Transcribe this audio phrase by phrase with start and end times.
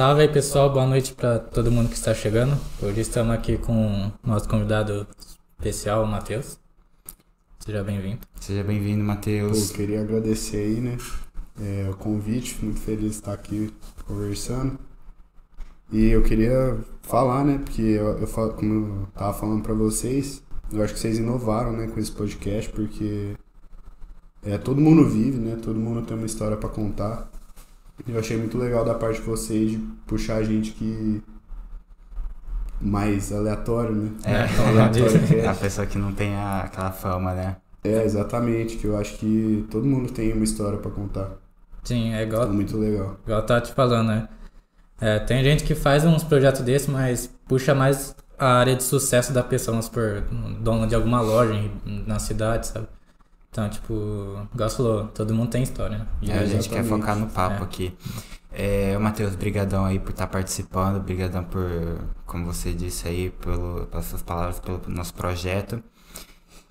[0.00, 2.58] Salve aí pessoal, boa noite para todo mundo que está chegando.
[2.80, 5.06] Hoje estamos aqui com o nosso convidado
[5.58, 6.58] especial, o Matheus.
[7.58, 8.20] Seja bem-vindo.
[8.40, 9.68] Seja bem-vindo, Matheus.
[9.68, 10.96] Eu queria agradecer aí, né?
[11.60, 13.70] É, o convite, muito feliz de estar aqui
[14.06, 14.78] conversando.
[15.92, 17.60] E eu queria falar, né?
[17.62, 20.42] Porque eu, eu como eu tava falando para vocês,
[20.72, 23.36] eu acho que vocês inovaram, né, com esse podcast, porque
[24.42, 25.58] é, todo mundo vive, né?
[25.62, 27.30] Todo mundo tem uma história para contar.
[28.08, 31.22] Eu achei muito legal da parte de vocês de puxar a gente que
[32.80, 34.10] mais aleatório, né?
[34.24, 35.46] É, aleatório é.
[35.46, 37.56] a pessoa que não tem a, aquela fama, né?
[37.84, 41.30] É, exatamente, que eu acho que todo mundo tem uma história para contar.
[41.82, 42.44] Sim, é igual.
[42.44, 43.16] É muito legal.
[43.24, 44.28] Igual eu tava te falando, né?
[45.00, 49.32] É, tem gente que faz uns projetos desses, mas puxa mais a área de sucesso
[49.32, 50.22] da pessoa, vamos supor,
[50.60, 52.86] dono de alguma loja na cidade, sabe?
[53.50, 56.06] Então, tipo, igual falou, todo mundo tem história, né?
[56.28, 57.64] É, a gente quer focar no papo é.
[57.64, 57.92] aqui.
[58.52, 61.68] É, Matheus, brigadão aí por estar tá participando, brigadão por,
[62.26, 65.82] como você disse aí, pelo, pelas suas palavras, pelo nosso projeto.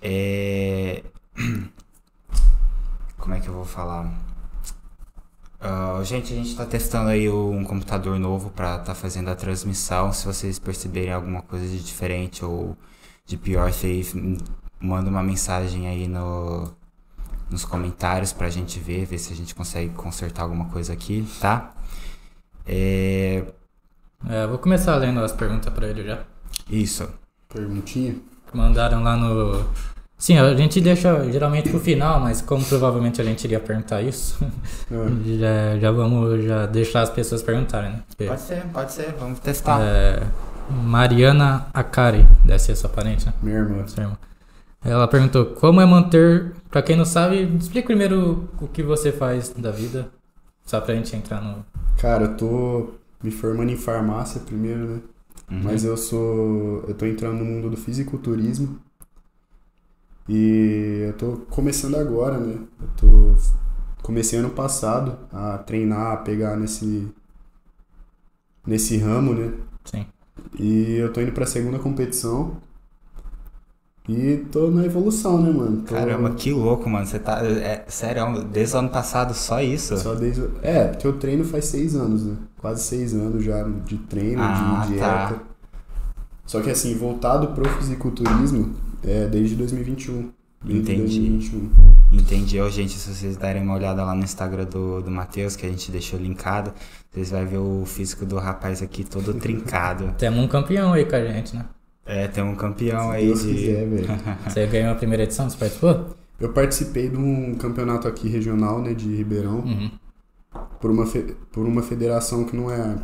[0.00, 1.02] É...
[3.18, 4.06] Como é que eu vou falar?
[5.60, 9.34] Uh, gente, a gente está testando aí um computador novo para estar tá fazendo a
[9.34, 10.10] transmissão.
[10.10, 12.74] Se vocês perceberem alguma coisa de diferente ou
[13.26, 14.14] de pior, vocês
[14.80, 16.72] manda uma mensagem aí no,
[17.50, 21.72] nos comentários pra gente ver, ver se a gente consegue consertar alguma coisa aqui, tá?
[22.66, 23.44] É...
[24.28, 26.18] É, vou começar lendo as perguntas pra ele já.
[26.68, 27.08] Isso.
[27.48, 28.16] Perguntinha?
[28.52, 29.64] Mandaram lá no.
[30.18, 34.38] Sim, a gente deixa geralmente pro final, mas como provavelmente a gente iria perguntar isso,
[34.90, 34.98] é.
[35.38, 38.02] já, já vamos já deixar as pessoas perguntarem, né?
[38.08, 39.80] Porque, pode ser, pode ser, vamos testar.
[39.80, 40.22] É,
[40.70, 43.32] Mariana Akari, deve ser sua parente, né?
[43.42, 43.86] Minha irmã.
[43.86, 44.18] Sua irmã.
[44.82, 46.52] Ela perguntou como é manter.
[46.70, 50.10] Pra quem não sabe, explica primeiro o que você faz da vida.
[50.64, 51.64] Só pra gente entrar no.
[51.98, 52.90] Cara, eu tô
[53.22, 55.00] me formando em farmácia primeiro, né?
[55.50, 55.60] Uhum.
[55.64, 56.84] Mas eu sou.
[56.86, 58.78] Eu tô entrando no mundo do fisiculturismo.
[60.28, 62.58] E eu tô começando agora, né?
[62.80, 63.34] Eu tô.
[64.02, 67.08] Comecei ano passado a treinar, a pegar nesse.
[68.66, 69.52] nesse ramo, né?
[69.84, 70.06] Sim.
[70.58, 72.56] E eu tô indo pra segunda competição.
[74.10, 75.82] E tô na evolução, né, mano?
[75.82, 75.94] Tô...
[75.94, 77.06] Caramba, que louco, mano.
[77.06, 77.44] Você tá.
[77.44, 79.96] É, sério, desde o ano passado só isso?
[79.96, 80.48] Só desde.
[80.62, 82.34] É, porque eu treino faz seis anos, né?
[82.58, 85.06] Quase seis anos já de treino, ah, de dieta.
[85.06, 85.42] Tá.
[86.44, 90.30] Só que assim, voltado pro fisiculturismo é desde 2021.
[90.64, 91.20] Desde Entendi.
[91.20, 91.70] 2021.
[92.12, 92.60] Entendi.
[92.60, 95.68] Ó, gente, se vocês derem uma olhada lá no Instagram do, do Matheus, que a
[95.68, 96.72] gente deixou linkado,
[97.12, 100.12] vocês vão ver o físico do rapaz aqui todo trincado.
[100.18, 101.64] Temos um campeão aí com a gente, né?
[102.10, 103.54] É, tem um campeão Se aí Deus de.
[103.54, 104.08] Quiser, velho.
[104.44, 105.48] Você ganhou a primeira edição?
[105.48, 106.06] Você participou?
[106.40, 109.60] Eu participei de um campeonato aqui regional, né, de Ribeirão.
[109.60, 109.90] Uhum.
[110.80, 111.36] Por, uma fe...
[111.52, 112.98] por uma federação que não é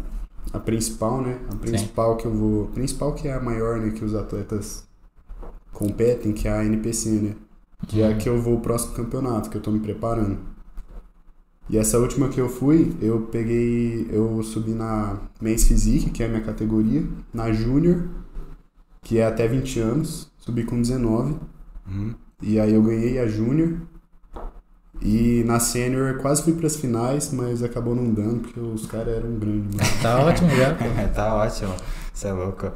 [0.53, 1.39] a principal, né?
[1.53, 2.19] A principal Sim.
[2.19, 2.67] que eu vou.
[2.67, 3.91] principal que é a maior, né?
[3.91, 4.85] Que os atletas
[5.73, 7.37] competem, que é a NPC, né?
[7.87, 8.07] Que uhum.
[8.07, 10.37] é a que eu vou o próximo campeonato, que eu tô me preparando.
[11.71, 14.09] E essa última que eu fui, eu peguei.
[14.11, 18.26] Eu subi na Men's Physique, que é a minha categoria, na Júnior
[19.07, 21.37] que é até 20 anos, subi com 19.
[21.87, 22.13] Uhum.
[22.43, 23.77] E aí eu ganhei a Júnior.
[25.01, 29.17] E na Sênior quase fui para as finais, mas acabou não dando, porque os caras
[29.17, 30.03] eram grandes.
[30.03, 30.85] tá ótimo já, pô.
[31.15, 31.73] tá ótimo.
[32.13, 32.73] Você é louco.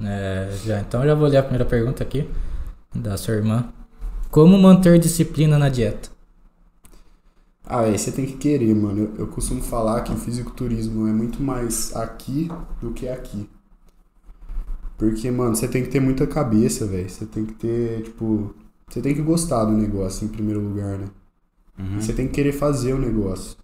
[0.00, 2.30] É, já, então já vou ler a primeira pergunta aqui,
[2.94, 3.68] da sua irmã.
[4.30, 6.08] Como manter disciplina na dieta?
[7.66, 9.12] Ah, aí você tem que querer, mano.
[9.16, 12.48] Eu, eu costumo falar que o fisiculturismo é muito mais aqui
[12.80, 13.48] do que aqui.
[15.02, 17.10] Porque, mano, você tem que ter muita cabeça, velho.
[17.10, 18.54] Você tem que ter, tipo.
[18.88, 21.08] Você tem que gostar do negócio em primeiro lugar, né?
[21.76, 22.00] Uhum.
[22.00, 23.56] Você tem que querer fazer o negócio.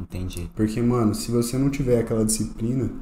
[0.00, 0.48] Entendi.
[0.54, 2.92] Porque, mano, se você não tiver aquela disciplina,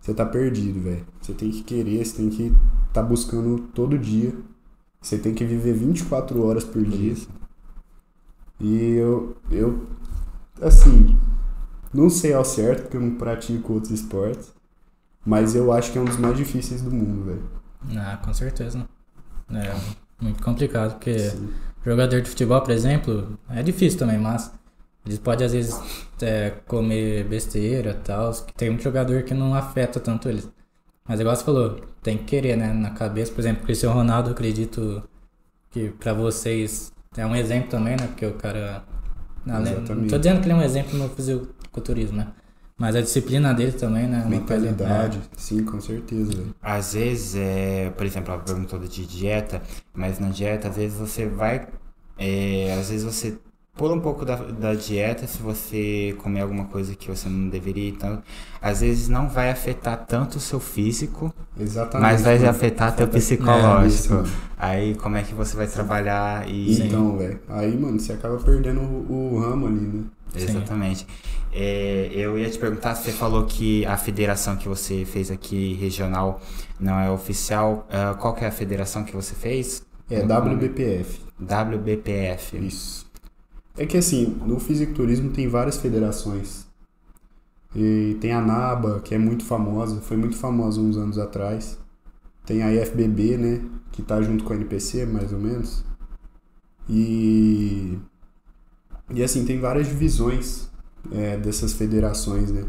[0.00, 1.06] você tá perdido, velho.
[1.20, 2.52] Você tem que querer, você tem que
[2.92, 4.34] tá buscando todo dia.
[5.00, 7.12] Você tem que viver 24 horas por dia.
[7.12, 7.28] Isso.
[8.58, 9.86] E eu, eu,
[10.60, 11.16] assim,
[11.94, 14.57] não sei ao certo, porque eu não pratico outros esportes.
[15.24, 17.50] Mas eu acho que é um dos mais difíceis do mundo, velho.
[17.96, 18.86] Ah, com certeza.
[19.50, 19.74] É
[20.20, 21.50] muito complicado, porque Sim.
[21.84, 24.52] jogador de futebol, por exemplo, é difícil também, mas
[25.06, 25.80] eles podem às vezes
[26.20, 28.32] é, comer besteira e tal.
[28.56, 30.48] Tem muito jogador que não afeta tanto eles.
[31.06, 32.72] Mas igual você falou, tem que querer, né?
[32.72, 35.02] Na cabeça, por exemplo, Cristiano Ronaldo, eu acredito
[35.70, 38.06] que pra vocês é um exemplo também, né?
[38.08, 38.84] Porque o cara.
[39.46, 42.28] Não, não tô dizendo que ele é um exemplo no fisiculturismo, né?
[42.78, 44.24] Mas a disciplina dele também, né?
[44.28, 45.20] Mentalidade, é.
[45.36, 46.30] sim, com certeza.
[46.62, 49.60] Às vezes, é, por exemplo, ela perguntou de dieta,
[49.92, 51.66] mas na dieta, às vezes você vai.
[52.16, 53.36] É, às vezes você
[53.76, 57.88] pula um pouco da, da dieta se você comer alguma coisa que você não deveria.
[57.88, 58.22] Então,
[58.62, 62.10] às vezes não vai afetar tanto o seu físico, Exatamente.
[62.12, 62.50] mas vai mano.
[62.50, 64.14] afetar teu Afeta- psicológico.
[64.14, 64.48] É.
[64.56, 66.80] Aí como é que você vai trabalhar e.
[66.82, 67.40] Então, velho.
[67.48, 70.04] Aí, mano, você acaba perdendo o, o ramo ali, né?
[70.34, 71.06] Exatamente.
[71.52, 76.40] É, eu ia te perguntar, você falou que a federação que você fez aqui, regional,
[76.78, 77.86] não é oficial.
[77.90, 79.82] Ah, qual que é a federação que você fez?
[80.10, 81.20] É WBPF.
[81.40, 82.56] WBPF.
[82.58, 83.06] Isso.
[83.76, 86.66] É que assim, no fisiculturismo tem várias federações.
[87.76, 91.78] E tem a NABA, que é muito famosa, foi muito famosa uns anos atrás.
[92.44, 93.60] Tem a IFBB, né,
[93.92, 95.84] que tá junto com a NPC, mais ou menos.
[96.88, 97.98] E
[99.10, 100.68] e assim, tem várias divisões
[101.12, 102.64] é, dessas federações, né?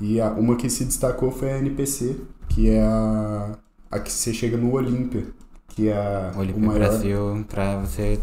[0.00, 2.16] E a- uma que se destacou foi a NPC,
[2.48, 3.56] que é a,
[3.90, 5.26] a que você chega no Olímpia,
[5.68, 8.20] que é o maior Brasil, pra você.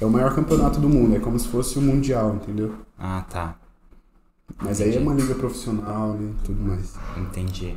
[0.00, 2.74] é o maior campeonato do mundo, é como se fosse o mundial, entendeu?
[2.98, 3.56] Ah, tá.
[4.62, 6.32] Mas aí é uma liga profissional, né?
[6.44, 6.94] Tudo mais.
[7.16, 7.76] Entendi.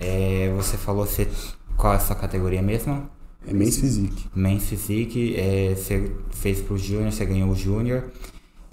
[0.00, 1.28] É, você falou você,
[1.76, 3.08] qual é a sua categoria mesmo?
[3.48, 4.26] É Men's Physique.
[4.34, 8.04] Main Physique, é, você fez pro Júnior, você ganhou o Júnior.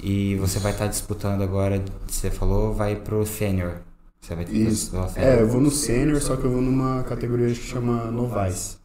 [0.04, 3.78] E você vai estar disputando agora, você falou, vai pro Sênior.
[4.20, 4.92] Você vai ter Isso.
[5.16, 8.78] É, eu vou no sênior, só que eu vou numa categoria que chama Novice.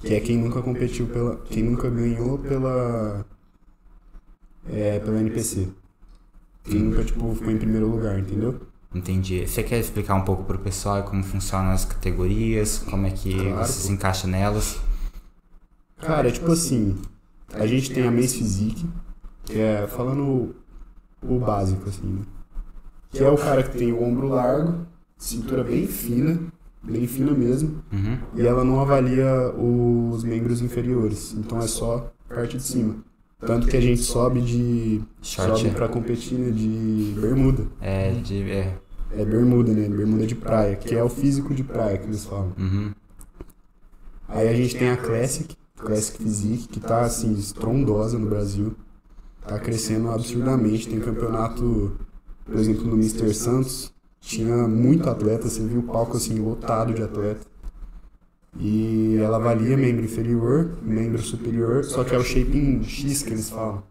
[0.00, 1.36] Que é quem nunca competiu pela.
[1.50, 3.26] Quem nunca ganhou pela.
[4.70, 5.68] É, pela NPC.
[6.64, 8.58] Quem nunca, tipo, ficou em primeiro lugar, entendeu?
[8.96, 9.46] Entendi.
[9.46, 13.66] Você quer explicar um pouco pro pessoal como funcionam as categorias, como é que Claro,
[13.66, 13.86] você pô.
[13.86, 14.78] se encaixa nelas?
[15.98, 16.96] Cara, tipo assim,
[17.52, 18.86] a gente tem a Men's Physique,
[19.44, 20.54] que é falando
[21.22, 22.22] o, o básico, assim, né?
[23.10, 26.38] Que é o cara que tem o ombro largo, cintura bem fina,
[26.82, 28.18] bem fina mesmo, Uhum.
[28.34, 32.96] e ela não avalia os membros inferiores, então é só parte de cima.
[33.38, 35.02] Tanto que a gente sobe de.
[35.20, 35.60] Short.
[35.60, 37.66] sobe pra competir né, de bermuda.
[37.82, 38.50] É, de.
[38.50, 38.74] É.
[39.16, 39.88] É bermuda, né?
[39.88, 42.52] Bermuda de praia, que é o físico de praia que eles falam.
[42.58, 42.92] Uhum.
[44.28, 48.74] Aí a gente tem a Classic, Classic Physique, que tá assim, estrondosa no Brasil.
[49.46, 50.88] Tá crescendo absurdamente.
[50.88, 51.96] Tem campeonato,
[52.44, 53.32] por exemplo, no Mr.
[53.32, 57.46] Santos, tinha muito atleta, você viu o palco assim, lotado de atleta.
[58.58, 63.50] E ela avalia membro inferior, membro superior, só que é o shape X que eles
[63.50, 63.82] falam.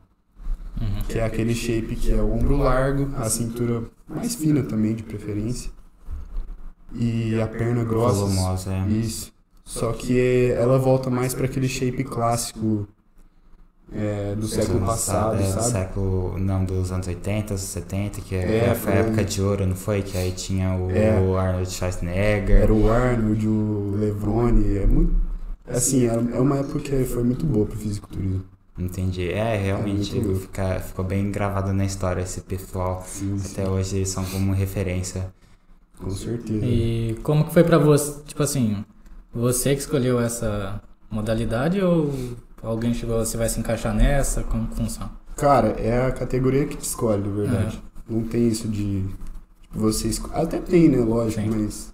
[0.79, 1.01] Uhum.
[1.07, 5.03] Que é aquele shape que é o ombro largo, a cintura mais fina também, de
[5.03, 5.71] preferência.
[6.93, 8.19] E a perna grossa.
[8.21, 8.87] Volumosa, é.
[8.87, 9.33] Isso.
[9.63, 12.87] Só que ela volta mais para aquele shape clássico
[13.91, 15.65] é, do século passado, é, do sabe?
[15.71, 19.75] século, não, dos anos 80, 70, que é, É, foi a época de ouro, não
[19.75, 20.01] foi?
[20.01, 21.09] Que aí tinha o É.
[21.39, 22.61] Arnold Schwarzenegger.
[22.61, 25.13] Era o Arnold, o Levrone, é muito...
[25.67, 28.43] Assim, é é uma época que foi muito boa pro fisiculturismo.
[28.77, 29.29] Entendi.
[29.29, 30.41] É, realmente louco.
[30.41, 33.03] fica, ficou bem gravado na história esse pessoal.
[33.07, 35.33] Sim, sim, Até hoje eles são como referência.
[35.97, 36.65] com certeza.
[36.65, 38.83] E como que foi pra você, tipo assim,
[39.33, 42.13] você que escolheu essa modalidade ou
[42.61, 44.43] alguém chegou, você vai se encaixar nessa?
[44.43, 45.11] Como que funciona?
[45.37, 47.83] Cara, é a categoria que te escolhe, na verdade.
[48.09, 50.29] Não tem isso de tipo, você esco...
[50.33, 50.97] Até tem, né?
[50.99, 51.49] Lógico, Sim.
[51.49, 51.93] mas...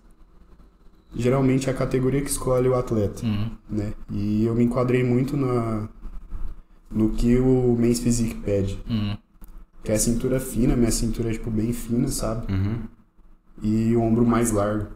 [1.14, 3.26] Geralmente é a categoria que escolhe o atleta.
[3.26, 3.52] Uhum.
[3.70, 3.94] né?
[4.10, 5.90] E eu me enquadrei muito na
[6.92, 9.18] no que o Men's Physique pede, Uhum.
[9.84, 12.52] que é a cintura fina, minha cintura é tipo bem fina, sabe?
[12.52, 12.80] Uhum.
[13.62, 14.88] E o ombro mais largo.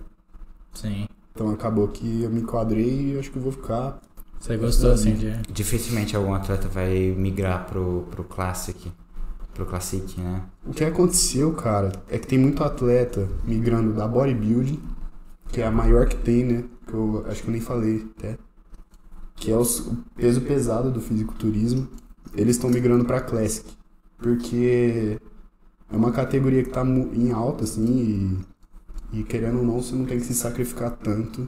[0.74, 1.08] Sim.
[1.34, 4.00] Então acabou que eu me enquadrei e acho que eu vou ficar.
[4.40, 5.32] Você gostou assim de.
[5.52, 8.92] Dificilmente algum atleta vai migrar pro, pro Classic.
[9.54, 10.44] Pro Classic, né?
[10.66, 14.80] O que aconteceu, cara, é que tem muito atleta migrando da bodybuilding,
[15.50, 16.64] que é a maior que tem, né?
[16.88, 18.38] Que eu acho que eu nem falei até.
[19.36, 19.66] Que é o
[20.16, 21.88] peso pesado do fisiculturismo.
[22.34, 23.66] Eles estão migrando pra Classic.
[24.18, 25.20] Porque
[25.92, 28.44] é uma categoria que tá mu- em alta, assim,
[29.14, 31.48] e, e querendo ou não, você não tem que se sacrificar tanto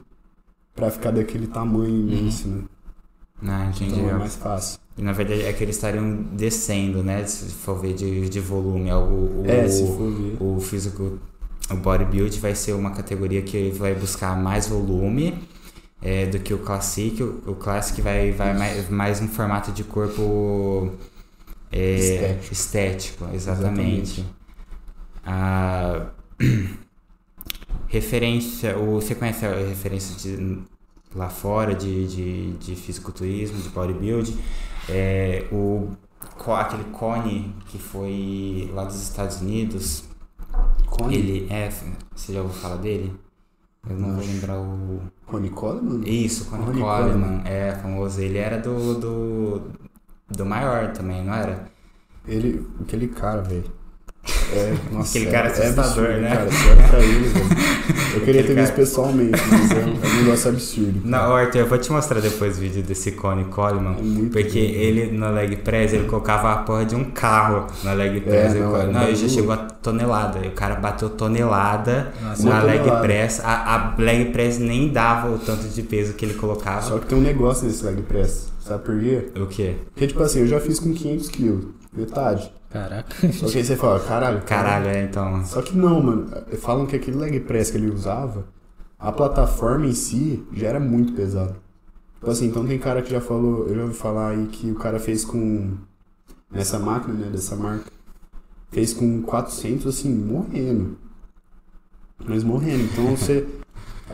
[0.74, 2.64] pra ficar daquele tamanho imenso, né?
[3.40, 3.94] Não, entendi.
[3.94, 4.78] Então é mais fácil.
[4.96, 7.24] E, na verdade é que eles estariam descendo, né?
[7.26, 8.90] Se for ver de, de volume.
[8.92, 10.36] O, o, É, se for ver.
[10.40, 11.18] o físico,
[11.70, 15.38] o bodybuild vai ser uma categoria que vai buscar mais volume
[16.02, 17.22] é, do que o classic.
[17.22, 20.92] O, o classic vai, vai mais, mais um formato de corpo
[21.70, 22.52] é, Estético.
[22.52, 24.20] estético, exatamente.
[24.20, 24.26] Exatamente.
[25.24, 26.10] A
[27.88, 30.58] referência, o, você conhece a referência de,
[31.14, 34.38] lá fora de, de, de fisiculturismo, de bodybuilding?
[34.88, 35.90] É, o,
[36.56, 40.04] aquele cone que foi lá dos Estados Unidos,
[40.86, 41.14] Cone?
[41.16, 41.70] ele é.
[42.14, 43.12] Você já ouviu falar dele?
[43.88, 44.32] Eu não vou Acho.
[44.32, 45.00] lembrar o.
[45.26, 46.02] Cone Coleman?
[46.06, 48.20] Isso, Connie Connie Coleman, é famoso.
[48.20, 49.62] Ele era do, do
[50.30, 51.70] do maior também, não era?
[52.26, 53.70] Ele, aquele cara, velho.
[54.52, 56.28] É, nossa, Aquele cara é, assustador, é absurdo, né?
[56.76, 57.46] Cara, pra ele, velho.
[58.14, 61.00] Eu queria ter cara- visto pessoalmente, mas é um, é um negócio absurdo.
[61.04, 63.96] Não, Arthur, eu vou te mostrar depois o vídeo desse Cone Coleman.
[63.98, 64.66] É muito Porque bom.
[64.66, 68.54] ele no leg press, ele colocava a porra de um carro na leg press.
[68.54, 70.40] não, Ele é não, ele já chegou a tonelada.
[70.44, 73.02] E o cara bateu tonelada Nossa, na leg tonelada.
[73.02, 73.40] press.
[73.44, 76.82] A, a leg press nem dava o tanto de peso que ele colocava.
[76.82, 78.48] Só que tem um negócio nesse leg press.
[78.60, 79.28] Sabe por quê?
[79.40, 79.74] O quê?
[79.94, 81.64] Porque, tipo assim, eu já fiz com 500 quilos.
[81.92, 82.50] Metade.
[82.70, 83.32] Caraca.
[83.32, 84.42] Só que aí você fala, caralho.
[84.42, 85.44] Caralho, é, então.
[85.44, 86.30] Só que não, mano.
[86.60, 88.46] Falam que aquele leg press que ele usava,
[88.98, 91.56] a plataforma em si já era muito pesada.
[92.16, 94.74] Tipo assim, então tem cara que já falou, eu já ouvi falar aí que o
[94.74, 95.76] cara fez com.
[96.50, 97.90] Nessa máquina, né, dessa marca.
[98.70, 100.98] Fez com 400, assim, morrendo.
[102.26, 102.84] Mas morrendo.
[102.84, 103.46] Então você.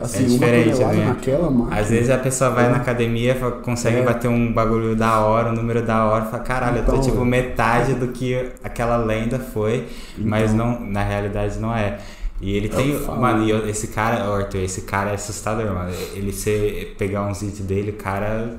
[0.01, 1.05] Assim, É diferente, né?
[1.05, 1.79] naquela máquina.
[1.81, 4.03] Às vezes a pessoa vai na academia, consegue É.
[4.03, 7.01] bater um bagulho da hora, um número da hora, e fala, caralho, eu tô Então,
[7.03, 7.25] tipo é.
[7.25, 9.85] metade do que aquela lenda foi,
[10.17, 10.71] mas Então.
[10.81, 11.99] não, na realidade não é.
[12.41, 12.99] E ele É o tem.
[12.99, 13.19] fala.
[13.21, 15.91] Mano, e eu- esse cara, Arthur, esse cara é assustador, mano.
[16.13, 18.53] Ele você pegar uns vídeos dele, o cara.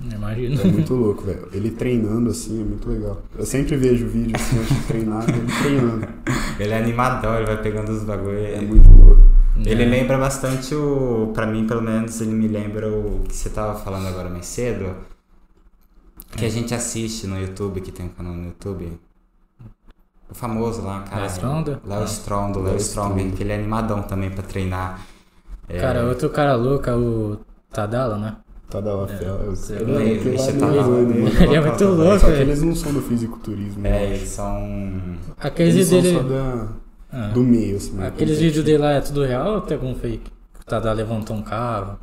[0.00, 0.60] Imagina.
[0.60, 1.48] É muito louco, velho.
[1.52, 3.20] Ele treinando assim é muito legal.
[3.36, 6.06] Eu sempre vejo vídeo assim de treinar, ele treinando.
[6.60, 8.40] Ele é animador, ele vai pegando os bagulhos.
[8.52, 9.22] É muito louco.
[9.64, 9.86] Ele É.
[9.86, 11.30] lembra bastante o.
[11.34, 14.94] Pra mim, pelo menos, ele me lembra o que você tava falando agora mais cedo.
[16.36, 19.00] Que a gente assiste no YouTube, que tem um canal no YouTube.
[20.30, 21.22] O famoso lá, cara.
[21.22, 21.80] Léo Stronda?
[21.84, 22.04] Léo.
[22.04, 25.00] Strong, Léo Strong, que ele é animadão também pra treinar.
[25.68, 27.38] É, Cara, outro cara louco é o
[27.70, 28.36] Tadala, né?
[28.70, 30.02] Da É, tá é né?
[31.42, 32.42] Ele é muito louco, velho.
[32.42, 33.86] eles não são do fisiculturismo.
[33.86, 35.16] É, eles são.
[35.40, 36.42] Aqueles Eles vídeos são só dele.
[36.42, 36.68] da,
[37.12, 37.28] Ah.
[37.28, 38.02] do meio, assim.
[38.02, 40.30] Aqueles vídeos dele lá é tudo real ou tem algum fake?
[40.60, 41.98] O Tadala levantou um carro,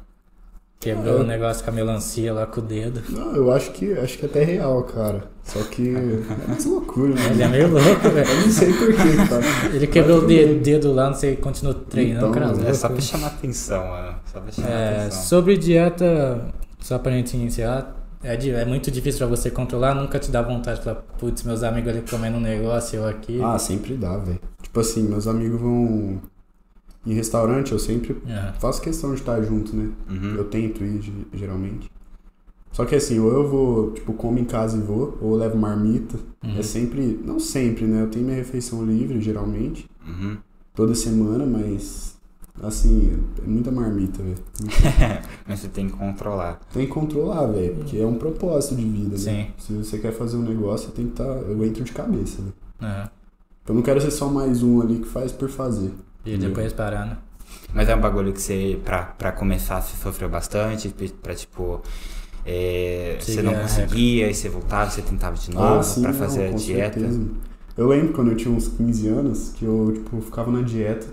[0.79, 3.01] quebrou o Ah, eu- negócio com a melancia lá com o dedo.
[3.09, 5.23] Não, eu acho que acho que até é real, cara.
[5.43, 7.21] Só que é mais loucura, né?
[7.31, 8.27] Ele é meio louco, velho.
[8.29, 9.75] Eu não sei porquê, cara.
[9.75, 12.67] Ele quebrou o dedo, lá, não sei, continuou treinando, Então, cara.
[12.69, 14.15] É só pra chamar atenção, mano.
[14.33, 15.23] Só pra chamar É, atenção.
[15.23, 16.45] sobre dieta,
[16.79, 20.79] só pra gente iniciar, é, é muito difícil pra você controlar, nunca te dá vontade
[20.79, 23.39] de falar, putz, meus amigos ali comendo um negócio, eu aqui.
[23.43, 24.39] Ah, sempre dá, velho.
[24.75, 26.21] Tipo assim, meus amigos vão
[27.07, 28.51] em restaurante, eu sempre É.
[28.59, 29.89] faço questão de estar junto, né?
[30.09, 30.35] Uhum.
[30.35, 31.89] Eu tento ir, ge- geralmente.
[32.73, 35.57] Só que assim, ou eu vou, tipo, como em casa e vou, ou eu levo
[35.57, 36.17] marmita.
[36.43, 36.57] Uhum.
[36.59, 38.01] É sempre, não sempre, né?
[38.01, 40.35] Eu tenho minha refeição livre, geralmente, Uhum.
[40.73, 42.17] toda semana, mas,
[42.61, 44.35] assim, é muita marmita, velho.
[45.47, 46.59] Mas você tem que controlar.
[46.73, 49.17] Tem que controlar, velho, porque é um propósito de vida, né?
[49.17, 49.47] Sim.
[49.57, 51.23] Se você quer fazer um negócio, você tem que estar.
[51.23, 52.53] eu entro de cabeça, velho.
[52.81, 53.09] É.
[53.67, 55.91] Eu não quero ser só mais um ali que faz por fazer.
[56.25, 57.17] E depois parar, né?
[57.73, 61.81] Mas é um bagulho que você, pra, pra começar, você sofreu bastante, pra tipo.
[62.45, 66.49] É, você não conseguia, e você voltava, você tentava de novo pra fazer Ah, não,
[66.49, 66.99] a com dieta.
[66.99, 67.21] certeza.
[67.75, 71.07] Eu lembro quando eu tinha uns 15 anos que eu, tipo, ficava na dieta.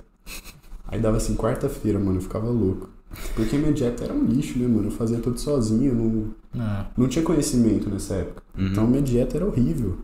[0.87, 2.91] Aí dava assim, quarta-feira, mano, eu ficava louco.
[3.35, 4.89] Porque minha dieta era um lixo, né, mano?
[4.89, 6.87] Eu fazia tudo sozinho, eu não, É.
[6.97, 8.43] não tinha conhecimento nessa época.
[8.57, 8.67] Uhum.
[8.67, 9.99] Então minha dieta era horrível.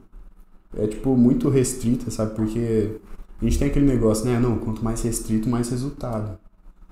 [0.76, 2.34] É, tipo, muito restrita, sabe?
[2.34, 2.98] Porque
[3.40, 4.38] a gente tem aquele negócio, né?
[4.38, 6.38] Não, quanto mais restrito, mais resultado.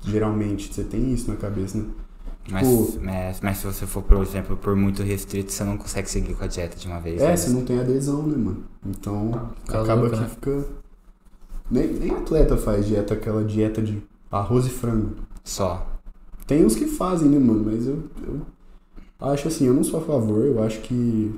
[0.02, 1.85] Geralmente, você tem isso na cabeça, né?
[2.50, 2.92] Mas, Pô.
[3.00, 6.45] mas, mas se você for, por exemplo, por muito restrito, você não consegue seguir com
[6.45, 7.21] a dieta de uma vez.
[7.21, 7.37] É, né?
[7.37, 8.64] você não tem adesão, né, mano?
[8.87, 10.28] Então, Fica acaba louco, que né?
[10.28, 10.64] fica.
[11.68, 15.16] Nem, nem atleta faz dieta, aquela dieta de arroz e frango.
[15.42, 15.85] Só.
[16.47, 17.64] Tem uns que fazem, né, mano?
[17.64, 18.40] Mas eu, eu
[19.18, 21.35] acho assim, eu não sou a favor, eu acho que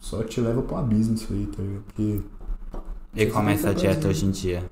[0.00, 1.82] só te leva pro abismo isso aí, tá ligado?
[1.84, 2.20] Porque.
[3.14, 4.68] E como é essa dieta hoje em dia?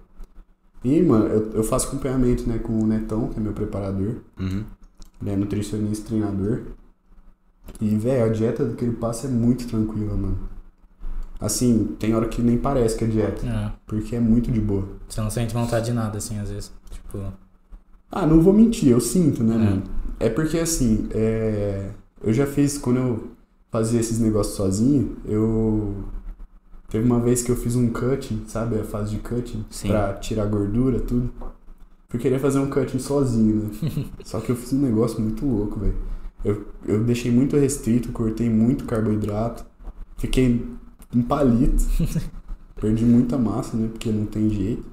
[0.83, 4.17] E, mano, eu, eu faço acompanhamento, né, com o Netão, que é meu preparador.
[4.39, 4.65] Uhum.
[5.21, 6.63] Ele é nutricionista e treinador.
[7.81, 10.39] E, velho, a dieta que ele passa é muito tranquila, mano.
[11.41, 13.73] Assim, tem hora que nem parece que é dieta, É.
[13.87, 14.89] porque é muito de boa.
[15.09, 16.73] Você não sente vontade de nada, assim, às vezes.
[16.91, 17.33] Tipo,
[18.11, 19.59] Ah, não vou mentir, eu sinto, né, É.
[19.59, 19.83] mano?
[20.19, 21.91] É porque assim, é...
[22.23, 23.31] eu já fiz, quando eu
[23.71, 25.95] fazia esses negócios sozinho, eu.
[26.89, 28.79] Teve uma vez que eu fiz um cutting, sabe?
[28.81, 29.89] A fase de cutting, Sim.
[29.89, 31.31] pra tirar gordura, tudo.
[32.11, 33.71] Eu queria fazer um cutting sozinho, né?
[34.25, 35.97] Só que eu fiz um negócio muito louco, velho.
[36.43, 39.67] Eu, eu deixei muito restrito, cortei muito carboidrato,
[40.17, 40.67] fiquei
[41.15, 41.85] um palito,
[42.81, 43.89] perdi muita massa, né?
[43.89, 44.85] Porque não tem jeito.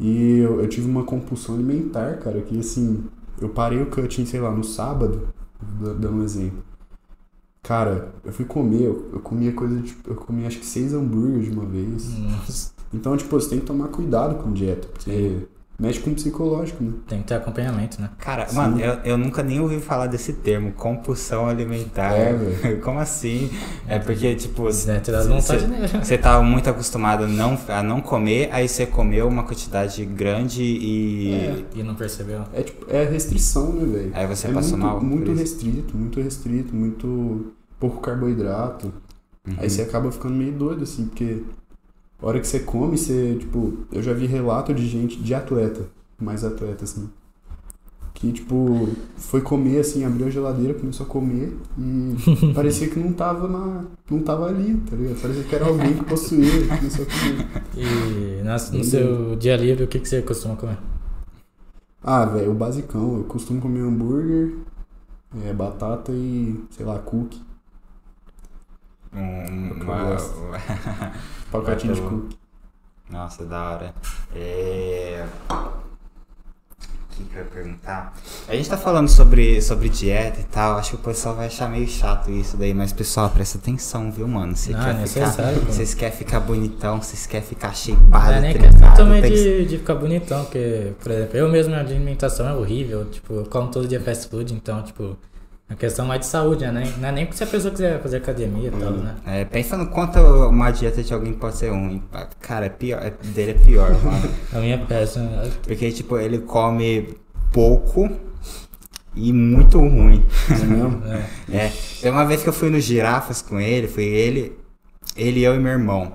[0.00, 3.04] E eu, eu tive uma compulsão alimentar, cara, que assim,
[3.40, 5.28] eu parei o cutting, sei lá, no sábado,
[5.80, 6.64] da- dando um exemplo.
[7.66, 10.94] Cara, eu fui comer, eu, eu comia coisa de, tipo, eu comi acho que seis
[10.94, 12.16] hambúrgueres de uma vez.
[12.16, 12.72] nossa.
[12.94, 16.92] Então, tipo, você tem que tomar cuidado com dieta, porque mexe com o psicológico, né?
[17.06, 18.08] Tem que ter acompanhamento, né?
[18.18, 18.56] Cara, Sim.
[18.56, 22.12] mano, eu, eu nunca nem ouvi falar desse termo, compulsão alimentar.
[22.12, 22.80] É, velho.
[22.80, 23.50] Como assim?
[23.86, 24.70] É porque, tipo, É,
[26.02, 30.62] você tava muito acostumado a não, a não comer, aí você comeu uma quantidade grande
[30.62, 31.32] e.
[31.34, 31.64] É.
[31.74, 32.44] E não percebeu.
[32.54, 34.10] É tipo, é restrição, né, velho?
[34.14, 38.92] Aí você é passou muito, mal Muito restrito, muito restrito, muito pouco carboidrato.
[39.46, 39.54] Uhum.
[39.58, 41.42] Aí você acaba ficando meio doido, assim, porque
[42.20, 45.88] a hora que você come, você, tipo, eu já vi relato de gente, de atleta,
[46.20, 47.08] mais atleta, assim,
[48.14, 52.14] que, tipo, foi comer, assim, abriu a geladeira, começou a comer e
[52.54, 55.20] parecia que não tava na, não tava ali, tá ligado?
[55.20, 57.46] Parecia que era alguém que possuía, começou a comer.
[57.76, 60.78] E na- no seu dia livre, o que, que você costuma comer?
[62.02, 64.54] Ah, velho, o basicão, eu costumo comer hambúrguer,
[65.44, 67.40] é, batata e, sei lá, cookie,
[69.16, 70.16] Um, uma-
[71.50, 72.38] pacotinho de cookie.
[73.10, 73.94] Nossa, da hora.
[74.34, 75.24] É.
[75.48, 78.12] O que, que eu ia perguntar?
[78.46, 80.76] A gente tá falando sobre, sobre dieta e tal.
[80.76, 84.28] Acho que o pessoal vai achar meio chato isso daí, mas pessoal, presta atenção, viu,
[84.28, 84.54] mano?
[84.54, 85.30] Você Não, quer é ficar.
[85.66, 89.36] Vocês querem ficar bonitão, vocês querem ficar Não shapeado, é nem trincado, também tem que-
[89.42, 93.44] de, de ficar bonitão, porque, por exemplo, eu mesmo, a alimentação é horrível, tipo, eu
[93.46, 95.16] como todo dia fast food, então, tipo,
[95.68, 96.92] a questão mais de saúde, né?
[96.98, 99.02] Não é nem se a pessoa quiser fazer academia e tal, Uhum.
[99.02, 99.14] né?
[99.26, 102.02] É, pensa no quanto uma dieta de alguém pode ser ruim.
[102.40, 104.30] Cara, é pior, é- dele é pior, mano.
[104.52, 105.28] A minha é péssima.
[105.64, 107.16] Porque, tipo, ele come
[107.52, 108.08] pouco
[109.14, 110.24] e muito ruim.
[110.50, 111.16] É?
[111.16, 111.26] É.
[111.66, 114.52] É, tem uma vez que eu fui no Girafas com ele, foi ele,
[115.16, 116.12] ele, eu e meu irmão.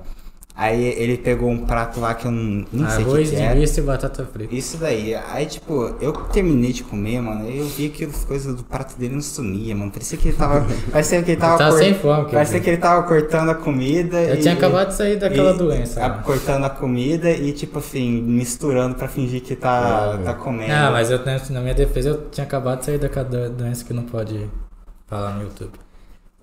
[0.62, 3.36] Aí ele pegou um prato lá que eu não, nem sei o que, Arroz, que
[3.36, 3.54] era.
[3.56, 4.54] linguiça e batata frita.
[4.54, 5.16] Isso daí.
[5.16, 7.50] Aí, tipo, eu terminei de comer, mano.
[7.50, 9.90] Eu vi que as coisas do prato dele não sumia, mano.
[9.90, 10.64] Parecia que ele tava.
[10.92, 11.58] parecia que ele tava.
[11.58, 14.22] Tava cor- sem fome, Parecia que ele tava cortando a comida.
[14.22, 16.06] Eu e- tinha acabado de sair daquela e- doença.
[16.06, 16.22] a- né?
[16.24, 20.72] cortando a comida e, tipo assim, misturando pra fingir que tá, tá comendo.
[20.74, 23.94] Ah, mas eu, na minha defesa eu tinha acabado de sair daquela do- doença que
[23.94, 24.48] não pode
[25.08, 25.72] falar no YouTube.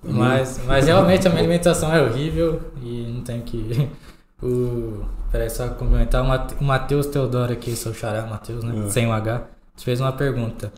[0.03, 3.89] Mas, mas realmente a minha alimentação é horrível e não tem que.
[4.41, 5.05] O.
[5.33, 6.23] Peraí, só complementar.
[6.61, 8.87] O Matheus Teodoro aqui, seu xará Matheus, né?
[8.87, 8.89] É.
[8.89, 10.73] Sem o H, te fez uma pergunta.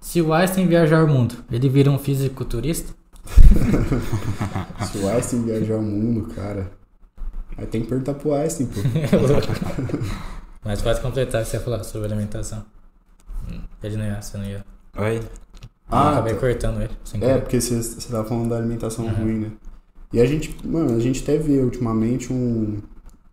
[0.00, 2.92] Se o Einstein viajar o mundo, ele vira um fisiculturista?
[4.90, 6.70] Se o Einstein viajar o mundo, cara.
[7.56, 8.80] Aí tem que perguntar pro Einstein, pô.
[10.64, 10.68] É.
[10.68, 12.64] Mas pode completar o que você ia falar sobre alimentação.
[13.48, 14.64] Hum, Ele não ia, você não ia.
[14.98, 15.20] Oi?
[15.88, 16.40] Ah, acabei tá.
[16.40, 16.90] cortando ele.
[17.04, 17.40] Sem É, querer.
[17.42, 19.14] porque você, você tava falando da alimentação Uhum.
[19.14, 19.50] ruim, né?
[20.12, 22.78] E a gente, mano, a gente até vê ultimamente um.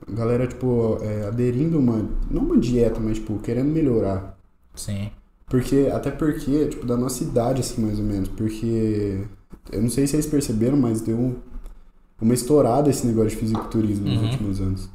[0.10, 2.08] Galera, tipo, é, aderindo uma.
[2.30, 4.38] Não uma dieta, mas, tipo, querendo melhorar.
[4.76, 5.10] Sim.
[5.48, 8.28] Porque, até porque, tipo, da nossa idade, assim, mais ou menos.
[8.30, 9.22] Porque.
[9.72, 11.36] Eu não sei se vocês perceberam, mas deu um-
[12.22, 14.30] uma estourada esse negócio de fisiculturismo nos Uhum.
[14.30, 14.90] últimos anos.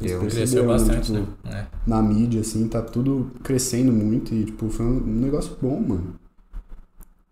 [0.00, 0.20] Deu.
[0.20, 0.68] Cresceu né?
[0.68, 1.60] bastante, Tipo, né?
[1.60, 1.66] É.
[1.86, 6.14] na mídia, assim, tá tudo crescendo muito e, tipo, foi um negócio bom, mano.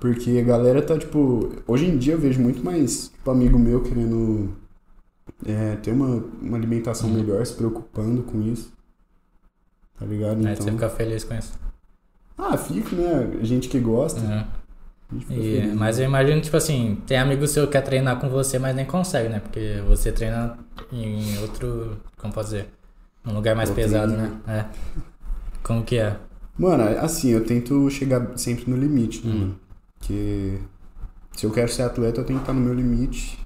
[0.03, 3.85] Porque a galera tá, tipo, hoje em dia eu vejo muito mais, tipo, amigo meu
[3.85, 4.53] querendo
[5.47, 7.15] é, ter uma, uma alimentação Uhum.
[7.15, 8.73] melhor, se preocupando com isso.
[9.97, 10.43] Tá ligado?
[10.43, 10.67] Você Então.
[10.73, 11.53] fica feliz com isso.
[12.37, 13.31] Ah, fico, né?
[13.43, 14.21] Gente que gosta.
[15.09, 15.75] Fica E- feliz.
[15.75, 18.85] mas eu imagino, tipo assim, tem amigo seu que quer treinar com você, mas nem
[18.85, 19.39] consegue, né?
[19.39, 20.59] Porque você treina
[20.93, 21.99] em outro.
[22.19, 22.67] Como dizer?
[23.25, 24.33] Um lugar mais Outro pesado, né?
[24.49, 24.65] É.
[25.63, 26.17] Como que é?
[26.59, 29.55] Mano, assim, eu tento chegar sempre no limite, né, Uhum.
[30.13, 30.59] Porque
[31.39, 33.39] se eu quero ser atleta, eu tenho que estar no meu limite,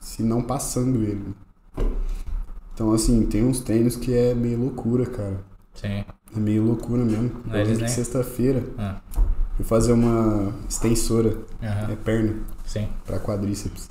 [0.00, 1.34] se não passando ele.
[2.72, 5.40] Então, assim, tem uns treinos que é meio loucura, cara.
[5.74, 6.04] Sim.
[6.34, 7.30] É meio loucura mesmo.
[7.46, 9.00] Eles lembro que nem- sexta-feira Ah,
[9.56, 11.92] fui fazer uma extensora, aham.
[11.92, 12.88] é perna, Sim.
[13.04, 13.90] pra quadríceps.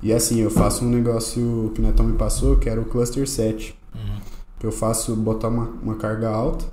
[0.00, 3.26] E assim, eu faço um negócio que o Netão me passou, que era o cluster
[3.28, 3.76] 7.
[3.94, 4.18] Uhum.
[4.60, 6.64] Que eu faço botar uma, uma carga alta,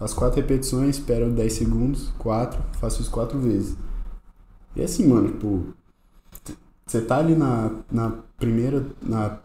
[0.00, 3.76] as quatro repetições, espero 10 segundos, quatro, faço isso quatro vezes.
[4.76, 5.66] E assim, mano, tipo,
[6.86, 9.38] você tá ali na, na primeira, na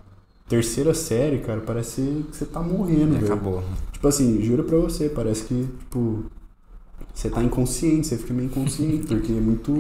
[0.48, 3.26] terceira série, cara, parece que você tá morrendo, E velho.
[3.26, 3.64] acabou.
[3.92, 6.26] Tipo assim, juro pra você, parece que, tipo,
[7.14, 9.74] você tá inconsciente, você fica meio inconsciente, porque é muito,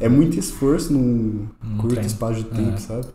[0.00, 2.06] é muito esforço num Num curto treino.
[2.06, 2.76] espaço de tempo, É.
[2.78, 3.06] sabe?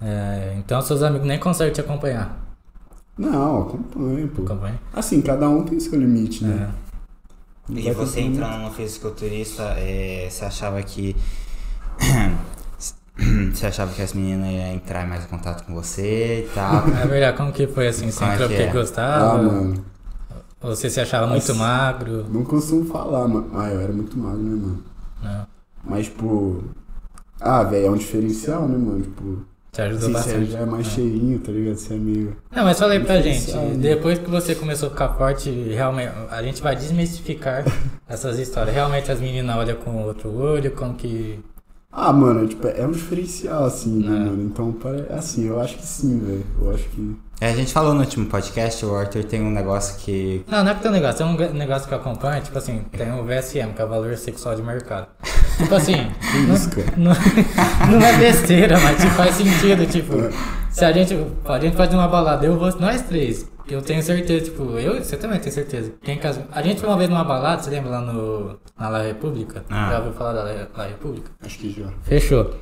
[0.00, 2.47] É, então seus amigos nem conseguem te acompanhar.
[3.18, 4.42] Não, acompanha, pô.
[4.42, 4.80] Acompanha?
[4.92, 6.72] Assim, cada um tem seu limite, né?
[7.74, 7.80] É.
[7.80, 11.14] E você entrando no fisiculturista, é, você achava que.
[13.52, 16.84] você achava que as meninas iam entrar mais em contato com você e tal?
[16.96, 18.10] É verdade, como que foi assim?
[18.10, 18.72] Você Como é entrou que porque é?
[18.72, 19.38] gostava?
[19.38, 19.84] Ah, mano.
[20.60, 21.54] Você se achava muito Nossa.
[21.54, 22.26] magro?
[22.30, 23.50] Não costumo falar, mano.
[23.54, 24.82] Ah, eu era muito magro, né, mano?
[25.22, 25.46] Não.
[25.84, 26.64] Mas, tipo.
[27.40, 29.02] Ah, velho, é um diferencial, né, mano?
[29.02, 29.44] Tipo.
[29.78, 30.46] Te ajudou Assim, bastante.
[30.46, 30.90] você já é mais É.
[30.90, 31.76] cheinho, tá ligado?
[31.76, 32.36] Você é meio.
[32.50, 36.42] Não, mas fala aí pra gente, depois que você começou a ficar forte, realmente, a
[36.42, 37.64] gente vai desmistificar
[38.08, 38.74] essas histórias.
[38.74, 41.38] Realmente as meninas olham com outro olho, como que.
[42.00, 44.20] Ah, mano, tipo, é um diferencial, assim, né, É.
[44.20, 44.42] mano?
[44.44, 46.46] Então, pare- assim, eu acho que sim, velho.
[46.60, 47.16] Eu acho que.
[47.40, 50.44] É, a gente falou no último podcast, o Arthur tem um negócio que.
[50.48, 52.82] Não, não é que tem um negócio, tem um negócio que eu acompanho, tipo assim,
[52.92, 55.06] tem o VSM, que é o valor sexual de mercado.
[55.56, 55.94] Tipo assim,
[56.74, 56.94] cara?
[56.96, 57.12] não,
[58.00, 60.14] não é besteira, mas tipo, faz sentido, tipo,
[60.70, 64.02] se a gente, a gente pode ir numa balada, eu vou, nós três, eu tenho
[64.02, 65.92] certeza, tipo, eu, você também tem certeza.
[66.02, 69.02] Quem casa, a gente foi uma vez numa balada, você lembra lá no, na La
[69.02, 69.64] República?
[69.68, 69.90] Ah.
[69.90, 71.30] Já ouviu falar da La, La República?
[71.40, 71.88] Acho que já.
[72.02, 72.54] Fechou.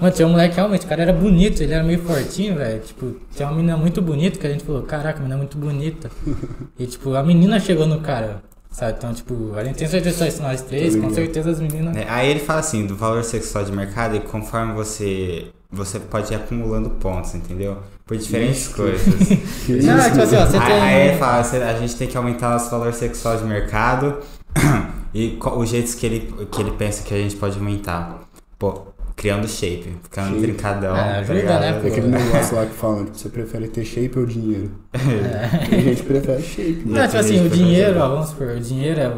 [0.00, 2.80] Mano, tinha um moleque realmente, o cara era bonito, ele era meio fortinho, velho.
[2.80, 5.58] Tipo, tinha uma menina muito bonita que a gente falou, caraca, a menina é muito
[5.58, 6.08] bonita.
[6.78, 8.40] e tipo, a menina chegou no cara,
[8.70, 8.94] sabe?
[8.96, 11.96] Então, tipo, a gente tem certeza só isso nós três, com certeza as meninas.
[11.96, 15.48] É, Aí ele fala assim, do valor sexual de mercado, e conforme você.
[15.70, 17.76] Você pode ir acumulando pontos, entendeu?
[18.06, 18.74] Por diferentes Isso.
[18.74, 19.04] coisas.
[19.68, 20.80] Não, isso, tipo assim, ó, você aí, tem.
[20.80, 24.16] aí ele fala, "Cê- a gente tem que aumentar nosso valor sexual de mercado
[25.14, 28.20] e os jeitos que ele, que ele pensa que a gente pode aumentar.
[28.58, 30.40] Pô, criando shape, ficando Shape.
[30.40, 30.96] trincadão.
[30.96, 31.60] É, tá ajuda, ligado?
[31.60, 34.70] né, É aquele negócio lá que fala que você prefere ter shape ou dinheiro.
[35.68, 36.82] Tem gente que prefere shape.
[36.86, 37.06] Não, né?
[37.08, 39.12] tipo assim, o dinheiro, ó, vamos supor, o dinheiro é.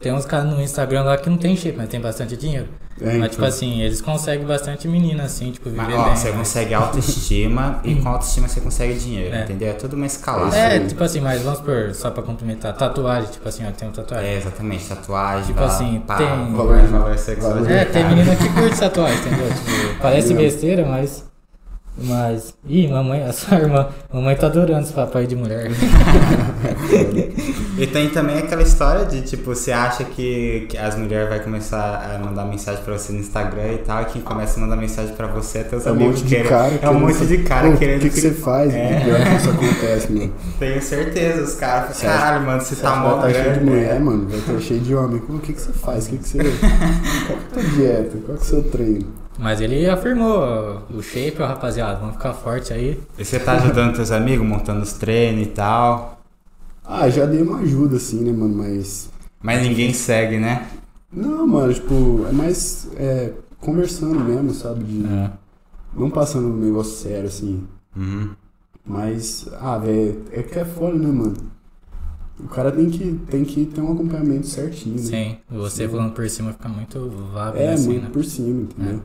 [0.00, 2.68] Tem uns caras no Instagram lá que não tem shape, mas tem bastante dinheiro.
[3.00, 6.16] É, Mas, tipo assim, eles conseguem bastante menina, assim, tipo, viver Mas, ó, bem.
[6.16, 9.44] você mas- consegue autoestima e com autoestima você consegue dinheiro, É.
[9.44, 9.68] entendeu?
[9.68, 10.56] É tudo uma escalada.
[10.56, 13.92] É, tipo assim, mas vamos supor, só pra complementar, tatuagem, tipo assim, ó, tem um
[13.92, 14.28] tatuagem.
[14.28, 17.70] É, exatamente, tatuagem, Tipo pá, assim, pá, tem- valor, valor sexual de Valor.
[17.72, 19.46] É, tem menina que curte tatuagem, entendeu?
[19.48, 21.27] Tipo, parece besteira, mas.
[22.00, 22.54] Mas.
[22.66, 23.88] Ih, mamãe, a sua irmã.
[24.12, 25.68] Mamãe tá adorando esse papai de mulher.
[27.78, 32.12] E tem também aquela história de, tipo, você acha que, que as mulheres vão começar
[32.12, 35.14] a mandar mensagem pra você no Instagram e tal, e quem começa a mandar mensagem
[35.14, 36.72] pra você é teus É um amigos monte de querendo- cara.
[36.82, 38.74] É um monte de cara "Pô, querendo O que, que você faz?
[38.74, 39.00] É.
[39.04, 40.32] Pior que isso acontece, mano.
[40.58, 43.60] Tenho certeza, os caras falam, caralho, mano, você Você tá mó vai estar cheio de
[43.60, 43.70] grande.
[43.70, 44.28] mulher, mano.
[44.28, 45.22] Vai estar cheio de homem.
[45.28, 46.06] O que, que você faz?
[46.06, 46.38] O que, que você.
[47.28, 48.18] Qual que é a tua dieta?
[48.26, 49.06] Qual que é o seu treino?
[49.38, 52.00] Mas ele afirmou o shape, ó, rapaziada.
[52.00, 53.00] Vamos ficar forte aí.
[53.16, 56.20] E você tá ajudando teus amigos, montando os treinos e tal,
[56.84, 58.56] Ah, já dei uma ajuda, assim, né, mano?
[58.56, 59.10] Mas.
[59.40, 60.66] mas ninguém segue, né?
[61.12, 62.88] Não, mano, tipo, é mais.
[62.96, 64.82] É, conversando mesmo, sabe?
[64.84, 65.30] De, É.
[65.94, 67.64] Não passando um negócio sério, assim.
[67.96, 68.30] Uhum.
[68.84, 71.34] Mas, ah, velho, é que é foda, né, mano?
[72.40, 75.02] O cara tem que, tem que ter um acompanhamento certinho, né?
[75.02, 75.92] Sim, você Sim.
[75.92, 78.10] falando por cima fica muito vago, É, assim, muito né?
[78.12, 79.02] por cima, entendeu?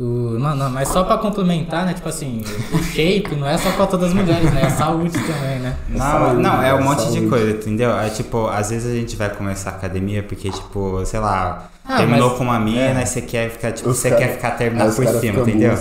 [0.00, 1.92] O, não, não, mas só pra complementar, né?
[1.92, 2.40] Tipo assim,
[2.72, 4.62] o shape não é só pra todas as mulheres, né?
[4.66, 5.74] É saúde também, né?
[5.88, 7.26] Não, saúde, não, é um é monte de saúde.
[7.28, 7.90] coisa, entendeu?
[7.98, 11.96] É tipo, às vezes a gente vai começar a academia porque, tipo, sei lá, Ah,
[11.96, 13.02] terminou mas- com uma mina é.
[13.02, 15.72] e você quer ficar, tipo, Os você cara- quer ficar terminar os por cima, entendeu?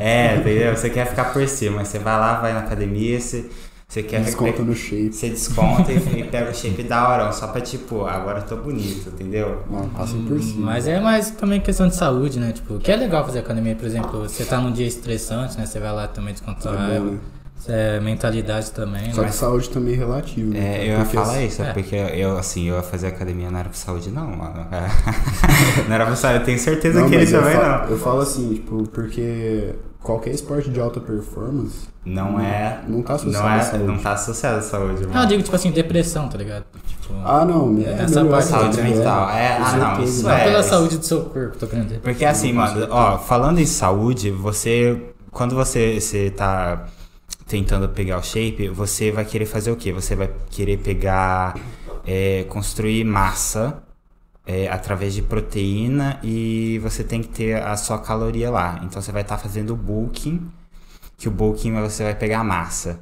[0.00, 0.32] É.
[0.32, 0.76] É, entendeu?
[0.76, 3.46] Você quer ficar por cima, você vai lá, vai na academia, você,
[3.92, 5.12] você quer Desconto no shape.
[5.12, 8.56] Você desconta e, e pega o shape da hora, só pra tipo, agora eu tô
[8.56, 9.62] bonito, entendeu?
[9.70, 10.64] Mano, passa por cima.
[10.64, 12.52] Mas é mais também questão de saúde, né?
[12.52, 15.66] Tipo, que é legal fazer academia, por exemplo, você tá num dia estressante, né?
[15.66, 17.18] Você vai lá também descontar É bom, né?
[17.68, 19.28] É, mentalidade também, Só né?
[19.28, 20.58] que saúde também é relativo, né?
[20.58, 21.72] É, eu ia Porque falar isso, é.
[21.74, 24.66] porque eu, assim, eu ia fazer academia não era pra saúde, não, mano.
[25.86, 27.90] não era pra saúde, eu tenho certeza Não, que ele mas também falo, não.
[27.90, 32.80] eu falo assim, tipo, porque qualquer esporte de alta performance Não é.
[32.88, 33.84] não tá associado Não, à é, saúde.
[33.84, 35.14] não tá associado à saúde, mano.
[35.14, 36.64] Não, eu digo tipo assim, depressão, tá ligado?
[36.86, 39.30] Tipo, Ah, não, é, Essa melhor, parte saúde é, mental.
[39.30, 40.44] É, ah, não, isso não é.
[40.44, 42.00] pela saúde do seu corpo, tô querendo dizer.
[42.00, 45.00] Porque assim, mano, ó, falando em saúde, você.
[45.30, 46.86] Quando você, você tá
[47.46, 49.92] tentando pegar o shape, você vai querer fazer o quê?
[49.92, 51.54] Você vai querer pegar.
[52.06, 53.78] é, construir massa
[54.46, 58.80] é, através de proteína e você tem que ter a sua caloria lá.
[58.84, 60.48] Então você vai estar fazendo o bulking,
[61.16, 63.00] que o bulking você vai pegar a massa.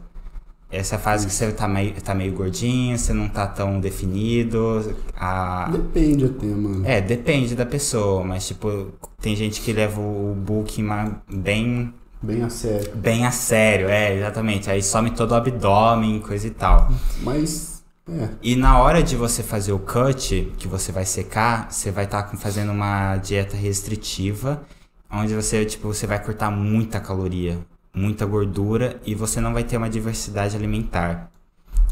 [0.70, 3.80] Essa é a fase que você tá meio, tá meio gordinho, você não tá tão
[3.80, 4.94] definido.
[5.16, 6.86] A, Depende até, mano.
[6.86, 12.42] é, depende da pessoa, mas tipo, tem gente que leva o booking ma- bem, Bem
[12.42, 12.92] a sério.
[12.94, 14.70] bem a sério, é, exatamente.
[14.70, 16.88] Aí some todo o abdômen, coisa e tal.
[17.22, 17.69] Mas,
[18.10, 18.28] é.
[18.42, 22.28] E na hora de você fazer o cut, que você vai secar, você vai estar
[22.36, 24.62] fazendo uma dieta restritiva,
[25.10, 27.58] onde você, tipo, você vai cortar muita caloria,
[27.94, 31.30] muita gordura e você não vai ter uma diversidade alimentar.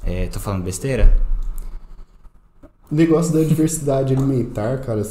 [0.02, 1.16] É, tô falando besteira?
[2.90, 5.02] O negócio da diversidade alimentar, cara,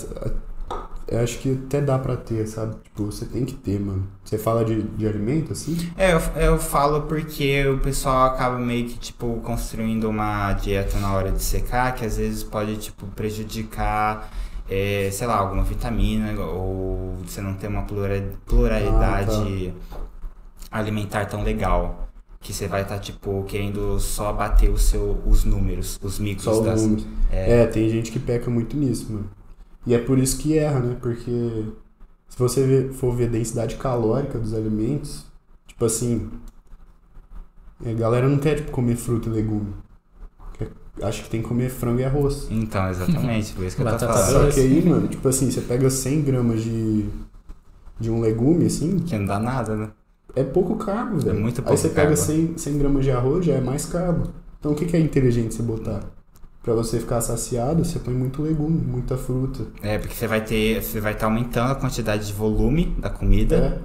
[1.07, 2.75] eu acho que até dá pra ter, sabe?
[2.83, 4.07] Tipo, você tem que ter, mano.
[4.23, 5.77] Você fala de, de alimento, assim?
[5.97, 11.13] É, eu, eu falo porque o pessoal acaba meio que, tipo, construindo uma dieta na
[11.13, 14.29] hora de secar, que às vezes pode, tipo, prejudicar,
[14.69, 19.73] é, sei lá, alguma vitamina, ou você não ter uma plura- pluralidade
[20.71, 22.07] alimentar tão legal.
[22.39, 26.43] Que você vai estar, tá, tipo, querendo só bater o seu, os números, os micros
[26.43, 26.81] só das.
[26.83, 27.05] Números.
[27.31, 27.61] É.
[27.63, 29.29] é, tem gente que peca muito nisso, mano.
[29.87, 30.97] E é por isso que erra, né?
[31.01, 31.63] Porque
[32.27, 35.25] se você for ver a densidade calórica dos alimentos,
[35.65, 36.29] tipo assim,
[37.83, 39.73] a galera não quer tipo, comer fruta e legume.
[40.55, 40.69] Quer,
[41.01, 42.47] acho que tem que comer frango e arroz.
[42.51, 44.29] Então, exatamente, por isso que eu tô falando.
[44.29, 47.05] Só que aí, mano, tipo assim, você pega 100 gramas de,
[47.97, 48.99] de um legume, assim...
[48.99, 49.89] Que não dá nada, né?
[50.35, 51.37] É pouco carbo, velho.
[51.37, 52.17] É muito pouco Aí você pega carbo.
[52.17, 54.33] 100, 100 gramas de arroz, já é mais carbo.
[54.59, 56.16] Então o que, que é inteligente você botar?
[56.67, 59.65] Pra você ficar saciado, você põe muito legume, muita fruta.
[59.81, 60.83] É, porque você vai ter.
[60.83, 63.81] Você vai estar tá aumentando a quantidade de volume da comida.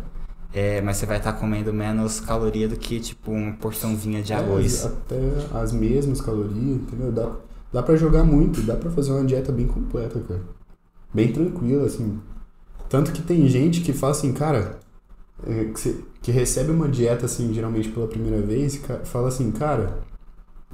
[0.53, 0.79] É.
[0.79, 4.33] é mas você vai estar tá comendo menos caloria do que, tipo, uma porçãozinha de
[4.33, 4.85] é, arroz.
[4.85, 5.17] Até
[5.55, 7.13] as mesmas calorias, entendeu?
[7.13, 7.31] Dá,
[7.73, 10.43] dá pra jogar muito, dá pra fazer uma dieta bem completa, cara.
[11.15, 12.19] Bem tranquila, assim.
[12.89, 14.81] Tanto que tem gente que fala assim, cara,
[15.47, 15.71] é,
[16.21, 20.11] que recebe uma dieta, assim, geralmente pela primeira vez, fala assim, cara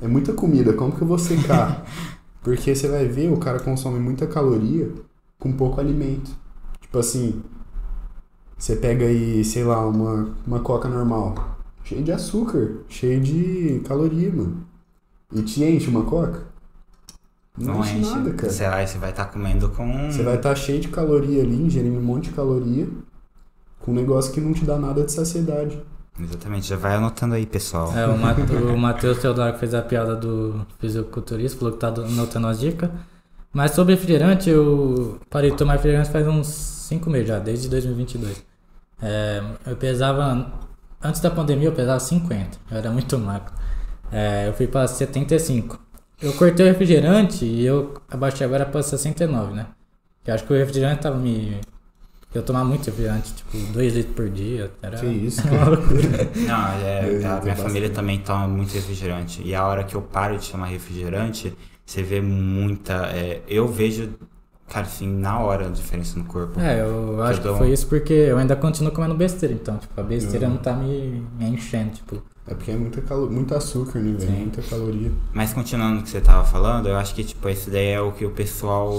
[0.01, 1.85] é muita comida, como que eu vou secar?
[2.43, 4.91] Porque você vai ver, o cara consome muita caloria
[5.39, 6.31] com pouco alimento.
[6.81, 7.43] Tipo assim,
[8.57, 14.33] você pega aí, sei lá, uma, uma coca normal, cheia de açúcar, cheia de caloria,
[14.33, 14.67] mano.
[15.33, 16.47] E te enche uma coca?
[17.57, 18.53] Não, não enche, nada, cara.
[18.53, 20.11] Você vai estar tá comendo com.
[20.11, 22.89] Você vai estar tá cheio de caloria ali, ingerindo um monte de caloria,
[23.81, 25.81] com um negócio que não te dá nada de saciedade.
[26.21, 27.93] Exatamente, já vai anotando aí, pessoal.
[27.97, 28.17] É, o,
[28.77, 32.91] Matheus Teodoro fez a piada do fisiculturista, falou que tá anotando as dicas.
[33.53, 38.45] Mas sobre refrigerante, eu parei de tomar refrigerante faz uns 5 meses já, desde 2022.
[39.01, 40.53] É, eu pesava,
[41.03, 43.53] antes da pandemia eu pesava 50, eu era muito magro.
[44.11, 45.79] É, eu fui para 75.
[46.21, 49.67] Eu cortei o refrigerante e eu abaixei agora para 69, né?
[50.27, 51.61] Eu acho que o refrigerante tava me
[52.35, 54.71] eu tomava muito refrigerante, tipo, 2 litros por dia.
[54.83, 56.31] Era que isso, uma loucura.
[56.37, 59.43] Não, é, a minha família também toma muito refrigerante.
[59.43, 63.07] E a hora que eu paro de tomar refrigerante, você vê muita.
[63.14, 64.11] É, eu vejo,
[64.69, 66.61] cara, assim, na hora a diferença no corpo.
[66.61, 69.99] É, eu acho que, que foi isso porque eu ainda continuo comendo besteira, então, tipo,
[69.99, 70.55] a besteira uhum.
[70.55, 72.23] não tá me, me enchendo, tipo.
[72.49, 73.31] É porque é muita calo...
[73.31, 74.33] muito açúcar, né, velho?
[74.33, 75.13] Muita caloria.
[75.35, 78.13] Mas continuando o que você tava falando, eu acho que, tipo, essa ideia é o
[78.13, 78.91] que o pessoal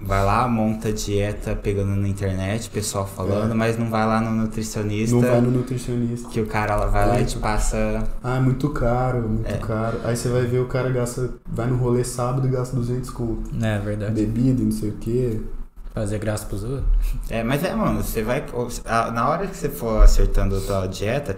[0.00, 3.54] vai lá, monta dieta pegando na internet, o pessoal falando, é.
[3.54, 5.14] mas não vai lá no nutricionista.
[5.14, 6.28] Não vai no nutricionista.
[6.28, 8.02] Que o cara vai lá e te passa.
[8.22, 9.58] Ah, é muito caro, muito é.
[9.58, 10.00] caro.
[10.02, 11.30] Aí você vai ver o cara gasta.
[11.46, 13.64] Vai no rolê sábado e gasta 200 conto.
[13.64, 14.12] É, verdade.
[14.12, 15.40] Bebida e não sei o quê.
[15.94, 16.84] Fazer graça pros outros.
[17.30, 18.44] É, mas é, mano, você vai.
[19.12, 21.36] Na hora que você for acertando a tua dieta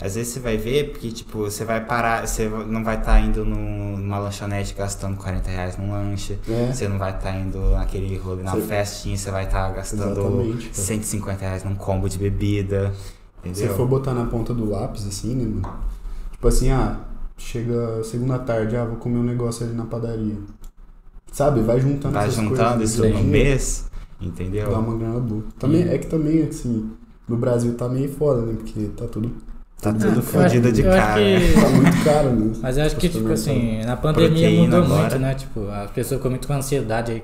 [0.00, 3.20] às vezes você vai ver, porque, tipo, você vai parar, você não vai estar tá
[3.20, 6.72] indo numa lanchonete gastando 40 reais num lanche, é.
[6.72, 8.62] você não vai estar tá indo naquele rolê na você...
[8.62, 12.92] festinha, você vai estar tá gastando Exatamente, 150 reais num combo de bebida,
[13.40, 13.70] entendeu?
[13.70, 15.68] Se for botar na ponta do lápis, assim, né, mano?
[16.30, 17.00] Tipo assim, ah,
[17.36, 20.36] chega segunda tarde, ah, vou comer um negócio ali na padaria.
[21.32, 24.70] Sabe, vai juntando Vai juntando isso no mês, entendeu?
[24.70, 25.42] Dá uma grana boa.
[25.58, 25.88] Também, e...
[25.88, 26.88] É que também, assim,
[27.28, 28.54] no Brasil tá meio foda, né?
[28.54, 29.47] Porque tá tudo
[29.80, 31.14] Tá tudo fodido de cara.
[31.14, 31.54] Que...
[31.54, 32.52] Tá muito caro, né?
[32.60, 35.00] Mas eu acho que, tipo assim, na pandemia mudou agora.
[35.02, 35.34] muito, né?
[35.34, 37.22] Tipo, a pessoa com muito ansiedade aí.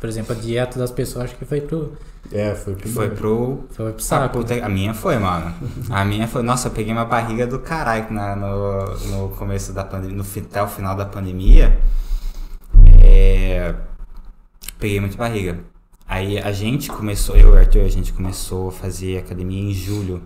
[0.00, 1.92] Por exemplo, a dieta das pessoas acho que foi pro.
[2.32, 2.88] É, foi pro.
[2.88, 3.64] Foi pro.
[3.70, 4.38] Foi pro saco.
[4.38, 5.52] A, a minha foi, mano.
[5.90, 6.42] A minha foi.
[6.42, 10.16] Nossa, eu peguei uma barriga do caralho na, no, no começo da pandemia.
[10.16, 11.78] No, até o final da pandemia.
[13.02, 13.74] É,
[14.78, 15.58] peguei muita barriga.
[16.06, 19.74] Aí a gente começou, eu e o Arthur, a gente começou a fazer academia em
[19.74, 20.22] julho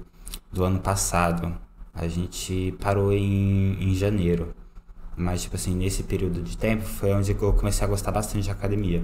[0.53, 1.57] do ano passado.
[1.95, 4.55] A gente parou em, em janeiro.
[5.17, 8.51] Mas, tipo assim, nesse período de tempo foi onde eu comecei a gostar bastante de
[8.51, 9.03] academia.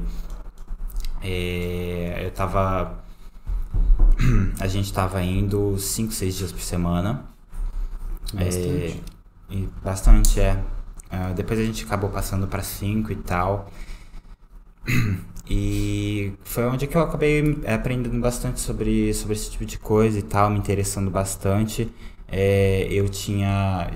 [1.22, 3.04] É, eu tava.
[4.60, 7.24] A gente tava indo 5, 6 dias por semana.
[8.32, 9.02] Bastante.
[9.50, 10.62] É, e bastante, é.
[11.10, 13.70] Uh, depois a gente acabou passando para 5 e tal.
[15.50, 20.22] E foi onde que eu acabei aprendendo bastante sobre, sobre esse tipo de coisa e
[20.22, 21.90] tal, me interessando bastante.
[22.30, 23.90] É, eu tinha.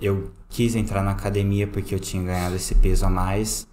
[0.00, 3.66] Eu quis entrar na academia porque eu tinha ganhado esse peso a mais.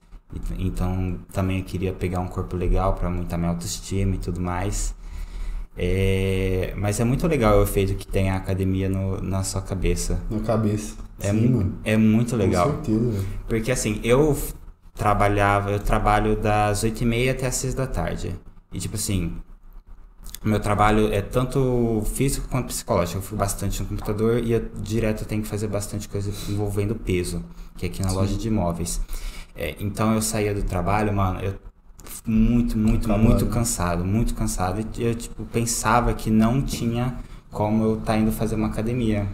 [0.57, 4.95] Então também eu queria pegar um corpo legal para aumentar minha autoestima e tudo mais.
[5.77, 10.19] É, mas é muito legal o efeito que tem a academia no, na sua cabeça.
[10.29, 10.95] Na cabeça.
[11.19, 12.73] É, Sim, é muito legal.
[12.73, 13.25] Com certeza.
[13.47, 14.35] Porque assim, eu
[14.99, 18.35] trabalhava, eu trabalho das 8 e meia até as 6 da tarde.
[18.73, 19.41] E tipo assim,
[20.43, 23.19] meu trabalho é tanto físico quanto psicológico.
[23.19, 27.43] Eu fui bastante no computador e eu direto tenho que fazer bastante coisa envolvendo peso,
[27.77, 28.15] que é aqui na Sim.
[28.15, 29.01] loja de imóveis.
[29.55, 31.55] É, então eu saía do trabalho, mano, eu
[32.25, 34.85] muito, muito, muito cansado, muito cansado.
[34.97, 37.17] E eu tipo pensava que não tinha
[37.51, 39.27] como eu tá indo fazer uma academia.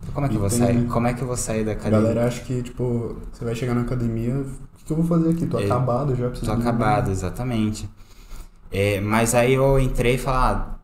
[0.00, 0.86] Então, como é que eu vou sair?
[0.88, 2.14] Como é que eu vou sair da A academia?
[2.14, 4.44] galera acha que, tipo, você vai chegar na academia,
[4.82, 5.46] que, que eu vou fazer aqui?
[5.46, 7.88] Tô É, acabado já, preciso Tô acabado, exatamente.
[8.70, 10.76] É, mas aí eu entrei e falei, ah,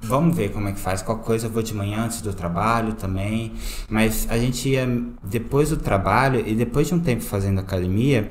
[0.00, 1.02] vamos ver como é que faz.
[1.02, 3.54] Qualquer coisa eu vou de manhã antes do trabalho também.
[3.88, 4.86] Mas a gente ia
[5.24, 8.30] depois do trabalho e depois de um tempo fazendo academia,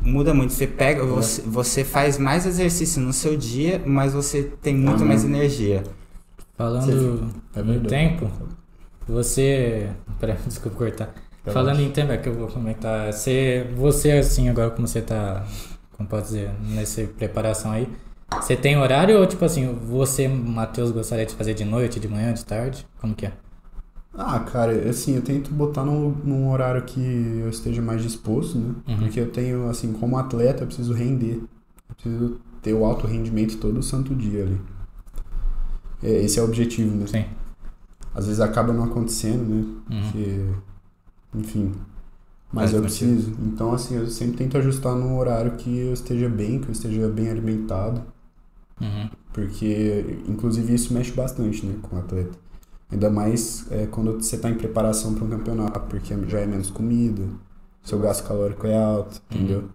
[0.00, 0.52] muda muito.
[0.52, 5.04] Você pega, você, você faz mais exercício no seu dia, mas você tem muito Ah,
[5.04, 5.82] mais energia.
[6.56, 8.30] Falando É no tempo,
[9.06, 9.94] você.
[10.20, 11.14] Peraí, desculpa cortar.
[11.44, 13.12] Tá Falando em tempo, é que eu vou comentar.
[13.12, 15.44] Você, você assim, agora como você tá,
[15.92, 17.86] como pode dizer, nessa preparação aí,
[18.40, 22.32] você tem horário ou tipo assim, você, Matheus, gostaria de fazer de noite, de manhã,
[22.32, 22.86] de tarde?
[22.98, 23.32] Como que é?
[24.16, 28.74] Ah, cara, assim, eu tento botar num, num horário que eu esteja mais disposto, né?
[28.86, 28.98] Uhum.
[28.98, 31.42] Porque eu tenho, assim, como atleta, eu preciso render.
[31.88, 34.60] Eu preciso ter o alto rendimento todo santo dia ali.
[36.02, 37.06] É, esse é o objetivo, né?
[37.06, 37.24] Sim.
[38.14, 39.64] Às vezes acaba não acontecendo, né?
[39.90, 40.02] Uhum.
[40.02, 40.40] Porque,
[41.34, 41.72] enfim.
[42.52, 43.32] Mas eu preciso.
[43.42, 47.08] Então, assim, eu sempre tento ajustar num horário que eu esteja bem, que eu esteja
[47.08, 48.02] bem alimentado.
[48.80, 49.10] Uhum.
[49.32, 52.38] Porque, inclusive, isso mexe bastante, né, com o atleta.
[52.92, 56.70] Ainda mais é, quando você está em preparação para um campeonato, porque já é menos
[56.70, 57.24] comida,
[57.82, 59.68] seu gasto calórico é alto, entendeu?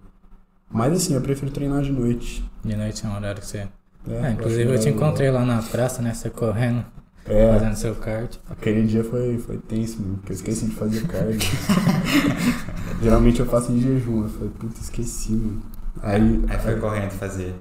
[0.72, 2.50] Mas, assim, eu prefiro treinar de noite.
[2.64, 3.68] De noite é um horário que você.
[4.08, 6.14] É, É, inclusive eu te encontrei lá na praça, né?
[6.14, 6.86] Você correndo,
[7.26, 8.36] É, fazendo seu kart.
[8.50, 11.40] aquele dia foi, foi tenso, mano, porque eu esqueci de fazer cardio.
[13.02, 15.62] Geralmente eu faço em jejum, eu falei, puta, esqueci, mano.
[16.02, 17.56] Aí, Aí foi correndo fazer.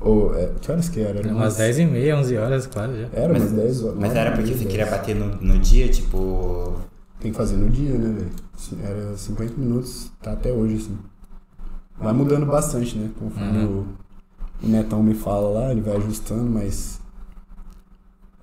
[0.00, 1.18] Ô, é, que horas que era?
[1.20, 3.08] Era Umas 10 e meia, 11 horas, claro já.
[3.12, 3.98] Era Mas- umas 10 horas.
[3.98, 4.70] Mas era porque você 10.
[4.70, 6.74] queria bater no, no dia, tipo.
[7.20, 8.30] Tem que fazer no dia, né, velho?
[8.84, 10.98] Era 50 minutos, tá até hoje, assim.
[11.98, 13.08] Vai mudando bastante, né?
[13.18, 13.86] Conforme Uhum.
[14.62, 17.00] o, o Netão me fala lá, ele vai ajustando, mas.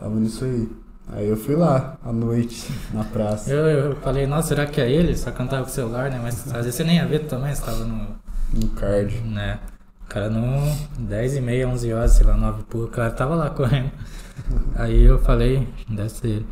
[0.01, 0.67] Tava nisso aí.
[1.13, 4.89] Aí eu fui lá, à noite, na praça, Eu, eu falei, nossa, será que é
[4.89, 5.15] ele?
[5.15, 6.19] Só cantava com o celular, né?
[6.21, 8.07] Mas às vezes você nem ia ver também, você tava no.
[8.53, 9.15] no card.
[9.21, 9.59] né?
[10.05, 13.35] O cara no 10 e meia, 11 horas, sei lá, 9 por, o cara tava
[13.35, 13.91] lá correndo.
[14.75, 16.47] Aí eu falei, deve ser ele.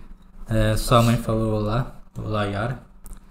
[0.48, 2.80] É, sua mãe falou olá, olá Yara.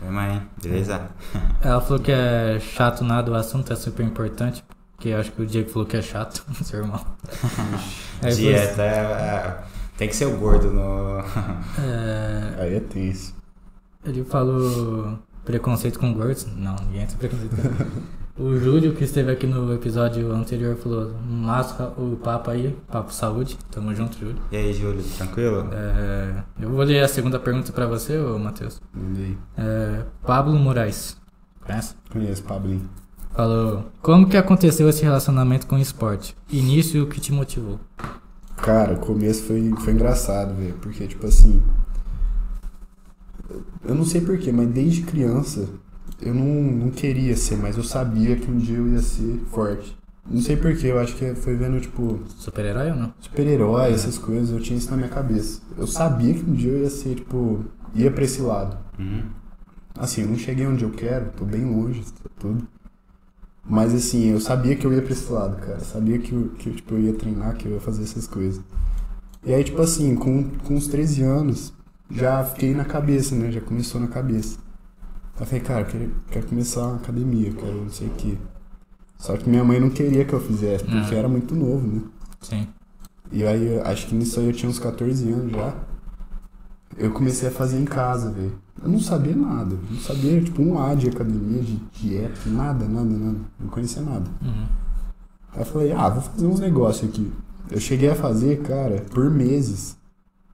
[0.03, 1.01] Oi, mãe, beleza?
[1.63, 4.65] Ela falou que é chato nada, o assunto é super importante.
[4.99, 7.01] Que eu acho que o Diego falou que é chato, seu irmão.
[8.35, 8.83] Dieta.
[8.83, 11.19] é- Tem que ser o gordo no.
[11.83, 13.35] é, Aí é tenso.
[14.05, 16.47] ele falou preconceito com gordos.
[16.57, 18.03] Não, ninguém tem preconceito com gordos.
[18.39, 23.59] O Júlio, que esteve aqui no episódio anterior, falou: massa o papo aí, papo saúde.
[23.69, 24.37] Tamo junto, Júlio.
[24.53, 25.69] E aí, Júlio, tranquilo?
[25.73, 28.81] É, eu vou ler a segunda pergunta pra você, ô Matheus.
[28.95, 29.37] Mandei.
[29.57, 31.21] É, Pablo Moraes,
[31.67, 31.97] conhece?
[32.13, 32.89] Conheço, Pablinho.
[33.35, 36.37] Falou, como que aconteceu esse relacionamento com o esporte?
[36.49, 37.81] Início e o que te motivou?
[38.59, 40.75] Cara, o começo foi, foi engraçado, velho.
[40.81, 41.63] Porque, tipo assim.
[43.85, 45.69] Eu não sei porquê, mas desde criança
[46.21, 49.97] eu não, não queria ser, mas eu sabia que um dia eu ia ser forte.
[50.31, 53.15] Não sei porquê, eu acho que foi vendo, tipo, Super-herói ou não?
[53.19, 55.63] super-herói, essas coisas, eu tinha isso na minha cabeça.
[55.77, 58.77] Eu sabia que um dia eu ia ser, tipo, ia pra esse lado.
[58.99, 59.23] Uhum.
[59.97, 62.05] Assim, eu não cheguei onde eu quero, tô bem longe,
[62.39, 62.67] tudo.
[63.69, 65.81] Mas assim, eu sabia que eu ia pra esse lado, cara.
[65.81, 68.63] Sabia que, eu, que tipo, eu ia treinar, que eu ia fazer essas coisas.
[69.45, 71.73] E aí, tipo assim, com, com uns 13 anos,
[72.11, 73.53] já fiquei na cabeça, né?
[73.53, 74.59] Já começou na cabeça.
[75.39, 78.39] Eu falei, cara, eu quero, quero começar uma academia, eu quero não sei o quê.
[79.19, 82.03] Só que minha mãe não queria que eu fizesse, porque eu era muito novo, né?
[82.41, 82.69] Sim.
[83.31, 85.75] E aí, acho que nisso aí eu tinha uns 14 anos já.
[86.97, 88.59] Eu comecei a fazer em casa, velho.
[88.83, 89.75] Eu não sabia nada.
[89.75, 93.39] eu Não sabia, tipo, um A de academia, de dieta, nada, nada, nada.
[93.59, 94.31] Não conhecia nada.
[94.43, 94.67] Uhum.
[95.53, 97.33] Aí eu falei, ah, vou fazer uns negócios aqui.
[97.71, 99.97] Eu cheguei a fazer, cara, por meses.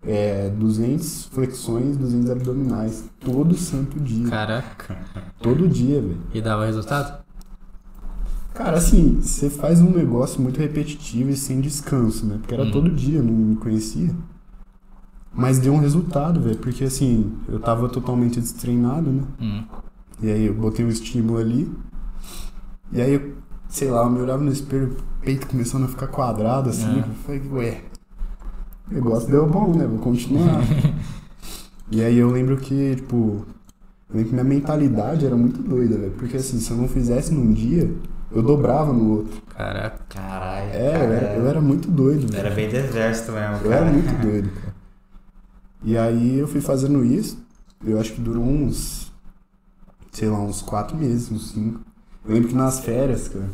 [0.07, 3.05] É, 200 flexões, 200 abdominais.
[3.21, 4.29] Todo santo dia.
[4.29, 4.99] Caraca.
[5.41, 6.19] Todo dia, velho.
[6.35, 7.25] E dava resultado?
[8.53, 12.37] Cara, assim, você faz um negócio muito repetitivo e sem descanso, né?
[12.39, 12.71] Porque era Hum.
[12.71, 14.15] todo dia, não me conhecia.
[15.35, 16.57] Mas deu um resultado, velho.
[16.59, 19.23] Porque assim, eu tava totalmente destreinado, né?
[19.41, 19.65] Hum.
[20.23, 21.71] E aí eu botei um estímulo ali.
[22.93, 23.35] E aí, eu,
[23.69, 27.01] sei lá, eu me olhava no espelho, o peito começando a ficar quadrado, assim.
[27.01, 27.01] É.
[27.01, 27.81] Eu falei, ué,
[28.91, 29.87] o negócio deu bom, né?
[29.87, 30.61] Vou continuar.
[31.91, 33.45] e aí eu lembro que, tipo,
[34.09, 36.13] eu lembro que minha mentalidade era muito doida, velho.
[36.13, 37.91] Porque assim, se eu não fizesse num dia,
[38.31, 39.43] eu dobrava no outro.
[39.49, 39.99] Caraca.
[40.09, 40.71] Caralho.
[40.71, 42.47] É, eu cara, era, eu era muito doido, velho.
[42.47, 43.93] Era bem do exército mesmo, Eu era cara.
[43.93, 44.64] muito doido, cara.
[45.85, 47.39] E aí eu fui fazendo isso,
[47.85, 49.13] eu acho que durou uns,
[50.11, 51.81] sei lá, uns quatro meses, uns cinco.
[52.25, 53.51] Eu lembro que nas férias, cara,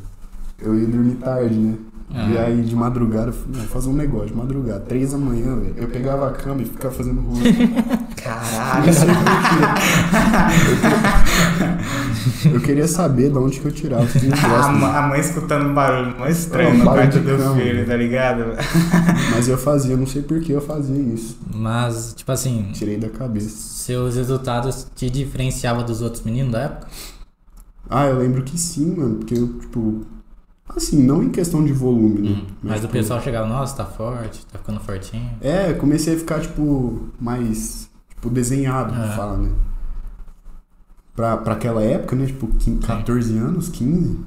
[0.61, 1.77] eu ia dormir tarde, né?
[2.13, 2.29] Ah.
[2.29, 5.19] E aí de madrugada, eu falei, não, vou fazer um negócio de madrugada, três da
[5.19, 5.75] manhã, velho.
[5.77, 7.41] Eu pegava a cama e ficava fazendo rolo.
[8.17, 8.93] Caralho.
[12.53, 14.73] Eu queria saber de onde que eu tirava negócio.
[14.73, 17.57] ma- a mãe escutando um barulho mais estranho barulho quarto de do cama.
[17.57, 18.45] filho, tá ligado?
[19.35, 21.39] Mas eu fazia, não sei por que eu fazia isso.
[21.55, 23.49] Mas, tipo assim, Tirei da cabeça.
[23.51, 26.89] seus resultados te diferenciavam dos outros meninos da época?
[27.89, 29.17] Ah, eu lembro que sim, mano.
[29.17, 30.05] Porque eu, tipo.
[30.77, 32.43] Assim, não em questão de volume, né?
[32.63, 35.29] Mas o tipo, pessoal chegava, nossa, tá forte, tá ficando fortinho.
[35.41, 37.91] É, eu comecei a ficar, tipo, mais.
[38.11, 39.17] Tipo, desenhado, que É.
[39.17, 39.51] fala, né?
[41.21, 42.25] Pra, pra aquela época, né?
[42.25, 44.21] Tipo, 15, 14 anos, 15.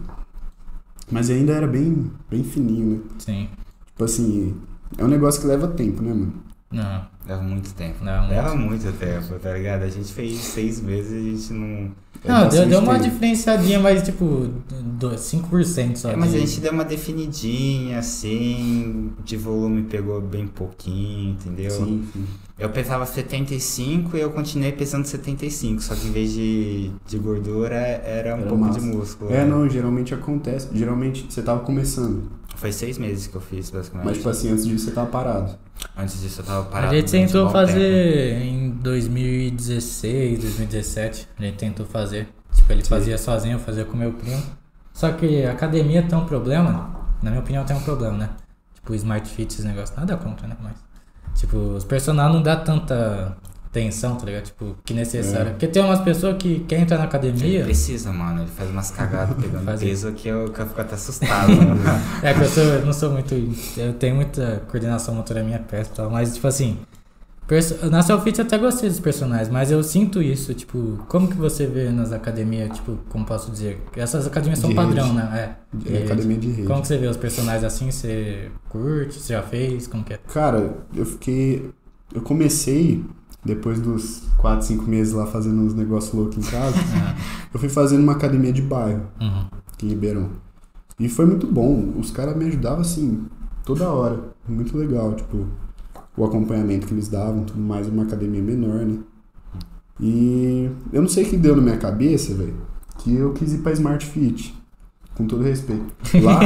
[1.12, 3.00] Mas ainda era bem, bem fininho, né?
[3.18, 3.50] Sim.
[3.88, 4.56] Tipo assim,
[4.96, 6.34] é um negócio que leva tempo, né, mano?
[6.72, 8.03] Não, Leva muito tempo.
[8.03, 8.28] não.
[8.30, 9.84] Leva Não, muito tempo, tá ligado?
[9.84, 11.91] A gente fez seis meses e a gente não.
[12.26, 14.49] Não deu, deu uma diferenciadinha, mas tipo,
[14.97, 16.11] do- 5% só.
[16.11, 21.71] É, mas de- a gente deu uma definidinha, assim, de volume pegou bem pouquinho, entendeu?
[21.71, 22.26] Sim, sim.
[22.57, 27.76] Eu pesava 75 e eu continuei pesando 75, só que em vez de, de gordura
[27.76, 28.80] era um Era pouco massa.
[28.80, 29.32] de músculo.
[29.34, 29.45] É, né?
[29.45, 30.69] não, geralmente acontece.
[30.74, 32.24] Geralmente você tava começando.
[32.56, 34.06] Foi seis meses que eu fiz, basicamente.
[34.08, 35.58] Mas, tipo assim, antes disso você tava parado.
[35.97, 36.95] Antes disso eu tava A parado.
[36.95, 41.28] gente durante um tentou fazer em 2016, 2017.
[41.38, 42.28] A gente tentou fazer.
[42.54, 44.41] Tipo, ele fazia sozinho, eu fazia com meu primo.
[44.93, 48.30] Só que a academia tem um problema, na minha opinião tem um problema, né?
[48.76, 50.56] Tipo, Smart Fit, esse negócio, nada contra, né?
[50.62, 50.76] Mas,
[51.39, 53.36] tipo, os personagens não dá tanta
[53.80, 54.43] atenção, tá ligado?
[54.45, 55.47] Tipo, que necessário.
[55.47, 55.49] É.
[55.51, 57.26] Porque tem umas pessoas que querem entrar na tempo.
[57.26, 57.63] Ele academia.
[57.63, 58.41] precisa, mano.
[58.41, 61.49] Ele faz umas cagadas pegando Faz peso que eu, que eu fico até assustado.
[61.51, 61.80] mano.
[62.21, 63.34] É que eu, sou, eu não sou muito.
[63.78, 66.78] Eu tenho muita coordenação motora minha peça e tal, mas tipo assim.
[67.47, 71.36] perso- Na Selfit eu até gostei dos personagens, mas eu sinto isso, tipo, como que
[71.36, 73.82] você vê nas academias, tipo, como posso dizer?
[73.97, 75.15] Essas academias são De padrão, rede.
[75.17, 75.55] né?
[75.89, 75.93] É.
[75.93, 76.67] É, E academia de rede.
[76.67, 77.91] Como que você vê os personagens assim?
[77.91, 79.19] Você curte?
[79.19, 79.88] Você já fez?
[79.88, 80.19] Como que é?
[80.34, 81.69] Cara, eu fiquei.
[82.13, 83.03] Eu comecei,
[83.44, 87.16] depois dos 4, 5 meses lá fazendo uns negócios loucos em casa, Ah,
[87.54, 89.46] eu fui fazendo uma academia de bairro, uhum.
[89.84, 90.30] em Ribeirão.
[91.00, 91.94] E foi muito bom.
[91.98, 93.26] Os caras me ajudavam assim,
[93.66, 94.34] toda hora.
[94.48, 95.48] Muito legal, tipo,
[96.16, 99.00] o acompanhamento que eles davam, tudo mais, uma academia menor, né?
[100.00, 102.56] E eu não sei o que deu na minha cabeça, velho,
[103.00, 104.54] que eu quis ir pra Smart Fit.
[105.16, 105.86] Com todo respeito.
[106.24, 106.39] Lá,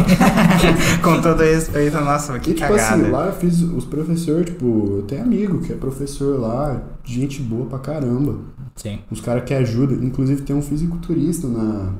[1.01, 3.01] Com todo respeito, nossa, que E, tipo cagada.
[3.01, 7.41] assim, lá eu fiz os professores, tipo, eu tenho amigo que é professor lá, gente
[7.41, 8.39] boa pra caramba.
[8.76, 8.99] Sim.
[9.09, 10.03] Os caras que ajudam.
[10.03, 11.93] Inclusive tem um fisiculturista na,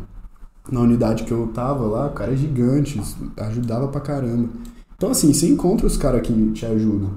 [0.70, 3.02] na unidade que eu tava lá, o cara é gigante,
[3.38, 4.50] ajudava pra caramba.
[4.98, 7.12] Então, assim, você encontra os caras que te ajudam.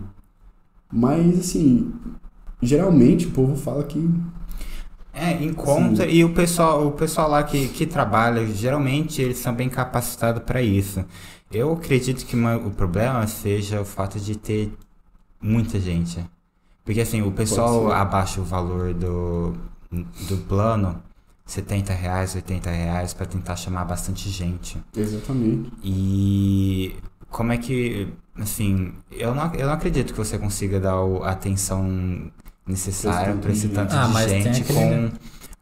[0.92, 1.92] Mas, assim,
[2.62, 3.98] geralmente o povo fala que.
[5.12, 9.68] É, encontra e o pessoal, o pessoal lá que, que trabalha, geralmente eles são bem
[9.68, 11.04] capacitados para isso.
[11.50, 14.72] Eu acredito que uma- o problema seja o fato de ter
[15.42, 16.24] muita gente.
[16.84, 19.54] Porque assim, o pessoal abaixa o valor do,
[20.28, 21.02] do plano,
[21.44, 24.78] 70 reais, 80 reais, para tentar chamar bastante gente.
[24.96, 25.70] Exatamente.
[25.82, 26.94] E
[27.28, 32.30] como é que, assim, eu não, eu não acredito que você consiga dar a atenção
[32.70, 35.12] necessária para esse tanto Ah, de gente aquele, com, né?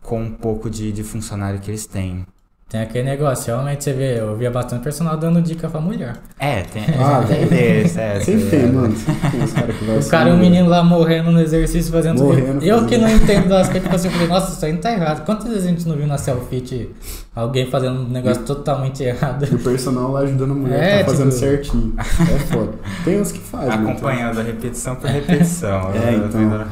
[0.02, 2.26] com um pouco de, de funcionário que eles têm.
[2.68, 6.16] Tem aquele negócio, realmente você vê, eu via bastante personal dando dica pra mulher.
[6.38, 8.20] É, tem, Ah, tem desse, é.
[8.20, 8.94] Sempre tem, mano.
[9.30, 12.62] Tem os caras que vai O cara, um menino lá morrendo no exercício, fazendo Morrendo,
[12.62, 12.88] Eu fazendo.
[12.90, 15.24] que não entendo das coisas, tipo assim, eu falei, nossa, isso aí não tá errado.
[15.24, 16.90] Quantas vezes a gente não viu na selfie
[17.34, 19.46] alguém fazendo um negócio totalmente errado?
[19.50, 21.94] E o personal lá ajudando a mulher, É, tá fazendo tipo- certinho.
[21.98, 22.72] É foda.
[23.02, 23.72] Tem uns que fazem.
[23.72, 25.90] Acompanhando a repetição por repetição.
[25.94, 26.66] É, Eu então.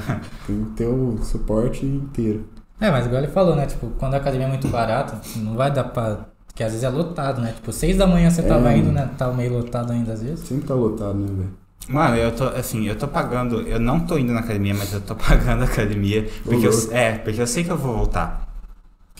[0.46, 2.44] Tem que ter o suporte inteiro.
[2.80, 3.66] É, mas igual ele falou, né?
[3.66, 6.26] Tipo, quando a academia é muito barata, não vai dar pra.
[6.54, 7.52] Que às vezes é lotado, né?
[7.52, 8.78] Tipo, seis da manhã você tava É.
[8.78, 9.10] indo, né?
[9.18, 10.40] Tava meio lotado ainda às vezes.
[10.46, 11.50] Sempre tá lotado, né, velho?
[11.88, 15.00] Mano, eu tô, assim, eu tô pagando, eu não tô indo na academia, mas eu
[15.00, 18.46] tô pagando a academia, porque eu, é, porque eu sei que eu vou voltar.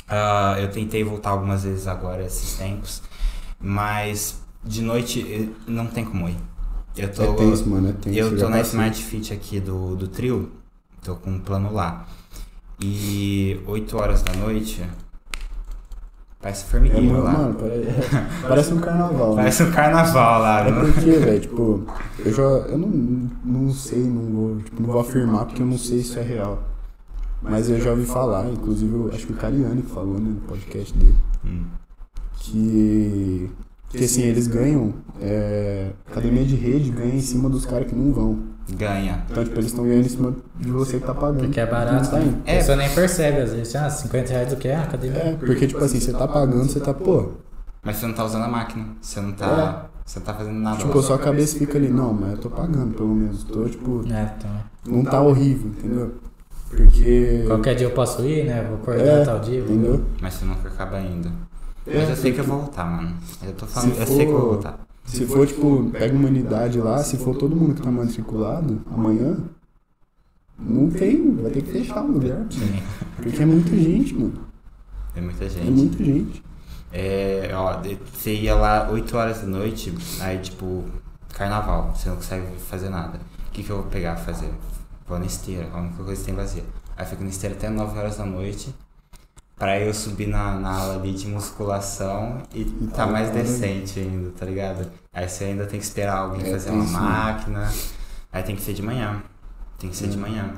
[0.09, 3.03] Ah, eu tentei voltar algumas vezes agora, esses tempos,
[3.61, 6.37] mas de noite eh, não tem como ir.
[6.97, 8.19] Eu tô, É tenso, mano, é tenso.
[8.19, 8.61] eu tô na.
[8.61, 10.51] Smart Fit aqui do, do trio,
[11.05, 12.07] tô com um plano lá.
[12.81, 14.83] E 8 horas da noite,
[16.41, 17.33] parece É, formigueiro mano, lá.
[17.33, 17.87] mano, parece,
[18.47, 19.29] parece um carnaval.
[19.31, 19.37] né?
[19.37, 20.81] Parece um carnaval lá, É não?
[20.93, 21.87] porque, velho, tipo,
[22.25, 22.43] eu já.
[22.43, 22.89] Eu não,
[23.45, 26.63] não sei, não vou, tipo, não vou afirmar porque eu não sei se é real.
[27.43, 30.93] Mas eu já ouvi falar, inclusive eu acho que o Cariani falou né, no podcast
[30.97, 31.15] dele,
[31.45, 31.65] Hum.
[32.41, 33.51] que.
[33.91, 34.93] Que assim, eles ganham.
[35.21, 38.39] É, academia de rede ganha em cima dos caras que não vão.
[38.69, 39.25] Ganha.
[39.31, 41.41] Então, tipo, eles estão ganhando em cima de você que tá pagando.
[41.45, 42.11] Porque é barato.
[42.11, 42.41] tá indo.
[42.43, 43.77] A pessoa nem percebe, às vezes.
[43.77, 44.69] Ah, 50 reais do que?
[44.69, 45.19] Ah, academia.
[45.19, 47.29] É, porque, tipo assim, você tá pagando, você tá, pô,
[47.85, 48.87] Mas você não tá usando a máquina.
[49.01, 49.87] Você não tá.
[50.05, 50.79] Você não tá fazendo nada.
[50.79, 51.01] Tipo, lá.
[51.01, 53.45] a sua cabeça fica ali, não, mas eu tô pagando pelo menos.
[53.45, 54.51] Tô, tipo, É, então.
[54.87, 56.15] não tá horrível, entendeu?
[56.69, 57.45] Porque.
[57.47, 58.65] Qualquer dia eu posso ir, né?
[58.69, 59.61] Vou acordar É, tal dia.
[59.61, 60.05] Entendeu?
[60.21, 61.31] Mas você nunca acaba indo.
[61.87, 63.15] É, Mas eu sei que eu vou voltar, mano.
[63.45, 64.86] Eu tô falando, Se eu sei que eu vou for- voltar.
[65.07, 69.39] Se for, tipo, pega uma unidade lá, se for todo mundo que tá matriculado amanhã,
[70.59, 72.45] não tem, vai ter que fechar o lugar.
[72.51, 72.83] Sim.
[73.17, 74.33] Porque é muita gente, mano.
[75.15, 75.71] Tem muita É gente.
[75.71, 76.43] muita gente.
[76.93, 77.81] É, ó,
[78.13, 80.85] você ia lá 8 horas da noite, aí tipo,
[81.33, 83.19] carnaval, você não consegue fazer nada.
[83.49, 84.51] O que, que eu vou pegar fazer?
[85.07, 86.65] Vou na esteira, a única coisa que tem vazia.
[86.97, 88.75] Aí eu fico na esteira até 9 horas da noite,
[89.57, 94.47] pra eu subir na, na aula ali de musculação e tá mais decente ainda, tá
[94.47, 94.91] ligado?
[95.13, 96.87] Aí você ainda tem que esperar alguém É, fazer uma sim.
[96.87, 97.69] máquina,
[98.33, 99.23] aí tem que ser de manhã.
[99.79, 100.21] Tem que ser de Hum.
[100.21, 100.55] manhã.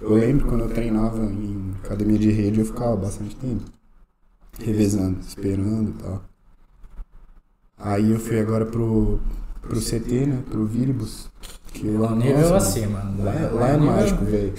[0.00, 3.64] Eu lembro quando eu treinava em academia de rede, eu ficava bastante tempo.
[4.58, 6.22] Revezando, esperando e tal.
[7.78, 9.20] Aí eu fui agora pro,
[9.62, 10.42] pro CT, né?
[10.50, 11.30] Pro Viribus.
[11.72, 12.98] Que lá, Um nível nossa, acima.
[12.98, 13.24] mano.
[13.24, 14.52] Lá, é- lá é nível- mágico, velho.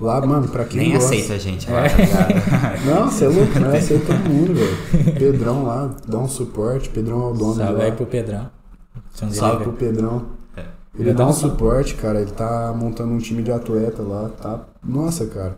[0.00, 1.14] Lá, mano, pra quem Nem gosta...
[1.14, 2.74] aceita a gente lá, tá?
[2.84, 5.14] Não, você é louco, não aceita todo mundo, velho.
[5.18, 6.88] Pedrão lá, dá um suporte.
[6.90, 7.84] Pedrão é o dono Salve lá.
[7.84, 8.50] aí pro Pedrão.
[9.20, 9.72] Dia Salve ele pro.
[9.72, 10.26] Pedrão.
[10.56, 10.64] É.
[10.98, 12.20] Ele dá um suporte, cara.
[12.20, 14.66] Ele tá montando um time de atleta lá, tá?
[14.84, 15.56] Nossa, cara.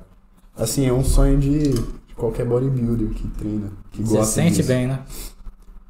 [0.56, 4.68] Assim, é um sonho de, de qualquer bodybuilder que treina, que Você gosta sente disso.
[4.68, 5.00] bem, né?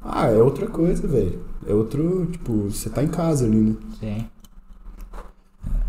[0.01, 1.39] Ah, é outra coisa, velho.
[1.67, 3.75] É outro, tipo, você tá em casa ali, né?
[3.99, 4.25] Sim.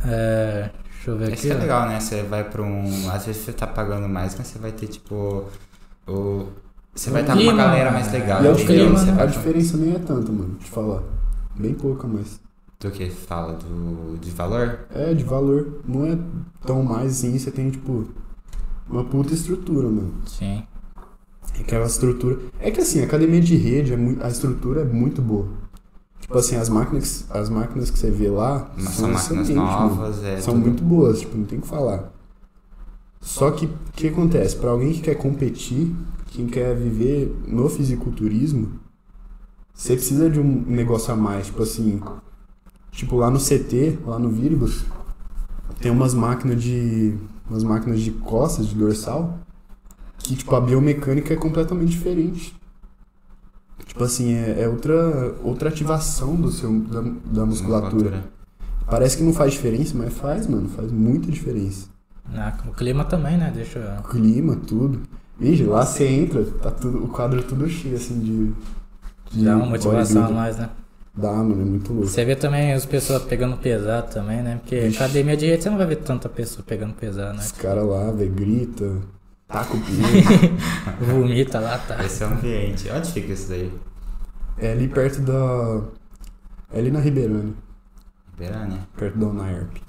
[0.04, 1.34] É, deixa eu ver aqui.
[1.34, 1.58] Isso que é ó.
[1.58, 2.00] legal, né?
[2.00, 3.10] Você vai pra um.
[3.10, 5.44] Às vezes você tá pagando mais, mas você vai ter, tipo.
[6.06, 6.46] O...
[6.94, 8.42] Você vai estar com uma galera mais legal.
[8.44, 8.66] e a, o entendeu?
[8.86, 9.12] clima, Você né?
[9.12, 11.02] a vai- diferença nem é tanta, mano, te falar.
[11.56, 12.40] Bem pouca, mas.
[12.80, 13.54] Do que fala?
[13.54, 14.18] Do...
[14.18, 14.80] De valor?
[14.94, 15.80] É, de valor.
[15.86, 16.18] Não é
[16.66, 18.08] tão mais assim, você tem, tipo,
[18.90, 20.14] uma puta estrutura, mano.
[20.26, 20.64] Sim.
[21.60, 22.38] Aquela estrutura.
[22.58, 25.46] É que assim, a academia de rede, é muito, a estrutura é muito boa.
[26.22, 29.60] Tipo assim, as máquinas, as máquinas que você vê lá Mas são máquinas mano.
[29.60, 30.40] novas, é.
[30.40, 32.10] São tudo- muito boas, tipo, não tem o que falar.
[33.20, 34.56] Só que o que acontece?
[34.56, 35.94] Pra alguém que quer competir,
[36.28, 38.80] quem quer viver no fisiculturismo,
[39.74, 42.00] você precisa de um negócio a mais, tipo assim,
[42.90, 44.84] tipo lá no CT, lá no Viribus,
[45.80, 47.16] tem umas máquinas de
[47.48, 49.38] umas máquinas de costas, de dorsal,
[50.18, 52.54] que tipo a biomecânica é completamente diferente.
[53.86, 58.24] Tipo assim, é, é outra outra ativação do seu da, da musculatura.
[58.88, 60.68] Parece que não faz diferença, mas faz, mano.
[60.68, 61.88] Faz muita diferença.
[62.34, 63.52] Ah, o clima também, né?
[63.54, 64.02] Deixa.
[64.10, 65.00] Clima, tudo.
[65.38, 68.52] Vixe, lá você entra, tá tudo, o quadro tudo cheio, assim, de.
[69.36, 70.70] de Dá uma motivação a mais, né?
[71.14, 72.08] Dá, mano, é muito louco.
[72.08, 74.58] Você vê também as pessoas pegando pesado também, né?
[74.62, 74.96] Porque Vixe.
[74.96, 77.44] academia de rede você não vai ver tanta pessoa pegando pesado, né?
[77.44, 78.96] Os caras lá, velho, grita,
[79.52, 80.02] taca o pino.
[81.00, 82.02] Vomita lá, tá.
[82.04, 82.90] Esse é o ambiente.
[82.90, 83.72] Onde fica isso daí?
[84.58, 85.82] é ali perto da.
[86.72, 87.54] É ali na Ribeirânia,
[88.38, 88.78] Berânia?
[88.96, 89.82] perto da UNAERP.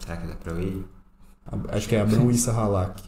[0.00, 0.86] Será que dá pra eu ir?
[1.46, 3.02] A- Acho que é Abrão Issa Halak.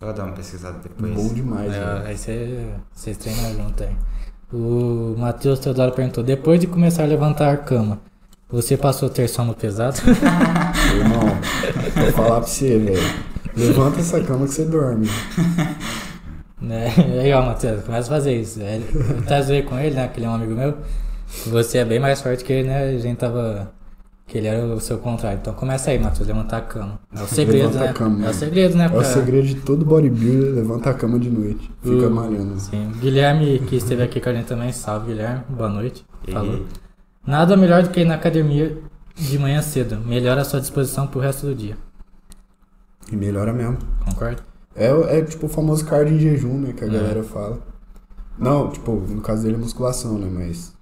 [0.00, 1.12] Eu vou dar uma pesquisada depois.
[1.14, 2.06] Bom demais, É, velho.
[2.06, 3.94] aí você, vocês treinam junto aí.
[4.52, 8.00] O Matheus Teodoro perguntou: depois de começar a levantar a cama,
[8.48, 9.98] você passou a ter sono pesado?
[10.96, 11.20] Irmão,
[12.02, 13.29] vou falar pra você, velho.
[13.56, 15.08] Levanta essa cama que você dorme.
[16.60, 16.92] né?
[17.20, 18.60] Aí, ó, Matheus, começa a fazer isso.
[18.60, 20.08] Ele, eu tava zoando com ele, né?
[20.08, 20.74] Que ele é um amigo meu.
[21.46, 22.84] Você é bem mais forte que ele, né?
[22.94, 23.72] A gente tava.
[24.26, 25.38] Que ele era o seu contrário.
[25.42, 27.00] Então começa aí, Matheus, levantar a cama.
[27.16, 27.88] É o segredo, Levanta né?
[27.90, 28.26] a cama.
[28.26, 28.84] É o segredo, né?
[28.84, 31.68] É o pra- segredo de todo bodybuilder, levanta a cama de noite.
[31.82, 32.60] Fica Uh, malhando.
[32.60, 32.92] Sim.
[33.00, 34.70] Guilherme, que esteve aqui com a gente também.
[34.72, 35.42] Salve, Guilherme.
[35.48, 36.04] Boa noite.
[36.28, 36.64] E- Falou.
[37.26, 38.78] Nada melhor do que ir na academia
[39.16, 39.96] de manhã cedo.
[40.06, 41.76] Melhora a sua disposição pro resto do dia.
[43.10, 43.78] E melhora mesmo.
[44.04, 44.42] Concorda?
[44.74, 44.86] É,
[45.18, 46.72] é tipo o famoso cardio em jejum, né?
[46.72, 46.90] Que a É.
[46.90, 47.58] galera fala.
[48.38, 50.28] Não, tipo, no caso dele é musculação, né?
[50.32, 50.72] Mas.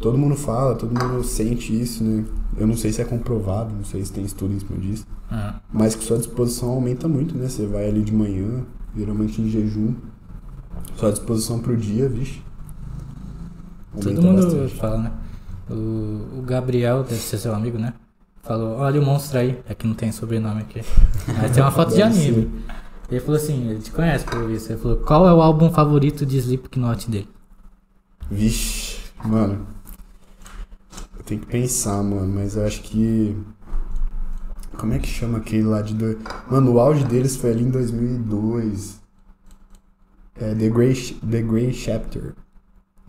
[0.00, 2.24] Todo mundo fala, todo mundo sente isso, né?
[2.56, 5.04] Eu não sei se é comprovado, não sei se tem estudo em cima disso.
[5.28, 7.48] Ah, Mas que sua disposição aumenta muito, né?
[7.48, 8.64] Você vai ali de manhã,
[8.96, 9.94] geralmente em jejum.
[10.94, 12.40] Sua disposição pro dia, vixe.
[14.00, 14.74] todo mundo bastante.
[14.76, 15.12] fala, né?
[15.68, 17.92] O, o Gabriel, deve ser seu amigo, né?
[18.48, 19.60] Falou, olha o monstro aí.
[19.68, 20.80] É que não tem sobrenome aqui.
[21.38, 22.50] Mas tem uma foto de anime.
[23.10, 24.72] Ele falou assim, ele te conhece por isso.
[24.72, 27.28] Ele falou, qual é o álbum favorito de Slipknot dele?
[28.30, 29.66] Vixe, mano.
[31.16, 33.36] Eu tenho que pensar, mano, mas eu acho que.
[34.78, 35.92] Como é que chama aquele lá de.
[35.94, 36.18] Do...
[36.50, 38.98] Mano, o auge deles foi ali em 2002.
[40.40, 42.34] É The Grey, Ch- The Grey Chapter.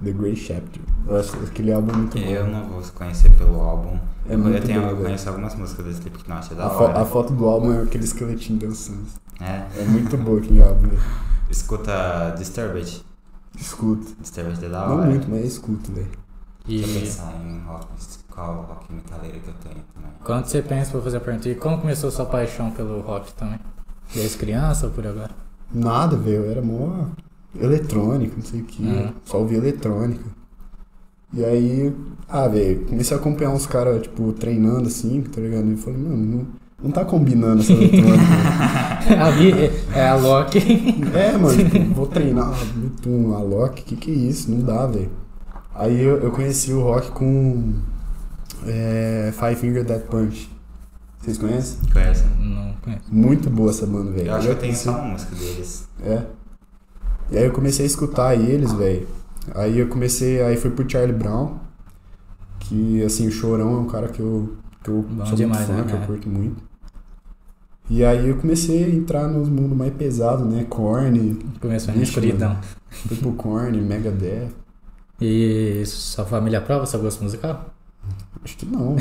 [0.04, 0.82] The Grey Chapter.
[1.08, 2.24] Eu acho aquele álbum muito bom.
[2.26, 4.00] Eu não vou conhecer pelo álbum.
[4.30, 5.06] É eu, tenho, bom, eu velho.
[5.08, 7.02] conheço algumas músicas do Slipknot, é da A, fo- hora.
[7.02, 9.04] a foto do álbum é aquele esqueletinho dançando.
[9.42, 9.66] É.
[9.78, 10.90] É muito bom aquele álbum.
[11.50, 13.04] Escuta Disturbed.
[13.60, 14.16] Escuto.
[14.22, 15.08] Disturbed é da Não hora.
[15.10, 16.08] muito, mas escuto, velho.
[16.68, 17.88] E Deixa eu pensar em rock,
[18.30, 20.12] qual rock metaleiro que eu tenho também.
[20.24, 23.60] quando você pensa pra fazer a pergunta, e como começou sua paixão pelo rock também?
[24.14, 25.32] Desde criança ou por agora?
[25.74, 26.44] Nada, velho.
[26.46, 27.06] Eu era mó
[27.60, 28.84] eletrônico, não sei o que.
[28.84, 29.14] Uhum.
[29.26, 30.24] Só ouvia eletrônica.
[31.34, 31.94] E aí,
[32.28, 35.72] ah, velho, comecei a acompanhar uns caras, tipo, treinando assim, tá ligado?
[35.72, 36.48] E falei, mano, não,
[36.84, 38.24] não tá combinando essa eletrônica.
[39.24, 39.54] Ali
[39.96, 40.60] é a Loki.
[41.14, 42.52] é, mano, tipo, vou treinar,
[43.06, 44.50] um Alok, que que é isso?
[44.52, 45.12] Não dá, velho.
[45.74, 47.74] Aí eu, eu conheci o rock com
[48.66, 50.50] é, Five Finger Death Punch.
[51.20, 51.78] Vocês conhecem?
[51.92, 52.24] Conhece?
[52.40, 53.04] Não conheço.
[53.10, 54.28] Muito boa essa banda, velho.
[54.28, 55.88] Eu acho que eu tenho só uma música deles.
[56.04, 56.24] É.
[57.32, 59.08] E aí eu comecei a escutar eles, velho.
[59.56, 61.58] Aí eu comecei, aí fui pro Charlie Brown,
[62.60, 65.78] que assim, o Chorão é um cara que eu, que eu Bom sou demais, muito
[65.80, 66.64] fã, né, que eu curto muito.
[67.90, 70.64] E aí eu comecei a entrar nos mundos mais pesados, né?
[70.70, 72.58] Korn, Começou na Vixe, escuridão.
[72.90, 74.50] fui pro Korn, Megadeth.
[75.20, 77.74] E sua família aprova seu gosto musical?
[78.44, 78.96] Acho que não.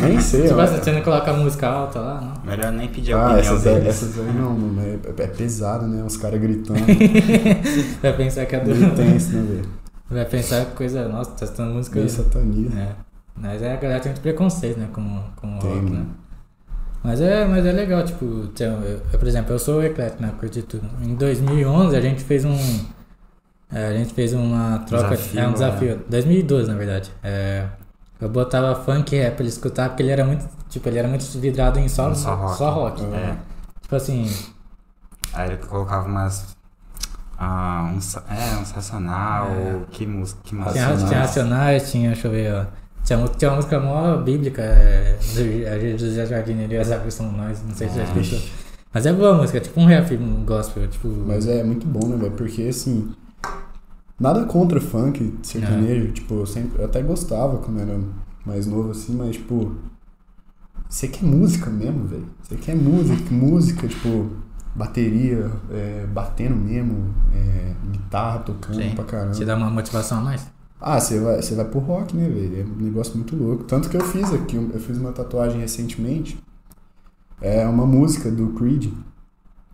[0.00, 2.50] Nem sei, Tipo assim, você não coloca música alta lá, não?
[2.50, 4.80] Melhor nem pedir a Ah, opinião essas essas aí não, mano.
[4.80, 6.02] É, é pesado, né?
[6.02, 6.80] Os caras gritando.
[8.02, 8.74] Vai pensar que é do.
[8.74, 9.68] Meio tenso, né, velho?
[10.10, 11.08] Vai pensar que coisa.
[11.08, 11.96] Nossa, tá escutando música.
[11.98, 12.68] Meio satania.
[12.78, 12.92] É.
[13.36, 14.88] Mas é, a galera tem muito preconceito, né?
[14.92, 16.06] Com, com o Tem, rock, né?
[17.02, 18.80] Mas é, mas é legal, tipo, tem- eu,
[19.12, 20.32] eu, por exemplo, eu sou eclético, né?
[20.40, 20.88] Curti tudo.
[21.02, 22.56] Em 2011 a gente fez um.
[23.72, 25.08] é, a gente fez uma troca.
[25.10, 25.52] Desafio, é um né?
[25.52, 26.00] desafio.
[26.08, 27.12] 2012, na verdade.
[27.22, 27.66] É,
[28.20, 30.46] eu botava funk rap pra ele escutar, porque ele era muito.
[30.68, 32.56] Tipo, ele era muito vidrado em só, Só rock.
[32.58, 33.04] Só rock.
[33.04, 33.36] É.
[33.82, 34.30] Tipo assim,
[35.32, 36.54] Aí ele colocava umas.
[37.38, 37.98] Ah, um,
[38.32, 39.48] é, um sensacional.
[39.48, 39.76] É.
[39.90, 40.40] Que música.
[40.44, 42.64] Que tinha, tinha Racionais, tinha, deixa eu ver, ó.
[43.04, 47.14] Tinha, tinha uma música mó bíblica, é, do- a gente José Jardineiro e as árvores
[47.14, 48.04] são nós, não sei se já Ah.
[48.20, 48.48] escutou.
[48.92, 51.08] Mas é boa a música, é tipo um rap, um gospel, tipo.
[51.08, 52.30] Mas é muito bom, né, velho?
[52.32, 53.12] Porque assim.
[54.18, 56.12] Nada contra funk, sertanejo.
[56.12, 57.98] Tipo, eu, sempre, eu até gostava quando era
[58.46, 59.72] mais novo, assim, mas, tipo.
[60.88, 62.26] Você quer música mesmo, velho?
[62.42, 64.30] Você quer música, música, tipo,
[64.74, 68.94] bateria, é, batendo mesmo, é, guitarra tocando Sim.
[68.94, 69.32] pra caramba.
[69.32, 70.46] Te dá uma motivação a mais?
[70.80, 72.60] Ah, você vai, você vai pro rock, né, velho?
[72.60, 73.64] É um negócio muito louco.
[73.64, 76.38] Tanto que eu fiz aqui, eu fiz uma tatuagem recentemente.
[77.40, 78.92] É uma música do Creed.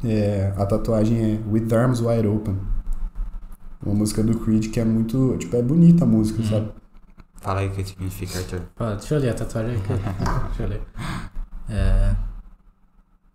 [0.04, 2.56] É, a tatuagem é With Arms Wide Open.
[3.84, 5.36] Uma música do Creed que é muito.
[5.38, 6.48] Tipo, é bonita a música, Uhum.
[6.48, 6.70] sabe?
[7.40, 8.60] Fala aí o que significa, Arthur.
[8.78, 9.88] Ó, deixa eu ler a tatuagem aqui.
[10.48, 10.82] deixa eu ler.
[11.70, 12.14] É.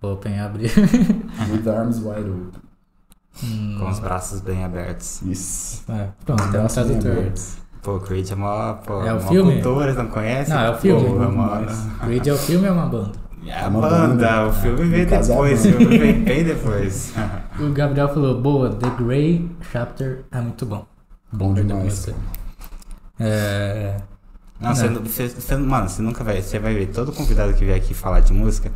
[0.02, 0.72] Open abrir.
[1.52, 2.52] With Arms Wide Open.
[3.44, 5.22] Hum, Com os braços bem abertos.
[5.24, 5.84] Isso.
[5.92, 7.32] é, pronto, tem um tradutor.
[7.82, 9.54] Pô, Creed é mó, pô, É o mó filme?
[9.62, 10.50] cultura, não conhece?
[10.52, 11.02] Não, é o filme.
[11.10, 11.38] Muito mano.
[11.38, 11.88] mais.
[12.02, 13.12] Creed é o filme ou é uma banda?
[13.46, 14.48] É É a uma banda, banda.
[14.48, 17.14] o filme veio é depois, o filme veio bem depois.
[17.60, 20.86] O Gabriel falou, boa, The Grey Chapter é muito bom.
[21.32, 21.94] Bom demais.
[21.94, 22.12] você.
[22.12, 22.24] cara.
[23.20, 23.96] É.
[24.60, 25.02] Não, você, Não.
[25.04, 28.22] você, você- mano, você nunca vai, você vai ver todo convidado que vier aqui falar
[28.22, 28.72] de música,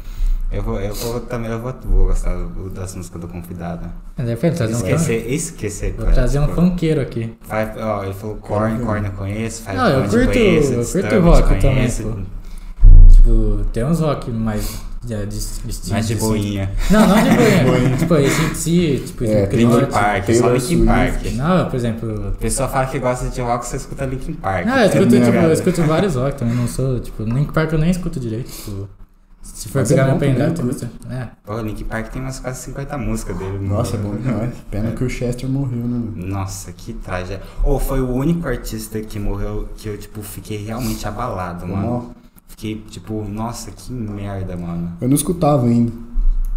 [0.52, 2.36] eu vou, eu vou também, eu vou, vou gostar
[2.74, 3.88] das músicas do convidado.
[4.18, 4.78] Mas é trazer um.
[4.78, 5.94] Esquecer, esquecer.
[5.98, 7.34] Vou trazer um funkeiro aqui.
[7.42, 11.02] Five, ó, ele falou Korn, Quero Korn eu conheço, Five Não, eu curto- conheço, eu
[11.04, 12.39] curto rock também, conheço, pô.
[13.20, 16.26] Tipo, tem uns rock mais de, de, de Mais de assim.
[16.26, 16.72] boinha.
[16.90, 17.98] Não, não de boinha.
[18.00, 19.46] Tipo, esse si, tipo, É.
[19.46, 20.86] Linkin Park, só Taylor Linkin Swift.
[20.86, 21.26] Park.
[21.36, 22.28] Não, por exemplo.
[22.28, 24.66] A pessoa fala que gosta de rock, você escuta Linkin Park.
[24.66, 27.72] Não, eu escuto, minha tipo, eu escuto vários rock também, não sou, tipo, Link Park
[27.74, 28.88] eu nem escuto direito, tipo.
[29.42, 30.94] Se for Mas é pegar bom meu pendrive, tem bastante.
[31.10, 31.28] É.
[31.46, 33.58] Pô, Linkin Park tem umas quase 50 músicas dele.
[33.60, 34.52] Nossa, é bom demais.
[34.70, 36.12] Pena que o Chester morreu, né?
[36.16, 37.42] Nossa, que tragédia.
[37.64, 42.14] Ou foi o único artista que morreu que eu, tipo, fiquei realmente abalado, mano.
[42.60, 44.98] Fiquei, tipo, nossa, que merda, mano.
[45.00, 45.94] Eu não escutava ainda.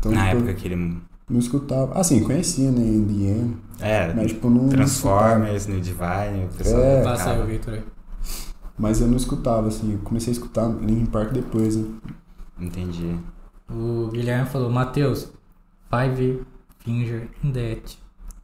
[0.01, 1.01] Então, Na tipo, época que ele.
[1.31, 1.97] não escutava.
[1.97, 2.81] Assim, conhecia, né?
[2.81, 3.57] In the End.
[3.79, 4.69] É, Mas, tipo, não.
[4.69, 6.83] Transformers, New Divine, o pessoal.
[6.83, 7.03] É.
[7.05, 7.47] Passa aí o.
[7.47, 7.85] Victor aí.
[8.77, 9.93] Mas eu não escutava, assim.
[9.93, 11.87] Eu comecei a escutar Linkin Park depois, né?
[12.59, 13.17] Entendi.
[13.71, 15.33] O Guilherme falou, Matheus,
[15.89, 16.43] Five
[16.81, 17.93] Finger Death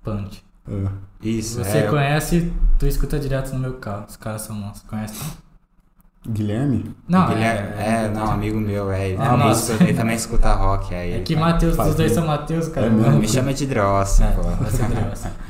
[0.04, 0.44] Punch.
[0.68, 0.88] É.
[1.26, 1.88] Isso, Você é.
[1.88, 4.04] conhece, tu escuta direto no meu carro.
[4.08, 4.88] Os caras são monstros.
[4.88, 5.47] Conhece?
[6.28, 6.94] Guilherme?
[7.08, 9.08] Não, Guilherme, é, não, amigo meu, é.
[9.10, 11.14] Ele, Ah, também, escuta, ele também escuta rock, aí.
[11.14, 12.86] É que Matheus, os dois são Matheus, cara.
[12.86, 13.18] É mesmo?
[13.18, 14.42] Me chama de Drossi, É, pô.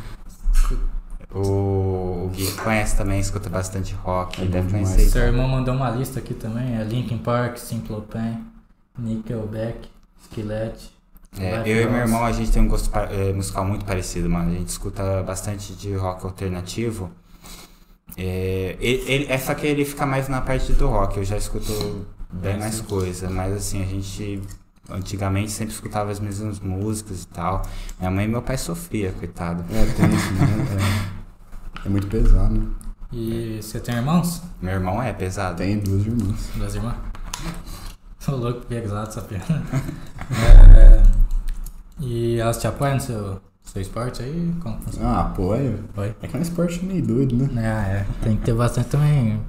[1.31, 5.01] O, o Gui conhece também, escuta bastante rock, É ele deve conhecer.
[5.11, 6.77] Seu irmão mandou uma lista aqui também.
[6.79, 8.39] É Linkin Park, Simple Plan,
[8.99, 9.91] Nickelback,
[10.23, 10.91] Skillet.
[11.39, 14.51] É, eu e meu irmão, a gente tem um gosto eh, musical muito parecido, mano.
[14.51, 17.11] A gente escuta bastante de rock alternativo.
[18.19, 21.37] É, ele, ele- é só que ele fica mais na parte do rock, eu já
[21.37, 22.85] escuto bem mais sim.
[22.85, 24.43] coisa, mas assim, a gente
[24.91, 27.63] antigamente sempre escutava as mesmas músicas e tal.
[27.99, 29.65] Minha mãe e meu pai sofria, coitado.
[29.73, 31.09] É, tem isso, né?
[31.85, 32.67] É muito pesado, né?
[33.13, 34.43] E você tem irmãos?
[34.61, 35.59] Meu irmão é pesado.
[35.59, 36.51] Tem duas irmãs.
[36.55, 36.97] Duas irmãs?
[38.25, 39.47] Tô louco, pesado essa piada.
[40.77, 41.03] É,
[42.01, 43.41] e elas te apoiam no seu,
[43.73, 44.53] seu esporte aí?
[44.61, 45.21] Como funciona?
[45.21, 46.15] Ah, pô, é, Oi?
[46.23, 47.49] é que é um esporte meio doido, né?
[47.57, 49.41] É, é, tem que ter bastante também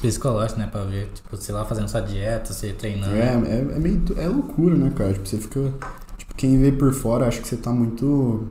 [0.00, 0.68] psicológico, né?
[0.70, 3.14] Pra ver, tipo, sei lá, fazendo sua dieta, você treinando.
[3.14, 4.02] É, é, é meio.
[4.16, 5.12] É loucura, né, cara?
[5.12, 5.72] Tipo, você fica.
[6.16, 8.50] Tipo, quem vê por fora acha que você tá muito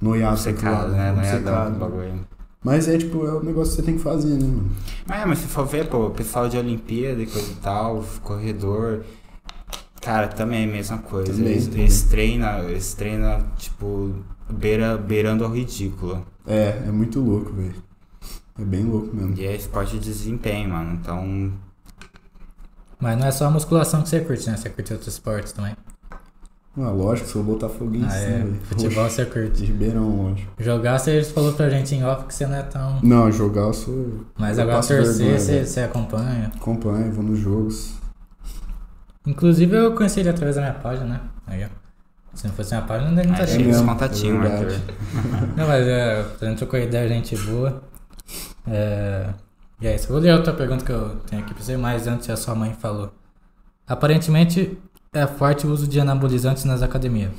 [0.00, 1.12] noiado lado, né?
[1.12, 1.72] Não é obcecado.
[1.72, 2.34] do bagulho.
[2.62, 4.70] Mas é tipo, é o negócio que você tem que fazer, né, mano?
[5.06, 8.02] Mas, é, mas se for ver, pô, o pessoal de Olimpíada e coisa e tal,
[8.22, 9.04] corredor.
[10.04, 11.32] Cara, também é a mesma coisa.
[11.32, 11.80] Também, eles, também.
[11.82, 14.14] eles treinam, eles treinam, tipo,
[14.50, 16.26] beira, beirando ao ridículo.
[16.46, 17.74] É, é muito louco, velho.
[18.60, 19.34] É bem louco mesmo.
[19.36, 20.92] E é esporte de desempenho, mano.
[21.00, 21.52] Então,
[23.00, 24.56] Mas não é só a musculação que você curte, né?
[24.56, 25.74] Você curte outros esportes também.
[26.76, 28.38] Ah, lógico, sou botafoguense, Ah, né, é.
[28.38, 28.54] velho?
[28.64, 29.50] Futebol Poxa, você curte.
[29.60, 30.52] De Ribeirão, lógico.
[30.58, 33.00] Jogar, você falou pra gente em off que você não é tão.
[33.02, 34.24] Não, jogar eu sou.
[34.36, 36.52] Mas eu agora torcer, vergonha, você, você acompanha.
[36.56, 37.94] Acompanho, vou nos jogos.
[39.26, 41.20] Inclusive eu conheci ele através da minha página, né?
[41.46, 41.68] Aí, ó.
[42.34, 43.66] Se não fosse minha página, não é, estaria.
[43.66, 44.74] mesmo, contatinhos, é verdade.
[44.74, 45.56] Arthur.
[45.56, 47.82] Não, mas é, a gente trocou ideia, gente boa.
[48.66, 49.28] É,
[49.80, 50.06] e é isso.
[50.06, 52.54] Eu vou ler outra pergunta que eu tenho aqui pra você, mas antes a sua
[52.54, 53.12] mãe falou.
[53.86, 54.78] Aparentemente
[55.12, 57.30] é forte o uso de anabolizantes nas academias.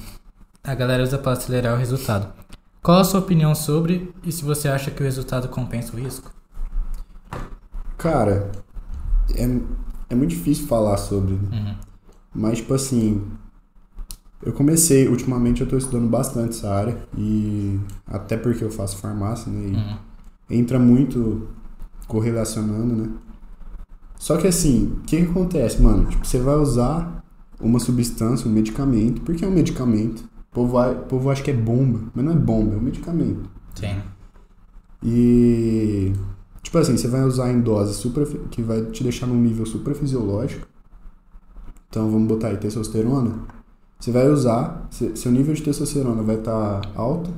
[0.63, 2.33] A galera usa para acelerar o resultado.
[2.81, 6.31] Qual a sua opinião sobre e se você acha que o resultado compensa o risco?
[7.97, 8.51] Cara,
[9.35, 9.59] é,
[10.09, 11.33] é muito difícil falar sobre.
[11.33, 11.75] Uhum.
[12.33, 13.21] Mas, tipo assim,
[14.43, 19.51] eu comecei, ultimamente eu tô estudando bastante essa área e até porque eu faço farmácia,
[19.51, 19.69] né?
[19.69, 19.97] E Uhum.
[20.59, 21.47] entra muito
[22.07, 23.09] correlacionando, né?
[24.17, 26.05] Só que assim, o que, que acontece, mano?
[26.09, 27.23] Tipo, você vai usar
[27.59, 30.21] uma substância, um medicamento, porque é um medicamento.
[30.51, 32.81] O povo, vai, o povo acha que é bomba, mas não é bomba, é um
[32.81, 33.49] medicamento.
[33.75, 33.95] Sim.
[35.03, 36.13] E
[36.65, 40.67] tipo assim, você vai usar em dose supra, que vai te deixar num nível suprafisiológico.
[41.89, 43.33] Então vamos botar aí testosterona.
[43.99, 47.31] Você vai usar, se- seu nível de testosterona vai estar alto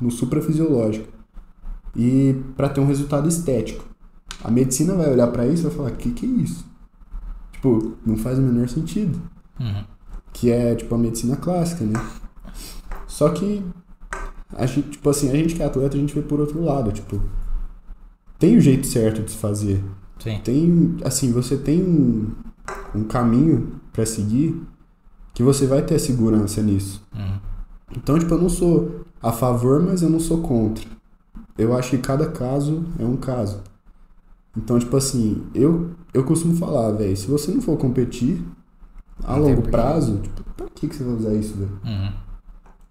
[0.00, 1.08] no suprafisiológico.
[1.96, 3.82] E para ter um resultado estético.
[4.44, 6.64] A medicina vai olhar para isso e vai falar: "Que que é isso?"
[7.52, 9.18] Tipo, não faz o menor sentido
[9.58, 9.84] Uhum.
[10.32, 11.98] que é tipo a medicina clássica, né?
[13.06, 13.64] Só que
[14.54, 16.92] a gente, tipo assim, a gente que é atleta, a gente vê por outro lado,
[16.92, 17.18] tipo,
[18.38, 19.82] tem o jeito certo de se fazer.
[20.18, 20.40] Sim.
[20.42, 24.60] Tem, assim, você tem um, caminho pra seguir
[25.34, 27.06] que você vai ter segurança nisso.
[27.14, 27.38] Uhum.
[27.96, 30.84] Então, tipo, eu não sou a favor, mas eu não sou contra.
[31.56, 33.62] Eu acho que cada caso é um caso.
[34.56, 38.42] Então, tipo assim, eu, eu costumo falar, velho, se você não for competir
[39.22, 41.80] a Não longo prazo, tipo, pra que, que você vai usar isso, velho?
[41.84, 42.12] Uhum.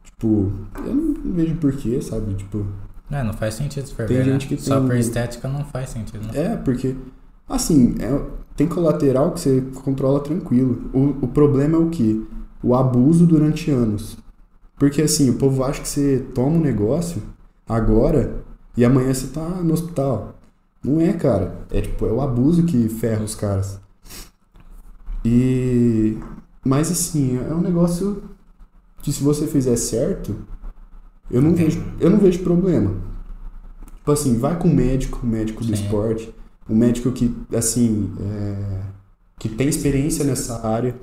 [0.04, 0.52] Tipo,
[0.86, 2.36] eu não vejo porquê, sabe?
[2.36, 2.66] Tipo,
[3.12, 4.24] É, não faz sentido se for Tem né?
[4.24, 6.32] gente que Só tem- por estética não faz sentido, né?
[6.34, 6.96] é, porque,
[7.48, 8.22] assim, é-
[8.56, 10.90] tem colateral que você controla tranquilo.
[10.94, 12.26] O, o problema é o que?
[12.64, 14.18] O abuso durante anos.
[14.78, 17.22] Porque, assim, o povo acha que você toma um negócio
[17.68, 18.44] agora
[18.76, 20.36] e amanhã você tá no hospital.
[20.84, 21.60] Não é, cara.
[21.72, 23.80] É, tipo, é o abuso que ferra os caras.
[25.24, 26.18] E...
[26.64, 28.24] Mas, assim, é um negócio
[29.02, 30.36] que se você fizer certo,
[31.30, 32.96] eu não vejo, eu não vejo problema.
[33.98, 35.84] Tipo assim, vai com o médico, o médico do Sim.
[35.84, 36.34] esporte,
[36.70, 38.82] um médico que, assim, é,
[39.40, 40.96] que tem experiência nessa área,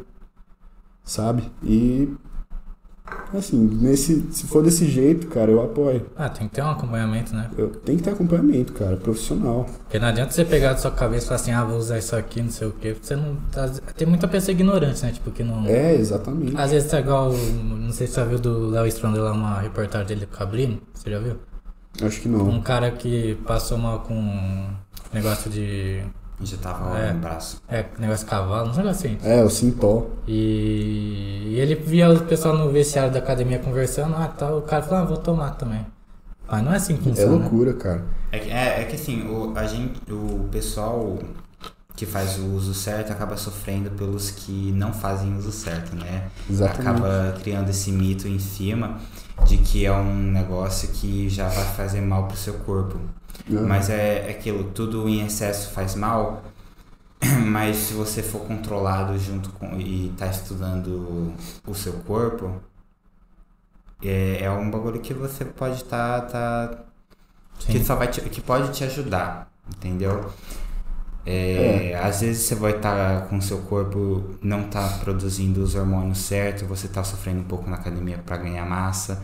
[1.04, 1.50] sabe?
[1.64, 2.08] E,
[3.34, 6.06] assim, nesse, se for desse jeito, cara, eu apoio.
[6.16, 7.50] Ah, tem que ter um acompanhamento, né?
[7.56, 9.66] Eu, tem que ter acompanhamento, cara, profissional.
[9.84, 12.14] Porque não adianta você pegar da sua cabeça e falar assim, ah, vou usar isso
[12.14, 12.96] aqui, não sei o quê.
[13.00, 13.36] Você não.
[13.50, 15.12] tá- Tem muita pessoa ignorante, né?
[15.12, 15.66] Tipo, que não.
[15.66, 16.56] É, exatamente.
[16.56, 17.32] Às vezes tá igual.
[17.32, 20.38] Não sei se você já viu do Léo Stronda lá uma reportagem dele com o
[20.38, 20.78] Cabrino.
[20.94, 21.36] Você já viu?
[22.02, 22.48] Acho que não.
[22.48, 24.66] Um cara que passou mal com um
[25.12, 26.02] negócio de.
[26.44, 27.12] Já tava É.
[27.12, 27.62] no braço.
[27.68, 29.18] É, negócio de cavalo, um negócio assim.
[29.22, 30.10] É, o Sintol.
[30.26, 34.58] E, e ele via o pessoal no vestiário da academia conversando, ah, tal.
[34.58, 35.86] O cara falou, ah, vou tomar também.
[36.48, 37.32] Mas não é assim que É funciona.
[37.36, 37.38] né?
[37.40, 38.04] loucura, cara.
[38.30, 41.18] É que, é, é que assim, o, a gente, o pessoal
[41.94, 46.24] que faz o uso certo acaba sofrendo pelos que não fazem o uso certo, né?
[46.50, 46.88] Exatamente.
[46.88, 48.98] Acaba criando esse mito em cima
[49.46, 52.98] de que é um negócio que já vai fazer mal pro seu corpo.
[53.50, 53.62] Aham.
[53.66, 56.44] Mas é, é aquilo, tudo em excesso faz mal,
[57.46, 61.34] mas se você for controlado junto com e tá estudando
[61.66, 62.60] o seu corpo,
[64.02, 66.84] é, é um bagulho que você pode estar tá,
[67.58, 67.72] Sim.
[67.72, 70.32] que só vai te- que pode te ajudar, entendeu?
[71.24, 76.18] É, Às vezes você vai estar com o seu corpo não tá produzindo os hormônios
[76.18, 79.22] certos, você tá sofrendo um pouco na academia para ganhar massa,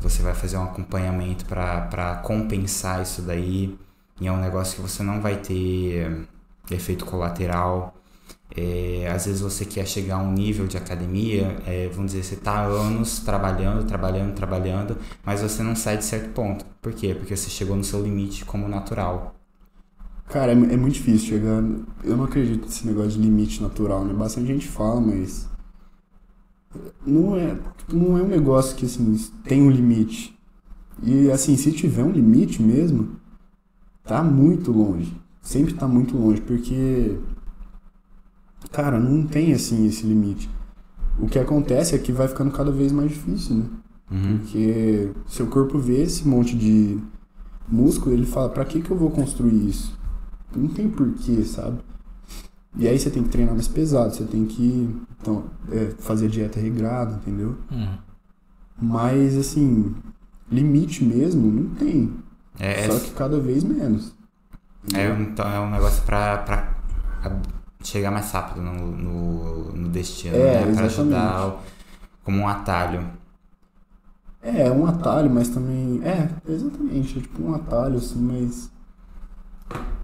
[0.00, 3.76] você vai fazer um acompanhamento para compensar isso daí.
[4.20, 6.26] e é um negócio que você não vai ter
[6.70, 7.94] efeito colateral.
[8.56, 12.34] É, às vezes você quer chegar a um nível de academia, é, vamos dizer, você
[12.34, 16.64] está anos trabalhando, trabalhando, trabalhando, mas você não sai de certo ponto.
[16.80, 17.14] Por quê?
[17.14, 19.34] Porque você chegou no seu limite como natural.
[20.28, 21.62] Cara, é, é muito difícil chegar.
[22.04, 24.12] Eu não acredito nesse negócio de limite natural, né?
[24.12, 25.47] Bastante gente fala, mas.
[27.06, 27.58] Não é,
[27.92, 30.38] não é um negócio que assim, tem um limite.
[31.02, 33.16] E assim, se tiver um limite mesmo,
[34.04, 35.16] tá muito longe.
[35.40, 37.18] Sempre tá muito longe, porque
[38.70, 40.50] cara, não tem assim esse limite.
[41.18, 43.64] O que acontece é que vai ficando cada vez mais difícil, né?
[44.10, 44.38] Uhum.
[44.38, 46.98] Porque seu corpo vê esse monte de
[47.68, 49.98] músculo, ele fala, pra que que eu vou construir isso?
[50.56, 51.78] Não tem porquê, sabe?
[52.78, 56.60] E aí você tem que treinar mais pesado, você tem que então, é, fazer dieta
[56.60, 57.56] regrada, entendeu?
[57.72, 57.88] Hum.
[58.80, 59.94] Mas assim,
[60.50, 62.12] limite mesmo não tem.
[62.58, 64.14] É, Só que cada vez menos.
[64.94, 66.76] é, então é um negócio pra, pra
[67.82, 70.72] chegar mais rápido no, no, no destino, É, né?
[70.74, 71.58] Pra ajudar o-
[72.24, 73.04] como um atalho.
[74.42, 76.00] É, é um atalho, mas também.
[76.04, 77.18] É, exatamente.
[77.18, 78.70] É tipo um atalho, assim, mas.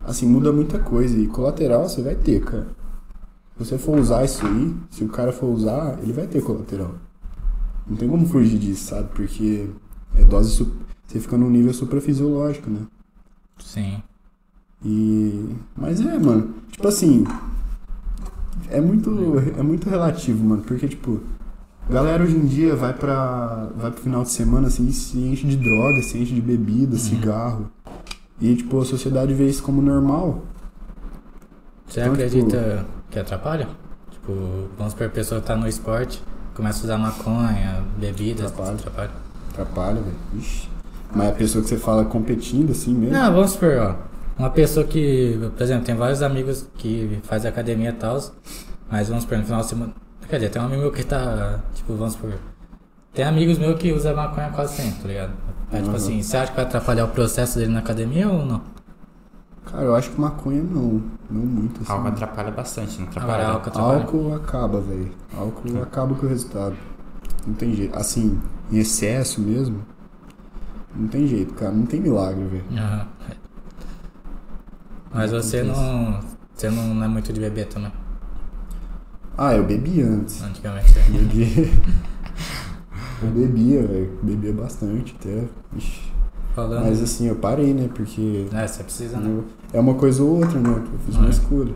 [0.02, 1.16] Assim, muda muita coisa.
[1.16, 2.66] E colateral você vai ter, cara.
[3.56, 6.94] Se você for usar isso aí, se o cara for usar, ele vai ter colateral.
[7.86, 9.08] Não tem como fugir disso, sabe?
[9.14, 9.68] Porque
[10.16, 10.66] é dose.
[11.06, 12.80] Você fica num nível suprafisiológico, né?
[13.58, 14.02] Sim.
[14.84, 15.54] E.
[15.76, 16.54] Mas é, mano.
[16.70, 17.24] Tipo assim.
[18.70, 19.10] É muito.
[19.56, 20.62] É muito relativo, mano.
[20.62, 21.20] Porque, tipo.
[21.88, 23.70] Galera hoje em dia vai pra.
[23.76, 27.70] Vai pro final de semana assim, se enche de droga, se enche de bebida, cigarro.
[28.40, 30.42] E tipo, a sociedade vê isso como normal.
[31.86, 33.68] Você Então, acredita que atrapalha?
[34.10, 36.22] Tipo, vamos supor, a pessoa tá no esporte,
[36.54, 38.74] começa a usar maconha, bebidas, Atrapalha.
[38.76, 39.10] atrapalha.
[39.52, 40.16] Atrapalha, velho.
[40.38, 40.68] Ixi.
[41.14, 43.14] Mas a pessoa que você fala competindo assim mesmo.
[43.16, 43.94] Não, vamos supor, ó.
[44.36, 48.20] Uma pessoa que, por exemplo, tem vários amigos que faz academia e tal,
[48.90, 49.92] mas vamos supor, no final de semana.
[50.28, 52.32] Quer dizer, tem um amigo meu que tá, tipo, vamos supor.
[53.12, 55.32] Tem amigos meus que usam maconha quase sempre, tá ligado?
[55.74, 55.96] Aí, tipo Uhum.
[55.96, 58.62] assim, você acha que vai atrapalhar o processo dele na academia ou não?
[59.66, 61.02] Cara, eu acho que maconha não.
[61.30, 61.90] Não muito assim.
[61.92, 63.34] Álcool atrapalha bastante, não atrapalha?
[63.34, 64.00] Agora álcool atrapalha.
[64.02, 65.12] Álcool acaba, velho.
[65.36, 66.76] Álcool acaba com o resultado.
[67.46, 67.96] Não tem jeito.
[67.98, 68.38] Assim,
[68.70, 69.80] em excesso mesmo.
[70.94, 71.72] Não tem jeito, cara.
[71.72, 72.64] Não tem milagre, velho.
[72.76, 73.06] Aham.
[75.12, 76.20] Mas você não.
[76.54, 77.90] Você não é muito de beber também,
[79.36, 80.40] Ah, eu bebi antes.
[80.42, 80.92] antigamente.
[81.10, 81.72] Bebi.
[83.24, 84.10] eu bebia, velho.
[84.22, 85.44] Bebia bastante até.
[85.76, 86.12] Ixi.
[86.54, 86.84] Falando.
[86.84, 87.88] Mas assim, eu parei, né?
[87.92, 89.42] Porque É, você precisa, né?
[89.72, 90.82] é uma coisa ou outra, né?
[90.92, 91.30] Eu fiz uma É.
[91.30, 91.74] escolha.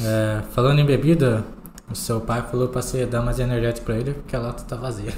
[0.00, 1.44] É, falando em bebida,
[1.90, 4.76] o seu pai falou pra você dar mais energético pra ele porque a lata tá
[4.76, 5.12] vazia.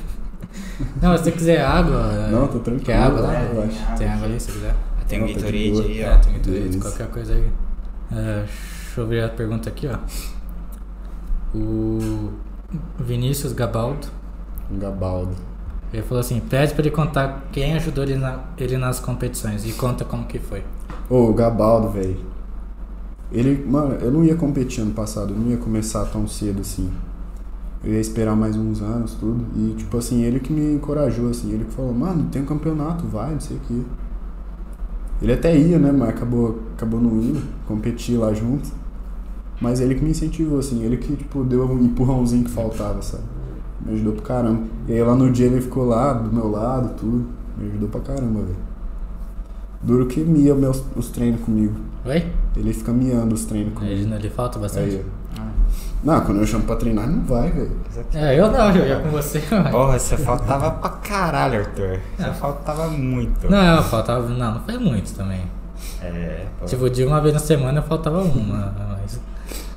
[1.02, 2.00] Não, se você quiser água.
[2.12, 2.86] é, Não, tô tranquilo.
[2.86, 3.32] Quer água lá?
[3.32, 3.98] acho.
[3.98, 4.74] Tem água ali se quiser.
[5.06, 6.18] Tem um Não, tá de Gatorade aí, É, ó.
[6.18, 7.48] tem Gatorade, qualquer coisa aí.
[8.12, 9.98] É, deixa eu ver a pergunta aqui, ó.
[11.54, 12.30] O
[12.98, 14.06] Vinícius Gabaldo,
[14.72, 15.32] Um gabaldo.
[15.92, 19.72] ele falou assim, pede pra ele contar quem ajudou ele, na- ele nas competições e
[19.72, 20.62] conta como que foi.
[21.08, 22.16] Ô, o Gabaldo, velho.
[23.32, 26.90] Ele, mano, eu não ia competir ano passado, eu não ia começar tão cedo assim.
[27.82, 29.44] Eu ia esperar mais uns anos, tudo.
[29.56, 31.50] E, tipo assim, ele que me encorajou, assim.
[31.52, 33.80] Ele que falou, mano, tem um campeonato, vai, não sei o quê.
[35.22, 38.70] Ele até ia, né, mas acabou, acabou não indo, competir lá junto.
[39.60, 40.82] Mas ele que me incentivou, assim.
[40.82, 43.24] Ele que, tipo, deu um empurrãozinho que faltava, sabe?
[43.84, 44.62] Me ajudou pra caramba.
[44.88, 47.26] E aí lá no dia ele ficou lá, do meu lado, tudo.
[47.58, 48.56] Me ajudou pra caramba, velho.
[49.82, 51.74] Duro que mia meus, os treinos comigo.
[52.04, 52.26] Oi?
[52.56, 53.92] Ele fica miando os treinos comigo.
[53.94, 54.96] Ele, ele falta bastante?
[54.96, 55.04] Aí,
[55.38, 55.40] ó.
[56.02, 57.70] Não, quando eu chamo pra treinar, ele não vai, velho.
[58.14, 59.42] É, eu não, eu ia com você.
[59.50, 61.98] mas- Porra, você faltava pra caralho, Arthur.
[62.16, 62.32] Você É.
[62.32, 63.50] faltava muito.
[63.50, 64.28] Não, faltava.
[64.28, 65.42] Não, não foi muito também.
[66.02, 66.64] É, pô.
[66.66, 69.20] Tipo, de uma vez na semana faltava uma, mas.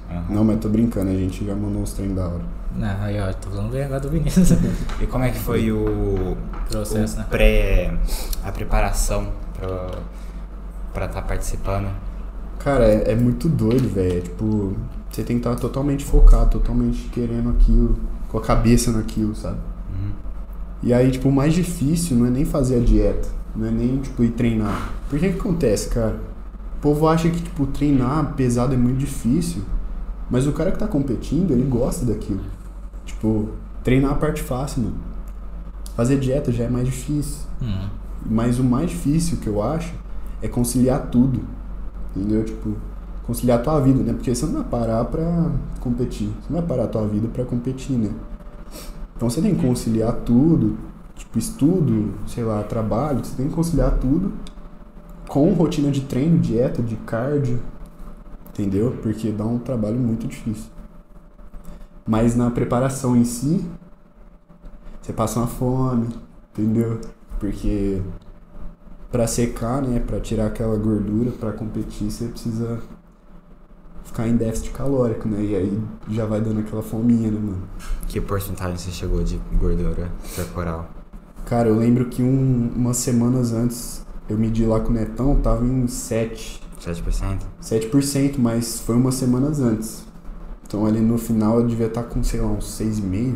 [0.09, 0.23] Aham.
[0.29, 2.41] Não, mas tô brincando, a gente já mandou uns treinos da hora.
[2.75, 4.51] Não, aí ó, tô falando bem agora do Vinícius.
[4.99, 6.35] E como é que foi o,
[6.69, 7.25] Processo, o né?
[7.29, 7.93] pré,
[8.43, 9.91] a preparação pra
[10.93, 11.87] pra estar participando?
[12.59, 14.17] Cara, é, é muito doido, velho.
[14.17, 14.75] É, Tipo,
[15.09, 17.97] você tem que estar totalmente focado, totalmente querendo aquilo,
[18.29, 19.57] com a cabeça naquilo, sabe?
[19.89, 20.11] Uhum.
[20.81, 23.97] E aí, tipo, o mais difícil não é nem fazer a dieta, não é nem,
[23.97, 24.91] tipo, ir treinar.
[25.09, 26.15] Por que que acontece, cara?
[26.77, 29.63] O povo acha que, tipo, treinar pesado é muito difícil,
[30.29, 32.41] mas o cara que tá competindo, ele gosta daquilo.
[33.05, 33.49] Tipo,
[33.83, 34.95] treinar a parte fácil, mano.
[35.95, 37.47] Fazer dieta já é mais difícil.
[37.61, 37.89] Hum.
[38.25, 39.93] Mas o mais difícil que eu acho
[40.41, 41.41] é conciliar tudo.
[42.15, 42.43] Entendeu?
[42.43, 42.75] Tipo,
[43.23, 44.13] conciliar a tua vida, né?
[44.13, 46.27] Porque você não vai parar pra competir.
[46.27, 48.11] Você não vai parar a tua vida pra competir, né?
[49.15, 50.77] Então você tem que conciliar tudo,
[51.15, 54.33] tipo, estudo, sei lá, trabalho, você tem que conciliar tudo
[55.27, 57.59] com rotina de treino, dieta, de cardio,
[58.49, 58.97] entendeu?
[59.01, 60.69] Porque dá um trabalho muito difícil.
[62.05, 63.65] Mas na preparação em si,
[65.01, 66.09] você passa uma fome,
[66.51, 66.99] entendeu?
[67.39, 68.01] Porque
[69.11, 72.81] para secar, né, para tirar aquela gordura, para competir, você precisa
[74.03, 75.43] ficar em déficit calórico, né?
[75.43, 77.63] E aí já vai dando aquela fominha, né, mano?
[78.07, 80.89] Que porcentagem você chegou de gordura corporal?
[81.45, 85.65] Cara, eu lembro que um, umas semanas antes eu medi lá com o Netão, tava
[85.65, 86.61] em 7.
[86.81, 87.39] 7%?
[87.61, 90.05] 7%, mas foi umas semanas antes.
[90.73, 93.35] Então ali no final eu devia estar com, sei lá, uns 6,5.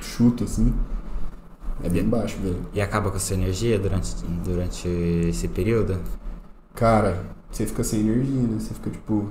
[0.00, 0.72] Chuto assim.
[1.84, 2.56] É bem baixo, velho.
[2.72, 5.98] E acaba com a sua energia durante, durante esse período?
[6.74, 8.58] Cara, você fica sem energia, né?
[8.58, 9.28] Você fica tipo.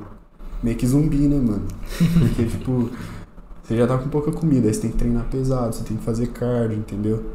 [0.61, 1.65] meio que zumbi, né, mano?
[2.19, 2.91] Porque, tipo.
[3.63, 6.03] Você já tá com pouca comida, aí você tem que treinar pesado, você tem que
[6.03, 7.31] fazer cardio, entendeu?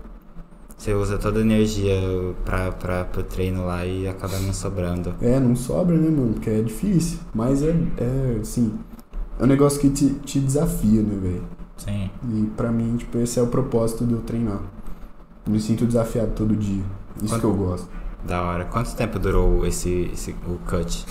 [0.78, 1.97] Você usa toda a energia
[2.45, 5.12] pra, pra, pro treino lá e acaba não sobrando.
[5.20, 6.35] É, não sobra, né, mano?
[6.35, 7.18] Porque é difícil.
[7.35, 8.78] Mas é, é assim.
[9.39, 11.43] É um negócio que te, te desafia, né, velho?
[11.76, 12.11] Sim.
[12.32, 14.61] E pra mim, tipo, esse é o propósito de eu treinar.
[15.47, 16.82] Me sinto desafiado todo dia.
[17.22, 17.89] Isso Quanto- que eu gosto.
[18.26, 18.64] Da hora.
[18.64, 21.05] Quanto tempo durou esse, esse o cut?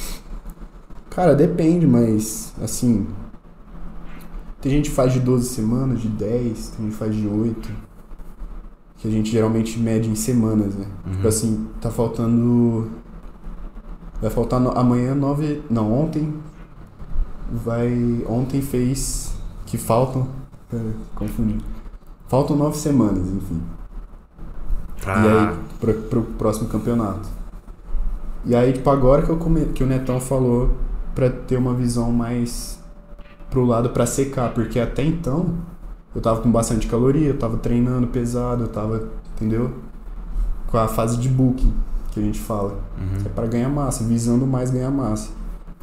[1.09, 3.05] Cara, depende, mas assim.
[4.61, 7.69] Tem gente que faz de 12 semanas, de 10, tem gente que faz de 8.
[8.97, 10.87] Que a gente geralmente mede em semanas, né?
[11.05, 11.11] Uhum.
[11.11, 12.89] Tipo assim, tá faltando.
[14.21, 15.61] Vai faltar no- amanhã 9.
[15.69, 16.33] Não, ontem.
[17.53, 18.25] Vai.
[18.27, 19.33] Ontem fez.
[19.65, 20.27] Que faltam.
[20.69, 21.57] Pera, confundi.
[22.27, 23.61] Faltam 9 semanas, enfim.
[25.05, 27.29] E aí, pro, pro próximo campeonato.
[28.45, 29.65] E aí, tipo, agora que, eu come...
[29.67, 30.71] que o Netão falou
[31.13, 32.79] pra ter uma visão mais
[33.49, 35.53] pro lado pra secar, porque até então
[36.15, 39.71] eu tava com bastante caloria, eu tava treinando pesado, eu tava, entendeu?
[40.67, 41.73] Com a fase de booking,
[42.11, 42.79] que a gente fala.
[42.97, 43.25] Uhum.
[43.25, 45.29] É pra ganhar massa, visando mais ganhar massa.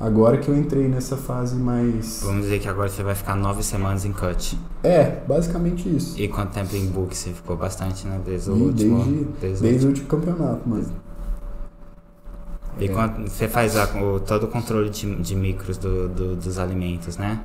[0.00, 2.22] Agora que eu entrei nessa fase mais.
[2.24, 4.58] Vamos dizer que agora você vai ficar nove semanas em cut.
[4.82, 6.18] É, basicamente isso.
[6.18, 7.14] E quanto tempo em book?
[7.14, 8.18] Você ficou bastante, né?
[8.24, 9.04] Desde o Ih, último.
[9.04, 10.86] desde- desde o Desde o último campeonato, mano.
[12.78, 12.88] E É.
[12.88, 17.18] quando você faz a- o, todo o controle de, de micros do, do- dos alimentos,
[17.18, 17.44] né?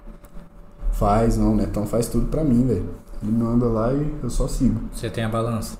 [0.94, 2.86] Faz, não, o Netão faz tudo pra mim, velho.
[3.22, 4.80] Ele manda lá e eu só sigo.
[4.94, 5.78] Você tem a balança?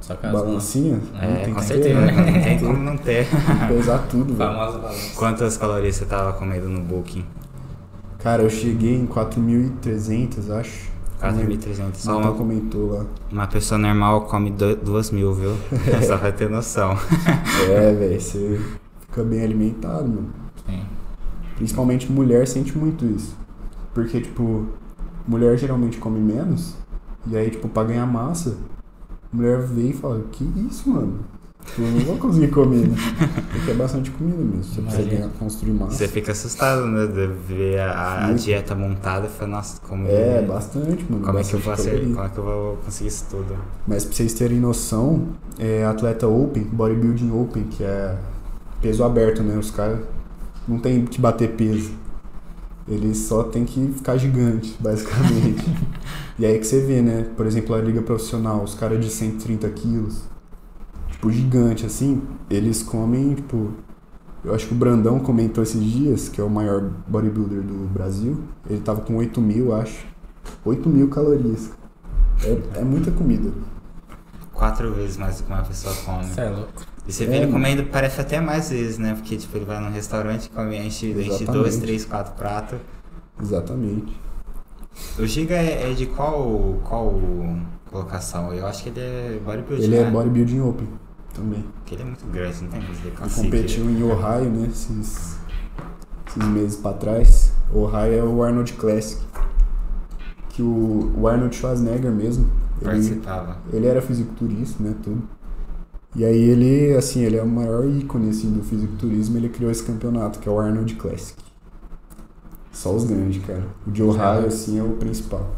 [0.00, 0.32] Sua casa?
[0.32, 1.00] Balancinha?
[1.20, 1.88] É, Não tem com que certeza.
[2.00, 2.40] ter, Não né?
[2.40, 3.26] tem como não ter.
[3.28, 3.38] Tem
[3.68, 4.50] que pesar tudo, velho.
[4.50, 5.14] Famosa balança.
[5.16, 7.24] Quantas calorias você tava comendo no booking?
[8.18, 10.88] Cara, eu cheguei em 4.300, acho.
[11.20, 11.94] 4.300.
[11.94, 13.04] Só uma, comentou lá.
[13.30, 15.56] uma pessoa normal come 2 mil, viu?
[16.06, 16.96] Só vai ter noção.
[17.68, 18.60] É, velho, você
[19.08, 20.28] fica bem alimentado, mano.
[20.64, 20.82] Sim.
[21.56, 23.36] Principalmente mulher sente muito isso.
[23.92, 24.66] Porque, tipo,
[25.26, 26.74] mulher geralmente come menos.
[27.26, 28.56] E aí, tipo, pra ganhar massa,
[29.32, 31.18] a mulher vem e fala, que isso, mano?
[31.78, 32.96] Eu não vou conseguir comer, né?
[33.52, 34.64] Porque é bastante comida mesmo.
[34.64, 35.96] Você precisa ganhar, construir massa.
[35.96, 37.06] Você fica assustado, né?
[37.06, 41.24] De ver a, a dieta montada e fala, nossa, como, É, bastante, mano.
[41.24, 43.54] como, é que eu bastante como é que eu vou conseguir isso tudo?
[43.86, 48.16] Mas pra vocês terem noção, é atleta open, bodybuilding open, que é
[48.80, 49.58] peso aberto, né?
[49.58, 49.98] Os caras
[50.66, 51.90] não tem que bater peso.
[52.88, 55.64] Eles só tem que ficar gigante, basicamente.
[56.38, 57.26] e aí que você vê, né?
[57.36, 60.22] Por exemplo, a liga profissional, os caras de 130 quilos,
[61.10, 63.72] tipo, gigante assim, eles comem, tipo.
[64.44, 68.38] Eu acho que o Brandão comentou esses dias, que é o maior bodybuilder do Brasil.
[68.70, 70.06] Ele tava com 8 mil, acho.
[70.64, 71.70] 8 mil calorias.
[72.44, 73.50] É, é muita comida.
[74.52, 76.24] Quatro vezes mais do que uma pessoa come.
[76.24, 76.87] Você é louco.
[77.08, 79.14] E você É, vê ele comendo, parece até mais vezes, né?
[79.14, 82.78] Porque, tipo, ele vai num restaurante, come, enche, enche dois, três, quatro pratos.
[83.40, 84.14] Exatamente.
[85.18, 87.14] O Giga é, é de qual, qual
[87.90, 88.52] colocação?
[88.52, 90.02] Eu acho que ele é bodybuilding, Ele né?
[90.08, 90.88] é bodybuilding open
[91.34, 91.64] também.
[91.76, 94.66] Porque ele é muito grande, não tem como dizer Ele competiu em Ohio, né?
[94.70, 95.38] Esses,
[96.26, 97.52] esses meses pra trás.
[97.72, 99.22] Ohio é o Arnold Classic.
[100.50, 102.50] Que o, o Arnold Schwarzenegger mesmo.
[102.80, 103.56] Ele, Participava.
[103.72, 104.94] ele era fisiculturista, né?
[105.02, 105.22] Tudo.
[106.16, 109.36] E aí ele, assim, ele é o maior ícone assim, do fisiculturismo.
[109.36, 111.38] Ele criou esse campeonato, que é o Arnold Classic.
[112.72, 113.66] Só os grandes, cara.
[113.86, 115.50] O de Ohio, assim, é o principal.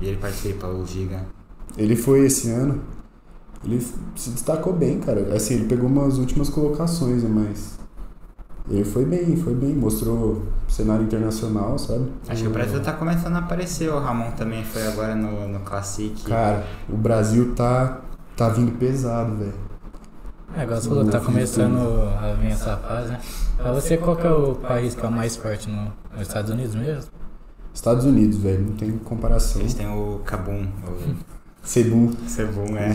[0.00, 1.26] E ele participa, o Giga.
[1.76, 2.80] Ele foi esse ano.
[3.64, 3.80] Ele
[4.14, 5.34] se destacou bem, cara.
[5.34, 7.28] Assim, ele pegou umas últimas colocações, né?
[7.28, 7.78] Mas.
[8.70, 9.74] Ele foi bem, foi bem.
[9.74, 12.12] Mostrou cenário internacional, sabe?
[12.28, 13.90] Acho que o Brasil tá começando a aparecer.
[13.90, 16.22] O Ramon também foi agora no, no Classic.
[16.24, 18.02] Cara, o Brasil tá.
[18.36, 19.68] tá vindo pesado, velho.
[20.56, 21.78] É, agora você falou que tá começando
[22.18, 23.20] a vir essa fase, né?
[23.56, 26.50] Pra você, qual que é o país que é o mais forte no, nos Estados
[26.50, 27.10] Unidos mesmo?
[27.74, 29.60] Estados Unidos, velho, não tem comparação.
[29.60, 30.66] Eles têm o Kabum.
[30.86, 32.12] o- Cebu.
[32.26, 32.94] Cebu, é.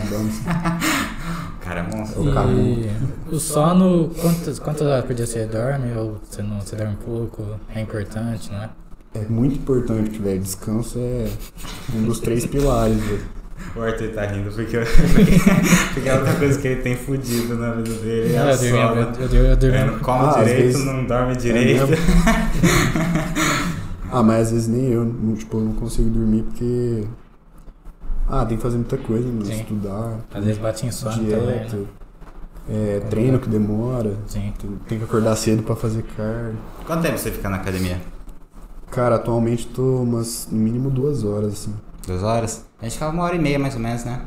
[1.60, 2.24] Cara, é monstro.
[2.58, 2.90] E
[3.34, 5.92] o sono, quantas, quantas horas por dia você dorme?
[5.96, 7.42] Ou você não você dorme pouco?
[7.74, 8.70] É importante, não é?
[9.14, 10.40] É muito importante, velho.
[10.42, 11.28] Descanso é
[11.94, 13.24] um dos três pilares, velho.
[13.76, 14.76] O Arthur tá rindo porque,
[15.94, 18.34] porque é outra coisa que ele tem fudido na vida dele.
[18.34, 19.76] É eu dormi, eu, eu, eu, eu dormi.
[19.76, 21.86] É, não come Ah, direito, vezes- não dorme direito.
[21.88, 21.96] mesmo?
[24.12, 27.04] Ah, mas às vezes nem eu, não- tipo, eu não consigo dormir porque.
[28.28, 29.44] Ah, tem que fazer muita coisa, né?
[29.44, 29.60] Sim.
[29.60, 31.84] Estudar, Às vezes bate insônia também, dieta, né?
[32.70, 34.52] é, treino que demora, Sim.
[34.58, 36.56] tem, tem que acordar cedo pra fazer carne.
[36.86, 38.00] Quanto tempo você fica na academia?
[38.90, 41.74] Cara, atualmente tô umas, no mínimo duas horas, assim.
[42.06, 42.66] Duas horas?
[42.80, 44.22] A gente ficava uma hora e meia mais ou menos, né?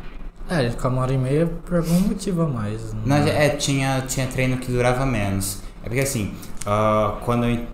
[0.49, 2.93] É, a gente fica uma hora e meia por algum motivo a mais.
[3.05, 5.61] Não, é, tinha, tinha treino que durava menos.
[5.83, 6.33] É porque assim,
[6.65, 7.67] ah, quando eu,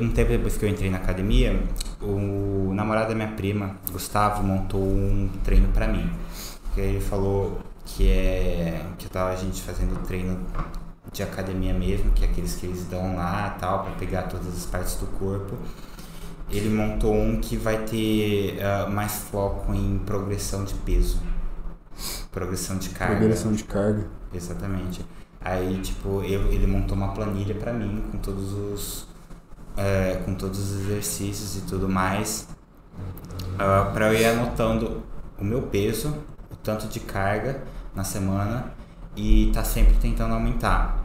[0.00, 1.60] um tempo depois que eu entrei na academia,
[2.00, 6.10] o namorado da minha prima, Gustavo, montou um treino pra mim.
[6.74, 10.38] Que ele falou que é que tava a gente fazendo treino
[11.12, 14.66] de academia mesmo, que é aqueles que eles dão lá tal, pra pegar todas as
[14.66, 15.56] partes do corpo.
[16.50, 21.20] Ele montou um que vai ter ah, mais foco em progressão de peso.
[22.30, 23.16] Progressão de carga.
[23.16, 24.06] Progressão de carga.
[24.32, 25.04] Exatamente.
[25.40, 29.10] Aí, tipo, eu, ele montou uma planilha pra mim com todos os
[29.76, 32.48] é, com todos os exercícios e tudo mais,
[33.58, 35.02] ah, pra eu ir anotando
[35.38, 36.14] o meu peso,
[36.50, 37.62] o tanto de carga
[37.94, 38.72] na semana
[39.16, 40.99] e tá sempre tentando aumentar.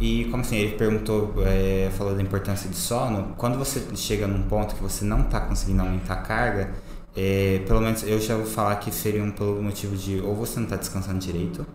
[0.00, 4.42] E como assim, ele perguntou, é, falou da importância de sono, quando você chega num
[4.42, 6.70] ponto que você não tá conseguindo aumentar a carga,
[7.16, 10.60] é, pelo menos eu já vou falar que seria um pelo motivo de ou você
[10.60, 11.66] não tá descansando direito,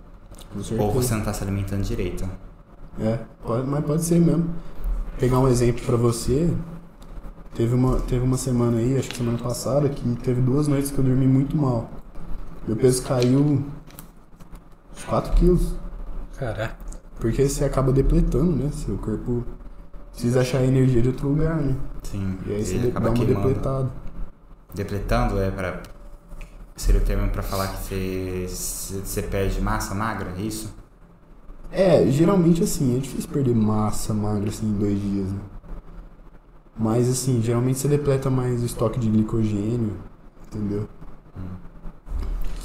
[0.80, 2.28] ou você não tá se alimentando direito.
[2.99, 4.49] É, pode, mas pode ser mesmo.
[5.19, 6.49] Pegar um exemplo pra você,
[7.53, 10.97] teve uma, teve uma semana aí, acho que semana passada, que teve duas noites que
[10.97, 11.89] eu dormi muito mal.
[12.65, 13.65] Meu peso caiu
[14.95, 15.74] uns 4 quilos.
[16.38, 16.83] Caraca.
[17.24, 18.69] Porque você acaba depletando, né?
[18.74, 19.45] Seu corpo
[20.11, 21.74] precisa achar energia de outro lugar, né?
[22.03, 23.47] Sim, E aí você de- dá acaba uma queimando.
[23.47, 23.91] depletada.
[24.76, 25.82] Depletando é para
[26.76, 30.76] seria o termo pra falar que você, você perde massa magra, é isso?
[31.71, 35.39] É, geralmente assim, é difícil perder massa magra assim em dois dias, né?
[36.78, 39.93] Mas assim, geralmente você depleta mais o estoque de glicogênio,
[40.47, 40.89] entendeu?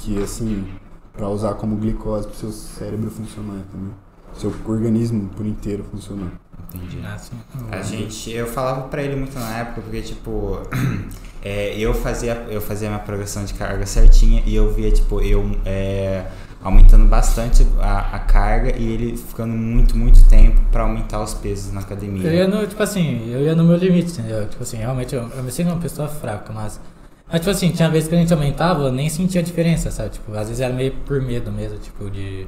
[0.01, 0.67] Que assim,
[1.13, 3.93] pra usar como glicose pro seu cérebro funcionar também.
[4.35, 6.31] Seu organismo por inteiro funcionar.
[6.73, 6.99] Entendi.
[7.05, 7.35] Assim,
[7.71, 10.59] A gente, eu falava pra ele muito na época, porque tipo,
[11.41, 15.49] é, eu fazia eu fazia minha progressão de carga certinha e eu via tipo eu
[15.65, 16.25] é,
[16.63, 21.71] aumentando bastante a, a carga e ele ficando muito muito tempo pra aumentar os pesos
[21.71, 22.27] na academia.
[22.27, 24.47] Eu ia no, tipo assim, eu ia no meu limite, entendeu?
[24.47, 26.79] Tipo assim, realmente eu, eu me sinto uma pessoa fraca, mas.
[27.31, 30.09] Mas, tipo assim, tinha vezes que a gente aumentava, eu nem sentia diferença, sabe?
[30.09, 32.47] Tipo, às vezes era meio por medo mesmo, tipo, de.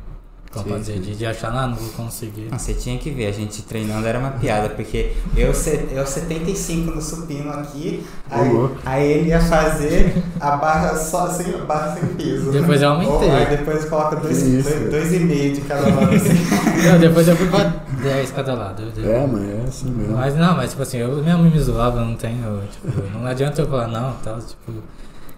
[0.54, 0.99] Como Sim.
[0.99, 2.49] De, de achar, ah, não vou conseguir.
[2.52, 6.91] Ah, Você tinha que ver, a gente treinando era uma piada, porque eu, eu 75
[6.91, 8.49] no supino aqui, aí,
[8.86, 12.52] aí ele ia fazer a barra só sem, a barra sem peso.
[12.52, 13.30] Depois eu aumentei.
[13.30, 14.91] Ou, aí depois coloca dois, Que isso, dois, velho.
[14.91, 16.30] dois e meio de cada lado assim.
[16.91, 17.64] Não, depois eu fui pra
[18.04, 18.84] 10 cada lado.
[18.97, 20.18] eu- É, mas é assim mesmo.
[20.18, 23.68] Mas não, mas tipo assim, eu mesmo me zoava, não tenho, tipo, não adianta eu
[23.68, 24.74] falar não tal, tipo.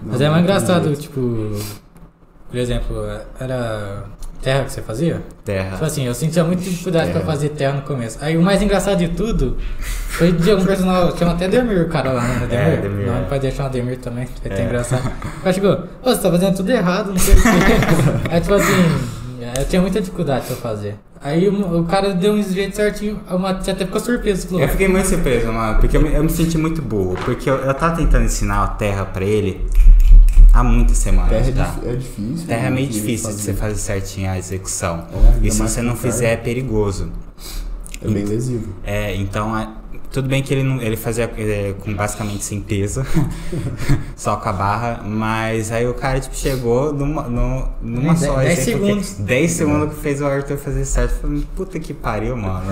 [0.01, 1.51] Mas Não, é mais não engraçado, tipo,
[2.49, 2.95] por exemplo,
[3.39, 4.05] era
[4.43, 5.13] terra que você fazia?
[5.15, 5.77] Tipo Terra.
[5.81, 7.31] assim, eu sentia muita dificuldade pra Terra.
[7.33, 8.17] fazer terra no começo.
[8.21, 12.11] Aí o mais engraçado de tudo foi de um personal, chama até Demir o cara
[12.11, 12.47] lá, né?
[12.47, 12.65] Demir?
[12.67, 13.21] É, Demir, Não, é.
[13.23, 14.65] pode deixar o Demir também, vai ter É.
[14.65, 15.05] engraçado.
[15.37, 15.71] O cara chegou,
[16.03, 17.49] ô, você tá fazendo tudo errado, não sei o quê.
[18.29, 18.71] Aí tipo assim,
[19.57, 20.95] eu tinha muita dificuldade pra fazer.
[21.25, 24.67] Aí o, o cara deu um jeito certinho, a Matheus até ficou surpreso, falou, Eu
[24.67, 27.17] fiquei muito surpreso, mano, porque eu me, eu me senti muito burro.
[27.23, 29.65] Porque eu, eu tava tentando ensinar a terra pra ele
[30.53, 31.63] há muitas semanas Terra é, já.
[31.65, 32.47] dif- é difícil.
[32.47, 35.07] Terra é né, meio de difícil de você fazer certinho a execução.
[35.41, 37.11] É, e se você não fizer, é perigoso.
[38.01, 38.73] É bem lesivo.
[38.83, 39.69] É, então, é-
[40.11, 43.03] tudo bem que ele, não, ele fazia é, com basicamente sem peso,
[44.15, 48.35] só com a barra, mas aí o cara tipo, chegou numa, no- numa Em só.
[48.37, 49.13] dez assim, porque segundos.
[49.17, 51.13] 10 segundos que fez o Arthur fazer certo.
[51.15, 52.63] Eu falei, puta que pariu, mano.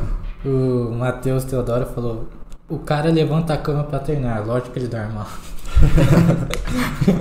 [0.42, 2.26] O Matheus Teodoro falou:
[2.66, 5.26] O cara levanta a cama pra treinar, lógico que ele dorme mal.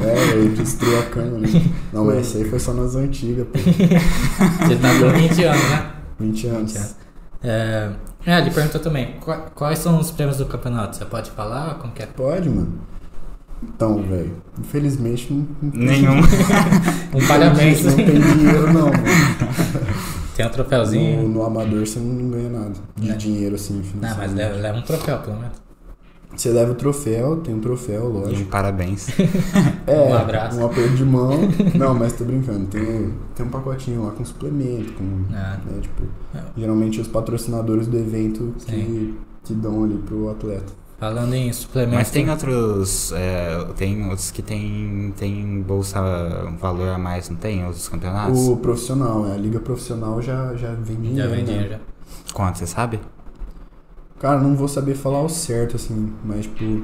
[0.05, 1.47] É, ele destruiu a cama, né?
[1.93, 3.57] Não, mas esse aí foi só nas antigas, pô.
[3.57, 5.91] Ele tá com 20 anos, né?
[6.19, 6.73] 20 anos.
[6.73, 6.95] 20 anos.
[7.41, 7.89] É,
[8.25, 10.97] é, ele perguntou também: "Qua- Quais são os prêmios do campeonato?
[10.97, 11.75] Você pode falar?
[11.75, 12.05] Como que é?
[12.05, 12.73] Pode, mano.
[13.63, 16.19] Então, velho, infelizmente não, não tem- Nenhum.
[17.15, 17.83] Um parabéns.
[17.83, 19.03] Não tem dinheiro, não, mano.
[20.35, 21.27] Tem um No, troféuzinho.
[21.27, 23.15] no amador você não ganha nada de É.
[23.15, 23.81] dinheiro assim.
[24.01, 25.57] Não, mas leva, leva um troféu, pelo menos.
[26.35, 28.49] Você leva o troféu, tem um troféu, E um lógico.
[28.49, 29.07] parabéns.
[29.87, 30.59] É, Um abraço.
[30.59, 31.31] um aperto de mão.
[31.75, 32.67] Não, mas tô brincando.
[32.67, 35.03] Tem, tem um pacotinho lá com suplemento, com.
[35.33, 35.59] Ah.
[35.65, 36.03] né, tipo,
[36.35, 36.39] É.
[36.55, 39.15] geralmente os patrocinadores do evento que, Sim.
[39.43, 40.71] que dão ali pro atleta.
[40.99, 41.95] Falando em suplemento.
[41.95, 43.11] Mas tem outros.
[43.13, 45.99] é, tem outros que tem, tem bolsa
[46.59, 47.65] valor a mais, não tem?
[47.65, 48.47] Outros campeonatos?
[48.47, 51.17] O profissional, é, a liga profissional já, já vem dinheiro.
[51.17, 51.43] Já vem né?
[51.45, 51.79] dinheiro já.
[52.33, 52.99] Quanto, você sabe?
[54.19, 56.83] Cara, não vou saber falar o certo, assim, mas tipo.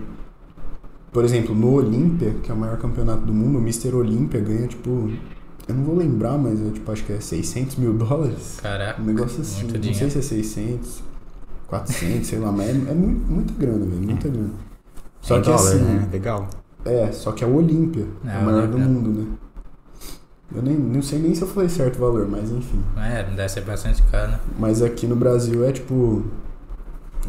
[1.12, 3.94] Por exemplo, no Olímpia, que é o maior campeonato do mundo, o Mr.
[3.95, 5.10] Olímpia ganha, tipo.
[5.68, 8.60] Eu não vou lembrar, mas eu tipo, acho que é 600 mil dólares.
[8.62, 9.02] Caraca.
[9.02, 9.64] Um negócio assim.
[9.64, 10.12] Muito não sei dinheiro.
[10.12, 11.03] se é 600,
[11.68, 14.52] 400, sei lá, mas é, é mu- muita grana, velho, muita grana.
[15.22, 15.84] Só Em que dólar, assim.
[15.84, 16.10] né?
[16.12, 16.48] Legal.
[16.86, 19.26] É, só que é o Olímpia, É, é, o maior do mundo, né?
[20.56, 22.80] Eu nem, não sei nem se eu falei certo o valor, mas enfim.
[22.98, 24.40] É, deve ser bastante caro, né?
[24.60, 26.24] Mas aqui no Brasil é tipo.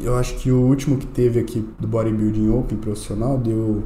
[0.02, 3.84] Eu acho que o último que teve aqui do Bodybuilding Open profissional deu.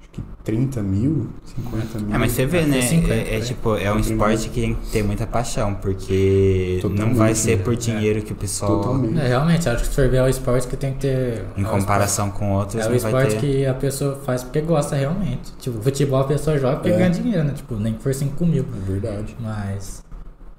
[0.00, 2.14] Acho que 30 mil, 50 mil.
[2.14, 2.72] É, mas você vê, Ah, né?
[2.80, 3.44] foi 50, é, é né?
[3.44, 7.58] tipo, é um esporte que tem que ter muita paixão, porque não Totalmente, vai ser
[7.58, 7.62] né?
[7.62, 8.80] por dinheiro que o pessoal.
[8.80, 9.18] Totalmente.
[9.20, 11.44] É, realmente, acho que se for ver é o esporte que tem que ter.
[11.56, 13.40] Em é o comparação com outros, É o não vai esporte ter.
[13.40, 15.52] que a pessoa faz porque gosta realmente.
[15.58, 16.96] Tipo, futebol a pessoa joga porque É.
[16.96, 17.52] ganha dinheiro, né?
[17.54, 18.64] Tipo, nem que for 5 mil.
[18.64, 19.36] É verdade.
[19.38, 20.02] Mas.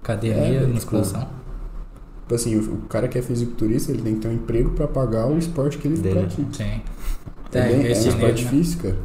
[0.04, 1.28] Academia, É, tipo, musculação.
[2.32, 4.88] Tipo assim, o, o cara que é fisiculturista, ele tem que ter um emprego pra
[4.88, 6.22] pagar o esporte que ele Dele.
[6.22, 6.54] pratica.
[6.54, 6.82] Sim.
[7.54, 8.76] É, É, bem, é um investir esporte nele, né?
[8.82, 8.98] cara.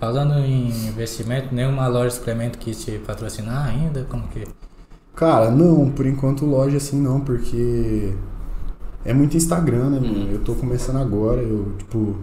[0.00, 4.04] Falando em investimento, nenhuma loja de suplemento quis te patrocinar ainda?
[4.08, 4.46] Como que.
[5.14, 8.14] Cara, não, por enquanto loja assim não, porque
[9.04, 10.32] é muito Instagram, né, mano?
[10.32, 12.16] Eu tô começando agora, eu, tipo.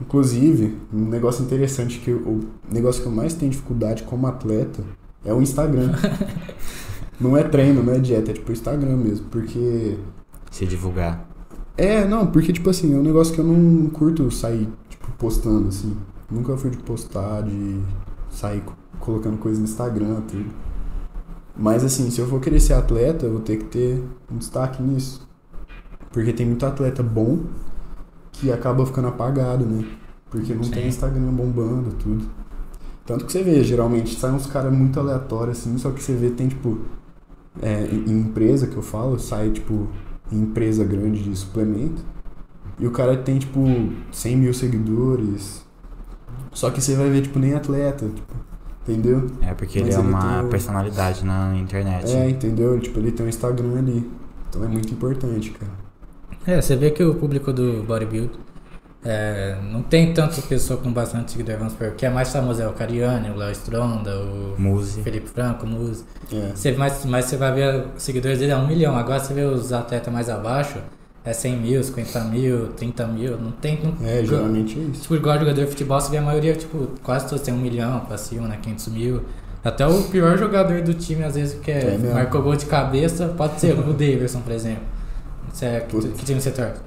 [0.00, 2.40] Inclusive, um negócio interessante que eu- o
[2.70, 4.82] negócio que eu mais tenho dificuldade como atleta
[5.24, 5.92] é o Instagram.
[7.20, 9.98] não é treino, não é dieta, é tipo Instagram mesmo, porque.
[10.50, 11.28] Se divulgar.
[11.76, 15.68] É, não, porque tipo assim, é um negócio que eu não curto sair, tipo, postando,
[15.68, 15.96] assim.
[16.30, 17.80] Nunca fui de postar, de
[18.30, 20.46] sair co- colocando coisa no Instagram, tudo.
[21.56, 24.82] Mas assim, se eu for querer ser atleta, eu vou ter que ter um destaque
[24.82, 25.26] nisso.
[26.12, 27.40] Porque tem muito atleta bom
[28.32, 29.84] que acaba ficando apagado, né?
[30.30, 30.70] Porque não Sim.
[30.72, 32.24] tem Instagram bombando, tudo.
[33.06, 36.30] Tanto que você vê, geralmente sai uns caras muito aleatórios, assim, só que você vê,
[36.30, 36.78] tem tipo.
[37.62, 39.88] É, em em empresa que eu falo, sai tipo
[40.30, 42.04] em empresa grande de suplemento.
[42.78, 43.60] E o cara tem tipo
[44.12, 45.64] 100 mil seguidores.
[46.52, 48.34] Só que você vai ver, tipo, nem atleta, tipo,
[48.86, 49.26] entendeu?
[49.40, 52.10] É porque ele é ele uma tem o- personalidade na internet.
[52.12, 52.78] É, entendeu?
[52.80, 54.10] Tipo, ele tem um Instagram ali.
[54.48, 55.72] Então é muito importante, cara.
[56.46, 58.30] É, você vê que o público do bodybuild
[59.04, 61.88] é, não tem tanta pessoa com bastante seguidor, vamos supor.
[61.88, 65.00] O que é mais famoso é o Cariani, o Léo Stronda, o Muse.
[65.02, 66.04] Felipe Franco, o Muzi.
[66.32, 66.50] É.
[66.54, 68.96] Você, mas, mas você vai ver os seguidores dele é um milhão.
[68.96, 70.78] Agora você vê os atletas mais abaixo,
[71.24, 73.38] é 100 mil, 50 mil, 30 mil.
[73.38, 73.78] Não tem.
[73.82, 75.02] Não, É, geralmente é isso.
[75.02, 78.00] Tipo, igual jogador de futebol, você vê a maioria, tipo, quase todos tem um milhão
[78.00, 78.58] pra cima, né?
[78.60, 79.22] 500 mil.
[79.62, 83.28] Até o pior jogador do time, às vezes, que é, É marcou gol de cabeça,
[83.36, 84.82] pode ser o Davidson, por exemplo.
[85.52, 86.80] Você é, que, que time você torce?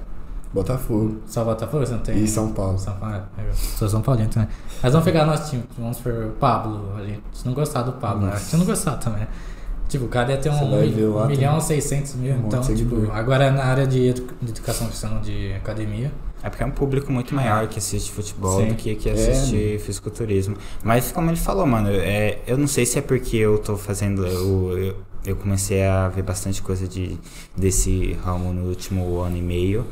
[0.52, 1.18] Botafogo.
[1.26, 1.86] Só Botafogo?
[1.86, 2.22] Você não tem?
[2.22, 2.78] E São Paulo.
[2.78, 3.22] São Paulo.
[3.38, 4.48] é, sou São Paulino também.
[4.82, 5.62] Mas vamos pegar nosso time.
[5.78, 6.92] Vamos por o Pablo.
[6.96, 8.26] A gente se não gostar do Pablo.
[8.26, 8.32] né?
[8.32, 8.44] Nossa.
[8.44, 9.20] Se não gostar também.
[9.20, 9.28] né?
[9.88, 12.34] Tipo, o cara ia ter um, mil- um milhão e 600 mil.
[12.34, 16.12] um então, tipo, agora na área de, edu- de educação física, de academia.
[16.42, 18.68] É porque é um público muito maior que assiste futebol Sim.
[18.68, 20.56] do que que É, assiste fisiculturismo.
[20.82, 24.24] Mas como ele falou, mano, é, eu não sei se é porque eu tô fazendo.
[24.24, 24.96] Eu, eu,
[25.26, 27.18] eu comecei a ver bastante coisa de,
[27.56, 29.84] desse ramo no último ano e meio.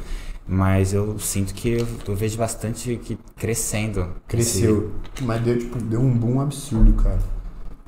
[0.49, 4.09] Mas eu sinto que eu, eu vejo bastante que crescendo.
[4.27, 4.93] Cresceu.
[5.21, 7.21] Mas deu, tipo, deu um boom absurdo, cara.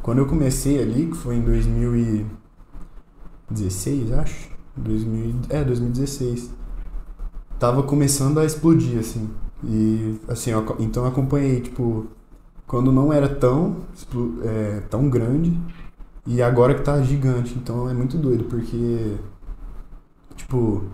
[0.03, 4.51] Quando eu comecei ali, que foi em 2016, acho.
[4.77, 6.51] 2000, é, 2016.
[7.59, 9.31] Tava começando a explodir, assim.
[9.65, 12.09] E, assim, eu, então eu acompanhei, tipo,
[12.67, 13.79] quando não era tão,
[14.45, 15.59] é, tão grande
[16.27, 17.55] e agora que tá gigante.
[17.55, 19.17] Então é muito doido, porque,
[20.37, 20.85] tipo,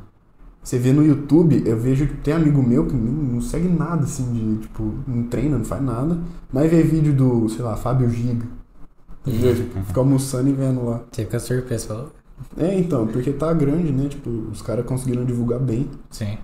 [0.66, 4.02] você vê no YouTube, eu vejo que tem amigo meu que não, não segue nada,
[4.02, 6.18] assim, de, tipo, não treina, não faz nada,
[6.52, 8.44] mas vê vídeo do, sei lá, Fábio Giga.
[9.24, 9.54] Entendeu?
[9.54, 11.02] Tipo, fica almoçando e vendo lá.
[11.12, 11.86] Você fica surpreso.
[11.86, 12.10] Falou?
[12.56, 14.08] É, então, porque tá grande, né?
[14.08, 16.36] Tipo, os caras conseguiram divulgar bem Sim.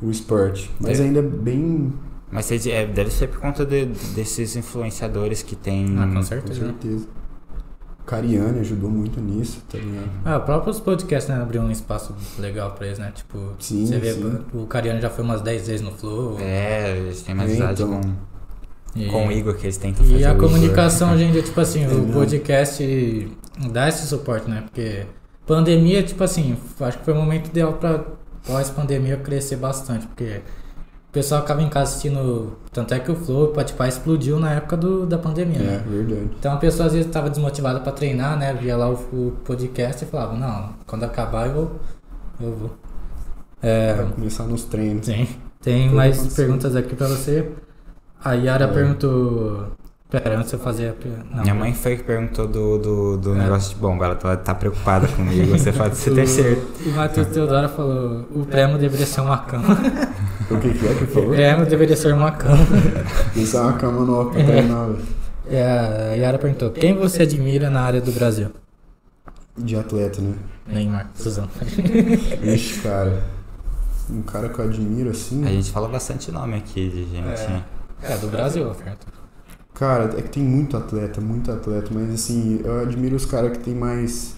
[0.00, 0.70] o esporte.
[0.80, 1.04] Mas É.
[1.04, 1.92] ainda é bem.
[2.30, 5.98] Mas você- é, deve ser por conta de- desses influenciadores que tem.
[5.98, 6.72] Ah, com Com certeza.
[8.10, 10.10] Cariani ajudou muito nisso, tá ligado?
[10.24, 13.12] Ah, próprios podcasts, né, abriu um espaço legal pra eles, né?
[13.14, 14.38] Tipo, Sim, você vê, sim.
[14.52, 16.36] o Cariano já foi umas 10 vezes no Flow.
[16.40, 18.00] É, eles têm mais É, amizade então.
[18.94, 20.18] com, com o Igor, que eles tentam fazer.
[20.18, 20.48] E a Igor.
[20.48, 23.28] comunicação hoje em dia, tipo assim, É o podcast
[23.72, 24.62] dá esse suporte, né?
[24.62, 25.06] Porque
[25.46, 28.04] pandemia, tipo assim, acho que foi o momento ideal pra
[28.46, 30.40] pós-pandemia crescer bastante, porque
[31.10, 32.52] o pessoal ficava em casa assistindo.
[32.72, 35.84] Tanto é que o Flow, o Spotify explodiu na época do, da pandemia, É, né?
[35.86, 36.30] verdade.
[36.38, 38.54] Então a pessoa às vezes estava desmotivada pra treinar, né?
[38.54, 41.80] Via lá o, o podcast e falava, não, quando acabar eu vou.
[42.40, 42.70] Eu vou.
[43.60, 45.04] É, Vai começar nos treinos.
[45.06, 45.28] Sim.
[45.60, 47.50] Tem Foi mais perguntas aqui pra você.
[48.24, 48.68] A Yara É.
[48.68, 49.66] perguntou.
[50.10, 51.34] Pera, antes de eu fazer a.
[51.36, 53.38] Não, Minha mãe foi que perguntou do, do, do É.
[53.38, 54.06] negócio de bomba.
[54.06, 55.56] Ela tá, tá preocupada comigo.
[55.58, 56.66] Você pode ser terceiro.
[56.86, 59.76] O, o Matheus Teodoro falou: o prêmio deveria ser uma cama.
[60.50, 61.30] O que, que é que falou?
[61.30, 62.66] prêmio deveria ser uma cama.
[63.36, 65.20] Isso é uma cama nova pra treinar, velho.
[65.48, 68.50] É, a Yara perguntou: quem você admira na área do Brasil?
[69.56, 70.34] De atleta, né?
[70.66, 71.50] Neymar, Suzano.
[72.42, 73.22] Ixi, cara.
[74.08, 75.44] Um cara que eu admiro assim.
[75.44, 77.40] A gente fala bastante nome aqui de gente.
[77.42, 77.48] É.
[77.48, 77.64] né?
[78.02, 79.06] É, do Brasil, oferta.
[79.74, 83.64] Cara, é que tem muito atleta, muito atleta, mas assim, eu admiro os caras que
[83.64, 84.34] tem mais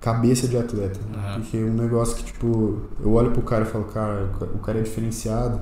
[0.00, 0.98] cabeça de atleta.
[1.10, 1.18] né?
[1.18, 1.40] Aham.
[1.40, 4.82] Porque um negócio que, tipo, eu olho pro cara e falo, cara, o cara é
[4.82, 5.60] diferenciado.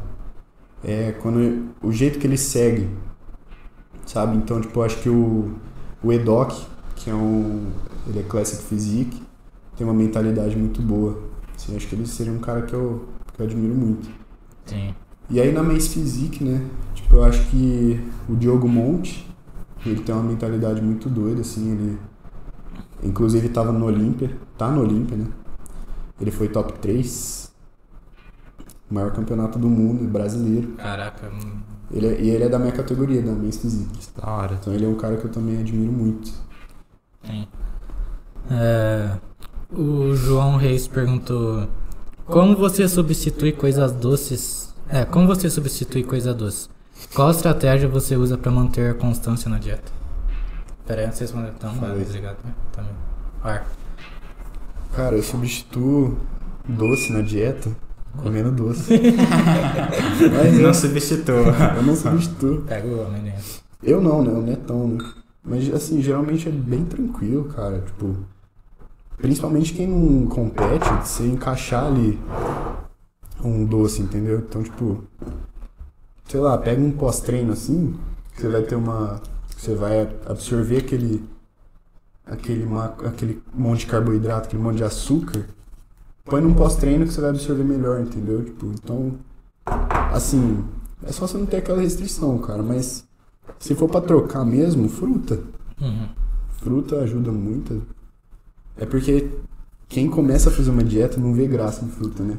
[0.85, 2.89] É quando o jeito que ele segue,
[4.07, 4.37] sabe?
[4.37, 5.53] Então, tipo, eu acho que o,
[6.03, 6.53] o Edoc,
[6.95, 7.71] que é um.
[8.07, 9.21] Ele é Classic Physique,
[9.77, 11.19] tem uma mentalidade muito boa.
[11.57, 14.09] Assim, acho que ele seria um cara que eu, que eu admiro muito.
[14.67, 14.95] Sim.
[15.29, 16.65] E aí na Mace Physique, né?
[16.95, 19.27] Tipo, eu acho que o Diogo Monte,
[19.85, 21.99] ele tem uma mentalidade muito doida, assim, ele.
[23.07, 25.27] Inclusive tava no Olímpia, tá no Olímpia, né?
[26.21, 27.53] Ele foi top 3.
[28.91, 30.69] Maior campeonato do mundo, brasileiro.
[30.77, 31.29] Caraca.
[31.29, 31.61] hum,
[31.91, 34.09] Ele é- e ele é da minha categoria, da Mace Physique.
[34.21, 34.59] Da hora.
[34.61, 36.33] Então ele é um cara que eu também admiro muito.
[37.25, 37.47] Sim.
[38.51, 39.11] É,
[39.73, 41.69] o João Reis perguntou:
[42.25, 44.75] Como você substitui coisas doces?
[44.89, 46.69] É, como você substitui coisa doce?
[47.15, 49.93] Qual estratégia você usa pra manter a constância na dieta?
[50.87, 52.05] Pera aí, então, Fala tá aí.
[52.05, 52.55] desligado, né?
[52.73, 52.93] Também.
[53.43, 53.67] Ar.
[54.95, 56.17] Cara, eu substituo
[56.69, 57.71] doce na dieta
[58.17, 58.95] comendo doce.
[60.33, 61.35] Mas Não eu, substitua.
[61.77, 62.63] eu não substituo.
[62.63, 63.33] Pega o amendoim.
[63.83, 64.31] Eu não, né?
[64.33, 65.05] O Netão, né?
[65.45, 67.81] Mas, assim, geralmente é bem tranquilo, cara.
[67.81, 68.17] Tipo,
[69.19, 72.19] principalmente quem não compete, você encaixar ali
[73.45, 74.39] um doce, entendeu?
[74.39, 75.05] Então, tipo,
[76.27, 77.95] sei lá, pega um pós-treino assim,
[78.35, 79.21] você vai ter uma.
[79.57, 81.25] Você vai absorver aquele.
[82.25, 82.67] Aquele,
[83.05, 85.47] aquele monte de carboidrato, aquele monte de açúcar.
[86.25, 88.45] Põe num pós-treino que você vai absorver melhor, entendeu?
[88.45, 89.15] Tipo, então.
[90.13, 90.65] Assim,
[91.05, 93.07] é só você não ter aquela restrição, cara, mas.
[93.59, 95.41] Se for pra trocar mesmo, fruta.
[95.81, 96.09] Uhum.
[96.59, 97.83] Fruta ajuda muito.
[98.77, 99.31] É porque
[99.89, 102.37] quem começa a fazer uma dieta não vê graça em fruta, né?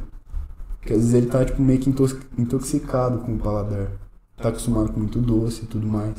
[0.79, 3.89] Porque às vezes ele tá tipo, meio que intox- intoxicado com o paladar.
[4.35, 6.15] Tá acostumado com muito doce e tudo mais.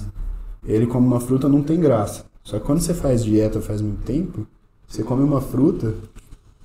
[0.69, 2.27] Ele come uma fruta não tem graça.
[2.45, 4.47] Só que quando você faz dieta faz muito tempo,
[4.87, 5.95] você come uma fruta,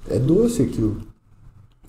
[0.09, 1.01] é doce aquilo.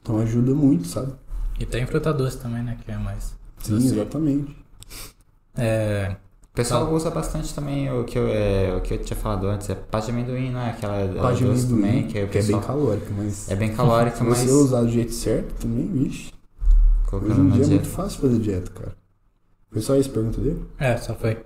[0.01, 1.13] Então ajuda muito, sabe?
[1.59, 2.79] E tem fruta doce também, né?
[2.85, 3.35] Que é mais.
[3.59, 3.87] Sim, doce.
[3.87, 4.57] exatamente.
[5.57, 6.17] É.
[6.53, 9.69] O pessoal usa bastante também o que eu, é, o que eu tinha falado antes,
[9.71, 10.71] é pá de amendoim, não é?
[10.71, 13.75] Aquela Pá de doce amendoim, também, que, o que é bem calórica, mas é bem
[13.75, 16.33] calórica, se mas você usar do jeito certo também, vixe.
[17.21, 17.97] Hoje colocando em na dia é muito dieta.
[17.97, 18.97] fácil fazer dieta, cara.
[19.73, 20.65] Foi só isso a pergunta dele?
[20.79, 21.45] É, só foi.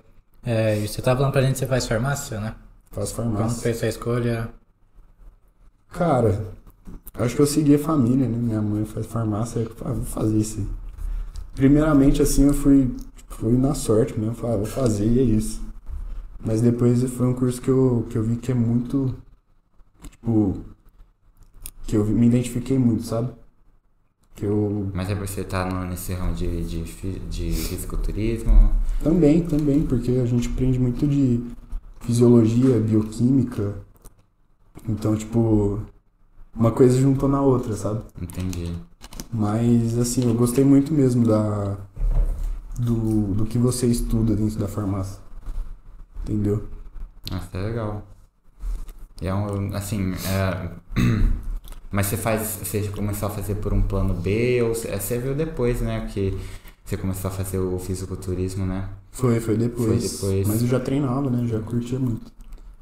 [0.50, 2.54] É, e você tava falando pra gente que você faz farmácia, né?
[2.90, 3.62] Faço Como farmácia.
[3.62, 4.48] fez sua escolha?
[5.90, 6.46] Cara,
[7.14, 8.36] acho que eu segui a família, né?
[8.38, 10.66] Minha mãe faz farmácia, eu falei, ah, vou fazer isso aí.
[11.54, 12.94] Primeiramente, assim, eu fui,
[13.28, 15.60] fui na sorte mesmo, falei, ah, vou fazer e é isso.
[16.44, 19.14] Mas depois foi um curso que eu, que eu vi que é muito,
[20.10, 20.64] tipo,
[21.86, 23.32] que eu me identifiquei muito, sabe?
[24.38, 26.84] Que eu Mas é por você estar no, nesse ramo de, de,
[27.28, 28.72] de fisiculturismo.
[29.02, 31.42] Também, também, porque a gente aprende muito de
[32.02, 33.74] fisiologia, bioquímica.
[34.88, 35.80] Então, tipo,
[36.54, 38.00] uma coisa juntou na outra, sabe?
[38.22, 38.72] Entendi.
[39.32, 41.76] Mas, assim, eu gostei muito mesmo da
[42.78, 45.20] do, do que você estuda dentro da farmácia.
[46.22, 46.68] Entendeu?
[47.28, 48.06] Nossa, é legal.
[49.20, 50.70] E é um, assim, é...
[51.90, 55.34] Mas você faz, você começou a fazer por um plano B ou você você viu
[55.34, 56.36] depois, né, que
[56.84, 58.88] você começou a fazer o fisiculturismo, né?
[59.10, 60.20] Foi, foi depois.
[60.20, 60.48] Foi depois.
[60.48, 61.46] Mas eu já treinava, né?
[61.46, 62.32] Já curtia muito.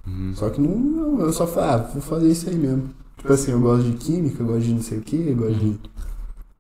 [0.06, 0.32] Uhum.
[0.34, 2.90] Só que não, eu só falei, ah, vou fazer isso aí mesmo.
[3.16, 5.58] Tipo assim, eu gosto de química, eu gosto de não sei o que, eu gosto
[5.58, 5.80] de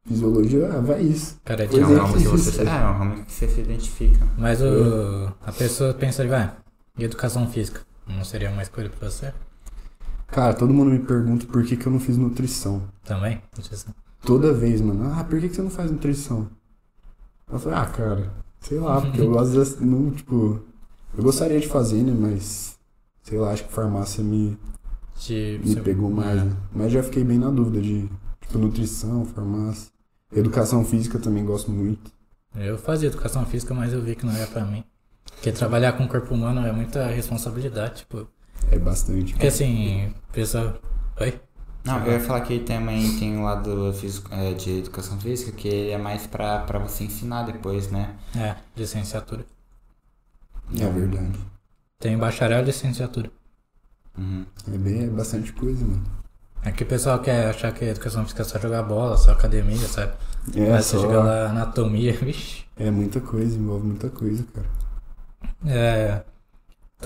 [0.08, 1.36] fisiologia, ah, vai isso.
[1.44, 4.26] Cara, É um é, ramo que você, é, é um ramo que você se identifica.
[4.36, 6.52] Mas o, a pessoa pensa ali, vai,
[6.98, 7.82] e educação física?
[8.08, 9.32] Não seria uma escolha pra você?
[10.28, 12.82] Cara, todo mundo me pergunta por que, que eu não fiz nutrição.
[13.04, 13.40] Também?
[13.60, 13.86] Se-
[14.22, 15.12] Toda vez, mano.
[15.14, 16.48] Ah, por que, que você não faz nutrição?
[17.50, 19.84] Eu falei, ah, cara, sei lá, porque eu gosto de.
[19.86, 20.60] Não, tipo.
[21.16, 22.12] Eu gostaria de fazer, né?
[22.12, 22.76] Mas.
[23.22, 24.58] Sei lá, acho que farmácia me,
[25.64, 26.38] me pegou mais.
[26.40, 26.44] É.
[26.44, 26.56] né?
[26.72, 28.08] Mas já fiquei bem na dúvida de,
[28.40, 29.90] tipo, nutrição, farmácia.
[30.34, 32.10] Educação física também gosto muito.
[32.54, 34.82] Eu fazia educação física, mas eu vi que não era pra mim.
[35.24, 38.26] Porque trabalhar com o corpo humano é muita responsabilidade, tipo.
[38.70, 39.32] É bastante.
[39.32, 40.78] Porque assim, pessoa.
[41.20, 41.40] Oi?
[41.84, 45.90] Não, eu ia falar que também tem um lado físico, é, de educação física que
[45.90, 48.16] é mais pra, pra você ensinar depois, né?
[48.36, 49.46] É, licenciatura.
[50.74, 51.38] É verdade.
[52.00, 53.30] Tem bacharel e licenciatura.
[54.18, 54.44] Uhum.
[54.72, 56.02] É bem, é bastante coisa, mano.
[56.64, 59.30] É que o pessoal quer achar que a educação física é só jogar bola, só
[59.30, 60.12] academia, sabe?
[60.56, 62.64] É, Mas você só, chega lá, anatomia, vixi.
[62.76, 64.66] é muita coisa, envolve muita coisa, cara.
[65.64, 66.24] É.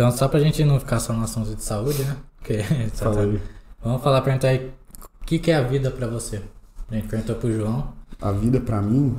[0.01, 2.16] Então, só pra gente não ficar só no assunto de saúde, né?
[2.39, 2.62] Porque,
[2.97, 3.43] Fala aí.
[3.85, 4.72] Vamos falar, perguntar aí,
[5.20, 6.43] o que, que é a vida pra você?
[6.89, 7.93] A gente perguntou pro João.
[8.18, 9.14] A vida pra mim.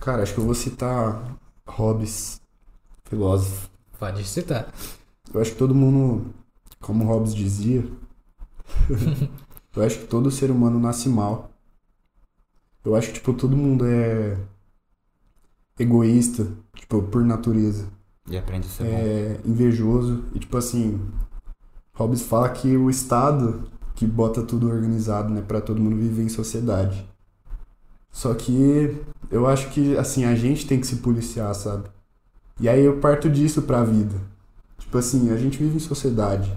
[0.00, 1.22] Cara, acho que eu vou citar
[1.68, 2.40] Hobbes,
[3.04, 3.70] filósofo.
[3.96, 4.66] Pode citar.
[5.32, 6.34] Eu acho que todo mundo,
[6.80, 7.84] como Hobbes dizia,
[9.76, 11.48] eu acho que todo ser humano nasce mal.
[12.84, 14.36] Eu acho que, tipo, todo mundo é
[15.78, 17.99] egoísta, tipo, por natureza.
[18.30, 18.90] E aprende a ser bom.
[18.90, 20.24] É invejoso.
[20.34, 21.00] E, tipo assim,
[21.92, 26.28] Hobbes fala que o Estado que bota tudo organizado, né, pra todo mundo viver em
[26.30, 27.06] sociedade.
[28.10, 28.96] Só que
[29.30, 31.90] eu acho que, assim, a gente tem que se policiar, sabe?
[32.58, 34.14] E aí eu parto disso pra vida.
[34.78, 36.56] Tipo assim, a gente vive em sociedade.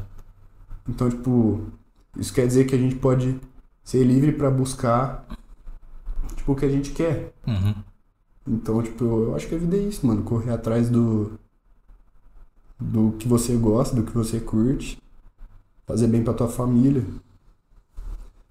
[0.88, 1.62] Então, tipo,
[2.18, 3.40] isso quer dizer que a gente pode
[3.84, 5.28] ser livre pra buscar,
[6.36, 7.34] tipo, o que a gente quer.
[7.46, 7.76] Uhum.
[8.48, 10.24] Então, tipo, eu acho que a vida é isso, mano.
[10.24, 11.40] Correr atrás do.
[12.92, 14.98] Do que você gosta, do que você curte.
[15.88, 17.04] Fazer bem pra tua família.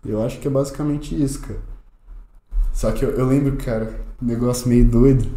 [0.05, 1.61] Eu acho que é basicamente isso, cara.
[2.73, 5.29] Só que eu, eu lembro, cara, um negócio meio doido.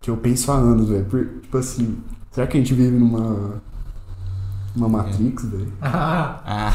[0.00, 1.04] Que eu penso há anos, velho.
[1.42, 3.60] Tipo assim, será que a gente vive numa.
[4.76, 5.72] Uma Matrix, velho?
[5.82, 6.72] Ah,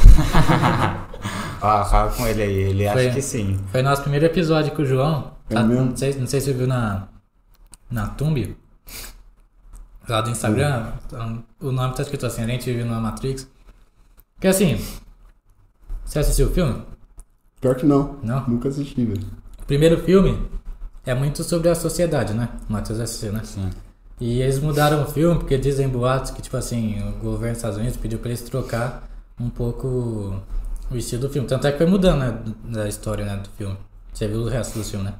[1.62, 1.80] Ah.
[1.80, 3.58] Ó, fala com ele aí, ele Foi- acha que sim.
[3.72, 5.32] foi nosso primeiro episódio com o João.
[5.48, 5.86] É Tá- mesmo?
[5.86, 7.08] não, sei, não sei se você viu na,
[7.90, 8.54] na Tumbi.
[10.08, 10.92] Lá do Instagram.
[11.06, 13.48] então, O nome tá escrito assim, a gente vive numa Matrix.
[14.40, 14.78] Que assim.
[16.04, 16.82] Você assistiu o filme?
[17.60, 18.18] Pior que não.
[18.22, 18.46] Não?
[18.46, 19.26] Nunca assisti, velho.
[19.62, 20.46] O primeiro filme
[21.06, 22.50] é muito sobre a sociedade, né?
[22.68, 23.40] O Matheus assistiu, né?
[23.44, 23.70] Sim.
[24.20, 27.78] E eles mudaram o filme porque dizem boatos que, tipo assim, o governo dos Estados
[27.78, 29.08] Unidos pediu pra eles trocar
[29.40, 30.40] um pouco
[30.90, 31.48] o estilo do filme.
[31.48, 33.76] Tanto é que foi mudando, né, da história, né, do filme.
[34.12, 35.14] Você viu o resto do filme, né?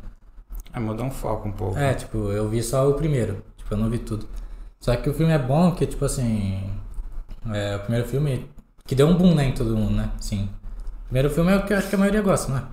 [0.72, 1.78] É, mudou um foco um pouco.
[1.78, 3.42] É, tipo, eu vi só o primeiro.
[3.56, 4.28] Tipo, eu não vi tudo.
[4.84, 6.62] Só que o filme é bom que, tipo assim...
[7.50, 8.50] É, o primeiro filme
[8.86, 10.10] que deu um boom, né, em todo mundo, né?
[10.20, 10.50] Sim.
[11.00, 12.64] O primeiro filme é o que eu acho que a maioria gosta, né?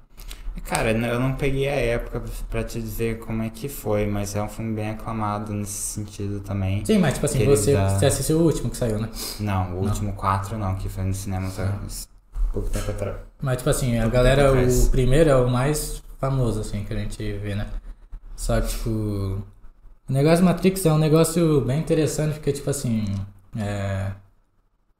[0.65, 4.43] Cara, eu não peguei a época pra te dizer como é que foi, mas é
[4.43, 6.83] um filme bem aclamado nesse sentido também.
[6.83, 9.07] Sim, mas, tipo assim, você, dá- você assistiu o último que saiu, né?
[9.39, 13.15] Não, o último quatro não, que foi no cinema há pouco tempo atrás.
[13.41, 17.38] Mas, tipo assim, a galera, o primeiro é o mais famoso, assim, que a gente
[17.38, 17.67] vê, né?
[18.35, 19.41] Só que, tipo,
[20.10, 23.06] o negócio Matrix é um negócio bem interessante, porque, tipo assim,
[23.57, 24.11] é...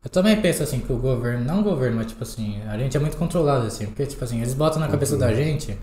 [0.04, 2.98] Eu também penso, assim, que o governo, não o governo, mas, tipo assim, a gente
[2.98, 5.78] é muito controlado, assim, porque, tipo assim, eles botam na cabeça da gente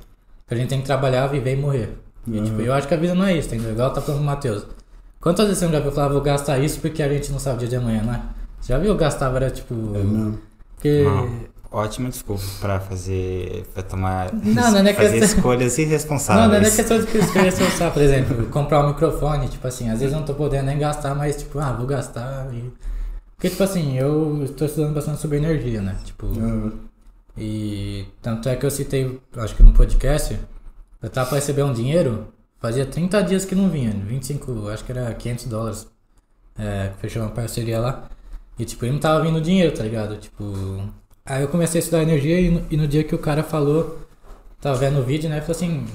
[0.47, 1.99] que a gente tem que trabalhar, viver e morrer.
[2.27, 2.45] E, Uhum.
[2.45, 3.73] tipo, eu acho que a vida não é isso, entendeu?
[3.73, 4.67] Igual tá falando o Matheus.
[5.21, 7.59] Quantas vezes você já viu falar, vou gastar isso porque a gente não sabe o
[7.61, 8.23] dia de amanhã, né?
[8.61, 9.75] Você já viu gastar, era, tipo...
[9.75, 10.39] É mesmo.
[10.75, 11.05] Porque...
[11.07, 13.65] Ah, ótima desculpa pra fazer.
[13.75, 14.33] pra tomar.
[14.33, 16.63] Não, não é fazer questão- escolhas Não, irresponsáveis.
[16.63, 20.13] não é questão de escolher pensar, por exemplo, comprar um microfone, tipo assim, às vezes
[20.15, 22.73] eu não tô podendo nem gastar, mas tipo, ah, vou gastar e...
[23.37, 25.97] Porque, tipo assim, eu estou estudando bastante sobre energia, né?
[26.05, 26.71] Tipo, Ah,
[27.37, 30.37] e tanto é que eu citei, acho que no podcast,
[31.01, 32.29] eu tava pra receber um dinheiro,
[32.61, 35.87] fazia 30 dias que não vinha, 25, acho que era 500 dólares,
[36.59, 38.09] é, fechou uma parceria lá,
[38.59, 40.17] e tipo, ele não tava vindo dinheiro, tá ligado?
[40.17, 40.83] Tipo,
[41.29, 44.01] aí eu comecei a estudar energia e no, e no dia que o cara falou,
[44.61, 45.87] tava vendo o vídeo, né, falou assim,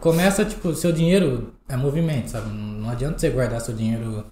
[0.00, 2.48] começa, tipo, seu dinheiro é movimento, sabe?
[2.50, 4.24] Não adianta você guardar seu dinheiro,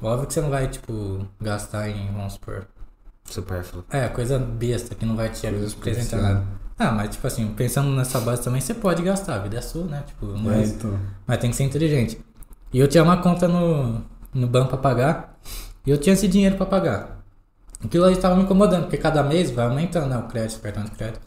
[0.00, 2.66] óbvio que você não vai, tipo, gastar em, vamos supor,
[3.24, 3.84] Supérfluo.
[3.90, 6.44] é, coisa besta que não vai te apresentar nada.
[6.78, 9.84] Ah, mas tipo assim, pensando nessa base também, você pode gastar, a vida é sua,
[9.84, 10.02] né?
[10.06, 10.98] Tipo, é, mas, então.
[11.26, 12.18] mas tem que ser inteligente.
[12.72, 14.02] E eu tinha uma conta no,
[14.32, 15.38] no banco pra pagar,
[15.84, 17.19] e eu tinha esse dinheiro pra pagar.
[17.82, 20.84] Aquilo aí tava me incomodando, porque cada mês vai aumentando né, o crédito, o cartão
[20.84, 21.20] de crédito.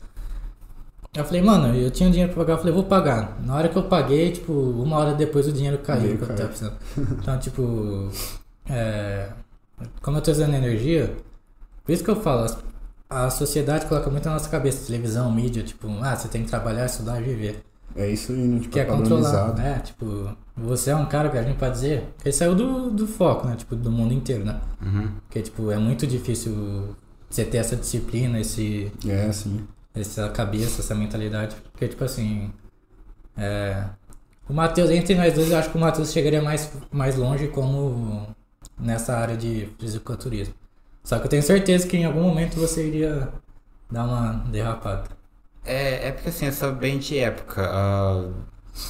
[1.15, 3.39] Eu falei, mano, eu tinha dinheiro pra pagar, eu falei, vou pagar.
[3.41, 6.49] Na hora que eu paguei, tipo, uma hora depois o dinheiro caiu que eu tava
[6.49, 6.77] precisando.
[7.21, 8.09] Então, tipo,
[8.67, 9.29] é,
[10.01, 11.15] como eu tô usando energia,
[11.83, 12.47] por isso que eu falo,
[13.09, 16.85] a sociedade coloca muito na nossa cabeça, televisão, mídia, tipo, ah, você tem que trabalhar,
[16.85, 17.63] estudar e viver.
[17.95, 18.59] É isso aí, né?
[18.59, 19.53] Tipo, Que é é padronizado.
[19.53, 19.79] controlado, né?
[19.79, 23.47] Tipo, você é um cara que a gente pode dizer, ele saiu do, do foco,
[23.47, 23.55] né?
[23.55, 24.59] Tipo, do mundo inteiro, né?
[24.81, 25.13] Uhum.
[25.27, 26.95] Porque, tipo, é muito difícil
[27.29, 29.67] você ter essa disciplina, esse, É, sim.
[29.93, 31.55] essa cabeça, essa mentalidade.
[31.71, 32.51] Porque, tipo assim,
[33.37, 33.85] é,
[34.49, 38.27] O Matheus, entre nós dois, eu acho que o Matheus chegaria mais, mais longe como
[38.79, 40.53] nessa área de fisiculturismo.
[41.03, 43.29] Só que eu tenho certeza que em algum momento você iria
[43.91, 45.05] dar uma derrapada.
[45.65, 47.61] É, é porque assim, eu sou bem de época.
[47.69, 48.29] ah,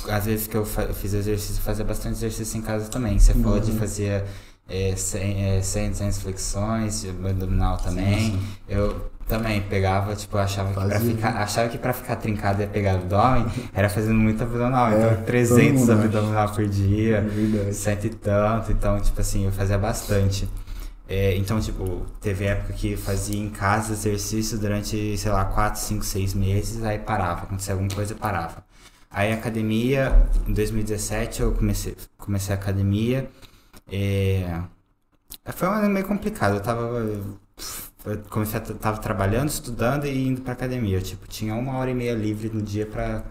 [0.10, 3.20] às vezes que eu fiz exercício, fazia bastante exercício em casa também.
[3.20, 4.24] Você falou de fazer
[4.68, 8.40] é, 100, é, 100, 200 flexões, abdominal também.
[8.68, 12.94] Eu também pegava, tipo, achava que, pra ficar, achava que pra ficar trincado e pegar
[12.96, 14.90] abdômen, era fazendo muito abdominal.
[14.92, 16.04] É, então, todo 300 mundo acha.
[16.06, 16.68] abdominal por
[17.16, 17.74] É dia verdade.
[17.74, 20.50] cento e tanto, então, tipo assim, eu fazia bastante.
[21.16, 26.04] É, então, tipo, teve época que fazia em casa exercício durante, sei lá, 4, 5,
[26.04, 28.66] 6 meses, aí parava, acontecia alguma coisa, parava.
[29.12, 33.30] Aí academia, em 2017 eu comecei, comecei a academia,
[33.92, 34.62] é,
[35.54, 36.84] foi um ano meio complicado, eu tava,
[38.06, 41.94] eu comecei a, tava trabalhando, estudando e indo pra academia, tipo, tinha uma hora e
[41.94, 43.24] meia livre no dia pra,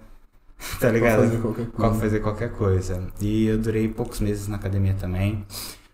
[0.81, 1.23] tá ligado?
[1.23, 2.01] fazer qualquer Qual coisa.
[2.01, 3.09] fazer qualquer coisa.
[3.21, 5.45] E eu durei poucos meses na academia também.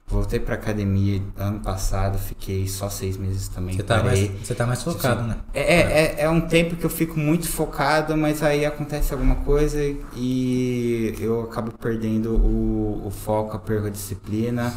[0.09, 3.76] Voltei pra academia ano passado, fiquei só seis meses também.
[3.76, 4.40] Você tá, mais, parei.
[4.43, 5.36] você tá mais focado, né?
[5.52, 9.36] É, é, é, é um tempo que eu fico muito focado, mas aí acontece alguma
[9.36, 9.78] coisa
[10.16, 14.72] e eu acabo perdendo o, o foco, eu perco a disciplina.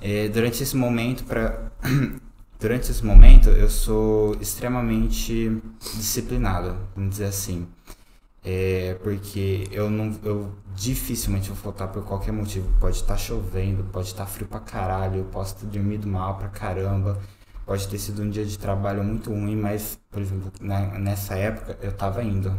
[0.00, 1.58] É, durante esse momento, pra,
[2.60, 5.60] durante esse momento, eu sou extremamente
[5.96, 7.66] disciplinado, vamos dizer assim.
[8.48, 12.68] É, porque eu não eu dificilmente vou faltar por qualquer motivo.
[12.78, 17.18] Pode estar chovendo, pode estar frio pra caralho, eu posso ter dormido mal pra caramba.
[17.66, 21.76] Pode ter sido um dia de trabalho muito ruim, mas, por exemplo, na- nessa época
[21.82, 22.54] eu tava indo.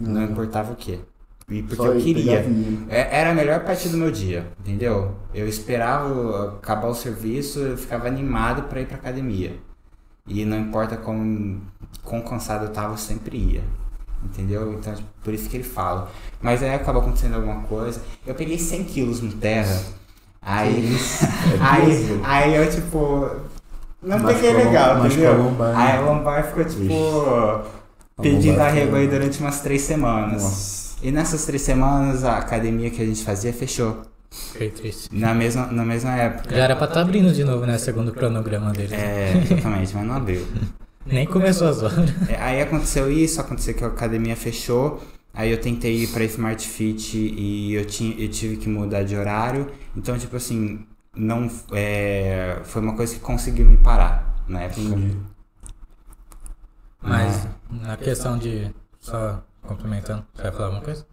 [0.00, 0.30] Não Uhum.
[0.32, 0.98] importava o quê.
[1.48, 2.44] E porque Só eu queria.
[2.88, 5.14] É- Era a melhor parte do meu dia, entendeu?
[5.32, 9.56] Eu esperava acabar o serviço, eu ficava animado pra ir pra academia.
[10.26, 11.62] E não importa como,
[12.02, 13.62] quão cansado eu tava, eu sempre ia.
[14.24, 14.72] Entendeu?
[14.72, 16.10] Então, tipo, por isso que ele fala.
[16.40, 18.00] Mas aí acabou acontecendo alguma coisa.
[18.26, 19.80] Eu peguei 100 quilos no terra.
[20.42, 23.30] Aí, É aí, aí eu, tipo.
[24.02, 25.36] Não Machucou peguei a legal, a entendeu?
[25.38, 25.82] lombar, né?
[25.82, 27.76] Aí a lombar ficou, tipo.
[28.20, 30.42] Pedindo lombar arrego aí durante umas três semanas.
[30.42, 30.96] Nossa.
[31.02, 34.02] E nessas três semanas a academia que a gente fazia fechou.
[34.52, 35.08] Fiquei triste.
[35.12, 36.54] Na mesma, na mesma época.
[36.54, 37.78] Já era pra estar abrindo de novo, né?
[37.78, 38.94] Segundo o cronograma dele.
[38.94, 40.46] É, exatamente, mas não abriu.
[41.06, 42.10] Nem começou as horas.
[42.28, 45.02] É, aí aconteceu isso, aconteceu que a academia fechou.
[45.32, 49.14] Aí eu tentei ir pra Smart Fit e eu, tinha, eu tive que mudar de
[49.14, 49.70] horário.
[49.94, 54.80] Então, tipo assim, não é, foi uma coisa que conseguiu me parar na época.
[54.80, 55.16] Entendi.
[57.00, 58.74] Mas na questão de.
[58.98, 61.06] Só complementando, você vai falar alguma coisa?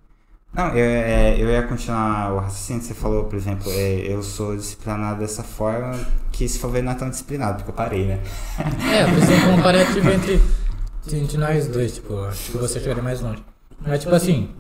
[0.54, 4.22] Não, eu, é, eu ia continuar o raciocínio que você falou, por exemplo, é, eu
[4.22, 6.00] sou disciplinado dessa forma
[6.32, 8.20] que se for ver não é tão disciplinado, porque eu parei, né?
[8.60, 10.42] É, eu fiz um comparativo entre,
[11.12, 13.44] entre nós dois, tipo, acho que você chegaria mais longe.
[13.82, 14.52] Mas tipo assim,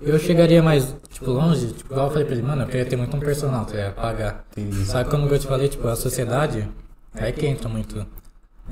[0.00, 2.96] eu chegaria mais, tipo, longe, tipo, igual eu falei pra ele, mano, eu queria ter
[2.96, 4.44] muito um personal, tu ia pagar.
[4.56, 4.84] Entendi.
[4.86, 6.68] Sabe como eu te falei, tipo, a sociedade,
[7.14, 8.04] é que entra muito.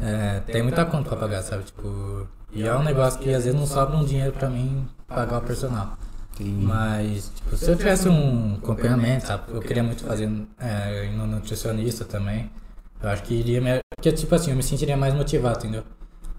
[0.02, 1.62] É, tem muita conta pra pagar, sabe?
[1.62, 5.38] Tipo, e é um negócio que às vezes não sobra um dinheiro pra mim pagar
[5.38, 5.96] o personal.
[6.38, 6.64] Entendi.
[6.64, 9.44] Mas, tipo, se eu tivesse um acompanhamento, sabe?
[9.52, 12.50] Eu queria muito fazer é, ir no nutricionista também.
[13.02, 13.80] Eu acho que iria me.
[13.96, 15.84] Porque, tipo assim, eu me sentiria mais motivado, entendeu?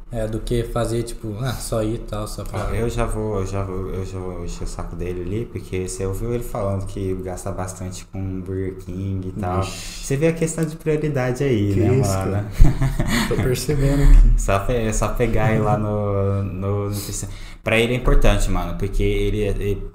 [0.09, 2.69] É, do que fazer, tipo, ah, só ir e tal, só pra.
[2.71, 5.45] Ó, Eu já vou, eu já vou, eu já vou encher o saco dele ali,
[5.45, 9.59] porque você ouviu ele falando que gasta bastante com Burger King e tal.
[9.59, 10.05] Ixi.
[10.05, 12.31] Você vê a questão de prioridade aí, Que né, isso, mano?
[12.31, 12.45] cara?
[13.27, 14.41] Tô percebendo aqui.
[14.41, 17.27] Só, pe- é só pegar ele lá no, no nutricionista.
[17.61, 19.87] Pra ele é importante, mano, porque ele, ele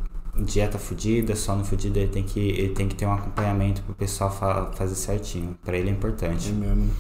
[0.45, 4.31] dieta fudida, sono fudido, ele tem que ele tem que ter um acompanhamento pro pessoal
[4.31, 5.57] fa- fazer certinho.
[5.65, 6.51] Pra ele é É importante.
[6.53, 6.91] mesmo.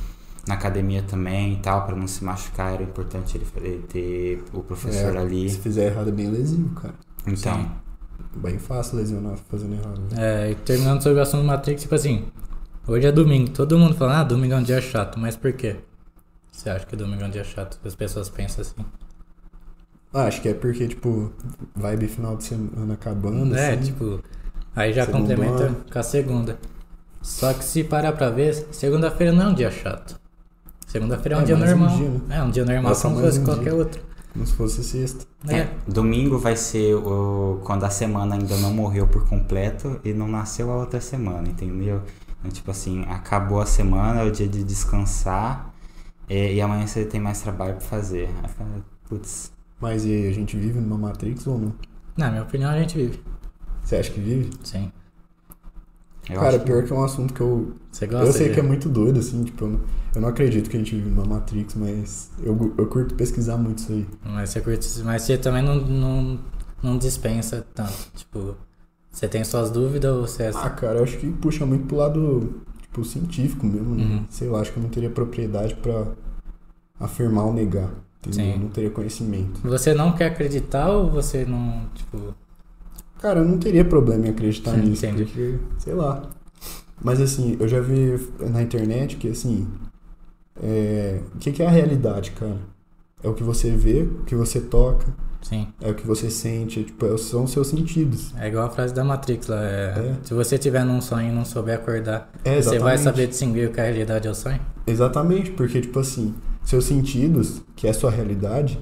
[0.46, 5.14] Na academia também e tal, pra não se machucar, era importante ele, ter o professor
[5.14, 5.48] É, ali.
[5.48, 6.94] Se fizer errado é bem lesivo, cara.
[7.26, 7.70] Então, Sim.
[8.36, 10.00] Bem fácil lesionar fazendo errado.
[10.10, 10.46] né?
[10.48, 12.24] É, e terminando sobre o assunto do Matrix, tipo assim,
[12.88, 15.76] hoje é domingo, todo mundo fala, ah, domingo é um dia chato, mas por quê?
[16.50, 17.78] Você acha que domingo é um dia chato?
[17.84, 18.84] As pessoas pensam assim.
[20.12, 21.32] Ah, acho que é porque, tipo,
[21.74, 23.82] vibe final de semana acabando, É, assim.
[23.82, 24.22] tipo,
[24.74, 26.58] aí já complementa com a segunda.
[27.22, 30.20] Só que se parar pra ver, segunda-feira não é um dia chato.
[30.92, 31.96] Segunda-feira é um É dia mais um normal.
[31.96, 32.36] dia, né?
[32.36, 33.74] É um dia normal É só como fosse um qualquer dia.
[33.74, 34.02] outro.
[34.34, 35.24] Como se fosse sexta.
[35.48, 35.58] É.
[35.60, 40.28] é, domingo vai ser o, quando a semana ainda não morreu por completo e não
[40.28, 42.02] nasceu a outra semana, entendeu?
[42.38, 45.72] Então, tipo assim, acabou a semana, é o dia de descansar
[46.28, 48.28] e, e amanhã você tem mais trabalho pra fazer.
[48.42, 49.50] Aí putz,
[49.80, 51.72] Mas e aí, a gente vive numa Matrix ou não?
[52.18, 53.18] Na minha opinião, a gente vive.
[53.82, 54.50] Você acha que vive?
[54.62, 54.92] Sim.
[56.28, 57.72] Eu Cara, acho pior que é um assunto que eu.
[57.90, 58.54] Você gosta Eu sei de...
[58.54, 59.80] que é muito doido, assim, tipo, eu não,
[60.14, 63.78] eu não acredito que a gente vive numa Matrix, mas eu, eu curto pesquisar muito
[63.78, 64.06] isso aí.
[64.24, 65.00] Mas você curte...
[65.04, 66.38] Mas você também não, não,
[66.82, 67.92] não dispensa tanto.
[68.14, 68.56] Tipo,
[69.10, 70.52] Você tem suas dúvidas ou você é.
[70.54, 74.04] Ah, cara, eu acho que puxa muito pro lado, tipo, científico mesmo, né?
[74.04, 74.24] Uhum.
[74.30, 76.06] Sei lá, acho que eu não teria propriedade pra
[76.98, 77.90] afirmar ou negar.
[78.24, 78.44] Entendeu?
[78.44, 78.52] Sim.
[78.52, 79.60] Eu não teria conhecimento.
[79.64, 82.34] Você não quer acreditar ou você não, tipo.
[83.22, 85.24] Cara, eu não teria problema em acreditar Sim, nisso, entendi.
[85.26, 86.28] porque, sei lá.
[87.00, 89.68] Mas assim, eu já vi na internet que assim,
[90.60, 91.20] é...
[91.34, 92.58] o que, que é a realidade, cara?
[93.22, 95.06] É o que você vê, o que você toca,
[95.40, 95.68] Sim.
[95.80, 98.34] é o que você sente, é, tipo, é- são os seus sentidos.
[98.36, 99.62] É igual a frase da Matrix lá.
[99.62, 100.16] é, É.
[100.24, 103.72] Se você tiver num sonho e não souber acordar, É, você vai saber distinguir o
[103.72, 104.60] que é a realidade é o sonho?
[104.84, 106.34] Exatamente, porque, tipo assim,
[106.64, 108.80] seus sentidos, que é a sua realidade,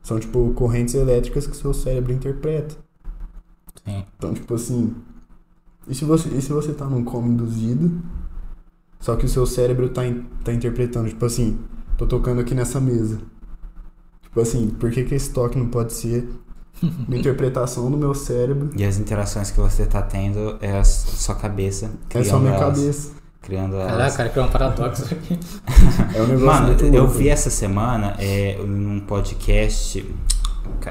[0.00, 2.76] são, tipo, correntes elétricas que o seu cérebro interpreta.
[3.84, 4.04] Sim.
[4.16, 4.94] Então, tipo assim,
[5.88, 8.00] e se você, e se você tá num coma induzido,
[9.00, 11.58] só que o seu cérebro tá, in- tá interpretando, tipo assim,
[11.98, 13.18] tô tocando aqui nessa mesa.
[14.22, 16.28] Tipo assim, por que, que esse toque não pode ser
[17.06, 18.70] uma interpretação do meu cérebro?
[18.76, 21.90] E as interações que você tá tendo é a sua cabeça.
[22.10, 23.10] É só criando minha elas- cabeça.
[23.42, 24.16] Criando Caraca, elas.
[24.16, 25.38] cara, criou um paradoxo aqui.
[26.16, 30.02] É um negócio Mano, muito eu vi essa semana é, num podcast.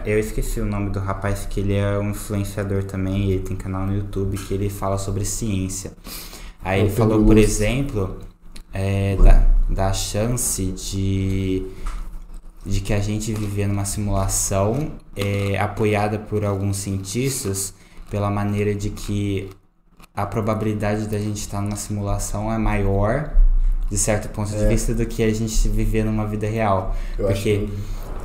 [0.06, 3.86] Eu esqueci o nome do rapaz, que ele é um influenciador também, ele tem canal
[3.86, 5.94] no YouTube que ele fala sobre ciência.
[6.64, 7.46] Aí o ele falou, Pedro por Luz.
[7.50, 8.20] exemplo,
[8.74, 11.68] é, da, da chance de,
[12.66, 17.74] de que a gente viver numa simulação é, apoiada por alguns cientistas
[18.10, 19.50] pela maneira de que
[20.16, 23.32] a probabilidade da gente estar numa simulação é maior
[23.90, 24.68] de certo ponto de É.
[24.70, 26.96] vista do que a gente viver numa vida real.
[27.18, 27.74] Eu acho porque- que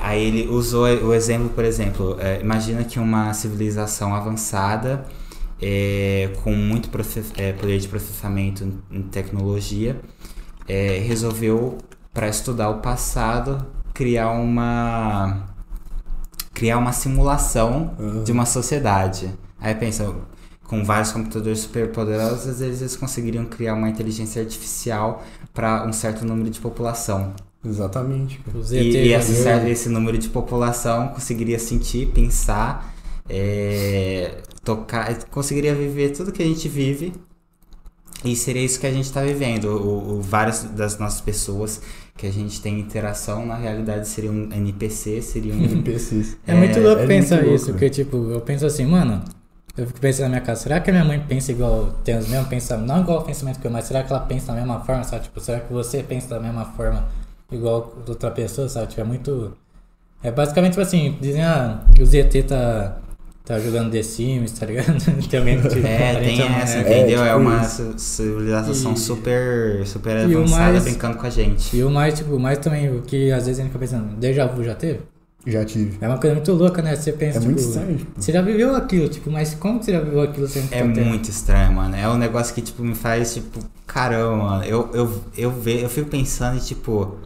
[0.01, 5.05] Aí ele usou o exemplo, por exemplo, é, imagina que uma civilização avançada
[5.61, 6.89] é, com muito
[7.37, 10.01] é, poder de processamento em- tecnologia
[10.69, 11.79] é, resolveu
[12.15, 15.49] para estudar o passado criar uma
[16.55, 18.25] criar uma simulação Aham.
[18.25, 19.33] de uma sociedade.
[19.61, 20.15] Aí pensa,
[20.65, 25.23] com vários computadores superpoderosos, vezes eles conseguiriam criar uma inteligência artificial
[25.55, 27.35] para um certo número de população.
[27.65, 28.41] Exatamente.
[28.71, 32.95] E, e esse, número de população conseguiria sentir, pensar,
[33.29, 37.13] é, tocar, conseguiria viver tudo que a gente vive.
[38.25, 39.67] E seria isso que a gente está vivendo.
[39.67, 41.81] O, o- várias das nossas pessoas
[42.17, 45.57] que a gente tem interação, na realidade, seriam um NPC, seriam.
[45.57, 46.37] NPCs.
[46.47, 47.73] É, muito louco é pensar muito louco, isso, né?
[47.73, 49.23] porque, tipo, eu penso assim, mano,
[49.77, 52.27] eu fico pensando na minha casa, será que a minha mãe pensa igual, tem os
[52.29, 54.81] mesmos pensamentos, não igual o pensamento que eu, mas será que ela pensa da mesma
[54.81, 55.23] forma, sabe?
[55.25, 57.07] Tipo, será que você pensa da mesma forma
[57.53, 58.89] igual outra pessoa, sabe?
[58.89, 59.53] Tipo, é muito...
[60.23, 62.99] É basicamente, tipo assim, dizem, ah, que o ZT tá,
[63.45, 64.87] tá jogando The Sims, tá ligado?
[65.31, 66.81] Também, tipo, É, a gente tem essa, é.
[66.81, 67.23] entendeu?
[67.23, 67.95] É, tipo uma isso.
[67.97, 71.77] ci- civilização E- super, super E o avançada mais- brincando com a gente.
[71.77, 74.17] E o mais, tipo, o mais também, o que às vezes a gente fica pensando,
[74.17, 75.01] déjà vu já teve?
[75.47, 75.97] Já tive.
[76.01, 76.97] É uma coisa muito louca, né?
[76.97, 77.97] Você pensa, É tipo, muito estranho.
[77.97, 80.83] tipo, você já viveu aquilo, tipo, mas como que você já viveu aquilo sem É
[80.83, 81.95] muito estranho, mano.
[81.95, 84.65] É um negócio que, tipo, me faz, tipo, caramba, mano.
[84.65, 87.17] Eu, eu, eu, ve, eu fico pensando e, tipo,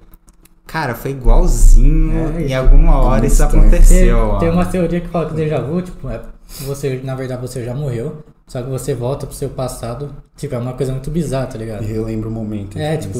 [0.67, 2.37] cara, foi igualzinho.
[2.37, 3.67] É, em alguma hora muito isso estranho.
[3.67, 6.21] aconteceu, Tem, tem uma teoria que fala que déjà vu, tipo, é
[6.61, 10.59] você, na verdade, você já morreu, só que você volta pro seu passado, tipo, é
[10.59, 11.83] uma coisa muito bizarra, tá ligado?
[11.83, 12.79] E relembra o momento.
[12.79, 13.19] É, tipo,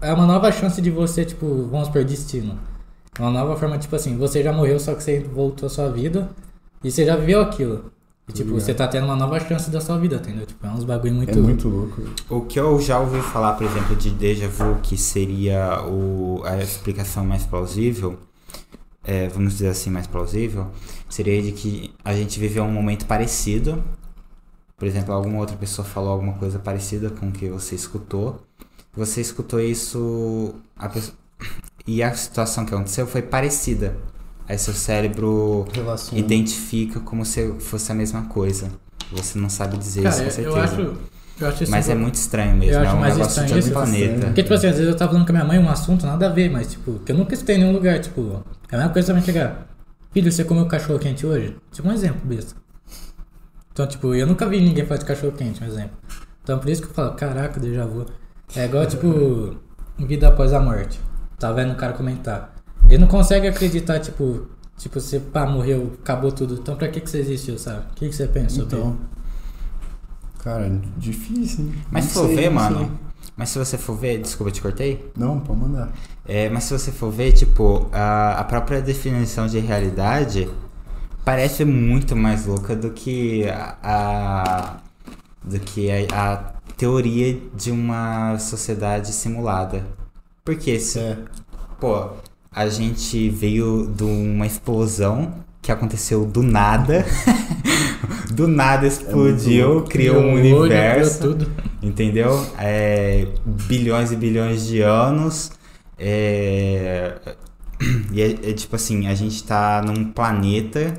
[0.00, 2.58] é uma nova chance de você, tipo, vamos por destino.
[3.18, 5.88] É uma nova forma, tipo assim, você já morreu, só que você voltou à sua
[5.90, 6.28] vida
[6.82, 7.92] e você já viveu aquilo.
[8.26, 8.60] E, tipo, ligado.
[8.62, 10.46] você tá tendo uma nova chance da sua vida, entendeu?
[10.46, 11.30] Tipo, é uns bagulho muito...
[11.38, 12.02] É muito louco.
[12.30, 16.56] O que eu já ouvi falar, por exemplo, de déjà vu, que seria o, a
[16.56, 18.18] explicação mais plausível,
[19.02, 20.68] é, vamos dizer assim, mais plausível,
[21.08, 23.84] seria de que a gente viveu um momento parecido.
[24.76, 28.40] Por exemplo, alguma outra pessoa falou alguma coisa parecida com o que você escutou.
[28.94, 31.16] Você escutou isso a pessoa-
[31.86, 33.94] e a situação que aconteceu foi parecida.
[34.48, 36.16] Aí seu cérebro Relação.
[36.18, 38.68] identifica como se fosse a mesma coisa.
[39.12, 40.56] Você não sabe dizer isso Cara, com certeza.
[40.56, 41.14] eu acho...
[41.40, 43.50] Eu acho isso Mas é muito estranho mesmo, Eu é acho um mais negócio de
[43.52, 43.92] estranho outro isso.
[44.06, 44.26] planeta.
[44.26, 46.26] Porque, tipo assim, às vezes eu tava falando com a minha mãe um assunto nada
[46.26, 48.92] a ver, mas, tipo, que eu nunca escutei em nenhum lugar, tipo, é a mesma
[48.92, 49.66] coisa também chegar.
[50.12, 51.56] Filho, você comeu cachorro quente hoje?
[51.72, 52.54] Tipo, um exemplo, besta.
[53.72, 55.96] Então, tipo, eu nunca vi ninguém falar de cachorro quente, um exemplo.
[56.44, 58.06] Então, por isso que eu falo, caraca, déjà vu.
[58.54, 59.56] É igual, tipo,
[59.98, 61.00] vida após a morte.
[61.36, 62.53] Tá vendo o cara comentar.
[62.88, 64.46] Ele não consegue acreditar, tipo,
[64.76, 66.54] tipo, você, pá, morreu, acabou tudo.
[66.54, 67.86] Então, pra que que você existiu, sabe?
[67.92, 68.96] O que que você pensa sobre Então.
[70.42, 71.74] Cara, difícil, hein?
[71.90, 72.90] Mas Não se for sei, ver, mano, sei.
[73.36, 75.10] mas se você for ver, desculpa, eu te cortei.
[75.16, 75.90] Não, pode mandar.
[76.26, 80.50] É, mas se você for ver, tipo, a, a própria definição de realidade
[81.24, 84.76] parece muito mais louca do que a, a-
[85.42, 86.36] do que a, a
[86.76, 89.82] teoria de uma sociedade simulada.
[90.44, 91.18] Porque se, É.
[91.80, 92.10] pô,
[92.54, 97.04] a gente veio de uma explosão que aconteceu do nada.
[98.30, 101.18] do nada É explodiu, criou um Criou olho, universo.
[101.18, 101.52] criou tudo.
[101.82, 102.54] Entendeu?
[102.58, 105.52] É, bilhões e bilhões de anos.
[105.98, 107.36] É,
[108.12, 110.94] e é, é tipo assim, a gente tá num planeta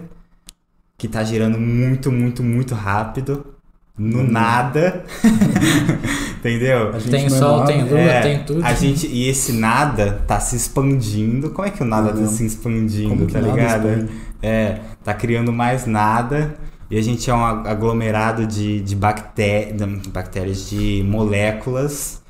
[0.98, 3.55] que tá girando muito, muito, muito rápido.
[3.97, 4.31] No Uhum.
[4.31, 5.03] nada.
[6.39, 6.89] Entendeu?
[6.89, 8.63] A gente Tem não é sol, tem lua, É, tem tudo.
[8.63, 11.49] A gente, e esse nada tá se expandindo.
[11.51, 12.35] Como é que o nada É tá mesmo.
[12.35, 13.88] se expandindo, tá ligado?
[13.89, 14.11] expande?
[14.43, 16.55] É, tá criando mais nada.
[16.91, 19.73] E a gente é um ag- aglomerado de, de bacté-
[20.09, 22.22] bactérias, de moléculas.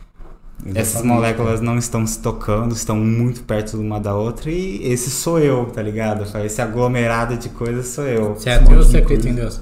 [0.66, 4.50] Essas Exatamente, moléculas não estão se tocando, estão muito perto uma da outra.
[4.50, 6.24] E esse sou eu, tá ligado?
[6.46, 8.36] Esse aglomerado de coisas sou eu.
[8.36, 9.36] Você é ateu ou você acredita em.
[9.36, 9.62] Deus?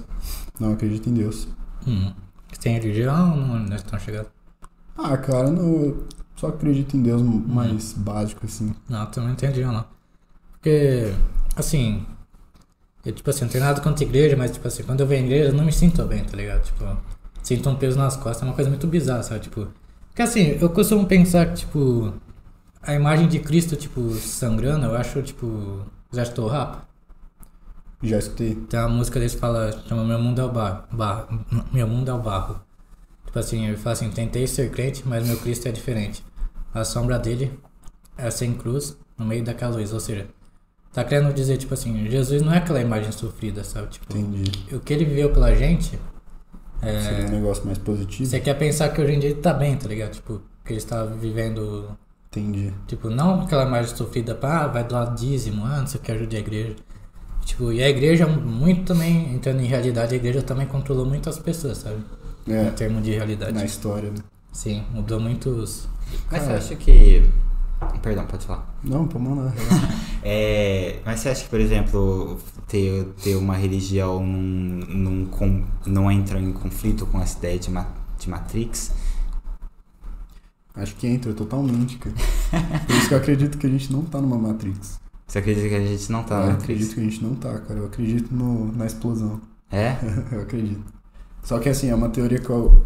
[0.59, 1.47] Não, eu acredito em Deus.
[1.87, 2.13] Hum.
[2.59, 4.27] Tem religião ou não, não estão chegando?
[4.97, 6.03] Ah, cara, não,
[6.35, 8.73] só acredito em Deus mais básico, assim.
[8.87, 9.85] Não, eu também não tenho religião, não.
[10.51, 11.13] Porque,
[11.55, 12.05] assim,
[13.05, 15.23] eu, tipo assim, não tenho nada contra a igreja, mas, tipo assim, quando eu venho
[15.23, 16.63] à igreja, eu não me sinto bem, tá ligado?
[16.63, 16.97] Tipo,
[17.41, 19.41] sinto um peso nas costas, é uma coisa muito bizarra, sabe?
[19.41, 19.67] Tipo,
[20.13, 22.13] porque assim, eu costumo pensar que, tipo,
[22.83, 25.81] a imagem de Cristo, tipo, sangrando, eu acho, tipo,
[26.11, 26.83] já estou rap.
[28.03, 28.55] Já escutei.
[28.55, 30.83] Tem uma música deles que fala, chama Meu Mundo é o Barro.
[30.91, 32.59] barro meu Mundo é o Barro.
[33.25, 36.23] Tipo assim, ele fala assim, tentei ser crente, mas meu Cristo é diferente.
[36.73, 37.57] A sombra dele
[38.17, 39.93] é sem cruz no meio daquela luz.
[39.93, 40.27] Ou seja,
[40.91, 43.87] tá querendo dizer, tipo assim, Jesus não é aquela imagem sofrida, sabe?
[43.87, 44.75] Tipo, Entendi.
[44.75, 45.97] o que ele viveu pela gente,
[46.81, 48.29] Seria um é, negócio mais positivo.
[48.29, 50.11] você quer pensar que hoje em dia ele tá bem, tá ligado?
[50.11, 51.97] Tipo, que ele está vivendo,
[52.29, 52.73] Entendi.
[52.87, 56.11] tipo, não aquela imagem sofrida, pá, ah, vai doar dízimo, ah, não sei o que,
[56.11, 56.75] ajude a igreja.
[57.45, 61.79] Tipo, e a igreja muito também, entrando em realidade, a igreja também controlou muitas pessoas,
[61.79, 62.01] sabe?
[62.47, 63.53] Em É, termos de realidade.
[63.53, 64.17] na história, né?
[64.51, 65.87] Sim, mudou muitos.
[66.31, 66.57] Mas você Cara.
[66.57, 67.23] acha que.
[68.01, 68.65] Perdão, pode falar.
[68.83, 69.51] Não, pô, mano,
[70.23, 76.39] É, mas você acha que, por exemplo, ter, ter uma religião não, não, não entra
[76.39, 77.89] em conflito com essa ideia de, ma-
[78.19, 78.91] de Matrix?
[80.75, 82.15] acho que entra totalmente, cara.
[82.85, 84.99] Por isso que eu acredito que a gente não tá numa Matrix.
[85.27, 86.93] Você acredita que a gente não tá eu na acredito Matrix?
[86.93, 87.79] que a gente não tá, cara.
[87.79, 89.41] Eu acredito no, na explosão.
[89.71, 89.95] É?
[90.31, 90.83] eu acredito.
[91.43, 92.83] Só que assim, é uma teoria que eu,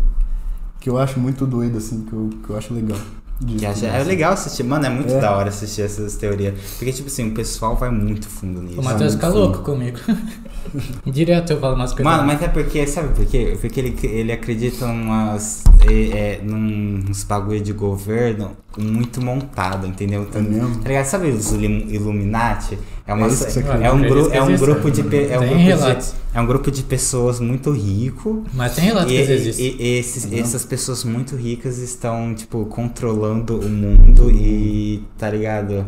[0.80, 2.98] que eu acho muito doida, assim, que eu, que eu acho legal.
[3.46, 5.20] Que acha- é legal assistir, mano, é muito É.
[5.20, 6.60] da hora assistir essas teorias.
[6.78, 8.80] Porque, tipo assim, o pessoal vai muito fundo nisso.
[8.80, 10.00] O Matheus fica louco comigo.
[11.06, 12.06] Direto eu falo umas coisas.
[12.06, 13.58] Mano, mas é porque, sabe por quê?
[13.60, 20.24] Porque ele, ele acredita umas, é, é, num- uns bagulho de governo muito montado, entendeu?
[20.24, 20.82] Então, É?
[20.84, 21.06] Tá ligado?
[21.06, 22.78] Sabe os Illuminati?
[23.06, 26.42] É, uma, É é, um, gru, é um grupo de é um grupo de, é
[26.42, 29.62] um grupo de pessoas muito rico Mas tem relatos e, que isso existe.
[29.64, 35.86] e- e esses, essas pessoas muito ricas estão tipo controlando o mundo e tá ligado?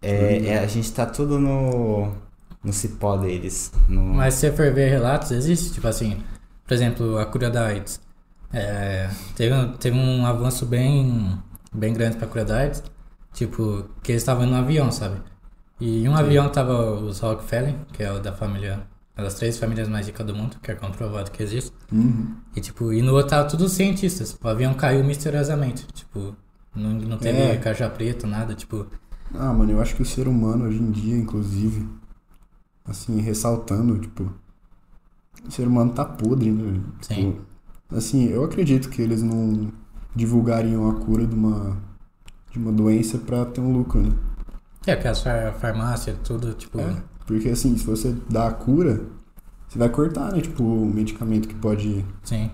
[0.00, 2.12] É, é, a gente tá tudo no
[2.66, 3.72] no cipó deles.
[3.88, 6.22] No, Mas se você for ver relatos, existe, tipo assim,
[6.66, 8.00] por exemplo, a cura da AIDS.
[8.52, 11.38] É, teve, um- teve um avanço bem,
[11.72, 12.82] bem grande pra cura da AIDS,
[13.32, 15.16] tipo, que eles estavam no avião, sabe?
[15.80, 18.80] E em um avião tava os Rockefeller, que é o da família,
[19.16, 21.72] é das três famílias mais ricas do mundo, que é comprovado que existe.
[21.92, 22.34] Uhum.
[22.54, 24.36] E tipo, e no outro tava todos cientistas.
[24.42, 26.34] O avião caiu misteriosamente, tipo,
[26.74, 27.56] não, não teve É.
[27.56, 28.86] caixa preta, nada, tipo,
[29.34, 31.86] Ah, mano, eu acho que o ser humano hoje em dia, inclusive,
[32.88, 34.32] assim, ressaltando, tipo,
[35.46, 36.62] o ser humano tá podre, né?
[36.62, 36.84] velho?
[37.00, 37.32] Sim.
[37.32, 39.72] Tipo, assim, eu acredito que eles não
[40.14, 41.76] divulgariam a cura de uma,
[42.50, 44.10] de uma doença pra ter um lucro, né?
[44.86, 49.04] é que as far farmácias, tudo, tipo, É, porque assim, se você dá a cura,
[49.68, 50.40] você vai cortar, né?
[50.40, 52.50] Tipo, o medicamento que pode sim.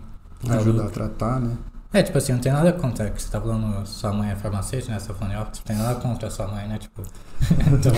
[0.48, 0.86] ajudar Ajuda.
[0.86, 1.56] a tratar, né?
[1.92, 4.92] É, tipo assim, não tem nada contra que você tá falando sua mãe é farmacêutica,
[4.92, 4.98] né?
[4.98, 6.78] Você tá falando, ó, não tem nada contra sua mãe, né?
[6.78, 7.02] Tipo.
[7.70, 7.92] então,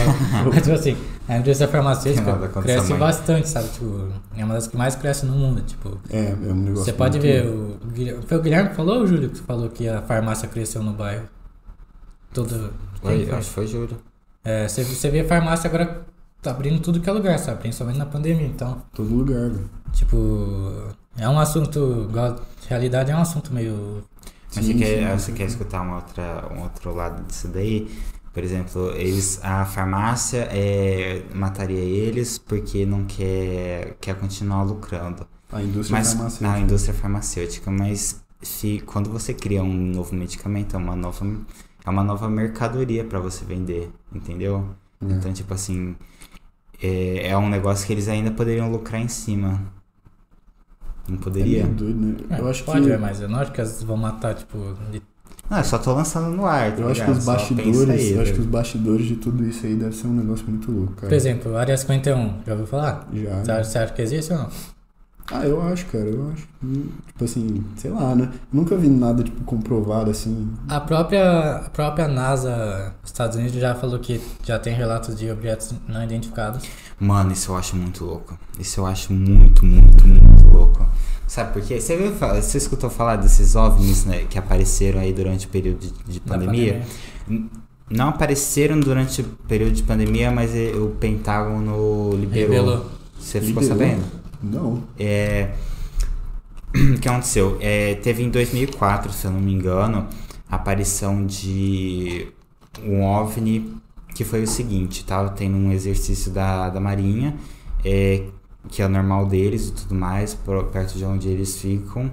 [0.53, 0.97] mas, tipo assim,
[1.29, 3.69] a indústria farmacêutica cresce bastante, sabe?
[3.69, 6.01] Tipo, é uma das que mais cresce no mundo, tipo.
[6.11, 7.33] É, é um negócio Você pode muito-
[7.95, 10.49] ver, o, foi o Guilherme que falou ou o Júlio que falou que a farmácia
[10.49, 11.29] cresceu no bairro?
[12.33, 12.73] Todo.
[13.01, 13.97] Foi, acho que foi Júlio.
[14.43, 16.05] É, você, você vê a farmácia agora
[16.43, 17.61] tá abrindo tudo que é lugar, sabe?
[17.61, 18.83] Principalmente na pandemia, então.
[18.93, 19.71] Todo lugar, velho.
[19.93, 22.09] Tipo, é um assunto.
[22.69, 24.05] Realidade é um assunto meio.
[24.55, 27.91] Mas você, quer, você quer escutar uma outra, um outro lado disso daí?
[28.32, 35.27] Por exemplo, eles, a farmácia é, mataria eles porque não quer, quer continuar lucrando.
[35.53, 36.49] A indústria Mas farmacêutica.
[36.49, 41.24] na indústria farmacêutica, mas se quando você cria um novo medicamento, é uma nova,
[41.85, 44.69] é uma nova mercadoria para você vender, entendeu?
[45.01, 45.12] É.
[45.12, 45.95] Então, tipo assim,
[46.82, 49.62] é, é um negócio que eles ainda poderiam lucrar em cima.
[51.09, 51.62] Não É poderia?
[51.64, 52.14] meio doido, né?
[52.31, 52.90] É, eu acho pode, que.
[52.93, 54.59] é, mas é lógico que elas vão matar, tipo.
[54.90, 55.02] de-
[55.51, 58.22] Não, eu só tô lançando no ar, tá Eu acho que os bastidores, aí, eu
[58.22, 60.93] acho tá que os bastidores de tudo isso aí deve ser um negócio muito louco,
[60.94, 61.09] cara.
[61.09, 63.06] Por exemplo, Área 51, já ouviu falar?
[63.12, 63.44] Já.
[63.44, 64.48] Você acha- Você acha que existe ou não?
[65.32, 66.47] Ah, eu acho, cara, eu acho.
[67.06, 68.31] Tipo assim, sei lá, né?
[68.52, 70.51] Nunca vi nada, tipo, comprovado assim.
[70.68, 75.31] A própria, a própria NASA dos Estados Unidos já falou que já tem relatos de
[75.31, 76.66] objetos não identificados.
[77.01, 78.39] Mano, isso eu acho muito louco.
[78.60, 80.23] Isso eu acho muito, muito, muito
[80.78, 80.86] louco.
[81.26, 81.80] Sabe por quê?
[81.80, 85.92] Você, viu, você escutou falar desses OVNIs né, que apareceram aí durante o período de,
[86.12, 86.82] de pandemia?
[87.28, 87.51] N-
[87.90, 92.51] Não apareceram durante o período de pandemia, mas o Pentágono liberou.
[92.52, 92.90] Revelou.
[93.18, 93.78] Você ficou Liberou?
[93.88, 94.05] sabendo?
[94.42, 94.82] Não.
[94.98, 95.51] É,
[96.94, 97.56] o que aconteceu?
[97.60, 100.06] É, teve em 2004, se eu não me engano,
[100.51, 102.28] a aparição de
[102.82, 103.74] um OVNI
[104.14, 107.34] que foi o seguinte, tava tendo um exercício da, da Marinha,
[107.84, 108.22] é,
[108.69, 110.35] que é o normal deles e tudo mais,
[110.73, 112.11] perto de onde eles ficam,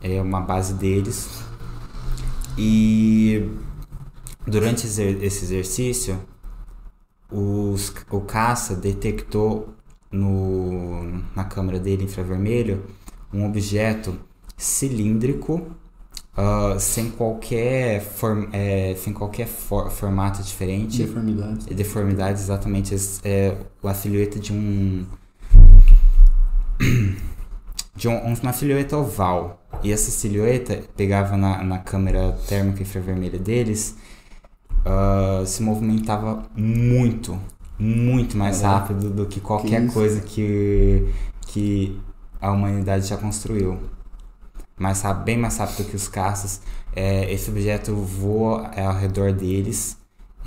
[0.00, 1.28] é uma base deles.
[2.56, 3.48] E
[4.46, 6.18] durante esse exercício,
[7.30, 9.74] os, o caça detectou
[10.10, 12.82] no, na câmera dele infravermelho
[13.32, 14.18] um objeto
[14.56, 15.66] cilíndrico
[16.36, 21.66] ah, sem qualquer form, é, sem qualquer for- formato diferente Deformidades.
[21.66, 22.94] deformidade exatamente
[23.24, 25.04] é a silhueta de um
[27.94, 33.96] de um, uma silhueta oval e essa silhueta pegava na, na câmera térmica infravermelha deles
[34.84, 37.38] ah, se movimentava muito
[37.78, 38.94] muito mais Caraca.
[38.94, 39.92] rápido do que qualquer isso?
[39.92, 41.12] coisa que
[41.48, 42.00] que
[42.40, 43.78] a humanidade já construiu
[44.78, 46.62] mais rápido, bem mais rápido que os caças
[46.96, 49.97] É, esse objeto voa ao redor deles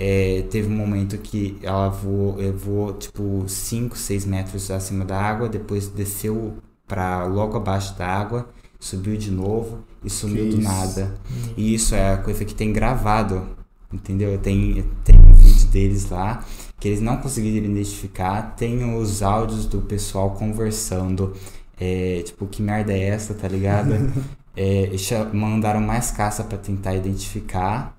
[0.04, 5.16] é, teve um momento que ela voou, eh, voou tipo 5, 6 metros acima da
[5.16, 6.54] água, depois desceu
[6.88, 8.48] para logo abaixo da água,
[8.80, 11.14] subiu de novo e sumiu do nada.
[11.56, 13.46] E isso é a coisa que tem gravado,
[13.92, 14.36] entendeu?
[14.38, 16.44] Tem, tem um vídeo deles lá
[16.80, 21.32] que eles não conseguiram identificar, tem os áudios do pessoal conversando,
[21.78, 23.94] é, tipo, que merda é essa, tá ligado?
[24.54, 24.90] É,
[25.32, 27.96] mandaram mais caça para tentar identificar.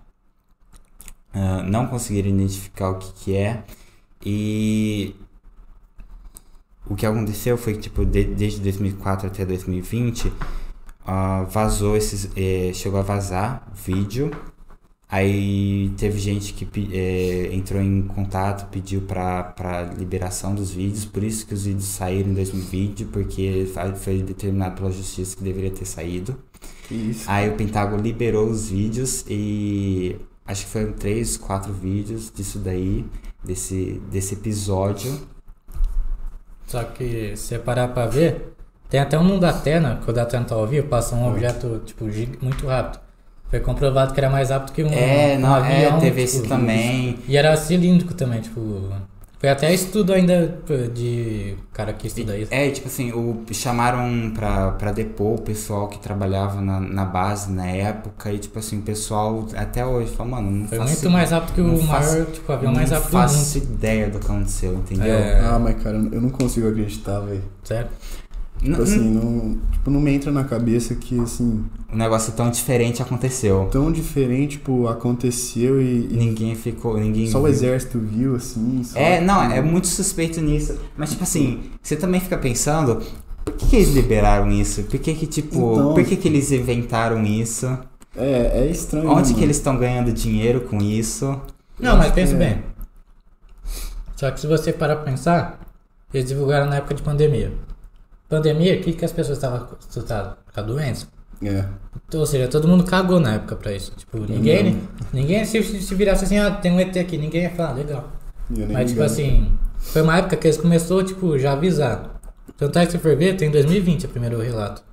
[1.33, 3.63] Ah, não conseguiram identificar o que, que é.
[4.25, 5.15] E
[6.85, 10.31] o que aconteceu foi que, tipo, de- desde 2004 até 2020,
[11.05, 12.29] ah, vazou esses.
[12.35, 14.31] eh, chegou a vazar vídeo.
[15.09, 21.23] Aí teve gente que eh, entrou em contato, pediu pra, pra liberação dos vídeos, por
[21.23, 25.85] isso que os vídeos saíram em 2020, porque foi determinado pela justiça que deveria ter
[25.85, 26.35] saído.
[26.89, 27.29] Isso?
[27.29, 33.05] Aí o Pentágono liberou os vídeos e acho que foram três, quatro vídeos disso daí,
[33.43, 35.27] desse, desse episódio.
[36.67, 38.53] Só que se você parar pra ver,
[38.89, 42.05] tem até um no Datena, que o Datena tá ao vivo, passa um objeto, tipo,
[42.41, 43.01] muito rápido.
[43.49, 45.99] Foi comprovado que era mais rápido que um, é, um não, é, avião.
[45.99, 47.19] teve tipo, esse também.
[47.27, 48.91] E era cilíndrico também, tipo.
[49.43, 50.57] Foi até estudo ainda
[50.93, 52.47] de cara que estuda isso.
[52.53, 57.51] É, tipo assim, o, chamaram pra, pra depor o pessoal que trabalhava na, na base
[57.51, 61.09] na época e, tipo assim, o pessoal até hoje fala, mano, não Foi faço, muito
[61.09, 63.27] mais rápido que não o faço- maior, tipo, avião mais não rápido do mundo.
[63.29, 65.13] faço ideia do que aconteceu, entendeu?
[65.13, 65.39] É.
[65.41, 67.43] Ah, mas cara, eu não consigo acreditar, velho.
[67.65, 67.89] Sério?
[68.63, 73.01] Tipo assim, não, tipo, não me entra na cabeça que, assim, um negócio tão diferente
[73.01, 73.67] aconteceu.
[73.71, 76.97] tão diferente, tipo, aconteceu e, e Ninguém ficou.
[76.97, 77.51] Ninguém só o viu.
[77.51, 78.81] exército viu, assim.
[78.95, 80.77] É, não, é muito suspeito nisso.
[80.95, 83.01] Mas, tipo assim, você também fica pensando,
[83.43, 84.83] por que, que eles liberaram isso?
[84.83, 87.67] Por que que, tipo, Então- por que que eles inventaram isso?
[88.15, 89.09] É, é estranho.
[89.09, 91.37] Onde né, que eles estão ganhando dinheiro com isso?
[91.79, 92.37] Não, mas pensa é.
[92.37, 92.63] bem.
[94.15, 95.59] Só que se você parar pra pensar,
[96.13, 97.51] eles divulgaram na época de pandemia.
[98.37, 100.33] Pandemia, o que, que as pessoas estavam assustadas?
[100.53, 101.07] Com a doença.
[101.41, 101.57] mano?
[101.59, 101.65] É.
[102.07, 103.91] Então, ou seja, todo mundo cagou na época pra isso.
[103.95, 104.81] Tipo, ninguém,
[105.11, 108.11] ninguém se, se virasse assim, ah, tem um ET aqui, ninguém ia falar, legal.
[108.71, 112.19] Mas, tipo assim, foi uma época que eles começou, tipo, já avisar.
[112.57, 114.83] Tanto é que se for ver, tem em 2020 o primeiro relato.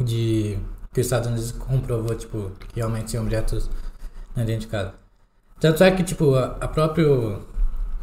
[0.00, 0.58] De
[0.92, 3.70] que os Estados Unidos comprovou, tipo, que realmente tinham objetos
[4.34, 4.92] não identificados.
[5.60, 7.40] Tanto é que, tipo, a, a próprio.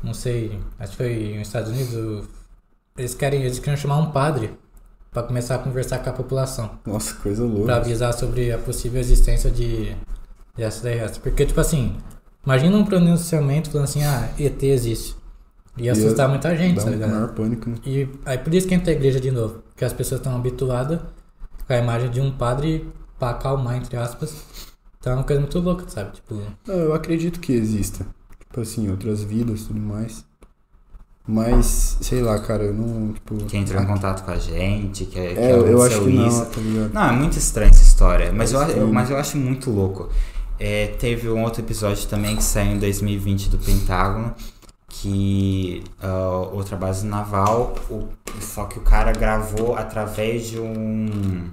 [0.02, 1.94] Não sei, acho que foi nos Estados Unidos.
[1.94, 2.39] o-
[3.00, 4.52] Eles querem, eles queriam chamar um padre
[5.10, 6.72] pra começar a conversar com a população.
[6.86, 7.64] Nossa, coisa louca.
[7.66, 9.96] Pra avisar sobre a possível existência de,
[10.56, 11.18] de extraterrestres.
[11.18, 11.96] Porque, tipo assim,
[12.46, 15.16] imagina um pronunciamento falando assim, ah, ET existe.
[15.78, 17.10] Ia assustar muita gente, Dá tá um ligado?
[17.12, 17.78] maior pânico, né?
[17.86, 19.64] E aí por isso que entra a igreja de novo.
[19.70, 21.00] Porque as pessoas estão habituadas
[21.66, 22.86] com a imagem de um padre
[23.18, 24.36] pra acalmar, entre aspas.
[25.00, 26.12] Então é uma coisa muito louca, sabe?
[26.16, 26.36] Tipo,
[26.68, 28.06] Não, eu acredito que exista.
[28.40, 30.26] Tipo assim, outras vidas e tudo mais.
[31.32, 33.36] Mas, sei lá, cara, eu não, tipo...
[33.46, 36.46] Que entrou em contato com a gente, que, que É, eu acho que não, isso.
[36.48, 36.92] tá ligado?
[36.92, 38.32] Não, é muito estranha essa história.
[38.34, 40.10] Mas É eu, eu- mas eu acho muito louco.
[40.60, 44.34] É, teve um outro episódio também que saiu em 2020 do Pentágono,
[44.88, 48.08] que uh, outra base naval, o,
[48.42, 51.44] só que o cara gravou através de um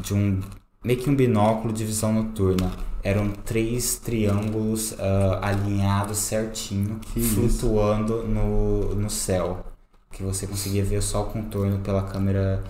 [0.00, 0.40] de um
[0.84, 2.70] meio que um binóculo de visão noturna.
[3.02, 9.64] Eram três triângulos uh, alinhados certinho, Que flutuando no, no céu.
[10.10, 12.64] Que você conseguia ver só o contorno pela câmera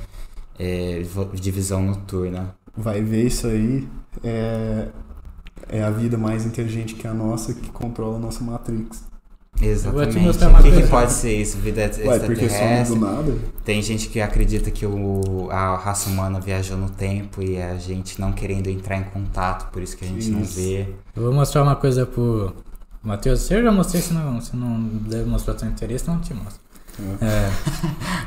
[0.59, 1.03] é,
[1.35, 2.55] de visão noturna.
[2.77, 3.89] Vai ver isso aí,
[4.23, 4.89] é,
[5.69, 9.08] é a vida mais inteligente que a nossa que controla a nossa Matrix.
[9.61, 10.19] Exatamente.
[10.19, 11.59] o que, que pode ser isso?
[11.59, 12.95] Vida Ué, extraterrestre?
[12.95, 13.35] do nada?
[13.65, 18.21] Tem gente que acredita que o, a raça humana viajou no tempo e a gente
[18.21, 20.55] não querendo entrar em contato, por isso que a gente não Isso.
[20.61, 20.87] vê.
[21.17, 22.55] Eu vou mostrar uma coisa pro
[23.03, 23.41] Matheus.
[23.41, 26.61] Se eu já mostrei, se não, se não deve mostrar seu interesse, não te mostro.
[27.21, 27.51] É.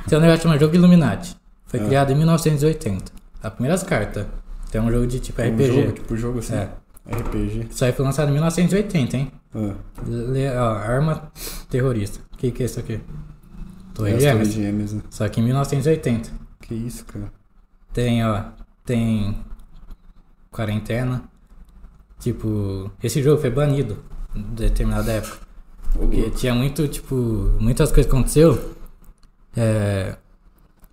[0.08, 1.36] Tem um negócio chamado Jogo Illuminati.
[1.66, 1.86] Foi É.
[1.86, 3.12] criado em 1980.
[3.42, 4.26] As primeiras cartas.
[4.72, 5.68] Tem um jogo de tipo Um RPG.
[5.82, 6.56] jogo, tipo jogo assim.
[6.56, 6.70] É.
[7.10, 7.68] RPG.
[7.72, 9.32] Isso aí foi lançado em 1980, hein?
[9.54, 9.76] Ah,
[10.08, 11.32] Le- ó, arma
[11.70, 12.20] terrorista.
[12.34, 13.00] O que, que é isso aqui?
[13.94, 14.54] Torre é as Gêmeas.
[14.54, 15.02] Gêmeas, né?
[15.10, 16.32] Só que em 1980.
[16.62, 17.32] Que isso, cara.
[17.94, 18.46] Tem, ó.
[18.86, 19.38] Tem.
[20.50, 21.24] Quarentena.
[22.20, 22.92] Tipo.
[23.04, 24.04] Esse jogo foi banido
[24.36, 25.38] em determinada época.
[25.94, 27.16] Porque tinha muito, tipo.
[27.60, 28.76] Muitas coisas que aconteceu.
[29.56, 30.16] É.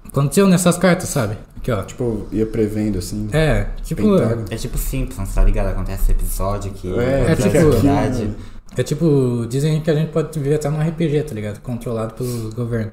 [0.07, 1.37] Aconteceu nessas cartas, sabe?
[1.57, 1.83] Aqui, ó.
[1.83, 3.29] Tipo, ia prevendo assim.
[3.33, 4.03] É, tipo.
[4.03, 4.45] Pentágono.
[4.51, 5.69] É tipo Simpsons, tá ligado?
[5.69, 8.25] Acontece esse episódio que É, É acontece tipo- verdade.
[8.25, 8.35] né?
[8.77, 9.47] É tipo.
[9.49, 11.61] Dizem que a gente pode viver até num RPG, tá ligado?
[11.61, 12.93] Controlado pelo governo.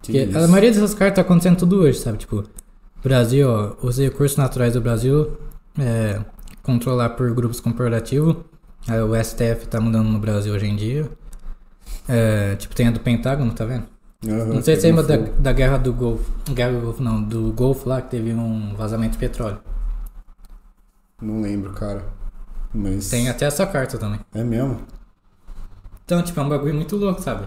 [0.00, 0.38] Que Porque isso.
[0.38, 2.18] a maioria dessas cartas tá acontecendo tudo hoje, sabe?
[2.18, 2.44] Tipo,
[3.02, 5.32] Brasil, ó, os recursos naturais do Brasil
[5.78, 6.20] é
[6.62, 8.36] controlar por grupos corporativos.
[8.86, 11.08] Aí o STF tá mudando no Brasil hoje em dia.
[12.08, 13.84] É, tipo, tem a do Pentágono, tá vendo?
[14.26, 16.32] Aham, Não sei se você lembra da, da guerra do Golfo.
[16.50, 19.58] Guerra do Golfo não, do Golfo lá que teve um vazamento de petróleo.
[21.20, 22.04] Não lembro, cara.
[22.72, 23.10] Mas.
[23.10, 24.20] Tem até essa carta também.
[24.34, 24.80] É mesmo?
[26.04, 27.46] Então, tipo, é um bagulho muito louco, sabe?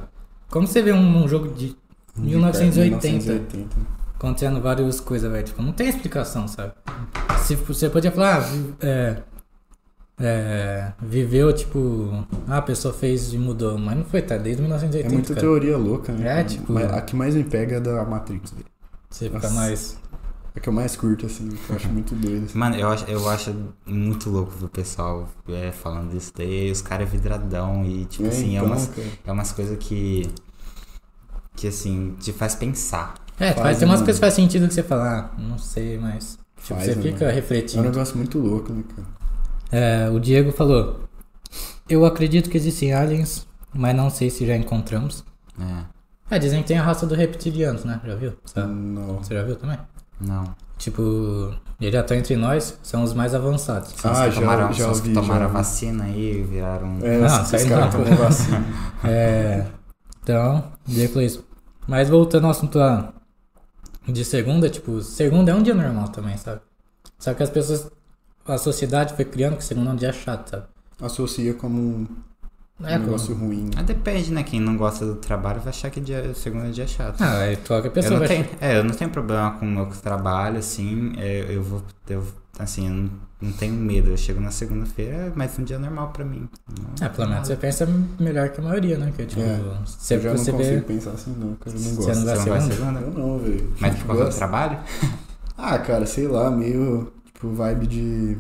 [0.49, 1.75] Como você vê um, um jogo de
[2.15, 3.75] 1980 1980.
[4.15, 5.43] acontecendo várias coisas, velho.
[5.43, 6.73] Tipo, não tem explicação, sabe?
[7.39, 9.17] Se você podia falar, ah, é,
[10.19, 11.80] é, viveu, tipo,
[12.48, 14.38] ah, a pessoa fez e mudou, mas não foi, tá?
[14.38, 14.61] Desde
[15.02, 15.41] É 1980, muita cara.
[15.41, 16.41] teoria louca, né?
[16.41, 18.65] É, tipo- Mas a que mais me pega é da Matrix, velho.
[19.10, 19.53] Você fica Nossa.
[19.56, 19.98] mais.
[20.56, 21.49] É que eu mais curto, assim.
[21.49, 22.45] que Eu acho muito doido.
[22.45, 22.57] assim.
[22.57, 26.72] Mano, eu acho, eu acho muito louco ver o pessoal é, falando disso daí.
[26.72, 29.07] Os caras é vidradão e, tipo É, assim, é então, umas, cara.
[29.26, 30.23] é umas coisas que.
[31.56, 33.15] que, assim, te faz pensar.
[33.39, 35.98] É, Faz, faz, tem umas coisas que faz sentido que você fala, ah, não sei,
[35.98, 36.39] mas.
[36.64, 37.31] Tipo, Faz, você né, fica mano?
[37.73, 37.84] É um refletindo.
[37.84, 39.07] negócio muito louco, né, cara?
[39.72, 41.02] É, o Diego falou:
[41.89, 45.23] Eu acredito que existem aliens, mas não sei se já encontramos.
[45.60, 47.99] É, É, dizem que tem a raça dos reptilianos, né?
[48.06, 48.34] Já viu?
[48.45, 48.72] Sabe?
[48.72, 49.18] Não.
[49.18, 49.77] Você já viu também?
[50.19, 50.56] não.
[50.77, 53.94] Tipo, eles já estão entre nós, são os mais avançados.
[53.98, 56.38] São os Ah, que já- tomaram, já são os ouvi, que tomaram já vacina aí
[56.39, 56.99] e viraram.
[57.02, 58.64] É, Não, aí caras tomam vacina.
[59.03, 59.65] É.
[60.22, 61.44] Então, Diego falou isso.
[61.88, 63.11] Mas voltando ao assunto lá
[64.07, 66.61] de segunda, tipo, segunda é um dia normal também, sabe?
[67.18, 67.89] Só que as pessoas.
[68.47, 70.63] A sociedade foi criando que segunda é um dia chato, sabe?
[71.01, 72.07] Associa como um
[72.83, 73.63] É, um negócio ruim.
[73.65, 73.71] né?
[73.75, 74.43] Mas depende, né?
[74.43, 77.21] Quem não gosta do trabalho vai achar que dia, segunda é dia chato.
[77.21, 78.27] Ah, aí qualquer Eu pessoa não, vai.
[78.27, 82.23] tenho, é, eu não tenho problema com o meu trabalho, assim, é, eu vou, eu,
[82.59, 83.09] assim, eu não,
[83.41, 86.47] não tenho medo, eu chego na segunda-feira, é mais um dia normal pra mim.
[86.99, 87.87] Não- É, pelo menos você pensa
[88.19, 89.11] melhor que a maioria, né?
[89.15, 90.81] Que, tipo, É, você, eu já não você consigo vê.
[90.81, 91.75] pensar assim, não, cara.
[91.75, 92.07] Eu não Você gosto.
[92.07, 92.75] não Você vai não vai segunda?
[92.75, 92.99] segunda?
[93.01, 93.73] Eu não, velho.
[93.79, 94.79] Mas por causa do trabalho?
[95.57, 97.11] Ah, cara, sei lá, meio.
[97.38, 98.38] Tipo, vibe de.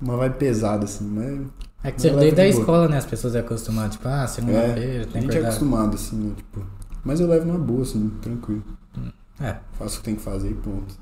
[0.00, 1.46] Uma vibe pesada, assim, mas.
[1.84, 2.60] É que você desde a boa.
[2.60, 2.98] escola, né?
[2.98, 6.16] As pessoas é acostumadas, tipo, ah, É, segunda-feira, a tem que gente é acostumado, assim,
[6.16, 6.32] né?
[6.36, 6.66] Tipo.
[7.04, 8.64] Mas eu levo na boa, assim, tranquilo.
[9.40, 10.92] É, Faço o que tem que fazer e ponto.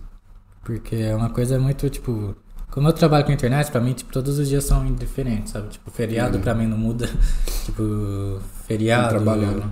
[0.62, 2.36] porque é uma coisa muito, tipo.
[2.70, 5.68] Como eu trabalho com internet, pra mim, tipo, todos os dias são indiferentes, sabe?
[5.68, 6.40] Tipo, feriado É.
[6.42, 7.08] pra mim não muda.
[7.64, 9.08] tipo, feriado.
[9.08, 9.64] Trabalhando.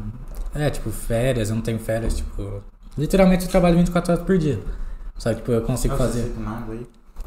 [0.54, 2.62] É, tipo, férias, eu não tenho férias, tipo.
[2.96, 4.58] Literalmente eu trabalho 24 horas por dia.
[5.16, 6.32] Só que, tipo, eu consigo fazer.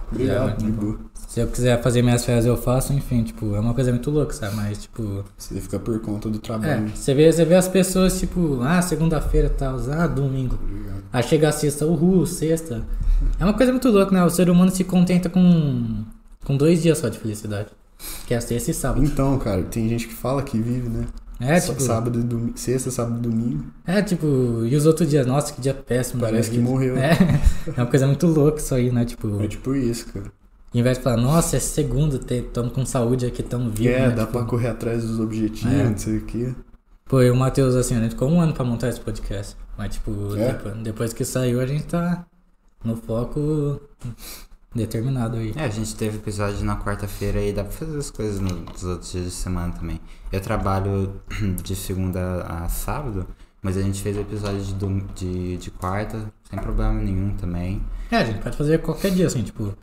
[0.10, 1.00] Obrigado, Já, de tipo, boa.
[1.28, 4.34] Se eu quiser fazer minhas férias, eu faço, enfim, tipo, é uma coisa muito louca,
[4.34, 4.56] sabe?
[4.56, 5.26] Mas, tipo.
[5.38, 6.90] Você fica por conta do É, trabalho.
[6.96, 10.58] você vê, você vê as pessoas, tipo, ah, segunda-feira tal, ah, domingo.
[10.62, 11.04] Obrigado.
[11.12, 12.86] Aí chega a sexta, uhul, sexta.
[13.40, 14.24] É uma coisa muito louca, né?
[14.24, 16.06] O ser humano se contenta com,
[16.46, 17.70] com dois dias só de felicidade.
[18.26, 19.04] Que é sexta e sábado.
[19.04, 21.06] Então, cara, tem gente que fala que vive, né?
[21.40, 22.58] É, Só tipo, sábado domingo.
[22.58, 23.66] Sexta, sábado e domingo.
[23.86, 24.26] é, tipo,
[24.66, 26.22] e os outros dias, nossa, que dia péssimo.
[26.22, 26.68] da Parece que vida.
[26.70, 26.98] morreu.
[26.98, 27.12] É,
[27.76, 29.06] é uma coisa muito louca isso aí, né?
[29.06, 30.32] Tipo, É tipo isso, cara.
[30.74, 33.94] em vez de falar, nossa, é segunda, estamos com saúde aqui, estamos vivos.
[33.96, 34.16] é, né?
[34.16, 35.84] dá Tipo, pra correr atrás dos objetivos, É.
[35.84, 36.56] não sei o quê.
[37.06, 39.56] Pô, e o Matheus, assim, a gente ficou um ano pra montar esse podcast.
[39.78, 40.52] Mas, tipo, É?
[40.54, 42.26] depois, depois que saiu, a gente tá
[42.84, 43.80] no foco
[44.78, 45.54] determinado aí.
[45.56, 49.12] É, a gente teve episódio na quarta-feira e dá pra fazer as coisas nos outros
[49.12, 50.00] dias de semana também.
[50.32, 51.20] Eu trabalho
[51.64, 53.28] de segunda a sábado,
[53.62, 57.82] mas a gente fez episódio de, dom- de, de quarta, sem problema nenhum também.
[58.10, 59.74] É, a gente pode fazer qualquer dia, assim, tipo.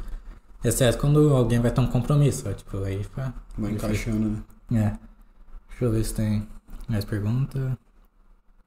[0.65, 3.35] Exceto quando alguém vai ter um compromisso, ó, tipo, aí fica.
[3.59, 4.79] Vai encaixando, né?
[4.81, 4.99] É.
[5.69, 6.49] Deixa eu ver se tem
[6.89, 7.77] mais pergunta.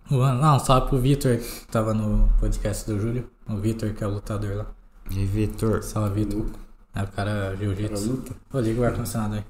[0.10, 3.30] Não, salve pro Vitor, que tava no podcast do Júlio.
[3.50, 4.66] O Vitor, que é o lutador lá.
[5.12, 6.46] E Vitor, Salve, Vitor.
[6.96, 8.10] É o cara jiu-jitsu.
[8.10, 8.34] luta.
[8.50, 9.44] Pô, liga o ar-condicionado aí.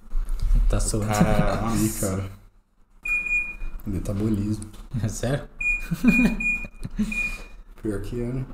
[0.69, 1.07] Tá suando.
[1.07, 1.67] cara.
[1.69, 2.23] Aí, cara.
[3.85, 4.65] Metabolismo.
[5.01, 5.45] É sério?
[7.81, 8.45] Pior que é, né?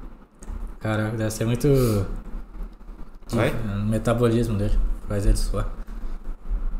[0.79, 1.67] Cara, deve ser muito.
[1.67, 3.51] Oi?
[3.81, 4.77] O metabolismo dele.
[5.07, 5.67] Faz ele suar.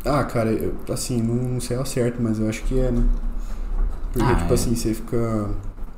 [0.05, 3.03] Ah, cara, eu, assim, não, não sei ao certo, mas eu acho que é, né?
[4.11, 4.53] Porque, Ah, tipo é.
[4.53, 5.49] assim, você fica.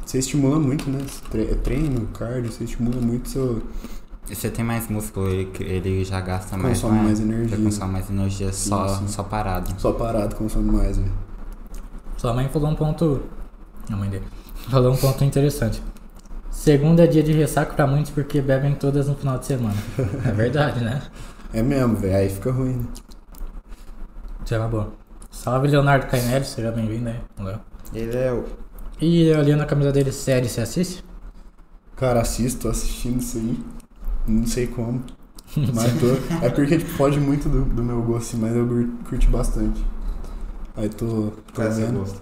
[0.06, 1.00] Você estimula muito, né?
[1.32, 3.64] Tre- Treino, cardio, você estimula muito seu.
[4.28, 6.82] Você tem mais músculo, ele, ele já gasta mais.
[6.82, 7.06] Consome não é?
[7.06, 7.58] mais Já energia.
[7.58, 9.08] consome mais energia só, sim.
[9.08, 9.74] só parado.
[9.78, 11.08] Só parado consome mais, né?
[12.18, 13.22] Sua mãe falou um ponto.
[13.92, 14.26] A mãe dele.
[14.70, 15.82] Falou um ponto interessante.
[16.50, 19.76] Segunda é dia de ressaca pra muitos porque bebem todas no final de semana.
[20.26, 21.02] É verdade, né?
[21.54, 22.16] É mesmo, velho.
[22.16, 22.86] Aí fica ruim, né?
[24.44, 24.94] Isso é uma boa.
[25.30, 27.20] Salve Leonardo Cainelli, seja bem-vindo aí.
[27.40, 27.60] Léo.
[27.94, 28.46] Ele é o.
[29.00, 31.04] E ali na camisa dele, série, você assiste?
[31.96, 33.60] Cara, assisto, tô assistindo isso aí.
[34.28, 35.02] Não sei como.
[35.74, 36.36] Mas tô.
[36.46, 39.84] É porque tipo, pode muito do, do meu gosto, assim, mas eu cur- curti bastante.
[40.76, 42.22] Aí tô, tô Qual é gosto?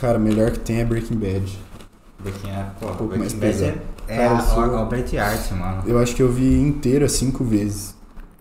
[0.00, 1.58] Cara, melhor que tem é Breaking Bad.
[2.20, 3.80] Breaking é, pô, Um pouco Breaking mais Bad pesado.
[4.08, 5.82] é, é Cara, a sou- obra de arte, mano.
[5.86, 7.94] Eu acho que eu vi inteira cinco vezes.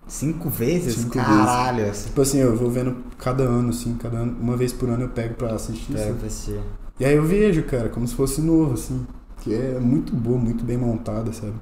[0.07, 0.95] Cinco vezes?
[0.95, 1.91] Cinco Caralho.
[1.91, 5.09] Tipo assim, eu vou vendo cada ano, assim, cada ano, uma vez por ano eu
[5.09, 5.93] pego pra assistir.
[5.93, 6.13] Pega assim.
[6.17, 6.59] pra assistir.
[6.99, 9.05] E aí eu vejo, cara, como se fosse novo, assim.
[9.41, 11.53] Que é muito boa, muito bem montada, sabe?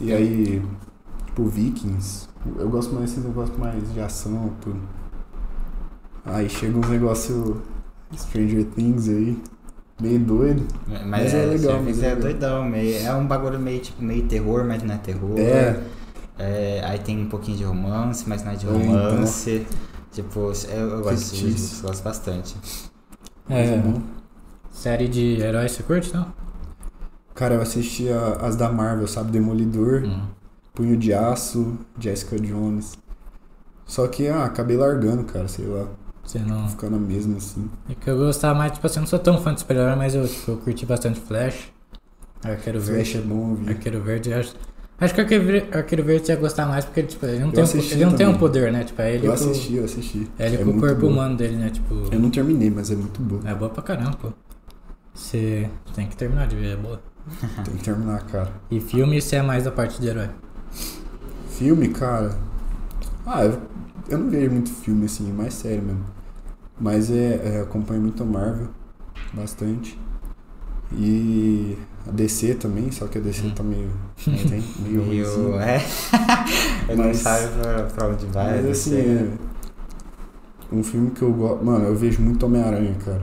[0.00, 0.62] E aí,
[1.26, 2.28] tipo, Vikings.
[2.58, 4.80] Eu gosto mais desses negócios mais de ação, tudo.
[6.24, 7.56] Aí chega uns negócios
[8.16, 9.38] Stranger Things aí,
[10.00, 10.66] meio doido.
[10.86, 14.02] Mas, Mas é é, legal, mas é é doidão, meio, é um bagulho meio tipo
[14.02, 15.38] meio terror, mas não é terror.
[15.38, 15.82] É.
[16.38, 19.10] É, aí tem um pouquinho de romance, mas não é de É, então.
[19.10, 19.66] romance.
[20.12, 22.56] Tipo, eu, eu gosto disso, gosto bastante.
[23.48, 23.82] É.
[24.70, 26.43] Série de heróis, você curte, não?
[27.34, 29.30] Cara, eu assisti a- as da Marvel, sabe?
[29.32, 30.26] Demolidor, Hum.
[30.74, 32.96] Punho de Aço, Jessica Jones.
[33.86, 35.86] Só que, ah, acabei largando, cara, sei lá.
[36.24, 36.68] Você não.
[36.68, 37.68] Ficar na mesma, assim.
[37.88, 40.14] É que eu gostava mais, tipo assim, eu não sou tão fã de super-herói, mas
[40.14, 41.70] eu, tipo, eu curti bastante Flash.
[42.42, 43.18] Arqueiro Flash Verde.
[43.18, 43.68] é bom, eu vi.
[43.70, 44.54] Arqueiro Verde, eu acho.
[45.00, 47.52] Acho que Arqueiro Verde, Arqueiro Verde você ia gostar mais porque tipo, ele não, Eu
[47.52, 48.84] tem um, ele não tem um poder, né?
[48.84, 50.30] Tipo, é ele Eu com, assisti, eu assisti.
[50.38, 51.08] é ele É com o corpo bom.
[51.08, 51.68] humano dele, né?
[51.70, 53.42] Tipo, Eu não terminei, mas é muito boa.
[53.44, 54.32] é boa pra caramba, pô.
[55.12, 57.00] Você tem que terminar de ver, é boa.
[57.64, 58.52] Tem que terminar, cara.
[58.70, 60.28] E filme, você é mais da parte de herói.
[61.50, 62.36] Filme, cara.
[63.26, 63.58] Ah, eu,
[64.08, 66.04] eu não vejo muito filme assim, mais sério mesmo.
[66.78, 68.68] Mas é, é, acompanho muito a Marvel,
[69.32, 69.98] bastante.
[70.92, 73.54] E a DC também, só que a DC Hum.
[73.54, 73.90] tá meio.
[74.24, 75.24] Tem, meio Meio.
[75.26, 75.60] ruimzinho.
[75.60, 75.80] É.
[76.88, 78.52] eu não Mas- sabe pra, pra onde vai.
[78.56, 79.00] Mas não assim, sei.
[79.16, 79.30] é.
[80.72, 81.64] Um filme que eu gosto.
[81.64, 83.22] Mano, eu vejo muito Homem-Aranha, cara.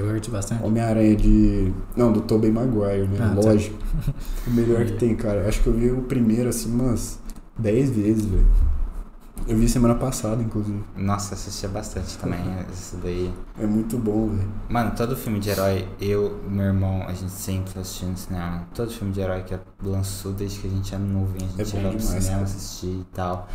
[0.00, 0.64] Você curte bastante?
[0.64, 1.72] Homem-Aranha de.
[1.96, 3.18] Não, do Tobey Maguire, né?
[3.20, 3.48] Ah, tá.
[3.48, 3.78] Lógico.
[4.46, 5.46] O melhor que tem, cara.
[5.48, 7.18] Acho que eu vi o primeiro assim umas
[7.58, 8.46] 10 vezes, velho.
[9.46, 10.82] Eu vi semana passada, inclusive.
[10.96, 12.40] Nossa, assistia bastante também.
[12.72, 13.32] Isso daí.
[13.58, 14.48] É muito bom, velho.
[14.68, 18.16] Mano, todo filme de herói, eu e meu irmão, a gente sempre tá assistindo no
[18.16, 18.66] cinema.
[18.74, 21.76] Todo filme de herói que lançou desde que a gente era novinho, a É gente
[21.82, 22.42] bom ia pro cinema cara.
[22.42, 23.48] assistir e tal.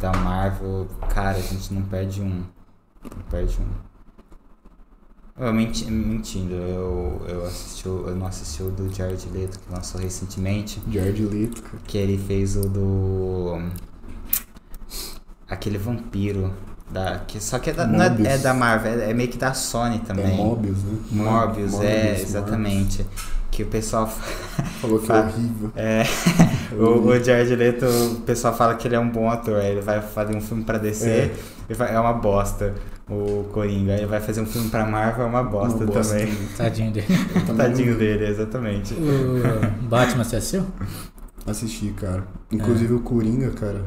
[0.00, 2.42] Da Marvel, cara, a gente não perde um.
[3.04, 3.66] Não perde um.
[5.40, 10.00] Eu menti, mentindo, eu, eu assisti, eu não assisti o do Jared Leto que lançou
[10.00, 10.82] recentemente.
[10.90, 11.62] Jared Leto.
[11.86, 13.58] Que ele fez o do.
[15.48, 16.52] Aquele vampiro.
[16.90, 18.28] Da, que, só que é da, não é, Mobius.
[18.28, 20.24] é da Marvel, é, é meio que da Sony também.
[20.24, 20.98] É Mobius, né?
[21.10, 23.06] Morbius, é, Morbius, exatamente.
[23.50, 24.06] Que o pessoal.
[24.80, 25.72] Falou que é horrível.
[25.76, 26.02] É,
[26.74, 29.62] o, o Jared Leto, o pessoal fala que ele é um bom ator.
[29.62, 31.30] Ele vai fazer um filme pra DC,
[31.68, 31.74] É.
[31.74, 32.74] vai- é uma bosta.
[33.10, 33.92] O Coringa.
[33.92, 36.34] Aí ele vai fazer um filme pra Marvel, é uma bosta, Uma bosta também.
[36.56, 37.06] Tadinho dele.
[37.56, 38.94] Tadinho não dele, exatamente.
[38.94, 40.66] o Batman, você assistiu?
[41.46, 42.24] Assisti, cara.
[42.52, 43.82] Inclusive o Coringa, cara.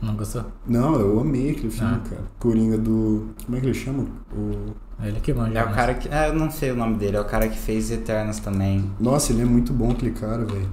[0.00, 0.44] Não gostou?
[0.66, 2.08] Não, eu amei aquele filme, Ah.
[2.08, 2.22] cara.
[2.38, 3.28] Coringa do.
[3.44, 4.04] Como é que ele chama?
[4.36, 4.74] O.
[5.02, 5.58] Ele que manja.
[5.58, 5.74] É o né?
[5.74, 6.08] cara que.
[6.12, 8.88] Ah, eu não sei o nome dele, é o cara que fez Eternos também.
[9.00, 10.68] Nossa, ele é muito bom aquele cara, velho.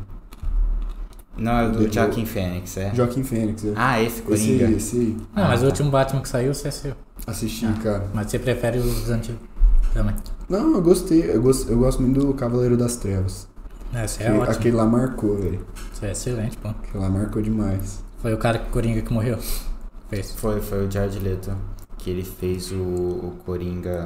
[1.38, 2.94] Não, é o do Joaquin Phoenix, é?
[2.94, 3.74] Joaquim Fênix, é.
[3.76, 4.68] Ah, esse esse Coringa.
[4.68, 5.18] aí, esse aí.
[5.36, 5.66] Não, mas Ah, o tá.
[5.68, 6.94] último Batman que saiu, você assistiu.
[7.26, 7.74] Assisti, Ah.
[7.82, 8.08] cara.
[8.14, 9.42] Mas você prefere os antigos
[9.94, 10.16] também.
[10.50, 11.32] Não, eu gostei.
[11.32, 13.48] Eu gosto, eu gosto muito do Cavaleiro das Trevas.
[13.94, 14.56] Essa é Aquele- ótimo.
[14.58, 15.66] Aquele lá marcou, velho.
[15.94, 16.70] Isso é excelente, pô.
[16.70, 18.04] Aquele lá marcou demais.
[18.22, 19.38] Foi o cara que Coringa que morreu.
[20.10, 20.32] Fez.
[20.34, 21.56] Foi, foi o Jared Leto
[21.98, 24.06] que ele fez o, o Coringa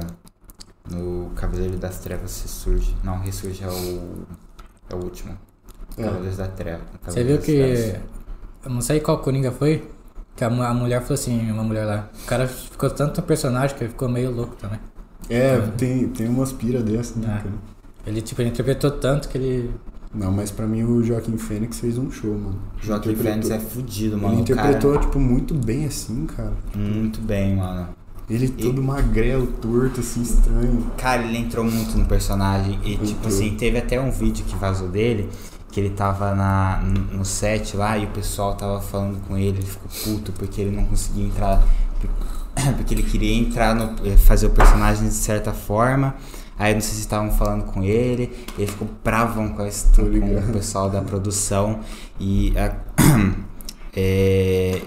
[0.90, 2.94] no Cavaleiro das Trevas Ressurge.
[3.02, 4.26] Não, Ressurge é o,
[4.90, 5.36] é o último.
[5.98, 6.02] É.
[6.04, 6.80] Cavaleiros da Treva.
[7.06, 7.44] Você viu Cavaleiros
[7.84, 7.96] que.
[8.64, 9.88] Eu não sei qual Coringa foi.
[10.34, 12.10] Que a, a mulher falou assim, uma mulher lá.
[12.22, 14.78] O cara ficou tanto no personagem que ele ficou meio louco também.
[15.30, 17.42] É, tem, tem umas pira dessas, né, Ah.
[17.42, 17.54] cara?
[18.06, 19.70] Ele, tipo, ele interpretou tanto que ele.
[20.14, 22.58] Não, mas pra mim o Joaquim Fênix fez um show, mano.
[22.80, 24.34] Joaquim Fênix é fudido, mano.
[24.34, 26.52] Ele interpretou, tipo, muito bem assim, cara.
[26.72, 27.88] Cara, muito bem, mano.
[28.28, 30.86] Ele todo magrelo, torto, assim, estranho.
[30.98, 32.78] Cara, ele entrou muito no personagem.
[32.84, 33.28] E, tipo Entrou.
[33.28, 35.28] assim, teve até um vídeo que vazou dele.
[35.76, 36.78] Que ele tava na,
[37.12, 39.58] no set lá e o pessoal tava falando com ele.
[39.58, 41.62] Ele ficou puto porque ele não conseguia entrar.
[42.78, 43.94] Porque ele queria entrar no.
[44.08, 46.14] eh, fazer o personagem de certa forma.
[46.58, 48.34] Aí não sei se estavam falando com ele.
[48.56, 51.80] Ele ficou bravão com, esse, com o pessoal da produção.
[52.18, 52.54] E.
[52.56, 52.74] a-
[53.94, 54.80] é,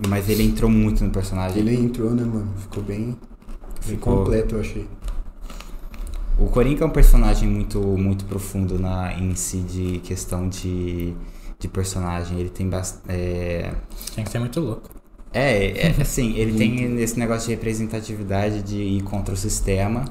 [0.08, 1.58] mas ele entrou muito no personagem.
[1.58, 2.48] Ele entrou, né, mano?
[2.56, 3.16] Ficou bem, bem
[3.82, 4.88] Ficou- completo, eu achei.
[6.36, 11.14] O Coringa é um personagem muito, muito profundo na, em si de questão de,
[11.58, 12.38] de personagem.
[12.40, 13.04] Ele tem bastante.
[13.12, 13.74] É,
[14.14, 14.90] Tem que ser muito louco.
[15.32, 20.04] é, é, assim, ele tem esse negócio de representatividade de ir contra o sistema.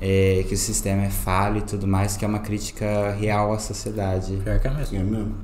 [0.00, 3.58] é, que o sistema é falho e tudo mais, que é uma crítica real à
[3.58, 4.44] sociedade.
[4.44, 4.98] Pior que é mesmo.
[4.98, 5.34] É mesmo.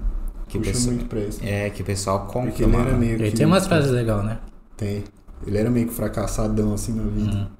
[0.48, 1.40] Que o Puxa pessoal, muito pra isso.
[1.43, 3.32] é, que o pessoal compra, Porque ele era meio Ele que...
[3.32, 4.40] tem umas frases legais, né?
[4.77, 5.05] Tem.
[5.47, 7.36] Ele era meio que fracassadão, assim, na vida.
[7.36, 7.51] Uhum.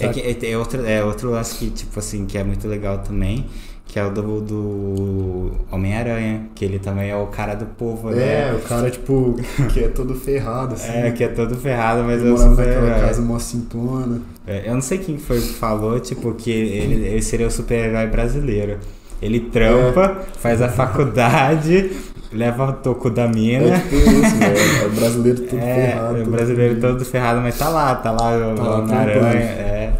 [0.00, 2.98] É que é, é outro, é outro lance que, tipo assim, que é muito legal
[2.98, 3.46] também,
[3.86, 8.14] que é o do, do Homem-Aranha, que ele também é o cara do povo, É,
[8.14, 8.54] né?
[8.54, 9.36] o cara, tipo,
[9.72, 10.90] que é todo ferrado, assim.
[10.90, 14.20] É, que é todo ferrado, mas eu morava naquela casa mó simplona.
[14.46, 18.06] É, eu não sei quem foi que falou, tipo, que ele, ele seria o super-herói
[18.06, 18.78] brasileiro.
[19.22, 21.90] Ele trampa, faz a faculdade,
[22.32, 23.66] leva o toco da mina.
[23.76, 24.82] É tipo isso, velho.
[24.82, 26.14] É o brasileiro todo É, ferrado.
[26.14, 28.62] o todo brasileiro todo ferrado, mas tá lá, tá lá o Tá
[28.94, 29.34] lá.
[29.34, 29.92] É,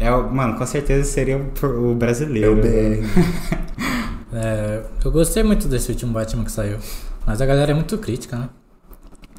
[0.00, 2.52] é, o- mano, com certeza seria o, o É brasileiro.
[2.52, 3.04] o BR.
[4.30, 6.76] É, eu gostei muito desse último Batman que saiu.
[7.26, 8.48] Mas a galera é muito crítica, né?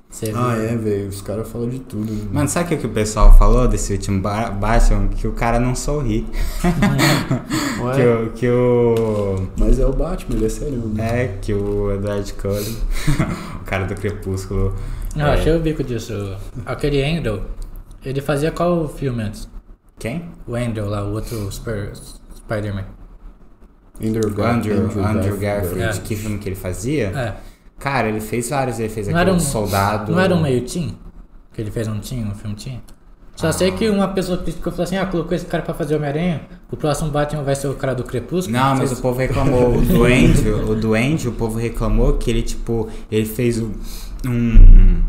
[0.09, 0.63] Você Ah, viu?
[0.63, 1.07] é, velho.
[1.07, 2.11] Os caras falam de tudo.
[2.11, 2.27] né?
[2.31, 5.07] Mano, sabe o que, que o pessoal falou desse último ba Batman?
[5.07, 6.25] Que o cara não sorri.
[7.81, 8.31] Ué, Que o.
[8.33, 10.77] Que o Mas é o Batman, ele é sério.
[10.93, 11.23] Né?
[11.23, 12.75] é, que o Edward Cullen,
[13.61, 14.73] o cara do Crepúsculo.
[15.15, 16.35] Não, é, achei o bico disso.
[16.65, 17.41] Aquele Andrew,
[18.03, 19.47] ele fazia qual filme antes?
[19.97, 20.25] Quem?
[20.47, 21.91] O Andrew lá, o outro Super
[22.35, 22.85] Spider-Man.
[24.01, 25.81] Andrew, Gar Andrew, Andrew, Garfield.
[25.81, 26.01] É.
[26.01, 27.07] Que filme que ele fazia?
[27.09, 27.35] É.
[27.79, 28.79] Cara, ele fez vários.
[28.79, 30.11] Ele fez Não aquele um- soldado.
[30.11, 30.97] Não era um meio teen?
[31.53, 32.81] Que ele fez um teen, um filme teen?
[33.35, 35.95] Só sei que uma pessoa criticou e falou assim: ah, colocou esse cara pra fazer
[35.95, 38.51] Homem-Aranha, o próximo Batman vai ser o cara do Crepúsculo.
[38.57, 39.77] Não, mas o Vocês- povo reclamou.
[39.77, 43.71] O do Andrew, o do Andrew, o povo reclamou que ele, tipo, ele fez um.
[44.27, 45.01] Um,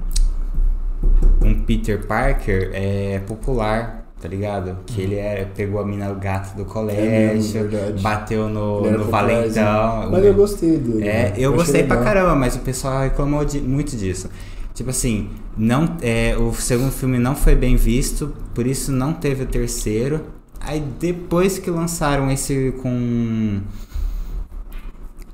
[1.42, 4.76] um Peter Parker é, popular, tá ligado?
[4.86, 9.04] Que ele é, pegou a mina gato do É mesmo, colégio, bateu no, era no.
[9.04, 10.10] Valentão.
[10.10, 11.08] Mas eu gostei dele.
[11.08, 11.32] É, né?
[11.36, 14.28] eu achei gostei pra caramba, mas o pessoal reclamou de- muito disso.
[14.74, 19.44] Tipo assim, não, é, o segundo filme não foi bem visto, por isso não teve
[19.44, 20.20] o terceiro.
[20.60, 23.60] Aí depois que lançaram esse com.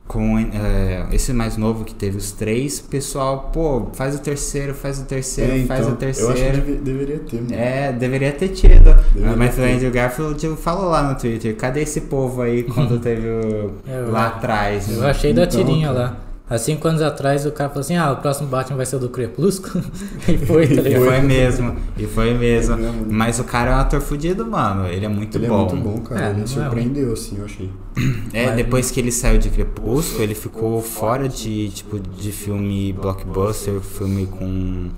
[0.09, 4.73] Com é, esse mais novo que teve os três, o pessoal, pô, faz o terceiro,
[4.73, 6.31] faz o terceiro, É, faz então, o terceiro.
[6.31, 7.55] Eu acho que deve- deveria ter, mano.
[7.55, 8.95] É, deveria ter tido.
[9.13, 9.73] Deveria Mas o ter.
[9.75, 14.29] Andrew Garfield falou lá no Twitter, cadê esse povo aí quando teve o, Eu- lá
[14.29, 14.89] atrás?
[14.97, 15.99] Eu achei da Então, tirinha cara.
[15.99, 16.17] lá.
[16.49, 18.99] Há cinco anos atrás o cara falou assim: ah, o próximo Batman vai ser o
[19.01, 19.83] do Crepúsculo.
[20.29, 21.05] e foi, tá E ligado?
[21.05, 22.75] foi mesmo, e foi mesmo.
[22.77, 22.93] É.
[23.11, 24.87] Mas o cara é um ator fudido, mano.
[24.87, 25.67] Ele é muito Ele bom.
[25.69, 26.27] é muito bom, cara.
[26.27, 27.71] É, ele é surpreendeu, assim, eu achei.
[28.33, 32.93] É, Mas- depois que ele saiu de Crepúsculo, ele ficou fora de, tipo, de filme
[32.93, 34.91] blockbuster, filme com,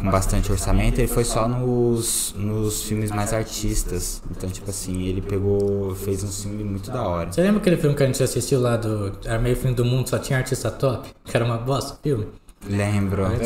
[0.00, 0.98] com bastante orçamento.
[0.98, 4.22] Ele foi só nos, nos filmes mais artistas.
[4.30, 7.30] Então, tipo assim, ele pegou, fez um filme muito da hora.
[7.32, 9.12] Você lembra aquele filme que a gente assistiu lá do.
[9.24, 11.08] Era meio fim do mundo, só tinha artista top?
[11.24, 12.26] Que era uma bosta o filme?
[12.68, 13.26] Lembro.
[13.26, 13.38] É, É,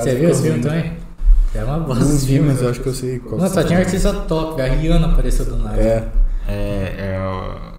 [0.00, 0.28] Você viu?
[0.28, 0.92] Você esse filme também?
[1.54, 2.48] Era uma bosta Não vi, filme.
[2.48, 3.82] mas eu acho que eu sei qual Nossa, só que tinha é.
[3.84, 5.80] artista top, a Rihanna apareceu do nada.
[5.80, 6.08] É,
[6.48, 7.75] É, é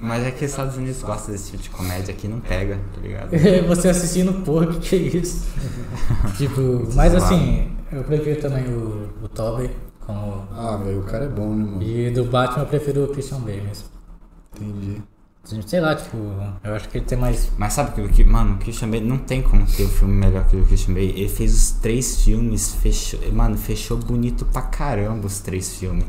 [0.00, 3.00] Mas é que os Estados Unidos gostam desse tipo de comédia aqui, não pega, tá
[3.00, 3.30] ligado?
[3.66, 5.44] Você assistindo, porra, que que é isso?
[6.38, 9.70] tipo, mas assim, eu prefiro também o, o Tobey
[10.08, 10.48] como.
[10.52, 11.82] Ah, velho, o cara é bom, né, mano?
[11.82, 13.88] E do Batman eu prefiro o Christian Bale mesmo.
[14.56, 15.02] Entendi.
[15.66, 16.16] Sei lá, tipo,
[16.62, 17.50] eu acho que ele tem mais.
[17.56, 20.46] Mas sabe que, que mano, o Christian Bale não tem como ter um filme melhor
[20.46, 21.10] que o Christian Bale.
[21.10, 26.04] Ele fez os três filmes, fechou, mano, fechou bonito pra caramba os três filmes.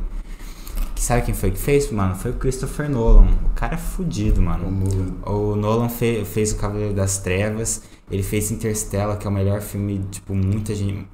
[0.99, 2.13] Que sabe quem foi que fez, mano?
[2.13, 3.31] Foi o Christopher Nolan.
[3.45, 4.69] O cara é fudido, O mano.
[4.69, 5.15] Nolan.
[5.25, 9.61] O Nolan fe- fez o Cavaleiro das Trevas, ele fez Interstellar, que é o melhor
[9.61, 11.07] filme, tipo, muita gente.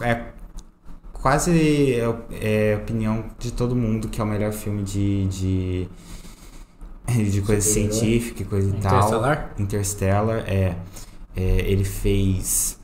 [0.00, 0.32] É
[1.12, 5.26] quase é, é opinião de todo mundo que é o melhor filme de.
[5.28, 5.88] de,
[7.30, 7.62] de coisa Super-herói.
[7.62, 9.20] científica e coisa e tal.
[9.20, 9.54] Interstellar?
[9.58, 10.76] Interstellar, é.
[11.36, 12.78] é, ele fez.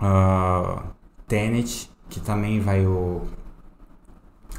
[0.00, 0.84] ah,
[1.26, 3.22] Tenet, que também vai o.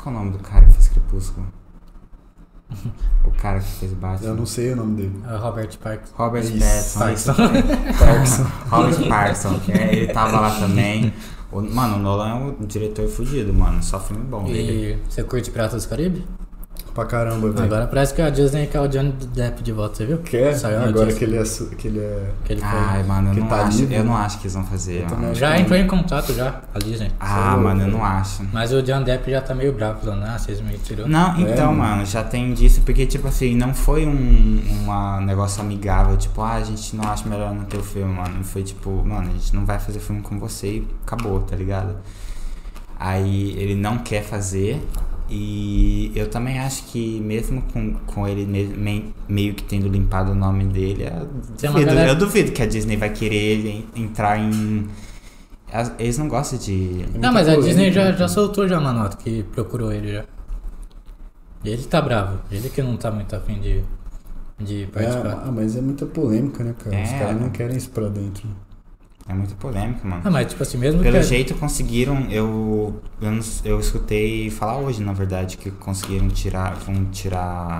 [0.02, 1.48] Qual é o nome do cara que fez Crepúsculo?
[3.26, 4.28] o cara que fez Batman.
[4.30, 5.24] Eu não sei o nome dele.
[5.28, 6.12] É o Robert Parks.
[6.16, 7.34] Robert Isso, Pattinson.
[7.34, 7.94] Parkinson.
[7.98, 8.44] Parkinson.
[8.70, 11.14] Robert Pattinson, que é- ele tava lá também.
[11.52, 13.82] O- mano, o Nolan é um diretor fudido, mano.
[13.82, 15.00] Só filme bom dele.
[15.08, 16.26] E você curte Piratas do Caribe?
[16.94, 17.64] Pra caramba, velho.
[17.64, 20.18] Agora parece que a Disney quer o Johnny Depp de volta, você viu?
[20.18, 20.54] Quer?
[20.56, 21.46] Saiu Agora notícia que ele é.
[21.46, 22.32] su- Que ele é...
[22.44, 22.70] que ele foi.
[22.70, 24.20] Ai, mano, eu Que não, tá acho, livre, eu não né?
[24.26, 25.06] acho que eles vão fazer.
[25.34, 27.12] Já entrou em contato já, a Disney.
[27.20, 28.44] Ah, Sei mano, eu não acho.
[28.52, 31.08] Mas o John Depp já tá meio bravo, falando, ah, vocês me tirou.
[31.08, 31.92] Não, É, então, mano.
[31.98, 36.56] mano, já tem disso, porque, tipo assim, não foi um uma negócio amigável, tipo, ah,
[36.56, 38.44] a gente não acha melhor no teu filme, mano.
[38.44, 41.96] Foi tipo, mano, a gente não vai fazer filme com você e acabou, tá ligado?
[43.00, 44.86] Aí ele não quer fazer,
[45.30, 50.32] e eu também acho que mesmo com, com ele me- me- meio que tendo limpado
[50.32, 51.26] o nome dele, eu
[51.72, 54.88] duvido, galera- eu duvido que a Disney vai querer en- entrar em.
[56.00, 57.06] Eles não gostam de.
[57.20, 58.18] Não, mas a Disney já, né?
[58.18, 60.26] já soltou já uma nota que procurou ele já.
[61.64, 62.40] E ele tá bravo.
[62.52, 63.84] Ele que não tá muito afim de,
[64.58, 65.44] de É, participar.
[65.46, 66.96] ah, mas é muita polêmica, né, cara?
[67.04, 67.20] Os É.
[67.20, 68.48] caras não querem isso pra dentro.
[69.30, 70.24] É muito polêmico, mano.
[70.26, 71.24] Ah, mas tipo assim, mesmo Pelo que...
[71.24, 77.80] jeito conseguiram, eu, eu, eu escutei falar hoje, na verdade, que conseguiram tirar, vão tirar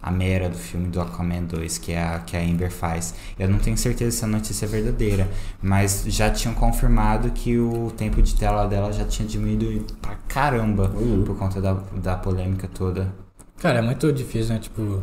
[0.00, 3.14] a Mera do filme do Aquaman 2, que é a, que a Amber faz.
[3.36, 5.28] Eu não tenho certeza se a notícia é verdadeira,
[5.60, 10.86] mas já tinham confirmado que o tempo de tela dela já tinha diminuído pra caramba
[10.86, 11.24] louco.
[11.24, 13.12] por conta da, da polêmica toda.
[13.58, 14.60] Cara, é muito difícil, né?
[14.60, 15.02] Tipo...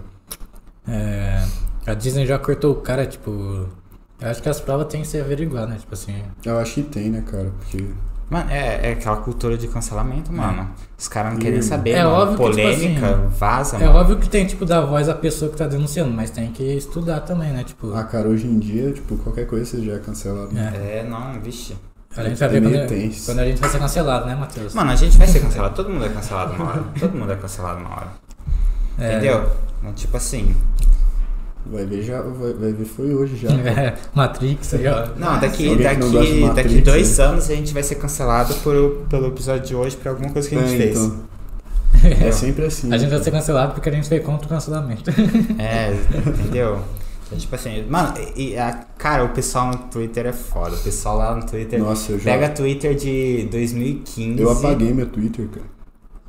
[0.88, 1.46] é,
[1.86, 3.68] a Disney já cortou o cara, tipo...
[4.20, 5.76] Eu acho que as provas têm que ser averiguadas, né?
[5.80, 6.16] Tipo assim...
[6.44, 7.52] Eu acho que tem, né, cara?
[7.60, 7.86] Porque.
[8.30, 10.70] Mano, é, é aquela cultura de cancelamento, mano.
[10.98, 12.16] Os caras não querem saber, É mano.
[12.16, 14.00] óbvio que, tipo Polêmica, assim, vaza, É mano.
[14.00, 17.22] óbvio que tem, tipo, dar voz à pessoa que tá denunciando, mas tem que estudar
[17.22, 17.64] também, né?
[17.64, 17.94] Tipo...
[17.94, 20.52] Ah, cara, hoje em dia, tipo, qualquer coisa você já é cancelado.
[20.52, 20.74] né?
[20.76, 20.98] É.
[21.00, 21.78] É, não, vixe.
[22.18, 24.74] A gente vai É ver meio quando, quando a gente vai ser cancelado, né, Matheus?
[24.74, 25.76] Mano, a gente vai ser cancelado.
[25.76, 26.84] Todo mundo é cancelado uma hora.
[27.00, 28.08] Todo mundo é cancelado uma hora.
[29.00, 29.12] É.
[29.18, 29.52] Entendeu?
[29.80, 30.56] Então, Tipo assim.
[31.72, 33.50] Vai ver já, vai, vai ver foi hoje já.
[33.68, 35.08] É, Matrix aí, ó.
[35.18, 37.24] Não, daqui, que não de daqui, daqui Matrix, dois né?
[37.26, 40.56] anos a gente vai ser cancelado por, pelo episódio de hoje por alguma coisa que
[40.56, 40.98] a gente É, fez.
[40.98, 41.28] então.
[42.28, 42.94] É sempre assim.
[42.94, 45.10] A gente né, vai ser cancelado porque a gente foi contra o cancelamento.
[45.60, 45.94] É,
[46.28, 46.80] entendeu?
[47.26, 50.76] Então, tipo assim, mano, e, a, cara, o pessoal no Twitter é foda.
[50.76, 51.78] O pessoal lá no Twitter.
[51.80, 52.32] Nossa, eu já.
[52.32, 54.40] Pega Twitter de 2015.
[54.42, 55.66] Eu apaguei meu Twitter, cara.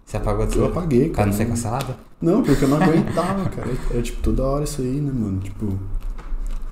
[0.05, 0.65] Você apagou Eu tudo?
[0.67, 1.27] apaguei, Pra cara.
[1.31, 1.95] não ser cancelado?
[2.21, 3.69] Não, porque eu não aguentava, cara.
[3.95, 5.39] É tipo toda hora isso aí, né, mano?
[5.41, 5.79] Tipo.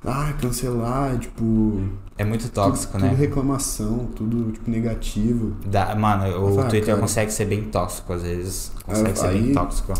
[0.05, 1.81] Ah, cancelar, tipo.
[2.17, 3.09] É muito tóxico, tudo, né?
[3.11, 5.53] Tudo reclamação, tudo, tipo, negativo.
[5.65, 6.99] Dá- mano, o Ah, Twitter cara.
[6.99, 8.71] consegue ser bem tóxico às vezes.
[8.85, 9.93] Consegue Ah, ser bem aí- tóxico.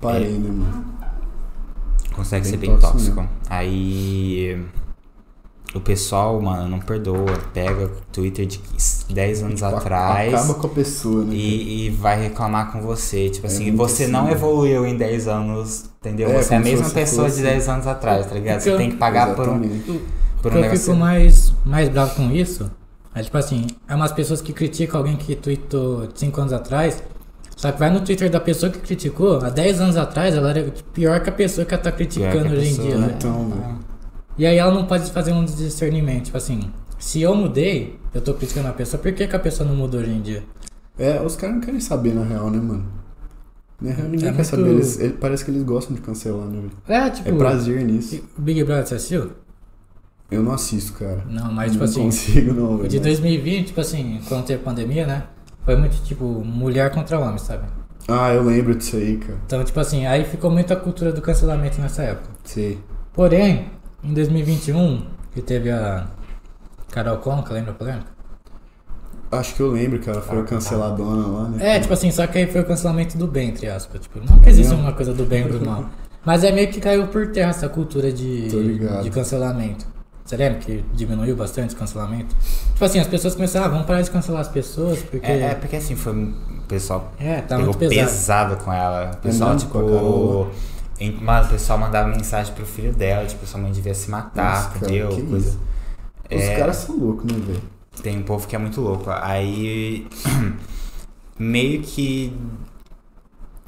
[0.00, 0.38] Parei, É.
[0.38, 0.84] né, mano?
[2.14, 3.28] Consegue Bem ser bem tóxico tóxico.
[3.48, 4.64] Aí.
[5.74, 7.26] O pessoal, mano, não perdoa.
[7.54, 8.60] Pega o Twitter de
[9.08, 10.34] 10 anos Tipo, atrás.
[10.34, 11.32] Acaba com a pessoa, né?
[11.34, 13.28] E, e vai reclamar com você.
[13.30, 14.32] Tipo É assim, você assim, não né?
[14.32, 16.28] evoluiu em 10 anos, entendeu?
[16.28, 18.60] É, você é a mesma você pessoa fosse- de 10 anos atrás, tá ligado?
[18.60, 20.00] Você Eu- tem que pagar por um, por O um
[20.40, 20.78] que eu negócio.
[20.86, 22.68] fico mais, mais bravo com isso
[23.14, 27.00] é tipo assim, é umas pessoas que criticam alguém que tweetou 5 anos atrás,
[27.56, 30.72] só que vai no Twitter da pessoa que criticou, há 10 anos atrás ela era
[30.92, 33.06] pior que a pessoa que ela tá criticando hoje em dia, né?
[33.08, 33.14] né?
[33.18, 33.89] Então, velho.
[34.38, 38.34] E aí ela não pode fazer um discernimento, tipo assim, se eu mudei, eu tô
[38.34, 40.42] criticando a pessoa, por que, que a pessoa não mudou hoje em dia?
[40.98, 42.86] É, os caras não querem saber na real, né, mano?
[43.80, 44.68] Na real, ninguém É quer muito- saber.
[44.70, 46.72] Eles, ele- parece que eles gostam de cancelar, né, velho?
[46.88, 48.22] É, tipo, É prazer nisso.
[48.38, 49.30] o Big Brother você assistiu?
[50.30, 51.24] Eu não assisto, cara.
[51.28, 52.88] Não, mas tipo não assim, consigo, não, velho.
[52.88, 55.24] de 2020, tipo assim, quando teve pandemia, né?
[55.64, 57.64] Foi muito tipo mulher contra homem, sabe?
[58.08, 59.38] Ah, eu lembro disso aí, cara.
[59.46, 62.28] Então, tipo assim, aí ficou muito a cultura do cancelamento nessa época.
[62.44, 62.78] Sei.
[63.12, 63.66] Porém,
[64.02, 65.02] em 2021,
[65.34, 66.06] que teve a
[66.90, 68.06] Carol Conca, lembra a polêmica?
[69.32, 71.76] Acho que eu lembro que ela foi Ah, a canceladona lá, né?
[71.76, 74.00] É, tipo assim, só que aí foi o cancelamento do bem, entre aspas.
[74.00, 75.84] Tipo, não que existe uma coisa do bem ou do mal.
[76.24, 78.48] Mas é meio que caiu por terra essa cultura de,
[79.02, 79.86] de cancelamento.
[80.24, 82.34] Você lembra que diminuiu bastante o cancelamento?
[82.72, 85.26] Tipo assim, as pessoas começaram, ah, vamos parar de cancelar as pessoas, porque.
[85.26, 88.06] É, é porque assim, foi um- o pessoal É, tá pegou muito pesado.
[88.10, 88.56] pesado.
[88.64, 89.12] com ela.
[89.14, 89.58] O pessoal, Carol?
[90.46, 90.50] tipo.
[91.00, 94.54] Em- Mano, o pessoal mandava mensagem pro filho dela, tipo, sua mãe devia se matar,
[94.54, 95.08] Nossa, cara, entendeu?
[95.08, 95.58] que Coisa.
[96.32, 97.62] Os É, caras são loucos, né, velho?
[98.02, 99.10] Tem um povo que é muito louco.
[99.10, 100.06] Aí.
[101.38, 102.32] meio que.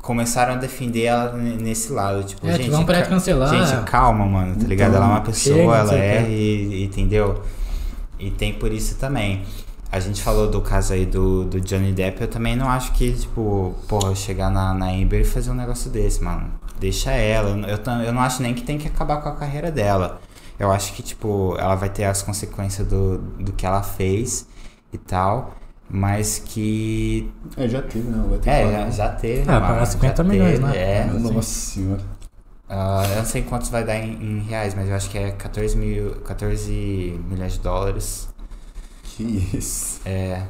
[0.01, 2.25] começaram a defender ela nesse lado.
[2.25, 3.49] Tipo, É, gente, tipo, vamos parar de ca- cancelar.
[3.49, 4.91] Gente, calma, mano, tá ligado?
[4.91, 7.41] Então, ela é uma pessoa, chega, ela é, e, entendeu?
[8.19, 9.43] E tem por isso também.
[9.91, 13.13] A gente falou do caso aí do, do Johnny Depp, eu também não acho que,
[13.13, 16.51] tipo, porra, chegar na, na Amber e fazer um negócio desse, mano.
[16.83, 17.51] Deixa ela.
[17.69, 20.21] Eu, eu, não acho nem que tem que acabar com a carreira dela.
[20.59, 24.49] Eu acho que, tipo, ela vai ter as consequências do, do que ela fez
[24.93, 25.55] e tal.
[25.89, 27.33] Mas que.
[27.57, 28.25] É, já teve, né?
[28.29, 28.85] Vai ter que É, pagar.
[28.87, 29.43] já, já teve.
[29.51, 30.77] Ah, pagar 50 já milhões, teve, né?
[30.77, 31.05] É.
[31.05, 32.03] Nossa senhora.
[32.69, 35.31] Ah, eu não sei quantos vai dar em, em reais, mas eu acho que é
[35.33, 38.29] 14, mil, 14 milhões de dólares.
[39.05, 39.23] Que
[39.55, 40.01] isso.
[40.05, 40.43] É,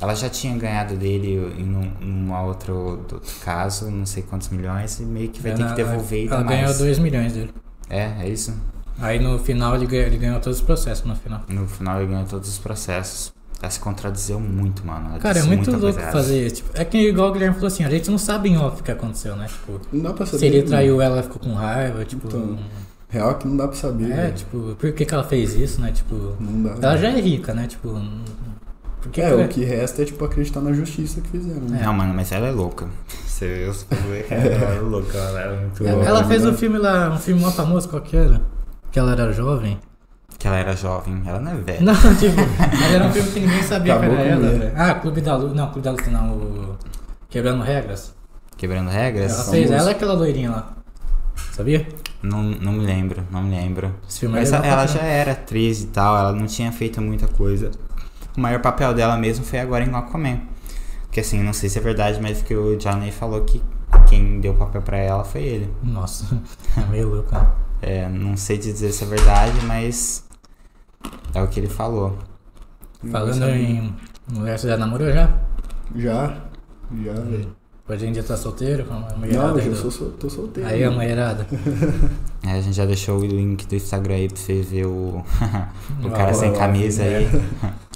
[0.00, 5.00] ela já tinha ganhado dele em um, numa outro, outro caso, não sei quantos milhões,
[5.00, 6.78] e meio que vai ter Ela- que devolver e Ela dar ganhou mais.
[6.78, 7.50] 2 milhões dele.
[7.88, 8.54] É, é isso.
[8.98, 11.42] Aí no final ele ganhou, ele ganhou todos os processos no final.
[11.48, 13.32] No final ele ganhou todos os processos.
[13.60, 15.08] Ela se contradizeu muito, mano.
[15.10, 16.56] Ela Cara, é muito louco coisa fazer isso.
[16.56, 18.84] Tipo, é que igual o Guilherme falou assim, a gente não sabe em off o
[18.84, 19.46] que aconteceu, né?
[19.46, 20.38] Tipo, Não dá pra saber.
[20.38, 20.66] se ele né?
[20.66, 22.26] traiu ela, ela ficou com raiva, tipo.
[22.26, 22.58] Então,
[23.08, 24.10] Real que não dá pra saber.
[24.10, 24.34] é, velho.
[24.34, 25.90] tipo, por que, que ela fez isso, né?
[25.92, 26.36] Tipo.
[26.38, 26.88] Não dá.
[26.88, 27.66] Ela já é rica, né?
[27.66, 27.98] Tipo.
[29.06, 31.60] Por que É, ela- o que resta é, tipo, acreditar na justiça que fizeram.
[31.62, 31.80] Né?
[31.82, 32.86] Não, mano, mas ela é louca.
[33.26, 33.82] Você viu os
[34.28, 36.08] cara, ela é louca, ela é muito Ela, louca.
[36.08, 36.50] ela fez né?
[36.50, 38.40] um filme lá, um filme mó famoso, qual que era?
[38.90, 39.78] Que ela era jovem.
[40.38, 41.80] Que ela era jovem, ela não é velha.
[41.82, 44.72] Não, tipo, mas era um filme que ninguém sabia Acabou que era ela, velho.
[44.76, 45.54] Ah, Clube da Luta.
[45.54, 46.76] Não, Clube da Luta não, o.
[47.28, 48.14] Quebrando Regras.
[48.56, 49.32] Quebrando regras?
[49.34, 50.72] Ela fez, ela é aquela loirinha lá.
[51.52, 51.86] Sabia?
[52.22, 53.94] Não, não me lembro, não me lembro.
[54.08, 57.00] Esse filme é Mas ela pra já era atriz e tal, ela não tinha feito
[57.02, 57.70] muita coisa.
[58.36, 60.40] O maior papel dela mesmo foi agora em Aquaman.
[61.10, 63.62] Que assim, não sei se é verdade, mas que o Johnny falou que
[64.08, 65.74] quem deu o papel pra ela foi ele.
[65.82, 66.40] Nossa,
[66.76, 67.46] é meio louco, né?
[67.82, 70.24] É, não sei te dizer se é verdade, mas
[71.34, 72.18] é o que ele falou.
[73.10, 73.94] Falando Não em
[74.32, 75.30] mulher, você já namorou já?
[75.94, 76.36] Já.
[77.04, 77.56] Já, velho.
[77.88, 78.84] Hoje em dia tá solteiro?
[78.84, 80.68] Com a mulherada Não, eu do- sou, sol- tô solteiro.
[80.68, 80.94] Aí a né?
[80.96, 81.46] mulherada.
[82.46, 85.24] É, a gente já deixou o link do Instagram aí pra você ver o,
[86.04, 87.28] o cara sem camisa aí.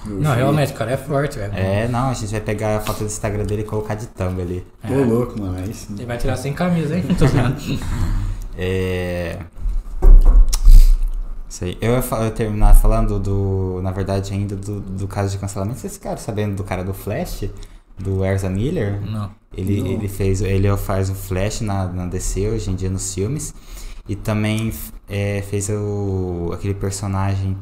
[0.07, 1.53] Não, fui- realmente, o cara é forte, velho.
[1.55, 4.41] É, não, a gente vai pegar a foto do Instagram dele e colocar de thumb
[4.41, 4.67] ali.
[4.89, 5.59] Ô, louco, mano.
[5.59, 5.95] Aí sim.
[5.95, 7.05] Ele vai tirar sem camisa, hein?
[7.19, 7.27] Tô.
[8.57, 9.39] É.
[11.49, 11.77] Sei.
[11.81, 13.81] Eu ia, eu ia terminar falando do.
[13.83, 15.79] Na verdade, ainda do, do caso de cancelamento.
[15.81, 17.45] Vocês ficaram sabendo do cara do Flash?
[17.99, 19.01] Do Erza Miller?
[19.05, 19.31] Não.
[19.57, 19.87] Ele, Não.
[19.89, 20.41] ele fez.
[20.41, 23.53] Ele faz o Flash na, na DC hoje em dia nos filmes.
[24.09, 24.73] E também
[25.09, 27.57] é, fez o, aquele personagem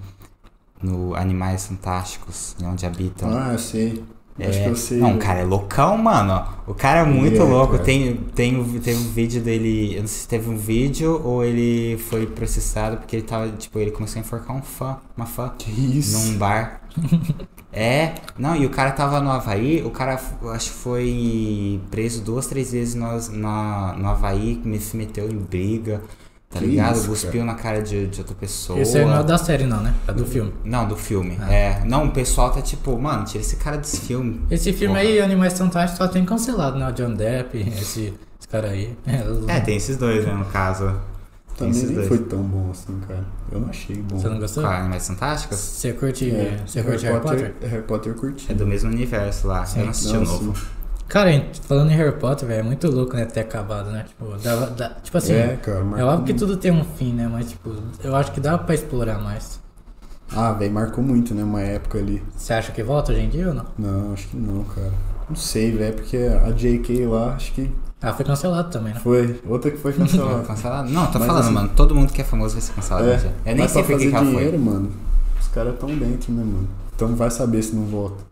[0.82, 3.30] no Animais Fantásticos, onde habitam.
[3.36, 4.02] Ah, eu sei.
[4.38, 4.98] É, Acho que eu sei.
[4.98, 6.44] Não, o cara é loucão, mano.
[6.64, 7.72] O cara é muito é, louco.
[7.72, 7.82] cara.
[7.84, 9.96] Tem, tem, um- tem um vídeo dele.
[9.96, 13.48] Eu não sei se teve um vídeo ou ele foi processado porque ele tava.
[13.50, 16.16] Tipo, ele começou a enforcar um fã, uma fã, Que isso?
[16.16, 16.82] num bar.
[17.72, 20.14] é, não, e o cara tava no Havaí, o cara
[20.52, 23.06] acho que foi preso duas, três vezes no,
[23.38, 26.00] na, no Havaí, me- se meteu em briga,
[26.50, 26.96] tá Que ligado?
[26.96, 28.78] isso, Cuspiu na cara de, de outra pessoa.
[28.80, 29.94] Esse aí não é da série, não, né?
[30.06, 30.52] É do filme.
[30.64, 31.36] Não, do filme.
[31.40, 31.52] Ah.
[31.52, 31.84] É.
[31.84, 34.40] Não, o pessoal tá tipo, mano, tira esse cara desse filme.
[34.50, 35.06] Esse filme Porra.
[35.06, 36.88] aí, Animais Fantásticos, só tem cancelado, né?
[36.88, 38.96] O John Depp, esse, esse cara aí.
[39.48, 40.86] É, tem esses dois, né, no caso.
[41.58, 42.08] Tem Também esses nem dois.
[42.08, 43.24] foi tão bom assim, cara.
[43.50, 44.16] Eu não achei bom.
[44.16, 44.64] Você não gostou?
[44.64, 45.58] Animais Fantásticos?
[45.58, 47.54] Você curte, É, você curte Harry Potter?
[47.62, 48.46] Harry Potter eu curti.
[48.52, 49.66] É do mesmo universo lá.
[49.66, 49.80] Sim.
[49.80, 50.56] Eu não assisti o Não, novo.
[50.56, 50.62] sim.
[51.08, 51.30] Cara,
[51.66, 54.04] falando em Harry Potter, velho, é muito louco, né, ter acabado, né?
[54.06, 55.82] Tipo, dava, dá- tipo assim, é, é, cara.
[55.82, 57.26] marcou óbvio que tudo tem um fim, né?
[57.32, 57.72] Mas, tipo,
[58.04, 59.58] eu acho que dá pra explorar mais.
[60.30, 61.42] Ah, velho, marcou muito, né?
[61.42, 62.22] Uma época ali.
[62.36, 63.64] Você acha que volta hoje em dia ou não?
[63.78, 64.92] Não, acho que não, cara.
[65.30, 67.70] Não sei, velho, porque a JK lá, acho que
[68.02, 69.00] Ah, foi cancelado também, né?
[69.00, 69.40] foi.
[69.46, 70.42] Outra que foi cancelada.
[70.46, 70.90] Cancelado?
[70.90, 71.70] Não, tô Mas falando, assim- mano.
[71.74, 73.08] Todo mundo que é famoso vai ser cancelado.
[73.08, 73.28] É, já.
[73.28, 74.58] Eu nem mas sei pra fazer que dinheiro, foi.
[74.58, 74.90] mano,
[75.40, 76.68] os caras tão dentro, né, mano?
[76.94, 78.27] Então vai saber se não volta.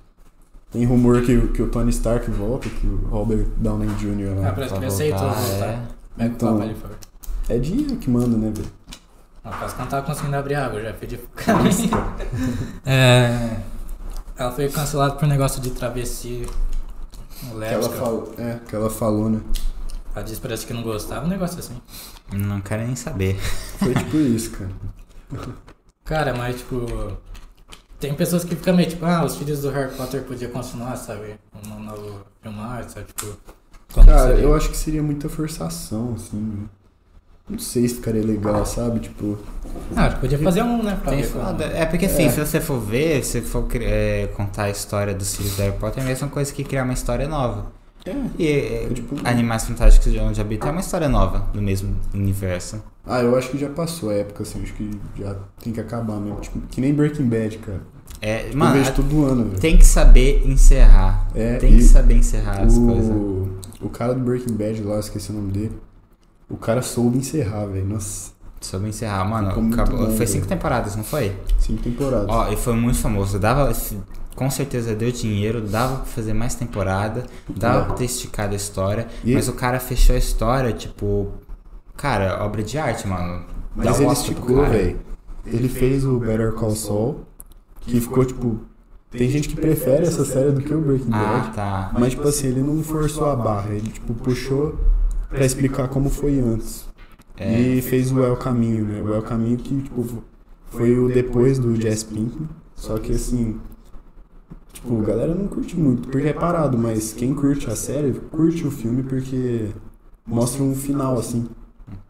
[0.70, 4.40] Tem rumor que, o- que o Tony Stark volta, que o Robert Downey Jr.
[4.40, 4.48] lá.
[4.48, 5.82] Ah, parece que ele aceitou voltar, é.
[6.16, 6.70] Pega o Então-.
[7.48, 8.68] É dinheiro que manda, né, velho?
[9.44, 11.60] Não, quase que não tava conseguindo abrir água, já pedi pro cara.
[12.84, 13.56] é,
[14.36, 16.44] ela foi cancelada por negócio de travesti
[17.40, 19.40] Que ela, falou, é, que ela falou, né?
[20.14, 21.80] Ela disse parece que não gostava, um negócio assim.
[22.32, 23.36] Não quero nem saber.
[23.78, 24.70] Foi tipo isso, cara.
[26.05, 26.76] Cara, mas tipo.
[27.98, 31.36] Tem pessoas que ficam meio tipo, ah, os filhos do Harry Potter podiam continuar, sabe?
[31.66, 33.06] Um novo filmar, sabe?
[33.06, 33.36] Tipo.
[33.94, 34.43] Cara, seria?
[34.43, 36.36] eu acho que seria muita forçação, assim.
[36.36, 36.66] né?
[37.48, 38.98] Não sei se ficaria legal, sabe?
[39.01, 39.39] Tipo,
[39.94, 40.98] Ah, acho que podia fazer um, né?
[41.02, 41.14] Pra.
[41.64, 42.28] É porque assim, É.
[42.31, 46.02] se você for ver, se for é, contar a história dos filhos do Harry Potter,
[46.02, 47.66] é a mesma coisa que criar uma história nova.
[48.10, 48.86] É.
[48.88, 52.82] E tipo- Animais Fantásticos de Onde Habita é uma história nova do mesmo universo.
[53.04, 54.62] Ah, eu acho que já passou a época, assim.
[54.62, 56.40] Acho que já tem que acabar mesmo.
[56.40, 57.80] Tipo, que nem Breaking Bad, cara.
[58.20, 59.60] É, eu mano, vejo todo ano, velho.
[59.60, 61.28] tem que saber encerrar.
[61.34, 63.10] É, tem que saber encerrar as coisas.
[63.10, 63.48] O,
[63.82, 65.78] o cara do Breaking Bad lá, esqueci o nome dele.
[66.48, 67.86] O cara soube encerrar, velho.
[67.86, 69.50] Nossa, Soube encerrar, mano.
[69.50, 71.36] Acabou- bom, foi cinco temporadas, não foi?
[71.58, 72.26] cinco temporadas.
[72.28, 73.38] Ó, e foi muito famoso.
[73.38, 73.70] Dava,
[74.36, 79.08] com certeza deu dinheiro, dava pra fazer mais temporada, dava pra ter esticado a história,
[79.24, 81.32] E- mas o cara fechou a história, tipo,
[81.96, 83.44] cara, obra de arte, mano.
[83.74, 85.00] Dá Mas um ele esticou, velho.
[85.44, 87.20] Ele fez o Better Call Saul,
[87.80, 88.60] que ficou, tipo...
[89.10, 91.54] Tem gente que prefere essa série do que o Breaking Ah, Bad.
[91.54, 91.90] tá.
[91.98, 93.70] Mas, tipo assim, ele não forçou a barra.
[93.70, 94.78] Ele, tipo, puxou
[95.30, 96.84] pra explicar como foi antes.
[97.38, 97.58] É.
[97.58, 99.00] E fez o El Caminho, né?
[99.00, 100.22] O El Caminho que, tipo,
[100.66, 102.48] foi o depois do Jazz Pinkman.
[102.74, 103.58] Só que, assim...
[104.76, 106.76] Tipo, a galera não curte muito, porque é parado.
[106.76, 109.68] Mas quem curte a série, curte o filme porque
[110.26, 111.46] mostra um final, assim,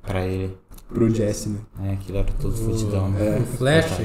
[0.02, 0.56] Pra ele.
[0.92, 1.58] pro Jesse, né?
[1.84, 3.08] É, aquilo era todo fudidão.
[3.10, 3.36] né?
[3.38, 3.40] É.
[3.40, 4.00] O Flash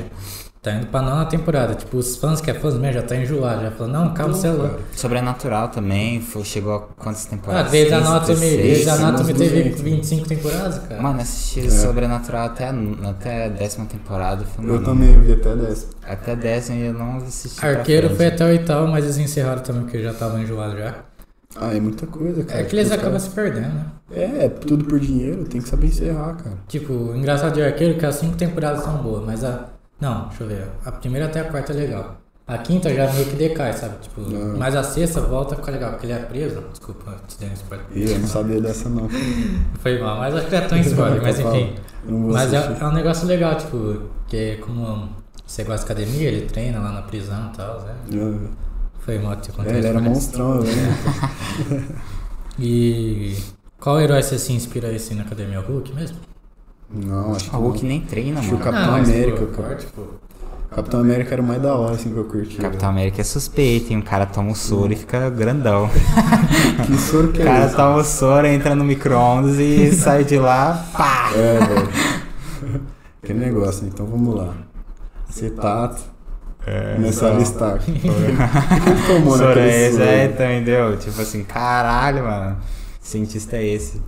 [0.61, 1.73] tá indo pra nona temporada.
[1.75, 3.61] Tipo, os fãs que é fãs mesmo já tá enjoado.
[3.63, 4.79] Já falando, não, calma, você é louco.
[4.95, 7.71] Sobrenatural também, foi, chegou a quantas Ah, temporadas?
[7.71, 8.57] Grey's 15, Anatomy, 16?
[8.61, 9.81] Grey's Anatomy teve 200.
[9.81, 11.01] 25 temporadas, cara.
[11.01, 11.69] Mano, assisti É.
[11.69, 14.45] Sobrenatural até, a- até a décima temporada.
[14.45, 15.88] Foi, Eu mano, também vi até dessa.
[16.07, 17.65] Até a décima eu não assisti.
[17.65, 20.95] Arqueiro foi até o oitavo, mas eles encerraram também porque já tava enjoado já.
[21.55, 22.61] Ah, é muita coisa, cara.
[22.61, 23.85] É que eles Tipo, acabam caras- se perdendo, né?
[24.13, 26.55] É, tudo por dinheiro, tem que saber encerrar, cara.
[26.67, 29.65] Tipo, o engraçado de Arqueiro é que as cinco temporadas são boas, mas a.
[30.02, 30.68] Não, deixa eu ver.
[30.84, 32.18] A primeira até a quarta é legal.
[32.48, 33.95] A quinta já meio que decai, sabe?
[34.02, 34.56] Tipo, Ah.
[34.57, 36.61] mas a sexta volta a ficar legal, porque ele é preso.
[36.72, 37.86] Desculpa, te dei um spoiler.
[37.95, 39.07] E eu não sabia dessa, não.
[39.80, 41.76] Foi mal, mas acho que é tão spoiler, mas enfim.
[42.06, 45.10] Eu não Mas é, é um negócio legal, tipo, que como
[45.45, 47.95] você gosta de academia, ele treina lá na prisão e tal, né?
[48.11, 48.49] É,
[48.99, 50.10] Foi mal que É, ele era né?
[50.10, 50.69] monstrão, né?
[52.60, 53.36] E
[53.80, 55.60] qual herói você se inspira aí assim na academia?
[55.61, 56.18] O Hulk mesmo?
[56.93, 57.89] Não, acho que O Hulk não.
[57.89, 58.72] nem treina, Acho que o mano.
[58.72, 59.76] Capitão mas, América, pô, cara.
[59.76, 60.01] tipo,
[60.69, 62.57] Capitão América era o mais da hora, assim, que eu curti.
[62.57, 63.99] Capitão América é suspeito, hein?
[63.99, 65.89] O cara toma o soro e fica grandão.
[66.85, 67.76] Que soro que O é cara esse?
[67.76, 71.31] toma o soro, entra no micro-ondas e sai de lá, pá!
[71.35, 71.89] É, velho.
[73.23, 74.53] Aquele negócio, então vamos lá.
[75.30, 76.01] Acetato.
[76.65, 77.76] É, Começar a então.
[77.76, 80.07] O que tomou Soro naquele é esse, soro?
[80.09, 80.97] é, entendeu?
[80.97, 82.57] Tipo assim, caralho, mano.
[83.01, 84.01] Cientista é esse.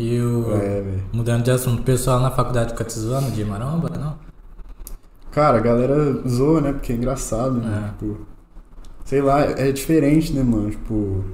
[0.00, 0.54] E o.
[0.54, 0.82] É.
[1.12, 4.16] Mudando de assunto, o pessoal na faculdade fica te zoando de maromba, não?
[5.30, 6.72] Cara, a galera zoa, né?
[6.72, 7.84] Porque é engraçado, né?
[7.84, 7.88] É.
[7.90, 8.26] Tipo,
[9.04, 10.70] sei lá, é diferente, né, mano?
[10.70, 11.24] Tipo,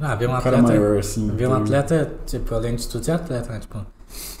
[0.00, 0.80] Ah, ver um um cara atleta.
[0.80, 1.30] maior, assim.
[1.36, 3.58] Ver um atleta, tipo, além de tudo, ser atleta, né?
[3.60, 3.84] Tipo,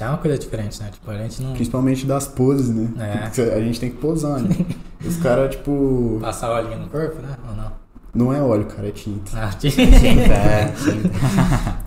[0.00, 0.88] é uma coisa diferente, né?
[0.90, 1.52] Tipo, a gente não.
[1.52, 2.88] Principalmente das poses, né?
[2.98, 3.18] É.
[3.26, 4.48] Porque a gente tem que posar, né?
[5.06, 6.18] Os caras, tipo.
[6.22, 7.36] Passar óleo no corpo, né?
[7.48, 7.72] Ou não?
[8.14, 9.30] Não é óleo, cara, é tinta.
[9.36, 11.18] Ah, Tinta, é, tinta.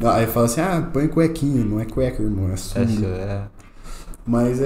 [0.06, 3.08] Ah, Aí fala assim, ah, põe cuequinha, não é cueca, irmão, é Acho, sunga.
[3.08, 3.44] é.
[4.26, 4.66] Mas é,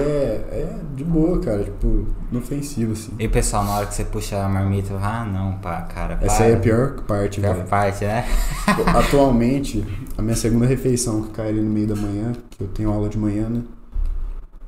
[0.52, 3.10] é de boa, cara, tipo, inofensivo, assim.
[3.18, 6.26] E o pessoal, na hora que você puxa a marmita, ah, não, pá, cara, para.
[6.26, 7.66] Essa aí é a pior parte, Pior velho.
[7.66, 8.24] parte, né?
[8.96, 9.84] Atualmente,
[10.16, 13.08] a minha segunda refeição que cai ali no meio da manhã, que eu tenho aula
[13.08, 13.62] de manhã, né?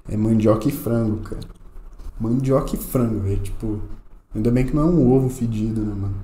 [0.08, 1.42] É mandioca e frango, cara.
[2.18, 3.38] Mandioca e frango, velho.
[3.38, 3.80] Tipo,
[4.34, 6.16] ainda bem que não é um ovo fedido, né, mano?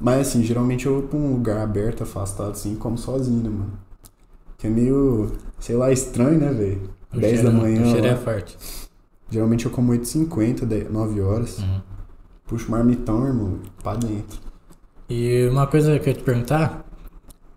[0.00, 3.48] Mas assim, geralmente eu vou pra um lugar aberto, afastado, assim, e como sozinho, né,
[3.50, 3.72] mano?
[4.58, 6.90] Que é meio, sei lá, estranho, né, velho?
[7.12, 7.82] O 10 cheiro- da manhã.
[7.82, 8.12] O cheiro lá.
[8.12, 8.56] é forte.
[9.30, 11.58] Geralmente eu como 8h50, 10 9 horas.
[11.58, 11.80] Uhum.
[12.46, 14.38] Puxo o marmitão, irmão, pra dentro.
[15.08, 16.84] E uma coisa que eu ia te perguntar,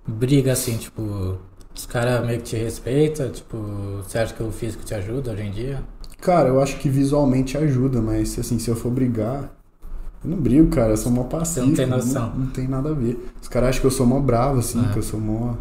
[0.08, 1.38] briga assim, tipo,
[1.76, 3.58] os caras meio que te respeitam, tipo,
[4.04, 5.84] você acha que o físico te ajuda hoje em dia?
[6.22, 9.52] Cara, eu acho que visualmente ajuda, mas assim, se eu for brigar,
[10.28, 11.68] eu não brigo, cara, eu sou mó passivo.
[11.68, 12.30] não tem noção.
[12.32, 13.32] Não, não tem nada a ver.
[13.42, 14.92] Os caras acham que eu sou mó bravo, assim, É.
[14.92, 15.54] que eu sou mó.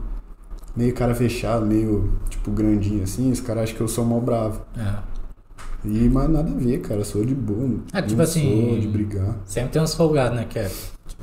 [0.76, 3.30] Meio cara fechado, meio, tipo, grandinho, assim.
[3.30, 4.60] Os caras acham que eu sou mó bravo.
[4.76, 4.94] É.
[5.84, 7.78] E, mas nada a ver, cara, eu sou de boa.
[7.92, 9.36] Ah, tipo não assim, Sou de brigar.
[9.44, 10.70] Sempre tem uns folgados, né, que é,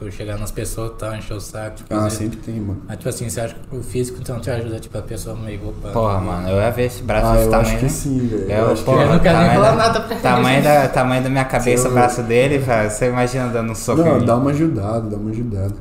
[0.05, 2.81] tipo, chegar nas pessoas e tal, encher o saco, tipo, Ah, sempre tem, mano.
[2.87, 5.69] Mas, tipo assim, você acha que o físico então te ajuda, tipo, a pessoa meio
[5.69, 5.89] opa.
[5.89, 7.67] Porra, mano, eu ia ver esse braço Ah, desse eu tamanho.
[7.69, 7.89] acho que né?
[7.89, 8.51] sim, velho.
[8.51, 11.29] Eu que porra, Eu não quero nem falar da- nada pra Tamanho da, tamanho da
[11.29, 12.89] minha cabeça, o braço dele, velho.
[12.89, 15.73] Você imagina dando um soco Não, dá uma ajudada, dá uma ajudada.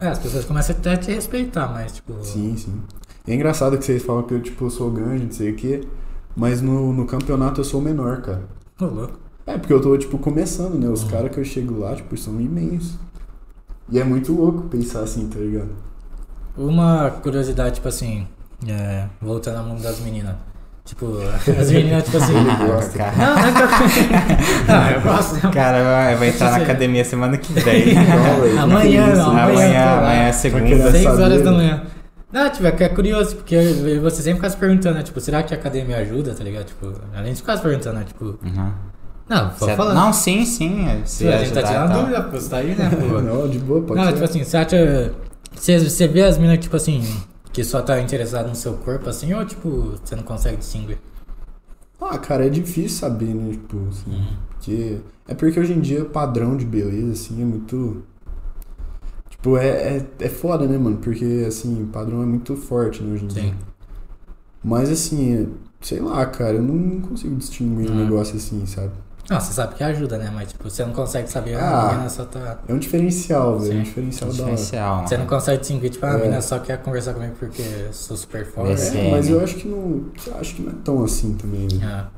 [0.00, 2.14] É, as pessoas começam até a te respeitar, mas, tipo.
[2.22, 2.80] Sim, sim.
[3.26, 5.80] É engraçado que vocês falam que eu, tipo, sou grande, não sei o quê.
[6.36, 8.42] Mas no, no campeonato eu sou o menor, cara.
[8.80, 9.18] Ô, louco.
[9.48, 10.86] É, porque eu tô, tipo, começando, né?
[10.86, 10.92] Uhum.
[10.92, 12.96] Os caras que eu chego lá, tipo, são imensos.
[13.90, 15.70] E é muito louco pensar assim, tá ligado?
[16.56, 18.26] Uma curiosidade, tipo assim,
[18.66, 20.34] é, voltando ao mundo das meninas.
[20.84, 21.06] Tipo,
[21.58, 22.34] as meninas, tipo assim.
[22.36, 22.98] Ele gosta.
[22.98, 23.16] cara.
[23.16, 23.48] Não, não.
[24.68, 25.50] Não, eu gosto.
[25.50, 27.92] Cara, vai, vai entrar na Você- academia semana que vem.
[27.94, 29.42] Não, velho, Amanhã, não, né?
[29.42, 29.54] amanhã.
[29.64, 30.90] amanhã, amanhã é segunda.
[30.90, 31.82] Seis saber, horas da manhã.
[32.30, 33.56] Não, tipo, é que é curioso, porque
[34.02, 35.02] você sempre fica se perguntando, né?
[35.02, 36.66] Tipo, será que a academia ajuda, tá ligado?
[36.66, 38.04] Tipo, além de ficar se perguntando, né?
[38.06, 38.72] Tipo, Uhum.
[39.28, 39.94] Não, pode Você- falar.
[39.94, 40.86] Não, sim, sim.
[40.86, 42.00] é, Se a gente tá e tirando tal.
[42.00, 42.40] dúvida, pô.
[42.40, 43.20] Você tá aí, né, pô?
[43.20, 44.12] Não, de boa, pode Não, ser.
[44.14, 45.14] tipo assim, você acha.
[45.54, 47.02] Você, você vê as minas, tipo assim,
[47.52, 50.98] que só tá interessado no seu corpo, assim, ou tipo, você não consegue distinguir?
[52.00, 53.50] Ah, cara, é difícil saber, né?
[53.52, 54.26] Tipo, assim, Uhum.
[54.50, 54.98] porque...
[55.26, 58.02] É porque hoje em dia o padrão de beleza, assim, é muito...
[59.28, 59.68] Tipo, é,
[59.98, 60.96] é, é foda, né, mano?
[60.98, 63.40] Porque, assim, o padrão é muito forte, né, hoje em Sim.
[63.42, 63.54] dia.
[64.64, 65.48] Mas, assim,
[65.80, 68.04] sei lá, cara, eu não consigo distinguir um Ah.
[68.04, 68.92] negócio assim, sabe?
[69.30, 70.30] Não, você sabe que ajuda, né?
[70.34, 71.88] Mas, tipo, você não consegue saber, ah, Ah.
[71.88, 72.58] a menina só tá.
[72.66, 73.74] É um diferencial, velho.
[73.74, 74.54] É um diferencial da hora.
[74.54, 75.06] Diferencial.
[75.06, 76.16] Você não consegue distinguir, tipo, ah, a É.
[76.22, 78.80] menina só quer conversar comigo porque sou super forte.
[78.96, 80.06] É, é, mas eu acho que não.
[80.40, 81.80] Acho que não é tão assim também, né?
[81.84, 82.17] Ah.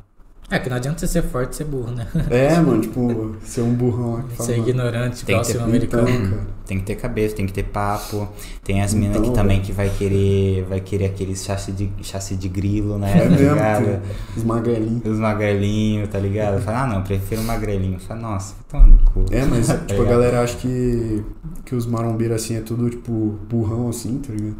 [0.51, 2.07] É que não adianta você ser forte e ser burro, né?
[2.29, 4.47] É, mano, tipo, ser um burrão fala.
[4.49, 6.07] Ser ignorante, Tem que ter- Então, americano.
[6.31, 6.61] cara.
[6.67, 8.29] Tem que ter cabeça, tem que ter papo.
[8.65, 12.37] Tem as minas Então, que também que vai querer, vai querer aqueles chassi de, chassi
[12.37, 13.13] de grilo, né?
[13.17, 14.01] É tá mesmo, ligado?
[14.37, 15.05] Os magrelinhos.
[15.05, 16.61] Os magrelinhos, tá ligado?
[16.63, 17.99] Fala, ah não, prefiro magrelinho.
[18.01, 19.25] Fala, nossa, toma no cu.
[19.31, 21.25] É, mas Tá tipo, a galera acha que,
[21.65, 24.57] que os marombeiros assim é tudo, tipo, burrão assim, tá ligado?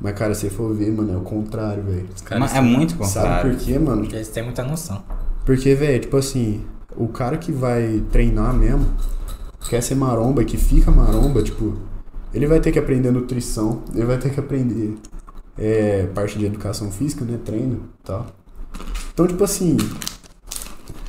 [0.00, 2.08] Mas, cara, se for ver, mano, é o contrário, velho.
[2.38, 3.50] Mas é muito Sabe contrário.
[3.54, 4.04] por quê, mano?
[4.04, 5.02] eles têm muita noção.
[5.44, 6.64] Porque, velho, tipo assim,
[6.96, 8.86] o cara que vai treinar mesmo,
[9.68, 11.76] quer ser maromba, que fica maromba, tipo,
[12.32, 14.96] ele vai ter que aprender nutrição, ele vai ter que aprender
[15.58, 17.38] é, parte de educação física, né?
[17.44, 18.26] Treino e tal.
[19.12, 19.76] Então, tipo assim,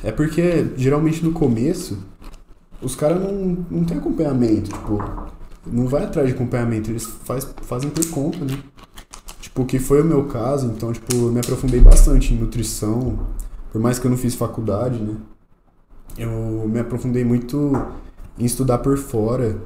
[0.02, 1.98] é porque geralmente no começo
[2.82, 4.98] os caras não, não tem acompanhamento, tipo,
[5.66, 8.58] não vai atrás de acompanhamento, eles faz, fazem por conta, né?
[9.40, 13.26] Tipo, que foi o meu caso, então, tipo, eu me aprofundei bastante em nutrição,
[13.70, 15.16] por mais que eu não fiz faculdade, né?
[16.16, 17.72] Eu me aprofundei muito
[18.38, 19.58] em estudar por fora.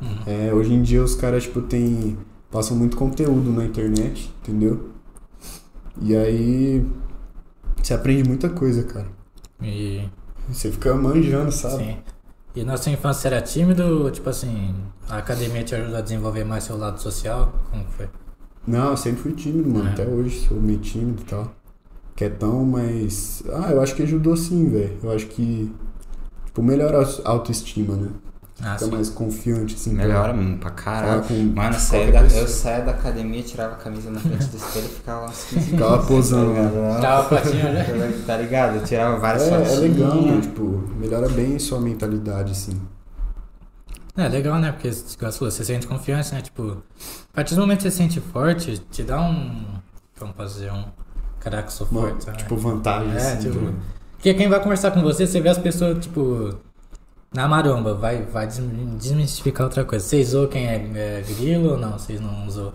[0.00, 0.18] Uhum.
[0.26, 2.16] É, hoje em dia os caras, tipo, tem,
[2.50, 4.90] passam muito conteúdo na internet, entendeu?
[6.00, 6.86] E aí
[7.82, 9.06] você aprende muita coisa, cara.
[9.62, 10.06] E.
[10.48, 11.84] Você fica manjando, sabe?
[11.84, 11.96] Sim.
[12.54, 14.10] E na sua infância era tímido?
[14.10, 14.74] Tipo assim,
[15.08, 17.52] a academia te ajudou a desenvolver mais seu lado social?
[17.70, 18.08] Como foi?
[18.66, 19.88] Não, eu sempre fui tímido, mano.
[19.88, 19.92] É.
[19.92, 21.52] Até hoje sou meio tímido e tal.
[22.16, 23.42] Quietão, mas.
[23.52, 24.98] Ah, eu acho que ajudou sim, velho.
[25.02, 25.72] Eu acho que.
[26.46, 28.08] Tipo, melhora a autoestima, né?
[28.60, 28.90] Ah, Fica sim.
[28.90, 29.94] mais confiante, assim.
[29.94, 31.22] pra Melhora muito pra falar caralho.
[31.22, 34.56] com Mano, eu saía, da, eu saía da academia, tirava a camisa na frente do
[34.56, 36.68] espelho e ficava lá uns 15 Ficava minutos, posando tá lá.
[36.68, 37.00] ligado?
[37.00, 38.24] Tava a fotinha já?
[38.26, 38.76] Tá ligado?
[38.76, 40.40] Eu tirava várias É, é legal, né?
[40.40, 40.62] Tipo,
[40.98, 42.80] melhora bem sua mentalidade, assim.
[44.16, 44.72] É legal, né?
[44.72, 46.40] Porque, igual você falou, você sente confiança, né?
[46.42, 46.82] Tipo,
[47.32, 49.64] a partir do momento que você se sente forte, te dá um.
[50.18, 50.72] Como posso dizer?
[50.72, 50.84] Um.
[51.38, 52.38] Caraca, eu sou Uma, forte, sabe?
[52.38, 53.48] tipo, vantagem, É, assim.
[53.52, 53.72] tipo, né?
[54.16, 56.52] Porque quem vai conversar com você, você vê as pessoas, tipo,
[57.34, 58.60] na maromba, vai, vai des-
[58.98, 60.04] desmistificar outra coisa.
[60.04, 61.92] Vocês zoam quem é, é grilo ou não?
[61.98, 62.72] Vocês não zoam?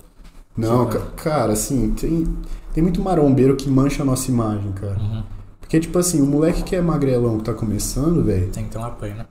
[0.56, 2.28] Não, Tipo- ca- cara, assim, tem,
[2.74, 5.00] tem muito marombeiro que mancha a nossa imagem, cara.
[5.00, 5.24] Uhum.
[5.60, 8.50] Porque, tipo assim, o moleque que é magrelão, que tá começando, velho.
[8.52, 9.26] Tem que ter um apoio, né?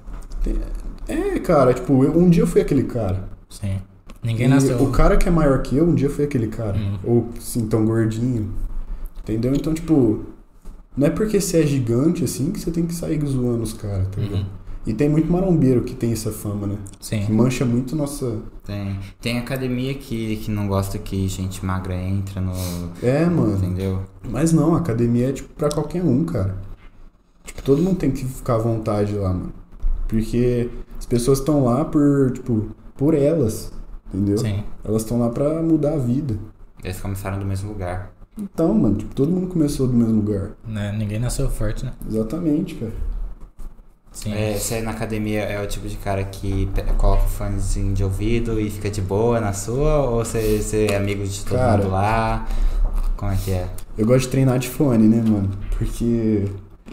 [1.09, 3.29] É, cara, tipo, eu- um dia eu fui aquele cara.
[3.49, 3.79] Sim.
[4.23, 4.81] Ninguém E nasceu.
[4.83, 6.77] O cara que é maior que eu, um dia foi aquele cara.
[6.77, 6.99] Uhum.
[7.05, 8.53] Ou, assim, tão gordinho.
[9.21, 9.55] Entendeu?
[9.55, 10.25] Então, tipo,
[10.97, 14.09] não é porque você é gigante, assim, que você tem que sair zoando os caras,
[14.09, 14.41] tá ligado?
[14.41, 14.47] Uhum.
[14.85, 16.77] E tem muito marombeiro que tem essa fama, né?
[16.99, 17.33] Que Sim.
[17.33, 18.39] mancha muito nossa.
[18.65, 18.99] Tem.
[19.21, 22.53] Tem academia que, que não gosta que gente magra entra no.
[23.01, 23.57] É, mano.
[23.57, 24.03] Entendeu?
[24.29, 26.57] Mas não, a academia é, tipo, pra qualquer um, cara.
[27.45, 29.53] Tipo, todo mundo tem que ficar à vontade lá, mano.
[30.09, 33.73] Porque as pessoas estão lá por, tipo, por elas,
[34.13, 34.39] entendeu?
[34.39, 34.65] Sim.
[34.85, 36.39] Elas estão lá pra mudar a vida.
[36.83, 38.13] Eles começaram do mesmo lugar.
[38.37, 40.53] Então, mano, tipo, todo mundo começou do mesmo lugar.
[40.67, 40.93] Né?
[40.93, 41.93] Ninguém nasceu forte, né?
[42.09, 42.93] Exatamente, cara.
[44.13, 44.35] Sim.
[44.35, 46.69] É, você na academia é o tipo de cara que
[46.99, 50.03] coloca o fonezinho de ouvido e fica de boa na sua?
[50.03, 51.83] Ou você, você é amigo de todo Cara.
[51.83, 52.47] mundo lá?
[53.17, 53.69] Como é que é?
[53.97, 55.51] Eu gosto de treinar de fone, né, mano?
[55.79, 56.45] Porque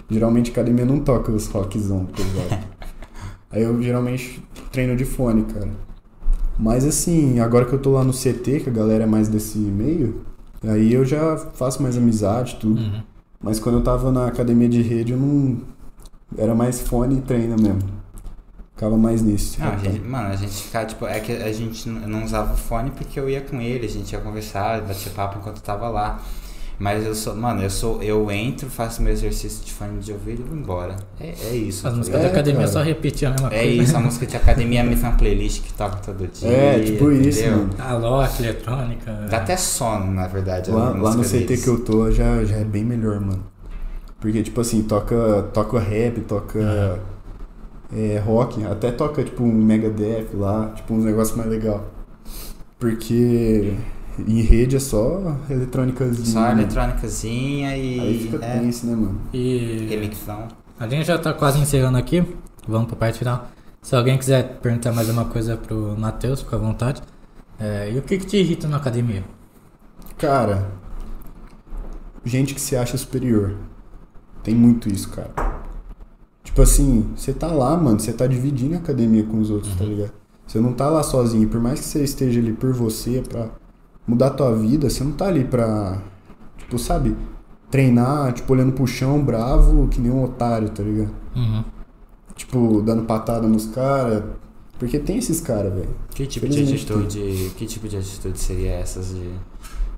[0.10, 2.64] geralmente a academia não toca os rockzão, tá ligado?
[3.52, 4.42] Aí eu geralmente
[4.72, 5.70] treino de fone, cara.
[6.58, 9.58] Mas assim, agora que eu tô lá no CT, que a galera é mais desse
[9.58, 10.26] meio,
[10.62, 12.80] aí eu já faço mais amizade, tudo.
[12.80, 13.02] Uhum.
[13.42, 15.58] Mas quando eu tava na academia de rede, eu não.
[16.38, 17.82] Era mais fone e treino mesmo.
[18.74, 19.60] Ficava mais nisso.
[19.60, 22.58] Não, a gente, mano, a gente ficava, tipo, é que a gente não usava o
[22.58, 25.90] fone porque eu ia com ele, a gente ia conversar, bater papo enquanto eu tava
[25.90, 26.22] lá.
[26.80, 30.44] Mas eu sou, mano, eu sou, eu entro, faço meu exercício de fone de ouvido
[30.46, 30.96] e vou embora.
[31.20, 31.86] É, é isso.
[31.86, 32.32] As tá músicas ligado?
[32.32, 32.72] da academia cara.
[32.72, 33.84] só repetir a mesma É coisa.
[33.84, 36.48] isso, a música de academia é a mesma playlist que toca todo dia.
[36.48, 37.58] É, tipo isso, entendeu?
[37.58, 37.76] mano.
[37.80, 39.12] A lock, eletrônica.
[39.30, 40.72] Dá até sono, na verdade.
[40.72, 41.64] Lá, lá no CT deles.
[41.66, 43.44] que eu tô já, já é bem melhor, mano.
[44.20, 47.00] Porque, tipo assim, toca, toca rap, toca
[47.94, 51.86] é, rock, até toca, tipo, um Megadeth lá, tipo, uns negócios mais legal.
[52.78, 53.74] Porque
[54.28, 56.26] em rede é só eletrônicazinha.
[56.26, 56.52] Só né?
[56.52, 58.00] eletrônicazinha e.
[58.00, 59.22] Aí fica é, tenso, né, mano?
[59.34, 59.88] E.
[59.90, 60.48] remixão.
[60.80, 62.24] A gente já tá quase encerrando aqui.
[62.68, 63.50] Vamos pra parte final.
[63.82, 67.02] Se alguém quiser perguntar mais uma coisa pro Matheus, fica à vontade.
[67.60, 69.24] É, e o que, que te irrita na academia?
[70.18, 70.70] Cara,
[72.24, 73.56] gente que se acha superior.
[74.50, 75.30] Tem muito isso, cara.
[76.44, 79.86] Tipo assim, você tá lá, mano, você tá dividindo a academia com os outros, tá
[79.86, 80.12] ligado?
[80.48, 81.48] Você não tá lá sozinho.
[81.48, 83.52] Por mais que você esteja ali por você, pra
[84.08, 86.02] mudar a tua vida, você não tá ali pra,
[86.58, 87.16] tipo, sabe,
[87.70, 91.14] treinar, tipo, olhando pro chão, bravo, que nem um otário, tá ligado?
[91.36, 91.64] Uhum.
[92.36, 94.24] Tipo, dando patada nos caras.
[94.80, 95.96] Porque tem esses caras, velho.
[96.10, 97.52] Que tipo de Felizmente atitude.
[97.56, 99.30] Que tipo de atitude seria essas de.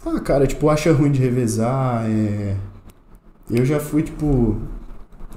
[0.06, 2.58] Ah, cara, tipo, acha ruim de revezar, é...
[3.50, 4.58] Eu já fui, tipo...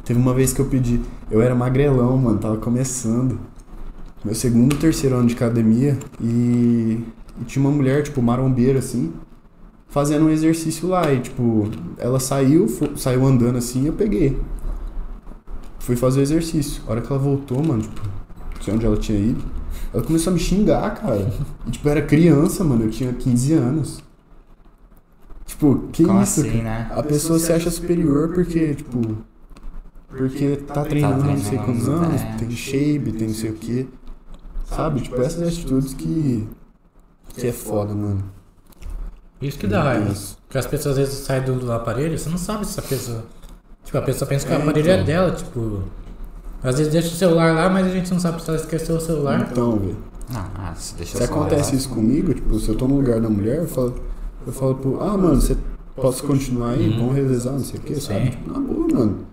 [0.05, 1.01] Teve uma vez que eu pedi...
[1.31, 3.39] Eu era magrelão, mano, tava começando.
[4.25, 5.99] Meu segundo, terceiro ano de academia.
[6.21, 7.01] E...
[7.41, 9.13] e tinha uma mulher, tipo, marombeira, assim,
[9.89, 11.13] fazendo um exercício lá.
[11.13, 11.69] E, tipo,
[11.99, 14.39] ela saiu, fo- saiu andando assim, eu peguei.
[15.79, 16.83] Fui fazer o exercício.
[16.87, 18.01] A hora que ela voltou, mano, tipo,
[18.57, 19.43] não sei onde ela tinha ido.
[19.93, 21.31] Ela começou a me xingar, cara.
[21.67, 24.03] E, tipo, eu era criança, mano, eu tinha 15 anos.
[25.47, 26.91] Tipo, que Como isso, assim, né?
[26.95, 29.19] A pessoa se acha superior porque, tipo.
[30.09, 32.37] Porque tá treinando não sei quantos anos, é.
[32.39, 33.89] tem shape, tem não sei o que.
[34.65, 35.01] Sabe?
[35.03, 36.49] Tipo, essas atitudes que.
[37.29, 38.25] que é foda, mano.
[39.43, 40.15] Isso que dá raiva.
[40.47, 43.25] Porque as pessoas às vezes saem do, do aparelho, você não sabe se a pessoa.
[43.85, 45.05] Tipo, a pessoa pensa que o É, aparelho é então.
[45.05, 45.83] dela, tipo.
[46.63, 49.01] Às vezes deixa o celular lá, mas a gente não sabe se ela esqueceu o
[49.01, 49.49] celular.
[49.51, 49.97] Então, velho.
[50.33, 51.77] Não, ah, se deixa Se acontece lá.
[51.77, 53.95] isso comigo, tipo, se eu tô no lugar da mulher, eu falo,
[54.47, 55.57] eu falo pro, ah, mano, você
[55.97, 56.89] posso continuar aí?
[56.89, 56.99] Uhum.
[56.99, 58.31] Vamos revezar, não sei o que, sabe?
[58.31, 59.27] Tipo, na boa, mano.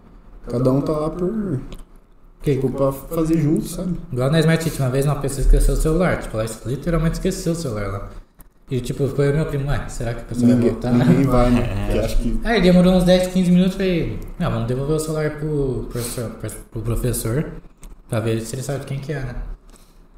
[0.50, 1.60] Cada um tá lá por.
[2.42, 3.96] Que, Tipo, pra fazer junto, sabe?
[4.12, 6.20] igual na Smart Fit, uma vez uma pessoa esqueceu o celular.
[6.20, 8.10] Tipo, ela literalmente esqueceu o celular lá.
[8.70, 10.92] E tipo, ficou eu meu primo, ué, será que a pessoa vai Ninguém, voltar?
[10.94, 11.62] ninguém vai, né?
[11.86, 12.40] Porque acho que.
[12.44, 16.32] Aí demorou uns 10, 15 minutos falei, não, vamos devolver o celular pro professor,
[16.72, 17.46] pro professor
[18.10, 19.36] pra ver se ele sabe quem que é, né?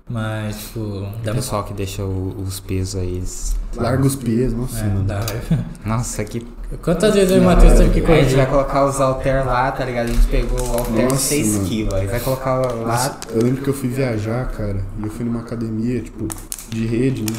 [0.09, 3.15] Mas, tipo, O dá pessoal que deixa o- os pesos aí.
[3.15, 5.03] eles- Larga os pesos, nossa, É, mano.
[5.05, 5.21] dá.
[5.85, 6.45] Nossa, que.
[6.81, 9.45] Quantas vezes eu e o Matheus teve que Aí a gente vai colocar os halter
[9.45, 10.09] lá, tá ligado?
[10.09, 11.67] A gente pegou o halter Nossa, 6 mano.
[11.69, 11.95] kg.
[11.95, 13.19] Aí vai colocar lá.
[13.29, 16.27] Eu lembro que eu fui viajar, cara, e eu fui numa academia, tipo,
[16.69, 17.37] de rede, né?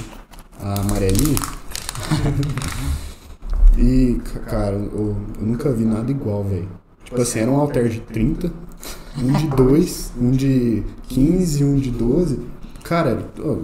[0.61, 1.37] A amarelinha.
[3.77, 6.69] e, ca- cara, eu, eu nunca vi nada igual, velho.
[7.05, 8.51] Tipo assim, era um alter de 30,
[9.19, 12.41] um de 2, um de 15, um de 12.
[12.85, 13.63] Cara, ô,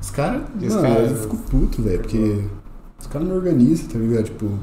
[0.00, 2.44] os caras, os mano, caras- eu fico puto, velho, porque
[3.00, 4.24] os caras não organizam, tá ligado?
[4.24, 4.58] Tipo,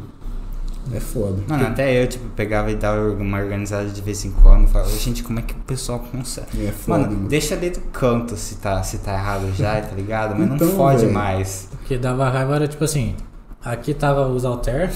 [0.93, 1.41] é foda.
[1.47, 4.67] Mano, até eu, tipo, pegava e dava uma organizada de vez em quando.
[4.67, 6.65] Falava, gente, como é que o pessoal consegue?
[6.67, 7.27] É foda, Mano, mano.
[7.29, 10.35] deixa ali do canto se tá, se tá errado já, tá ligado?
[10.37, 11.13] Mas Então, não fode velho.
[11.13, 11.69] mais.
[11.73, 13.15] O que dava raiva era tipo assim,
[13.63, 14.91] aqui tava os alter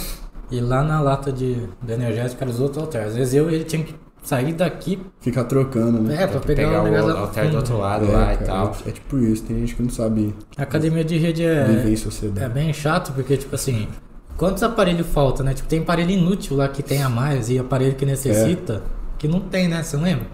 [0.52, 3.06] e lá na lata de, do energético eram os outros alter.
[3.08, 6.24] Às vezes eu ele tinha que sair daqui, Ficar trocando, né?
[6.24, 7.82] é, pra pegar, pegar o o negócio lá halter pro do outro fundo.
[7.84, 8.76] lado É, lá cara, e tal.
[8.86, 11.94] É, é tipo isso, tem gente que não sabe A academia de rede viver em
[11.94, 12.46] é, sociedade.
[12.46, 13.88] é bem chato porque tipo assim,
[14.36, 15.54] quantos aparelhos faltam, né?
[15.54, 18.84] Tipo, tem aparelho inútil lá que tem a mais e aparelho que necessita,
[19.18, 19.82] que não tem, né?
[19.84, 20.28] Você lembra?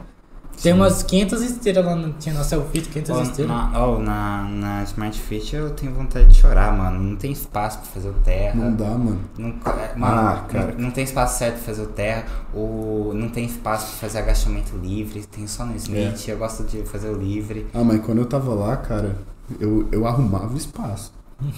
[0.61, 3.53] Tem umas 500 esteiras lá, no- tinha na Selfie 500 Ó, esteiras.
[3.53, 7.01] na, ó, na, na Smart Fit eu tenho vontade de chorar, mano.
[7.01, 8.55] Não tem espaço pra fazer o terra.
[8.55, 9.19] Não dá, mano.
[9.37, 10.73] Não, é, mano, Ah, cara.
[10.77, 14.19] não, não tem espaço certo pra fazer o terra, ou não tem espaço pra fazer
[14.19, 17.67] agachamento livre, tem só no Smith, eu gosto de fazer o livre.
[17.73, 19.17] Ah, mas quando eu tava lá, cara,
[19.59, 21.11] eu, eu arrumava o espaço.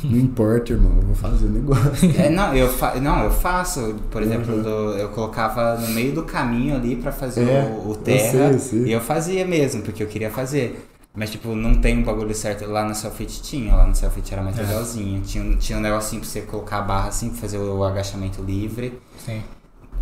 [0.04, 2.12] Não importa, irmão, eu vou fazer o negócio.
[2.20, 4.62] É, não, eu fa não, eu faço, por exemplo, Uhum.
[4.64, 8.32] do- eu colocava no meio do caminho ali pra fazer É, o, o eu terra,
[8.32, 8.84] sei, eu sei.
[8.86, 10.88] e eu fazia mesmo, porque eu queria fazer.
[11.18, 12.66] Mas, tipo, não tem um bagulho certo.
[12.70, 14.64] Lá no Selfit tinha, lá no Selfit era mais É.
[14.64, 15.22] legalzinho.
[15.22, 19.00] Tinha, tinha um negocinho pra você colocar a barra assim, pra fazer o agachamento livre.
[19.26, 19.42] Sim.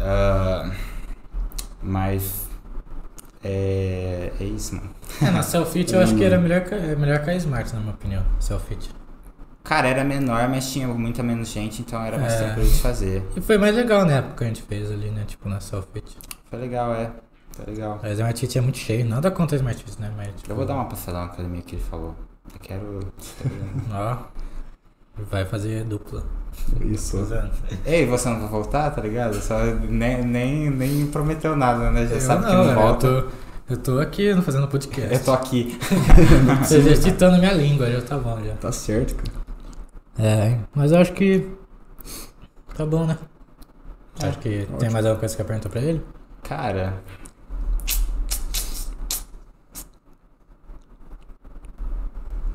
[0.01, 0.71] Ah,
[1.81, 2.47] mas.
[3.43, 4.89] É, é isso, mano.
[5.21, 7.79] É, na Selfie eu acho que era melhor que, é melhor que a Smart, na
[7.81, 8.23] minha opinião.
[8.39, 8.77] Selfie.
[9.63, 12.37] Cara, era menor, mas tinha muita menos gente, então era mais É.
[12.39, 13.23] tranquilo de fazer.
[13.35, 15.23] E foi mais legal na época que a gente fez ali, né?
[15.25, 16.03] Tipo, na Selfie.
[16.49, 17.09] Foi legal, é.
[17.53, 17.99] Foi legal.
[18.03, 20.11] A Smart é muito cheio, nada contra a Smart né?
[20.17, 22.13] Mas, tipo, Eu vou dar uma passada na academia que ele falou.
[22.53, 22.99] Eu quero.
[23.89, 24.17] Ó,
[25.31, 26.23] vai fazer dupla.
[26.81, 27.25] Isso.
[27.25, 27.69] Tô.
[27.89, 29.35] Ei, você não vai voltar, tá ligado?
[29.35, 32.05] Só nem, nem, nem prometeu nada, né?
[32.07, 33.07] Já Eu sabe que não, não velho, volta.
[33.07, 33.29] Eu tô,
[33.69, 35.13] eu tô aqui fazendo podcast.
[35.13, 35.79] Eu tô aqui.
[36.61, 38.53] Você exercitando minha língua, já tá bom já.
[38.55, 39.42] Tá certo, cara.
[40.17, 41.49] É, mas eu acho que.
[42.75, 43.17] Tá bom, né?
[44.21, 44.91] É, acho que tem ótimo.
[44.91, 46.03] mais alguma coisa que você quer perguntar pra ele?
[46.43, 47.01] Cara.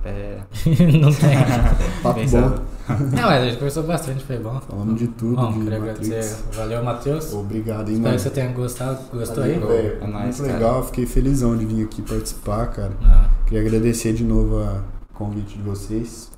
[0.04, 0.38] É.
[1.00, 1.36] não tem.
[2.02, 2.64] Papo bom.
[2.88, 4.58] Não, mas a gente conversou bastante, foi bom.
[4.60, 6.08] Falamos de tudo, Bom, de queria Matrix.
[6.08, 6.42] agradecer.
[6.56, 7.32] Valeu, Matheus.
[7.34, 8.14] Obrigado, hein, Espero mano.
[8.16, 8.98] que você tenha gostado.
[9.12, 9.58] Gostou aí?
[9.58, 9.98] Valeu, velho.
[10.02, 10.52] É nóis, Muito cara.
[10.54, 12.92] legal, fiquei felizão de vir aqui participar, cara.
[13.04, 14.80] Ah, Queria agradecer de novo a
[15.12, 16.30] convite de vocês.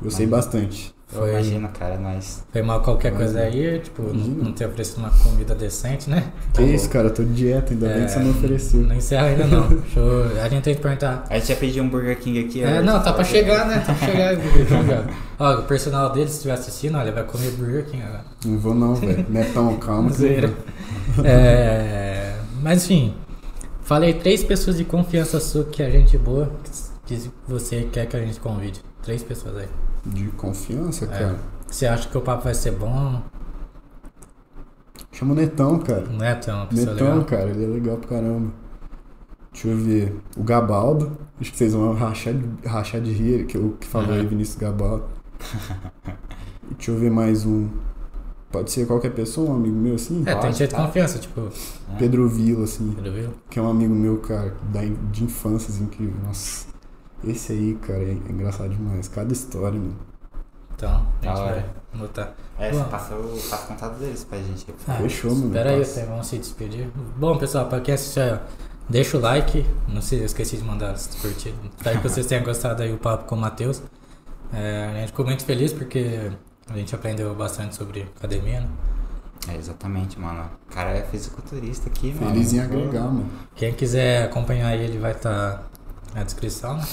[0.00, 0.36] Gostei Mano.
[0.36, 0.94] bastante.
[1.08, 2.44] foi, Imagina, cara, é nóis.
[2.52, 4.44] foi mal qualquer coisa aí, tipo, não, Imagina.
[4.44, 6.22] não ter oferecido uma comida decente, né?
[6.54, 8.80] Que isso, cara, eu tô de dieta, ainda bem É, que você não ofereceu.
[8.80, 9.66] Não encerra ainda não.
[9.74, 11.24] Deixa eu- A gente tem que perguntar.
[11.30, 12.62] A gente ia pedir um Burger King aqui.
[12.62, 13.82] É, não, tá pra chegar, né?
[13.86, 14.36] Tá pra chegar.
[14.36, 15.28] Burger King, ó.
[15.40, 18.24] Ó, o personal dele, se estiver assistindo, olha, vai comer Burger King agora.
[18.44, 19.24] Não vou não, velho.
[19.30, 20.10] Netão, calma.
[20.10, 20.28] vou.
[21.24, 23.14] É, mas enfim,
[23.82, 26.50] falei três pessoas de confiança sua que é gente boa,
[27.06, 27.18] que
[27.48, 28.80] você quer que a gente convide.
[29.02, 29.68] Três pessoas aí.
[30.08, 31.08] De confiança, É.
[31.08, 31.38] cara.
[31.66, 33.22] Você acha que o papo vai ser bom?
[35.12, 36.06] Chama o Netão, cara.
[36.06, 37.24] Não é tão uma pessoa Netão, legal?
[37.24, 38.50] cara, ele é legal pra caramba.
[39.52, 40.16] Deixa eu ver.
[40.36, 41.18] O Gabaldo.
[41.40, 44.28] Acho que vocês vão rachar de, rachar de rir, que o que falou aí, Uhum.
[44.28, 45.04] Vinícius Gabaldo.
[46.76, 47.68] Deixa eu ver mais um.
[48.50, 50.22] Pode ser qualquer pessoa, um amigo meu assim?
[50.26, 51.48] É, tem jeito de confiança, tipo,
[51.98, 52.92] Pedro Vila, assim.
[52.92, 53.30] Pedro viu?
[53.50, 54.80] Que é um amigo meu, cara, da,
[55.12, 56.02] de infância, assim, que.
[56.24, 56.66] Nossa.
[57.24, 59.08] Esse aí, cara, é engraçado demais.
[59.08, 59.96] Cada história, mano.
[60.74, 61.74] Então, a gente hora.
[61.92, 62.34] vai botar.
[62.58, 64.66] É, você passa o, passa o contato deles pra gente.
[64.86, 65.46] Ah, Fechou, mano.
[65.48, 66.88] Espera aí, até vamos se despedir.
[67.16, 68.38] Bom, pessoal, pra quem assistiu, aí, ó,
[68.88, 69.66] deixa o like.
[69.88, 71.52] Não sei, eu esqueci de mandar se curtir.
[71.76, 73.82] Espero que vocês tenham gostado aí o papo com o Matheus.
[74.52, 76.30] É, a gente ficou muito feliz porque
[76.70, 78.68] a gente aprendeu bastante sobre academia, né?
[79.48, 80.48] É, exatamente, mano.
[80.70, 82.32] O cara é fisiculturista aqui, mano.
[82.32, 83.28] Feliz em agregar, mano.
[83.56, 85.68] Quem quiser acompanhar ele vai estar
[86.14, 86.84] na descrição, né?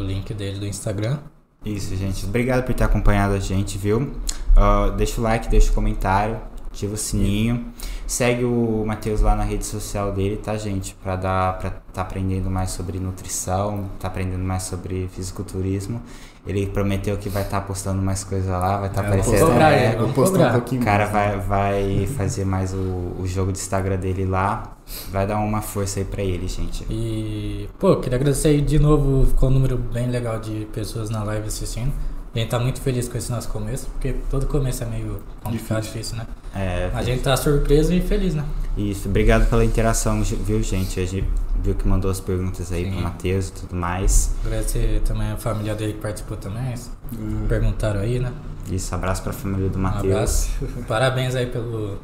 [0.00, 1.18] O link dele do Instagram.
[1.62, 2.24] Isso, gente.
[2.24, 4.12] Obrigado por ter acompanhado a gente, viu?
[4.56, 6.40] Ah, deixa o like, deixa o comentário,
[6.72, 7.66] ativa o sininho.
[8.06, 10.94] Segue o Matheus lá na rede social dele, tá, gente?
[11.02, 16.00] Pra dar pra tá aprendendo mais sobre nutrição, tá aprendendo mais sobre fisiculturismo.
[16.46, 19.48] Ele prometeu que vai estar postando mais coisa lá, vai estar É, vamos aparecendo.
[19.50, 21.44] cobrar é, ele, Vou postar um pouquinho O cara mais, né?
[21.46, 22.78] vai, vai fazer mais o,
[23.18, 24.76] o jogo do Instagram dele lá.
[25.10, 26.84] Vai dar uma força aí pra ele, gente.
[26.90, 31.22] E, pô, queria agradecer aí de novo, ficou um número bem legal de pessoas na
[31.24, 31.92] live assistindo.
[32.32, 35.82] A gente tá muito feliz com esse nosso começo, porque todo começo é meio complicado,
[35.82, 36.26] difícil, né?
[36.54, 38.44] É, A gente tá surpreso e feliz, né?
[38.76, 41.00] Isso, obrigado pela interação, viu, gente?
[41.00, 41.28] A gente
[41.60, 42.92] viu que mandou as perguntas aí Sim.
[42.92, 44.32] pro Matheus e tudo mais.
[44.46, 46.72] Agradecer também a família dele que participou também.
[47.12, 47.46] Hum.
[47.48, 48.32] Perguntaram aí, né?
[48.70, 50.04] Isso, abraço pra família do Um Matheus.
[50.12, 50.50] abraço.
[50.86, 51.98] Parabéns aí pelo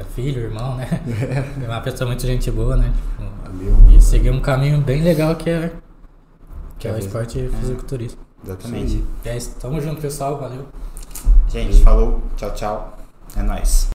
[0.00, 0.88] é filho, irmão, né?
[1.62, 2.92] É uma pessoa muito gente boa, né?
[3.18, 3.96] Tipo, Valeu.
[3.96, 5.72] e seguir um caminho bem legal que é,
[6.78, 6.98] que é o É.
[6.98, 8.20] esporte fisiculturismo.
[8.44, 9.02] Exatamente.
[9.24, 9.54] E é isso.
[9.60, 10.38] Tamo junto, pessoal.
[10.38, 10.66] Valeu.
[11.48, 12.22] Gente, falou.
[12.36, 12.98] Tchau, tchau.
[13.36, 13.88] É nóis.